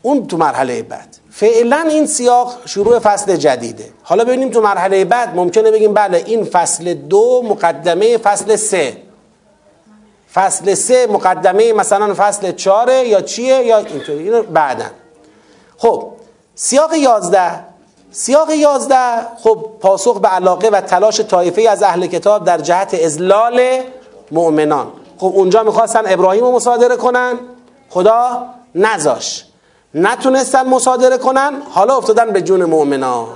اون 0.03 0.27
تو 0.27 0.37
مرحله 0.37 0.83
بعد. 0.83 1.17
فعلا 1.31 1.87
این 1.91 2.07
سیاق 2.07 2.55
شروع 2.67 2.99
فصل 2.99 3.37
جدیده. 3.37 3.93
حالا 4.03 4.25
ببینیم 4.25 4.51
تو 4.51 4.61
مرحله 4.61 5.05
بعد 5.05 5.37
ممکنه 5.37 5.71
بگیم 5.71 5.95
بله 5.95 6.23
این 6.27 6.45
فصل 6.45 6.95
دو 6.95 7.43
مقدمه 7.49 8.19
فصل 8.19 8.57
سه. 8.57 8.97
فصل 10.35 10.75
سه 10.75 11.07
مقدمه 11.07 11.73
مثلا 11.73 12.15
فصل 12.15 12.53
چاره 12.53 13.09
یا 13.09 13.21
چیه 13.21 13.57
یا 13.67 13.79
اینطوری. 13.79 14.19
اینو 14.19 14.43
بعدا. 14.43 14.85
خب 15.83 16.13
سیاق 16.55 16.95
یازده 16.95 17.65
سیاق 18.11 18.51
یازده 18.51 19.27
خب 19.43 19.67
پاسخ 19.81 20.21
به 20.21 20.29
علاقه 20.29 20.69
و 20.69 20.81
تلاش 20.81 21.21
طایفه 21.21 21.63
از 21.63 21.83
اهل 21.83 22.07
کتاب 22.07 22.45
در 22.45 22.59
جهت 22.59 22.95
ازلال 22.95 23.61
مؤمنان. 24.31 24.87
خب 25.19 25.33
اونجا 25.35 25.63
می‌خواستن 25.63 26.03
ابراهیم 26.07 26.45
رو 26.45 26.53
مصادره 26.53 26.97
کنن 26.97 27.35
خدا 27.91 28.47
نزاش 28.75 29.45
نتونستن 29.95 30.69
مصادره 30.69 31.19
کنن 31.19 31.63
حالا 31.71 31.97
افتادن 31.97 32.31
به 32.31 32.43
جون 32.43 32.65
مؤمنان. 32.65 33.27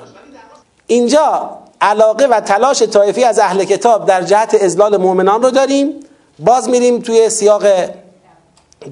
اینجا 0.87 1.51
علاقه 1.81 2.27
و 2.27 2.41
تلاش 2.41 2.83
طایفی 2.83 3.25
از 3.25 3.39
اهل 3.39 3.65
کتاب 3.65 4.07
در 4.07 4.23
جهت 4.23 4.55
ازلال 4.63 4.97
مؤمنان 4.97 5.43
رو 5.43 5.51
داریم. 5.51 6.01
باز 6.39 6.69
میریم 6.69 6.99
توی 6.99 7.31
سیاق 7.31 7.65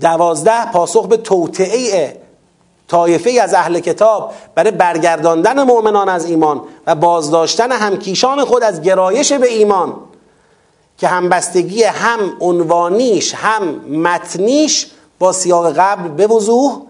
دوازده 0.00 0.72
پاسخ 0.72 1.06
به 1.06 1.16
توطعه 1.16 2.23
طایفه 2.88 3.30
از 3.42 3.54
اهل 3.54 3.80
کتاب 3.80 4.32
برای 4.54 4.70
برگرداندن 4.70 5.62
مؤمنان 5.62 6.08
از 6.08 6.24
ایمان 6.24 6.60
و 6.86 6.94
بازداشتن 6.94 7.72
همکیشان 7.72 8.44
خود 8.44 8.62
از 8.62 8.82
گرایش 8.82 9.32
به 9.32 9.52
ایمان 9.52 9.94
که 10.98 11.08
همبستگی 11.08 11.82
هم 11.82 12.18
عنوانیش 12.40 13.34
هم 13.34 13.62
متنیش 13.90 14.86
با 15.18 15.32
سیاق 15.32 15.72
قبل 15.72 16.08
به 16.08 16.26
وضوح 16.26 16.80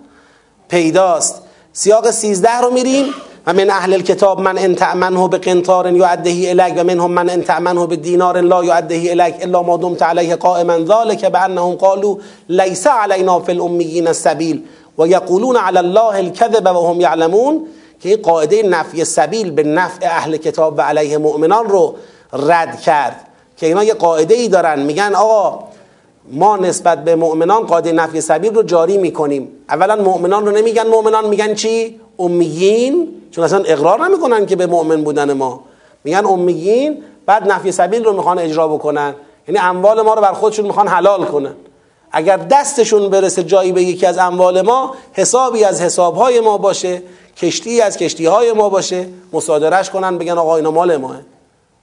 پیداست. 0.69 1.43
سیاق 1.73 2.11
سیزده 2.11 2.61
رو 2.61 2.71
میریم 2.71 3.05
و 3.47 3.53
من 3.53 3.71
اهل 3.71 3.93
الكتاب 3.93 4.41
من 4.41 4.59
ان 4.59 4.75
تأمنه 4.75 5.29
بقنطار 5.29 5.93
یعده 5.93 6.31
الیک 6.31 6.75
و 6.77 6.85
منهم 6.85 7.11
من 7.11 7.31
ان 7.31 7.43
تأمنه 7.43 7.87
بدینار 7.87 8.41
لا 8.41 8.65
یعده 8.65 9.11
الیک 9.11 9.35
الا 9.41 9.63
ما 9.63 9.77
دمت 9.77 10.03
علیه 10.03 10.37
قائما 10.37 10.79
ذلك 10.79 11.25
بانهم 11.25 11.77
قالوا 11.77 12.17
ليس 12.49 12.87
علينا 12.87 13.41
في 13.41 13.53
الاميين 13.53 14.09
السبيل 14.09 14.65
و 14.99 15.07
یقولون 15.07 15.57
علی 15.57 15.79
الله 15.79 16.17
الكذب 16.17 16.77
و 16.77 16.91
هم 16.91 17.01
یعلمون 17.01 17.67
که 18.01 18.09
این 18.09 18.23
قاعده 18.23 18.63
نفی 18.63 19.05
سبیل 19.05 19.51
به 19.51 19.63
نفع 19.63 20.07
اهل 20.07 20.37
کتاب 20.37 20.75
و 20.79 20.81
علیه 20.81 21.19
مؤمنان 21.19 21.69
رو 21.69 21.95
رد 22.33 22.81
کرد. 22.81 23.21
که 23.57 23.67
اینا 23.67 23.85
یه 23.85 23.95
قاعده 23.95 24.35
ای 24.35 24.49
دارن 24.49 24.83
میگن 24.83 25.15
آقا 25.15 25.65
ما 26.33 26.57
نسبت 26.57 27.05
به 27.05 27.17
مؤمنان 27.17 27.67
قاعده 27.67 27.93
نفی 27.93 28.21
سبیل 28.21 28.55
رو 28.55 28.63
جاری 28.63 28.99
می‌کنیم. 28.99 29.49
اولا 29.69 29.97
مؤمنان 29.97 30.47
رو 30.47 30.53
نمیگن 30.53 30.87
مؤمنان 30.87 31.29
میگن 31.29 31.55
چی؟ 31.55 32.01
امیین 32.19 33.09
چون 33.31 33.45
اصلا 33.45 33.63
اقرار 33.67 34.09
نمی‌کنن 34.09 34.47
که 34.47 34.57
به 34.57 34.67
مؤمن 34.67 35.05
بودن 35.05 35.33
ما. 35.33 35.61
میگن 36.05 36.27
امیین 36.27 37.03
بعد 37.27 37.51
نفی 37.53 37.73
سبیل 37.73 38.05
رو 38.05 38.13
می‌خوان 38.13 38.39
اجرا 38.39 38.69
بکنن. 38.69 39.15
یعنی 39.49 39.59
اموال 39.59 40.03
ما 40.03 40.15
رو 40.15 40.23
بر 40.23 40.33
خودشون 40.33 40.67
می‌خوان 40.67 40.89
حلال 40.89 41.25
کنن. 41.25 41.55
اگر 42.17 42.37
دستشون 42.37 43.09
برسه 43.09 43.45
جایی 43.45 43.73
به 43.73 43.83
یکی 43.83 44.07
از 44.07 44.19
اموال 44.19 44.63
ما 44.63 44.95
حسابی 45.13 45.65
از 45.65 45.81
حسابهای 45.81 46.41
ما 46.41 46.59
باشه 46.59 47.03
کشتی 47.37 47.81
از 47.81 47.97
کشتی 47.97 48.27
های 48.27 48.53
ما 48.53 48.69
باشه 48.69 49.09
مصادرش 49.33 49.91
کنن 49.91 50.19
بگن 50.19 50.39
آقا 50.39 50.57
اینا 50.57 50.71
مال 50.71 50.97
ماه 50.97 51.17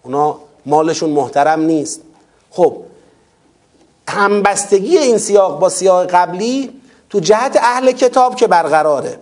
اونا 0.03 0.35
مالشون 0.65 1.09
محترم 1.09 1.61
نیست 1.61 2.01
خب 2.51 2.77
همبستگی 4.09 4.97
این 4.97 5.17
سیاق 5.17 5.59
با 5.59 5.69
سیاق 5.69 6.05
قبلی 6.05 6.81
تو 7.09 7.19
جهت 7.19 7.57
اهل 7.61 7.91
کتاب 7.91 8.35
که 8.35 8.47
برقراره 8.47 9.19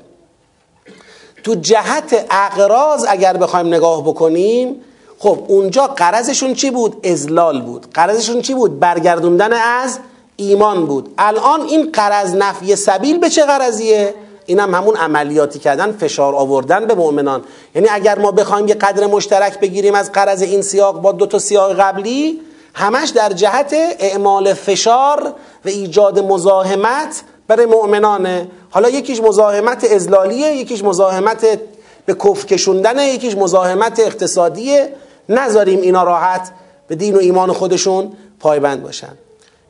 تو 1.44 1.56
جهت 1.56 2.26
اقراض 2.32 3.06
اگر 3.10 3.38
بخوایم 3.38 3.68
نگاه 3.68 4.04
بکنیم 4.04 4.82
خب 5.20 5.40
اونجا 5.48 5.88
قرضشون 5.88 6.54
چی 6.54 6.72
بود؟ 6.72 7.08
ازلال 7.08 7.62
بود 7.62 7.88
قرضشون 7.94 8.42
چی 8.42 8.54
بود؟ 8.54 8.80
برگردوندن 8.80 9.54
از 9.54 10.00
ایمان 10.40 10.86
بود. 10.86 11.14
الان 11.18 11.62
این 11.62 11.90
قرض 11.94 12.36
نفی 12.36 12.76
سبیل 12.76 13.18
به 13.18 13.30
چه 13.30 13.46
قرضیه؟ 13.46 14.14
این 14.46 14.60
هم 14.60 14.76
همون 14.76 14.96
عملیاتی 14.96 15.60
کردن 15.60 15.92
فشار 15.92 16.36
آوردن 16.36 16.86
به 16.86 16.96
مؤمنان. 16.96 17.44
یعنی 17.76 17.88
اگر 17.92 18.20
ما 18.20 18.32
بخوایم 18.32 18.68
یه 18.68 18.76
قدر 18.76 19.06
مشترک 19.06 19.60
بگیریم 19.60 19.96
از 19.96 20.12
قرض 20.12 20.42
این 20.42 20.62
سیاق 20.62 21.02
با 21.02 21.12
دو 21.12 21.26
تا 21.26 21.40
سیاق 21.40 21.80
قبلی 21.80 22.42
همش 22.74 23.10
در 23.10 23.30
جهت 23.30 23.74
اعمال 24.00 24.54
فشار 24.54 25.34
و 25.66 25.70
ایجاد 25.70 26.20
مزاحمت 26.20 27.24
برای 27.48 27.66
مؤمنانه. 27.66 28.48
حالا 28.70 28.90
یکیش 28.90 29.22
مزاحمت 29.22 29.92
ازلالیه 29.92 30.48
یکیش 30.48 30.84
مزاحمت 30.84 31.60
به 32.06 32.14
کف 32.14 32.46
کشوندنه 32.46 33.06
یکیش 33.08 33.38
مزاحمت 33.38 34.00
اقتصادیه. 34.00 34.94
نذاریم 35.30 35.82
اینا 35.82 36.04
راحت 36.04 36.52
به 36.88 36.96
دین 36.96 37.16
و 37.16 37.20
ایمان 37.20 37.54
خودشون 37.54 38.12
پایبند 38.40 38.84
باشن. 38.84 39.18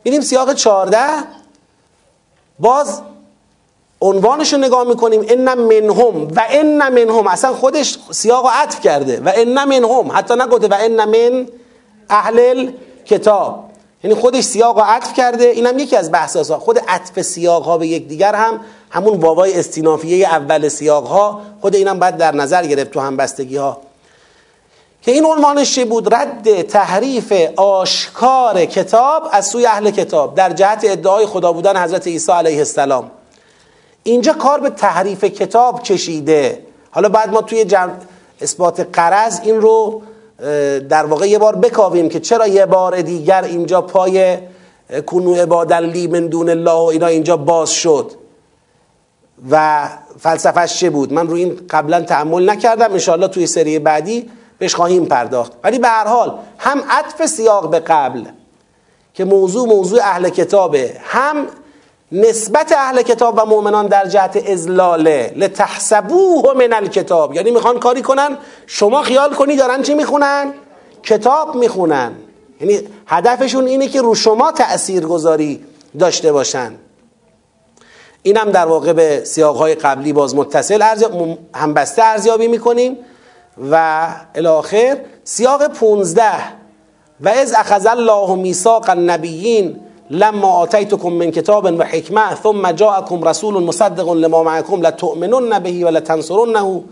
میریم 0.04 0.22
سیاق 0.22 0.54
چارده 0.54 1.08
باز 2.60 3.02
عنوانش 4.02 4.54
رو 4.54 4.60
نگاه 4.60 4.84
می‌کنیم. 4.84 5.26
ان 5.30 5.54
منهم 5.54 6.28
و 6.36 6.42
ان 6.50 6.90
منهم. 6.90 7.28
اصلا 7.28 7.54
خودش 7.54 7.98
سیاق 8.12 8.46
و 8.46 8.50
عطف 8.52 8.80
کرده. 8.80 9.22
و 9.26 9.32
ان 9.36 9.64
منهم. 9.64 10.12
حتی 10.14 10.34
نگفته 10.34 10.68
و 10.68 10.76
ان 10.80 11.06
من 11.06 11.48
اهل 12.10 12.72
کتاب 13.06 13.70
یعنی 14.04 14.16
خودش 14.16 14.44
سیاق 14.44 14.78
و 14.78 14.82
عطف 14.82 15.14
کرده. 15.14 15.46
اینم 15.46 15.80
یکی 15.80 15.96
از 15.96 16.12
بحث 16.12 16.52
خود 16.52 16.80
عطف 16.88 17.22
سیاق 17.22 17.64
ها 17.64 17.78
به 17.78 17.88
یکدیگر 17.88 18.36
هم 18.36 18.60
همون 18.90 19.20
واوای 19.20 19.60
استینافیه 19.60 20.28
اول 20.28 20.68
سیاق 20.68 21.08
ها 21.08 21.42
خود 21.62 21.76
اینم 21.76 22.00
باید 22.00 22.18
در 22.18 22.36
نظر 22.36 22.66
گرفت 22.66 22.92
تو 22.92 23.00
همبستگی 23.00 23.58
ها 23.58 23.82
که 25.02 25.12
این 25.12 25.26
عنوانش 25.26 25.76
چی 25.76 25.86
بود؟ 25.86 26.14
رد 26.14 26.62
تحریف 26.62 27.34
آشکار 27.56 28.66
کتاب 28.66 29.30
از 29.32 29.48
سوی 29.48 29.66
اهل 29.66 29.92
کتاب 29.92 30.36
در 30.36 30.54
جهت 30.54 30.82
ادعای 30.84 31.26
خدا 31.26 31.54
بودن 31.54 31.84
حضرت 31.84 32.08
عیسی 32.08 32.32
علیه 32.32 32.58
السلام. 32.58 33.12
اینجا 34.04 34.34
کار 34.34 34.60
به 34.60 34.70
تحریف 34.70 35.24
کتاب 35.24 35.84
کشیده. 35.84 36.66
حالا 36.92 37.10
بعد 37.10 37.30
ما 37.30 37.42
توی 37.42 37.66
جمع 37.66 37.92
اثبات 38.42 38.88
قرض 38.94 39.40
این 39.44 39.62
رو 39.62 40.02
در 40.90 41.06
واقع 41.06 41.30
یه 41.30 41.40
بار 41.40 41.56
بکاویم 41.56 42.10
که 42.10 42.20
چرا 42.20 42.48
یه 42.48 42.66
بار 42.66 43.02
دیگر 43.02 43.44
اینجا 43.44 43.82
پای 43.82 44.38
کنو 45.06 45.34
عبادن 45.34 45.86
لی 45.86 46.08
من 46.08 46.28
دون 46.28 46.50
الله 46.50 46.72
و 46.72 46.84
اینا 46.84 47.08
اینجا 47.08 47.38
باز 47.38 47.72
شد. 47.72 48.12
و 49.52 49.88
فلسفهش 50.20 50.80
چه 50.80 50.90
بود؟ 50.90 51.14
من 51.14 51.28
روی 51.28 51.44
این 51.44 51.60
قبلا 51.70 52.02
تعمل 52.02 52.50
نکردم. 52.50 52.92
انشاءالله 52.92 53.28
توی 53.28 53.48
سری 53.48 53.80
بعدی 53.80 54.30
بهش 54.60 54.76
خواهیم 54.76 55.06
پرداخت. 55.06 55.52
ولی 55.64 55.80
به 55.80 55.88
هر 55.88 56.08
حال 56.08 56.40
هم 56.58 56.84
عطف 56.90 57.26
سیاق 57.26 57.70
به 57.70 57.80
قبل 57.80 58.24
که 59.14 59.26
موضوع 59.26 59.68
موضوع 59.68 60.00
اهل 60.04 60.30
کتابه 60.30 60.98
هم 61.04 61.48
نسبت 62.12 62.72
اهل 62.72 63.02
کتاب 63.02 63.38
و 63.38 63.46
مؤمنان 63.46 63.88
در 63.88 64.06
جهت 64.06 64.50
ازلاله 64.50 65.34
لتحسبوه 65.36 66.54
من 66.54 66.74
الکتاب. 66.74 67.34
یعنی 67.34 67.52
می‌خوان 67.52 67.80
کاری 67.80 68.02
کنن 68.02 68.38
شما 68.68 69.02
خیال 69.02 69.34
کنی 69.34 69.56
دارن 69.56 69.82
چی 69.82 69.94
می‌خونن؟ 69.94 70.54
کتاب 71.04 71.56
می‌خونن. 71.56 72.12
یعنی 72.62 72.80
هدفشون 73.08 73.66
اینه 73.66 73.88
که 73.88 74.02
رو 74.02 74.16
شما 74.16 74.52
تأثیر 74.52 75.06
گذاری 75.06 75.66
داشته 76.00 76.32
باشن. 76.32 76.74
اینم 78.24 78.52
در 78.52 78.66
واقع 78.66 78.94
به 78.94 79.22
سیاقهای 79.26 79.76
قبلی 79.76 80.14
باز 80.14 80.36
متصل. 80.36 80.84
همبسته 81.56 82.04
ارزیابی 82.04 82.48
می‌کنیم. 82.48 82.98
و 83.72 84.08
الاخر 84.36 84.98
سیاق 85.24 85.68
15 85.68 86.24
و 87.22 87.30
از 87.30 87.54
اخذ 87.54 87.86
الله 87.86 88.36
میثاق 88.36 88.90
النبیین 88.90 89.80
لما 90.10 90.52
آتیتکم 90.52 91.10
من 91.10 91.32
کتاب 91.32 91.66
و 91.66 91.84
حکمه 91.84 92.36
ثم 92.44 92.72
جاءکم 92.72 93.24
رسول 93.24 93.64
مصدق 93.64 94.10
لما 94.10 94.44
معکم 94.44 94.82
لتؤمنن 94.82 95.60
به 95.60 95.86
و 95.86 95.90
لتنصرنه. 95.90 96.84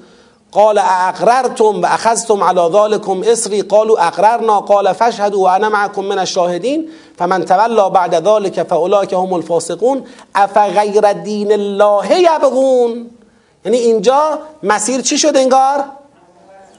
قال 0.51 0.77
اقررتم 0.77 1.81
و 1.81 1.85
اخذتم 1.85 2.43
على 2.43 2.61
ذلكم 2.73 3.23
اسری. 3.25 3.61
قالوا 3.61 3.99
اقررنا. 3.99 4.59
قال 4.59 4.93
فاشهدوا 4.93 5.43
وانا 5.43 5.69
معكم 5.69 6.05
من 6.05 6.19
الشاهدين 6.19 6.89
فمن 7.17 7.45
تولى 7.45 7.89
بعد 7.89 8.27
ذلك 8.27 8.63
فاولئك 8.63 9.13
هم 9.13 9.33
الفاسقون. 9.33 10.03
افغیر 10.35 11.13
دین 11.13 11.51
الله 11.51 12.21
یبغون. 12.21 13.09
یعنی 13.65 13.77
اینجا 13.77 14.39
مسیر 14.63 15.01
چی 15.01 15.17
شد 15.17 15.37
انگار؟ 15.37 15.96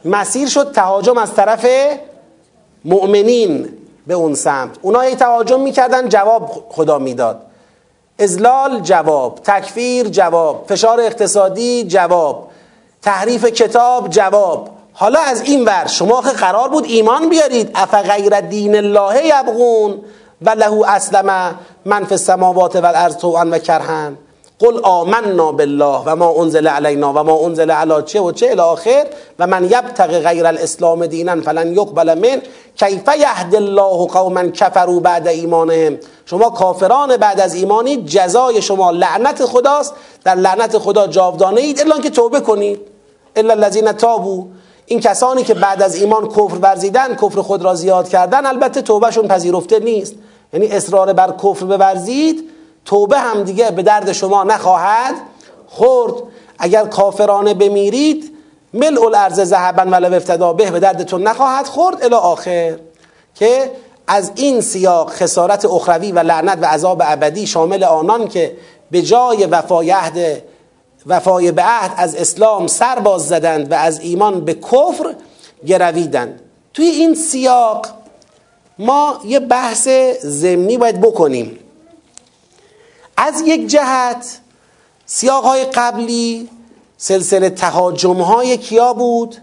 مسیر 0.04 0.48
شد 0.48 0.72
تهاجم 0.72 1.18
از 1.18 1.34
طرف 1.34 1.66
مؤمنین 2.84 3.68
به 4.06 4.14
اون 4.14 4.34
سمت. 4.34 4.70
اونا 4.82 5.00
ای 5.00 5.16
تهاجم 5.16 5.60
می‌کردن 5.60 6.08
جواب 6.08 6.66
خدا 6.68 6.98
می‌داد. 6.98 7.42
ازلال 8.18 8.80
جواب 8.80 9.38
تکفیر 9.44 10.08
جواب 10.08 10.64
فشار 10.68 11.00
اقتصادی 11.00 11.84
جواب 11.84 12.48
تحریف 13.02 13.44
کتاب 13.44 14.10
جواب. 14.10 14.68
حالا 14.92 15.20
از 15.20 15.42
این 15.42 15.64
ور 15.64 15.86
شما 15.86 16.22
که 16.22 16.28
قرار 16.28 16.68
بود 16.68 16.84
ایمان 16.84 17.28
بیارید. 17.28 17.70
افغیر 17.74 18.40
دین 18.40 18.76
الله 18.76 19.26
یبغون 19.26 20.00
و 20.42 20.50
له 20.50 20.90
اسلم 20.90 21.58
من 21.84 22.04
فی 22.04 22.14
السماوات 22.14 22.76
والارض 22.76 23.16
طوعا 23.16 23.48
و 23.50 23.58
کرهن 23.58 24.16
قل 24.58 24.80
آمنا 24.82 25.52
بالله 25.52 26.02
و 26.06 26.16
ما 26.16 26.42
انزل 26.42 26.66
علینا 26.68 27.12
و 27.12 27.22
ما 27.22 27.46
انزل 27.46 27.70
علی 27.70 28.02
چه 28.02 28.20
و 28.20 28.32
چه 28.32 28.46
الاخر 28.50 29.06
و 29.38 29.46
من 29.46 29.64
یبتغ 29.64 30.18
غیر 30.18 30.46
الاسلام 30.46 31.06
دینا 31.06 31.40
فلن 31.40 31.72
یقبل 31.72 32.14
من. 32.14 32.42
کیف 32.76 33.08
یهد 33.18 33.54
الله 33.54 34.06
قوما 34.06 34.42
کفروا 34.48 35.00
بعد 35.00 35.28
ایمانهم؟ 35.28 35.98
شما 36.26 36.50
کافران 36.50 37.16
بعد 37.16 37.40
از 37.40 37.54
ایمانی 37.54 37.96
جزای 37.96 38.62
شما 38.62 38.90
لعنت 38.90 39.44
خداست. 39.44 39.94
در 40.24 40.34
لعنت 40.34 40.78
خدا 40.78 41.06
جاودانه 41.06 41.60
اید 41.60 41.80
الا 41.80 41.98
که 41.98 42.10
توبه 42.10 42.40
کنید. 42.40 42.80
الا 43.36 43.54
الذين 43.54 43.92
تابوا. 43.92 44.44
این 44.86 45.00
کسانی 45.00 45.42
که 45.42 45.54
بعد 45.54 45.82
از 45.82 45.96
ایمان 45.96 46.28
کفر 46.28 46.58
ورزیدن 46.62 47.14
کفر 47.14 47.42
خود 47.42 47.62
را 47.62 47.74
زیاد 47.74 48.08
کردن 48.08 48.46
البته 48.46 48.82
توبهشون 48.82 49.28
پذیرفته 49.28 49.78
نیست. 49.78 50.14
یعنی 50.52 50.66
اصرار 50.66 51.12
بر 51.12 51.32
کفر 51.42 51.64
بورزید 51.64 52.57
توبه 52.88 53.18
هم 53.18 53.42
دیگه 53.42 53.70
به 53.70 53.82
درد 53.82 54.12
شما 54.12 54.44
نخواهد 54.44 55.14
خورد. 55.66 56.14
اگر 56.58 56.84
کافرانه 56.84 57.54
بمیرید 57.54 58.32
ملء 58.74 59.04
الارض 59.04 59.40
ذهبا 59.40 59.82
ولو 59.82 60.14
افتدا 60.14 60.52
به 60.52 60.70
به 60.70 60.80
دردتون 60.80 61.22
نخواهد 61.22 61.66
خورد. 61.66 62.04
الی 62.04 62.14
آخر 62.14 62.76
که 63.34 63.70
از 64.06 64.32
این 64.34 64.60
سیاق 64.60 65.10
خسارت 65.10 65.64
اخروی 65.64 66.12
و 66.12 66.18
لعنت 66.18 66.58
و 66.62 66.64
عذاب 66.64 67.02
ابدی 67.04 67.46
شامل 67.46 67.84
آنان 67.84 68.28
که 68.28 68.56
به 68.90 69.02
جای 69.02 69.46
وفای 69.46 69.90
عهد 69.90 70.42
وفای 71.06 71.52
به 71.52 71.62
عهد 71.62 71.92
از 71.96 72.14
اسلام 72.14 72.66
سر 72.66 72.98
باز 72.98 73.28
زدند 73.28 73.72
و 73.72 73.74
از 73.74 74.00
ایمان 74.00 74.44
به 74.44 74.54
کفر 74.54 75.14
گرویدند. 75.66 76.40
توی 76.74 76.86
این 76.86 77.14
سیاق 77.14 77.86
ما 78.78 79.20
یه 79.24 79.40
بحث 79.40 79.88
ضمنی 80.24 80.78
باید 80.78 81.00
بکنیم. 81.00 81.58
از 83.18 83.42
یک 83.46 83.66
جهت 83.66 84.38
سیاق 85.06 85.44
های 85.44 85.64
قبلی 85.64 86.48
سلسله 86.96 87.50
تهاجم 87.50 88.16
های 88.16 88.56
کیا 88.56 88.92
بود؟ 88.92 89.36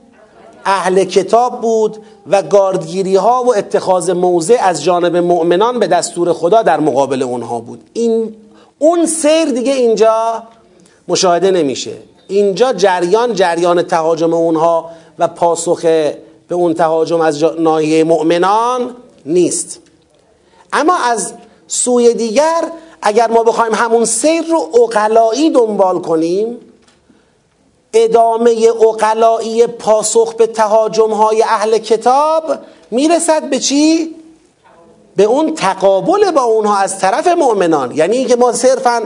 اهل 0.65 1.03
کتاب 1.03 1.61
بود 1.61 1.97
و 2.27 2.41
گاردگیری 2.41 3.15
ها 3.15 3.43
و 3.43 3.55
اتخاذ 3.55 4.09
موضع 4.09 4.57
از 4.61 4.83
جانب 4.83 5.17
مؤمنان 5.17 5.79
به 5.79 5.87
دستور 5.87 6.33
خدا 6.33 6.61
در 6.61 6.79
مقابل 6.79 7.23
اونها 7.23 7.59
بود. 7.59 7.89
این 7.93 8.35
اون 8.79 9.05
سیر 9.05 9.45
دیگه 9.45 9.73
اینجا 9.73 10.43
مشاهده 11.07 11.51
نمیشه. 11.51 11.93
اینجا 12.27 12.73
جریان 12.73 13.33
جریان 13.33 13.81
تهاجم 13.81 14.33
اونها 14.33 14.89
و 15.19 15.27
پاسخ 15.27 15.81
به 16.47 16.55
اون 16.55 16.73
تهاجم 16.73 17.21
از 17.21 17.43
ناحیه 17.43 18.03
مؤمنان 18.03 18.95
نیست. 19.25 19.79
اما 20.73 20.95
از 20.95 21.33
سوی 21.67 22.13
دیگر 22.13 22.71
اگر 23.07 23.31
ما 23.31 23.43
بخوایم 23.43 23.73
همون 23.73 24.05
سیر 24.05 24.43
رو 24.43 24.69
اقلایی 24.83 25.49
دنبال 25.49 25.99
کنیم 25.99 26.57
ادامه 27.93 28.55
اقلایی 28.87 29.67
پاسخ 29.67 30.33
به 30.33 30.47
تهاجم 30.47 31.11
های 31.11 31.43
اهل 31.43 31.77
کتاب 31.77 32.43
می‌رسد 32.91 33.49
به 33.49 33.59
چی؟ 33.59 34.15
به 35.15 35.23
اون 35.23 35.55
تقابل 35.55 36.31
با 36.31 36.41
اونها 36.41 36.77
از 36.77 36.99
طرف 36.99 37.27
مؤمنان. 37.27 37.91
یعنی 37.91 38.17
اینکه 38.17 38.35
ما 38.35 38.51
صرفا 38.51 39.01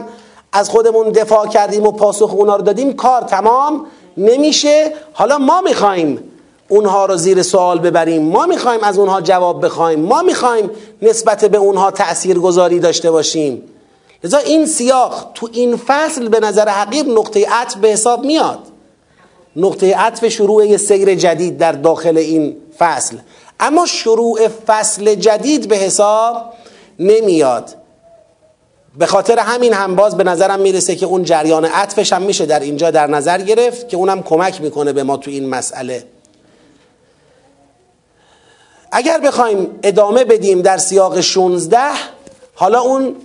از 0.51 0.69
خودمون 0.69 1.09
دفاع 1.09 1.47
کردیم 1.47 1.88
و 1.88 1.91
پاسخ 1.91 2.34
اونها 2.34 2.55
رو 2.55 2.61
دادیم 2.61 2.93
کار 2.93 3.21
تمام 3.21 3.85
نمیشه. 4.17 4.93
حالا 5.13 5.38
ما 5.38 5.61
می‌خوایم 5.61 6.31
اونها 6.67 7.05
رو 7.05 7.15
زیر 7.15 7.41
سوال 7.41 7.80
ببریم 7.80 8.21
ما 8.21 8.45
می‌خوایم 8.45 8.84
از 8.84 8.97
اونها 8.97 9.21
جواب 9.21 9.65
بخوایم 9.65 9.99
ما 9.99 10.21
می‌خوایم 10.21 10.71
نسبت 11.01 11.45
به 11.45 11.57
اونها 11.57 11.91
تأثیر 11.91 12.39
گذاری 12.39 12.80
داشته 12.80 13.11
باشیم. 13.11 13.63
لذا 14.23 14.37
این 14.37 14.65
سیاق 14.65 15.31
تو 15.33 15.49
این 15.53 15.77
فصل 15.77 16.27
به 16.27 16.39
نظر 16.39 16.69
حقیق 16.69 17.07
نقطه 17.07 17.49
عطف 17.49 17.75
به 17.75 17.87
حساب 17.87 18.25
میاد. 18.25 18.59
نقطه 19.55 19.95
عطف 19.95 20.27
شروع 20.27 20.77
سیر 20.77 21.15
جدید 21.15 21.57
در 21.57 21.71
داخل 21.71 22.17
این 22.17 22.55
فصل. 22.77 23.17
اما 23.59 23.85
شروع 23.85 24.47
فصل 24.47 25.15
جدید 25.15 25.67
به 25.67 25.75
حساب 25.75 26.53
نمیاد. 26.99 27.75
به 28.97 29.05
خاطر 29.05 29.39
همین 29.39 29.73
هم 29.73 29.95
باز 29.95 30.17
به 30.17 30.23
نظرم 30.23 30.59
می‌رسه 30.59 30.95
که 30.95 31.05
اون 31.05 31.23
جریان 31.23 31.65
عطفش 31.65 32.13
هم 32.13 32.21
میشه 32.21 32.45
در 32.45 32.59
اینجا 32.59 32.91
در 32.91 33.07
نظر 33.07 33.41
گرفت 33.41 33.89
که 33.89 33.97
اونم 33.97 34.23
کمک 34.23 34.61
می‌کنه 34.61 34.93
به 34.93 35.03
ما 35.03 35.17
تو 35.17 35.31
این 35.31 35.49
مسئله. 35.49 36.03
اگر 38.91 39.19
بخوایم 39.19 39.79
ادامه 39.83 40.23
بدیم 40.23 40.61
در 40.61 40.77
سیاق 40.77 41.21
16 41.21 41.77
حالا 42.55 42.81
اون 42.81 43.15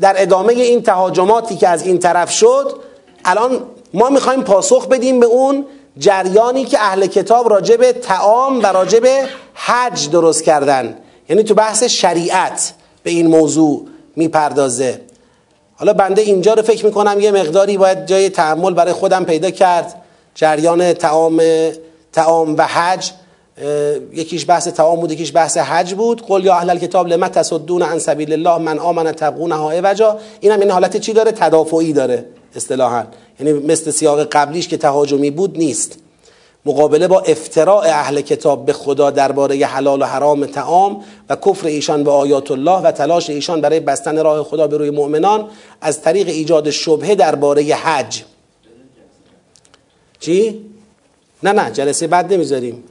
در 0.00 0.14
ادامه 0.18 0.52
این 0.52 0.82
تهاجماتی 0.82 1.56
که 1.56 1.68
از 1.68 1.86
این 1.86 1.98
طرف 1.98 2.30
شد 2.30 2.80
الان 3.24 3.62
ما 3.94 4.08
می‌خوایم 4.08 4.42
پاسخ 4.42 4.88
بدیم 4.88 5.20
به 5.20 5.26
اون 5.26 5.66
جریانی 5.98 6.64
که 6.64 6.78
اهل 6.80 7.06
کتاب 7.06 7.50
راجع 7.50 7.76
به 7.76 7.92
تعام 7.92 8.62
و 8.62 8.66
راجع 8.66 9.00
به 9.00 9.28
حج 9.54 10.10
درست 10.10 10.44
کردن. 10.44 10.98
یعنی 11.28 11.42
تو 11.42 11.54
بحث 11.54 11.82
شریعت 11.84 12.72
به 13.02 13.10
این 13.10 13.26
موضوع 13.26 13.86
می‌پردازه. 14.16 15.00
حالا 15.76 15.92
بنده 15.92 16.22
اینجا 16.22 16.54
رو 16.54 16.62
فکر 16.62 16.86
می‌کنم 16.86 17.20
یه 17.20 17.30
مقداری 17.30 17.78
باید 17.78 18.06
جای 18.06 18.28
تعمل 18.28 18.74
برای 18.74 18.92
خودم 18.92 19.24
پیدا 19.24 19.50
کرد. 19.50 20.02
جریان 20.34 20.92
تعام 20.92 21.42
تعام 22.12 22.56
و 22.56 22.62
حج. 22.62 23.10
یکیش 24.12 24.50
بحث 24.50 24.68
تعام 24.68 25.00
بود 25.00 25.12
یکیش 25.12 25.32
بحث 25.36 25.56
حج 25.56 25.94
بود. 25.94 26.22
قل 26.26 26.44
یا 26.44 26.54
اهل 26.54 26.70
الکتاب 26.70 27.08
لما 27.08 27.28
تصدون 27.28 27.82
عن 27.82 27.98
سبیل 27.98 28.32
الله 28.32 28.58
من 28.58 28.78
آمن 28.78 29.12
تبغونها 29.12 29.70
عوجا. 29.70 30.18
اینم 30.40 30.60
این 30.60 30.70
حالت 30.70 30.96
چی 30.96 31.12
داره؟ 31.12 31.32
تدافعی 31.32 31.92
داره 31.92 32.24
اصطلاحا. 32.56 33.04
یعنی 33.40 33.52
مثل 33.52 33.90
سیاق 33.90 34.24
قبلیش 34.24 34.68
که 34.68 34.76
تهاجمی 34.76 35.30
بود 35.30 35.58
نیست. 35.58 35.98
مقابله 36.66 37.08
با 37.08 37.20
افتراع 37.20 37.84
اهل 37.86 38.20
کتاب 38.20 38.66
به 38.66 38.72
خدا 38.72 39.10
درباره 39.10 39.66
حلال 39.66 40.02
و 40.02 40.04
حرام 40.04 40.46
تعام 40.46 41.04
و 41.28 41.36
کفر 41.36 41.66
ایشان 41.66 42.04
به 42.04 42.10
آیات 42.10 42.50
الله 42.50 42.80
و 42.80 42.90
تلاش 42.90 43.30
ایشان 43.30 43.60
برای 43.60 43.80
بستن 43.80 44.22
راه 44.22 44.42
خدا 44.42 44.66
به 44.66 44.76
روی 44.76 44.90
مؤمنان 44.90 45.48
از 45.80 46.02
طریق 46.02 46.28
ایجاد 46.28 46.70
شبهه 46.70 47.14
درباره 47.14 47.62
حج. 47.62 48.22
چی؟ 50.20 50.60
نه 51.42 51.52
نه 51.52 51.70
جلسه 51.70 52.06
بعد 52.06 52.32
نمی‌ذاریم. 52.32 52.84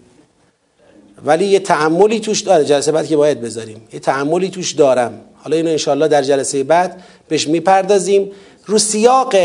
ولی 1.25 1.45
یه 1.45 1.59
تعملی 1.59 2.19
توش 2.19 2.41
داره. 2.41 2.65
جلسه 2.65 2.91
بعد 2.91 3.07
که 3.07 3.17
باید 3.17 3.41
بذاریم. 3.41 3.81
یه 3.93 3.99
تعملی 3.99 4.49
توش 4.49 4.71
دارم. 4.71 5.21
حالا 5.43 5.55
اینو 5.55 5.69
انشالله 5.69 6.07
در 6.07 6.21
جلسه 6.21 6.63
بعد 6.63 7.01
بهش 7.27 7.47
می‌پردازیم. 7.47 8.31
رو 8.65 8.77
سیاق 8.77 9.35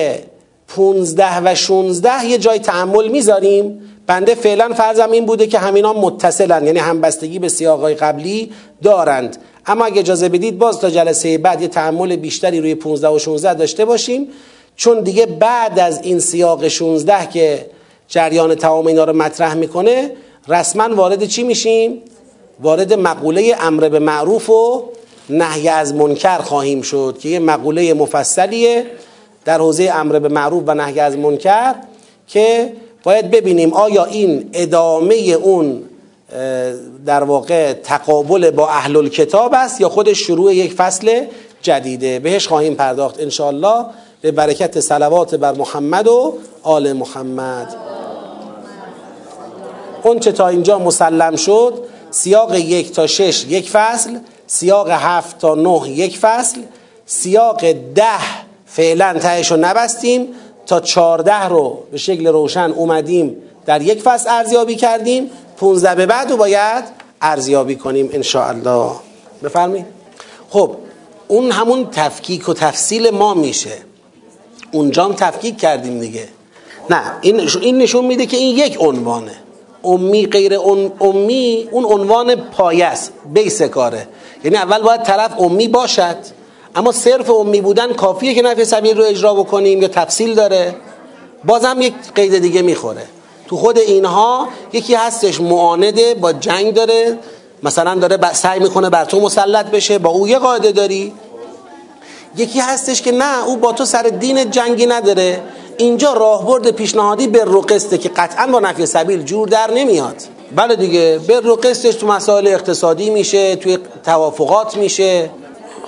15 0.68 1.40
و 1.40 1.54
16 1.54 2.26
یه 2.26 2.38
جای 2.38 2.58
تعمل 2.58 3.08
می‌ذاریم. 3.08 3.80
بنده 4.06 4.34
فعلا 4.34 4.68
فرضم 4.68 5.10
این 5.10 5.26
بوده 5.26 5.46
که 5.46 5.58
همینا 5.58 5.92
متصلن. 5.92 6.66
یعنی 6.66 6.78
همبستگی 6.78 7.38
به 7.38 7.48
سیاقهای 7.48 7.94
قبلی 7.94 8.52
دارند. 8.82 9.36
اما 9.66 9.84
اگه 9.84 9.98
اجازه 9.98 10.28
بدید 10.28 10.58
باز 10.58 10.80
تا 10.80 10.90
جلسه 10.90 11.38
بعد 11.38 11.62
یه 11.62 11.68
تعمل 11.68 12.16
بیشتری 12.16 12.60
روی 12.60 12.74
15 12.74 13.08
و 13.08 13.18
16 13.18 13.54
داشته 13.54 13.84
باشیم. 13.84 14.28
چون 14.76 15.00
دیگه 15.00 15.26
بعد 15.26 15.78
از 15.78 16.00
این 16.02 16.18
سیاق 16.18 16.68
16 16.68 17.26
که 17.26 17.66
جریان 18.08 18.54
تمام 18.54 18.86
اینا 18.86 19.04
رو 19.04 19.12
مطرح 19.12 19.54
می‌کنه 19.54 20.12
رسما 20.48 20.94
وارد 20.94 21.24
چی 21.24 21.42
میشیم؟ 21.42 22.02
وارد 22.60 22.92
مقوله 22.92 23.56
امر 23.60 23.88
به 23.88 23.98
معروف 23.98 24.50
و 24.50 24.84
نهی 25.30 25.68
از 25.68 25.94
منکر 25.94 26.38
خواهیم 26.38 26.82
شد 26.82 27.16
که 27.20 27.28
یه 27.28 27.38
مقوله 27.38 27.94
مفصلیه 27.94 28.86
در 29.44 29.58
حوزه 29.58 29.92
امر 29.94 30.18
به 30.18 30.28
معروف 30.28 30.62
و 30.66 30.74
نهی 30.74 31.00
از 31.00 31.16
منکر 31.16 31.74
که 32.26 32.72
باید 33.02 33.30
ببینیم 33.30 33.72
آیا 33.72 34.04
این 34.04 34.50
ادامه 34.52 35.14
اون 35.14 35.82
در 37.06 37.24
واقع 37.24 37.72
تقابل 37.72 38.50
با 38.50 38.68
اهل 38.68 39.08
کتاب 39.08 39.54
است 39.54 39.80
یا 39.80 39.88
خودش 39.88 40.18
شروع 40.18 40.54
یک 40.54 40.72
فصل 40.72 41.24
جدیده. 41.62 42.18
بهش 42.18 42.48
خواهیم 42.48 42.74
پرداخت 42.74 43.20
انشاءالله. 43.20 43.84
به 44.20 44.30
برکت 44.30 44.80
سلوات 44.80 45.34
بر 45.34 45.52
محمد 45.52 46.08
و 46.08 46.34
آل 46.62 46.92
محمد. 46.92 47.89
اون 50.02 50.18
چه 50.18 50.32
تا 50.32 50.48
اینجا 50.48 50.78
مسلم 50.78 51.36
شد 51.36 51.84
سیاق 52.10 52.54
یک 52.54 52.92
تا 52.92 53.06
شش 53.06 53.44
یک 53.48 53.70
فصل 53.70 54.18
سیاق 54.46 54.90
هفت 54.90 55.38
تا 55.38 55.54
نه 55.54 55.88
یک 55.88 56.18
فصل 56.18 56.60
سیاق 57.06 57.72
ده 57.72 58.04
فعلا 58.66 59.18
تهش 59.18 59.50
رو 59.50 59.56
نبستیم 59.56 60.28
تا 60.66 60.80
چارده 60.80 61.44
رو 61.44 61.78
به 61.90 61.98
شکل 61.98 62.26
روشن 62.26 62.70
اومدیم 62.70 63.36
در 63.66 63.82
یک 63.82 64.02
فصل 64.02 64.30
ارزیابی 64.30 64.76
کردیم 64.76 65.30
پونزده 65.56 65.94
به 65.94 66.06
بعد 66.06 66.30
رو 66.30 66.36
باید 66.36 66.84
ارزیابی 67.22 67.76
کنیم 67.76 68.10
انشاءالله. 68.12 68.90
بفرمایید. 69.42 69.86
خب 70.50 70.76
اون 71.28 71.50
همون 71.50 71.86
تفکیک 71.92 72.48
و 72.48 72.54
تفصیل 72.54 73.10
ما 73.10 73.34
میشه. 73.34 73.78
اونجام 74.72 75.12
تفکیک 75.12 75.58
کردیم 75.60 76.00
دیگه. 76.00 76.28
نه 76.90 77.00
این 77.60 77.78
نشون 77.78 78.04
میده 78.04 78.26
که 78.26 78.36
این 78.36 78.56
یک 78.56 78.76
عنوانه. 78.80 79.32
امی 79.84 80.26
غیر 80.26 80.58
امی 81.00 81.68
اون 81.70 81.84
عنوان 81.84 82.34
پایست 82.34 83.12
بیس 83.34 83.62
کاره. 83.62 84.08
یعنی 84.44 84.56
اول 84.56 84.82
باید 84.82 85.02
طرف 85.02 85.40
امی 85.40 85.68
باشد. 85.68 86.16
اما 86.74 86.92
صرف 86.92 87.30
امی 87.30 87.60
بودن 87.60 87.92
کافیه 87.92 88.34
که 88.34 88.42
نفی 88.42 88.64
سبیل 88.64 88.98
رو 88.98 89.04
اجرا 89.04 89.34
بکنیم 89.34 89.82
یا 89.82 89.88
تفصیل 89.88 90.34
داره. 90.34 90.74
بازم 91.44 91.76
یک 91.80 91.94
قید 92.14 92.38
دیگه 92.38 92.62
می‌خوره. 92.62 93.02
تو 93.48 93.56
خود 93.56 93.78
اینها 93.78 94.48
یکی 94.72 94.94
هستش 94.94 95.40
معانده 95.40 96.14
با 96.14 96.32
جنگ 96.32 96.74
داره. 96.74 97.18
مثلا 97.62 97.94
داره 97.94 98.32
سعی 98.32 98.60
می‌کنه 98.60 98.90
بر 98.90 99.04
تو 99.04 99.20
مسلط 99.20 99.66
بشه 99.66 99.98
با 99.98 100.10
او 100.10 100.28
یه 100.28 100.38
قاعده 100.38 100.72
داری. 100.72 101.12
یکی 102.36 102.60
هستش 102.60 103.02
که 103.02 103.12
نه 103.12 103.46
او 103.46 103.56
با 103.56 103.72
تو 103.72 103.84
سر 103.84 104.02
دین 104.02 104.50
جنگی 104.50 104.86
نداره. 104.86 105.42
اینجا 105.80 106.12
راهبرد 106.12 106.70
پیشنهادی 106.70 107.26
بر 107.26 107.44
رو 107.44 107.60
قسته 107.60 107.98
که 107.98 108.08
قطعا 108.08 108.46
با 108.46 108.60
نفی 108.60 108.86
سبیل 108.86 109.22
جور 109.22 109.48
در 109.48 109.70
نمیاد. 109.70 110.16
بله 110.56 110.76
دیگه 110.76 111.20
بر 111.28 111.40
رو 111.40 111.56
قستش 111.56 111.94
تو 111.94 112.06
مسائل 112.06 112.46
اقتصادی 112.46 113.10
میشه 113.10 113.56
توی 113.56 113.78
توافقات 114.04 114.76
میشه. 114.76 115.30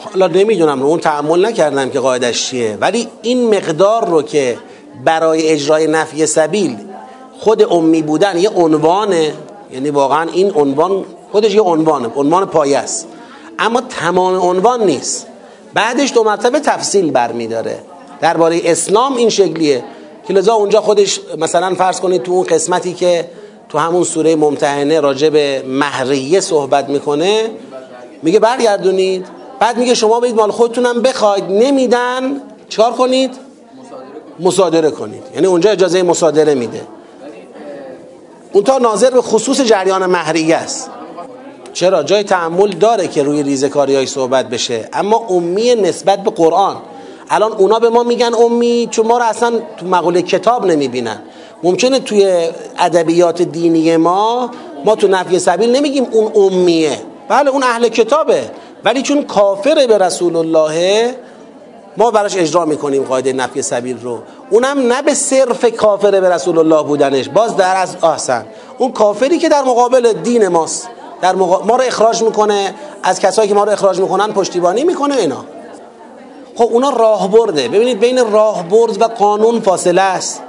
حالا 0.05 0.27
نمی‌دونم 0.27 0.83
اون 0.83 1.01
تعمل 1.01 1.47
نکردم 1.47 1.91
که 1.91 2.01
قاعدش 2.01 2.47
چیه. 2.47 2.79
ولی 2.81 3.09
این 3.23 3.55
مقدار 3.55 4.09
رو 4.09 4.23
که 4.23 4.59
برای 5.05 5.49
اجرای 5.49 5.87
نفی 5.87 6.27
سبیل 6.27 6.77
خود 7.39 7.73
امی 7.73 8.03
بودن 8.03 8.39
یه 8.39 8.51
عنوانه 8.51 9.35
یعنی 9.73 9.91
واقعا 9.91 10.31
این 10.33 10.53
عنوان 10.55 11.05
خودش 11.33 11.55
یه 11.55 11.63
عنوانه 11.63 12.11
عنوان 12.17 12.47
پایه 12.47 12.79
است. 12.79 13.07
اما 13.59 13.81
تمام 13.81 14.35
عنوان 14.35 14.85
نیست. 14.85 15.27
بعدش 15.75 16.13
دو 16.13 16.25
مرتبه 16.25 16.61
تفصیل 16.61 17.11
برمیداره. 17.11 17.79
درباره 18.23 18.61
اسلام 18.65 19.17
این 19.17 19.29
شکلیه 19.29 19.85
که 20.29 20.33
لذا 20.33 20.55
اونجا 20.55 20.81
خودش 20.81 21.21
مثلا 21.39 21.75
فرض 21.75 22.01
کنید 22.01 22.23
تو 22.23 22.33
اون 22.33 22.45
قسمتی 22.45 22.93
که 22.93 23.29
تو 23.69 23.79
همون 23.79 24.05
سوره 24.05 24.37
ممتحنه 24.37 25.01
راجع 25.01 25.29
به 25.29 25.63
مهریه 25.67 26.41
صحبت 26.41 26.89
می‌کنه 26.89 27.51
میگه 28.23 28.39
برگردونید. 28.39 29.27
بعد 29.61 29.79
میگه 29.79 29.95
شما 29.95 30.21
برید 30.21 30.35
مال 30.35 30.51
خودتونم 30.51 31.03
بخواید 31.03 31.45
نمیدن 31.45 32.41
چیکار 32.69 32.93
کنید؟ 32.93 33.31
مصادره 34.41 34.91
کنید. 34.91 35.23
یعنی 35.35 35.47
اونجا 35.47 35.71
اجازه 35.71 36.03
مصادره 36.03 36.55
میده. 36.55 36.81
اون 38.53 38.65
تا 38.65 38.79
ناظر 38.79 39.11
به 39.11 39.23
خصوص 39.23 39.61
جریان 39.61 40.07
مهریه 40.07 40.57
است. 40.57 40.91
چرا؟ 41.73 42.03
جای 42.03 42.23
تعمل 42.23 42.71
داره 42.71 43.09
که 43.09 43.23
روی 43.23 43.43
ریزکاری 43.43 43.97
های 43.97 44.07
صحبت 44.07 44.49
بشه. 44.49 44.89
اما 44.93 45.17
امی 45.17 45.75
نسبت 45.75 46.23
به 46.23 46.31
قرآن. 46.31 46.77
الان 47.35 47.53
اونا 47.53 47.79
به 47.79 47.89
ما 47.89 48.03
میگن 48.03 48.35
امی 48.35 48.89
چون 48.91 49.07
ما 49.07 49.19
رو 49.19 49.25
اصلا 49.25 49.53
تو 49.77 49.87
مقوله 49.87 50.23
کتاب 50.23 50.67
نمی‌بینن. 50.67 51.23
ممکنه 51.63 52.01
توی 52.01 52.49
ادبیات 52.79 53.43
دینی 53.43 53.97
ما 53.97 54.51
ما 54.85 54.97
تو 54.97 55.09
نفی 55.09 55.39
سبیل 55.39 55.77
نمیگیم 55.77 56.07
اون 56.11 56.33
امیه. 56.35 56.99
بله 57.29 57.51
اون 57.51 57.63
اهل 57.63 57.89
کتابه. 57.89 58.51
ولی 58.85 59.03
چون 59.03 59.23
کافر 59.23 59.87
به 59.87 59.99
رسول 59.99 60.37
الله 60.37 61.15
ما 61.97 62.11
براش 62.11 62.37
اجرا 62.37 62.65
می‌کنیم 62.65 63.03
قاعده 63.03 63.33
نفی 63.33 63.63
سبیل 63.63 63.99
رو. 64.03 64.19
اونم 64.51 64.79
نه 64.79 65.03
به 65.03 65.15
صرف 65.15 65.65
کافر 65.77 66.21
به 66.21 66.29
رسول 66.29 66.59
الله 66.59 66.83
بودنش. 66.83 67.29
باز 67.29 67.57
در 67.57 67.77
از 67.77 67.97
احسن. 68.03 68.47
اون 68.79 68.93
کافری 68.93 69.39
که 69.39 69.49
در 69.49 69.63
مقابل 69.63 70.13
دین 70.13 70.49
ماست. 70.49 70.89
در 71.23 71.35
مقا... 71.35 71.67
ما 71.67 71.77
رو 71.77 71.83
اخراج 71.87 72.23
می‌کنه. 72.23 72.75
از 73.03 73.21
کسایی 73.21 73.49
که 73.49 73.55
ما 73.55 73.65
رو 73.65 73.73
اخراج 73.73 74.01
می‌کنن 74.01 74.33
پشتیبانی 74.33 74.85
می‌کنه 74.85 75.17
اینا. 75.17 75.45
خب 76.57 76.69
اونا 76.73 76.91
راهبرده. 76.91 77.69
ببینید 77.69 78.01
بین 78.01 78.33
راهبرد 78.33 79.03
و 79.03 79.05
قانون 79.05 79.61
فاصله 79.61 80.03
است. 80.03 80.43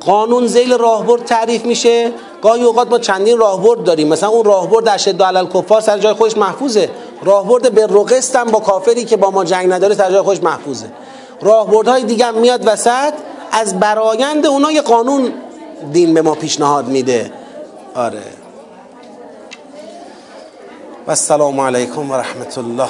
قانون 0.00 0.46
زیل 0.46 0.78
راهبرد 0.78 1.24
تعریف 1.24 1.64
میشه. 1.64 2.12
گاهی 2.42 2.62
اوقات 2.62 2.90
ما 2.90 2.98
چندین 2.98 3.38
راهبرد 3.38 3.84
داریم. 3.84 4.08
مثلا 4.08 4.28
اون 4.28 4.44
راهبرد 4.44 4.88
اشد 4.88 5.22
علی 5.22 5.38
الکفار 5.38 5.80
سر 5.80 5.98
جای 5.98 6.12
خودش 6.12 6.36
محفوظه. 6.36 6.90
راهبرد 7.22 7.72
به 7.72 7.86
رقستم 7.86 8.44
با 8.44 8.60
کافری 8.60 9.04
که 9.04 9.16
با 9.16 9.30
ما 9.30 9.44
جنگ 9.44 9.72
نداره 9.72 9.94
سر 9.94 10.10
جای 10.10 10.22
خودش 10.22 10.42
محفوظه. 10.42 10.86
راهبردهای 11.40 12.02
دیگه 12.02 12.24
هم 12.24 12.34
میاد 12.38 12.62
وسط. 12.66 13.12
از 13.52 13.80
برایند 13.80 14.46
اونا 14.46 14.72
یه 14.72 14.82
قانون 14.82 15.32
دین 15.92 16.14
به 16.14 16.22
ما 16.22 16.34
پیشنهاد 16.34 16.88
میده. 16.88 17.32
آره. 17.94 18.22
و 21.06 21.10
السلام 21.10 21.60
علیکم 21.60 22.10
و 22.10 22.14
رحمت 22.14 22.58
الله. 22.58 22.88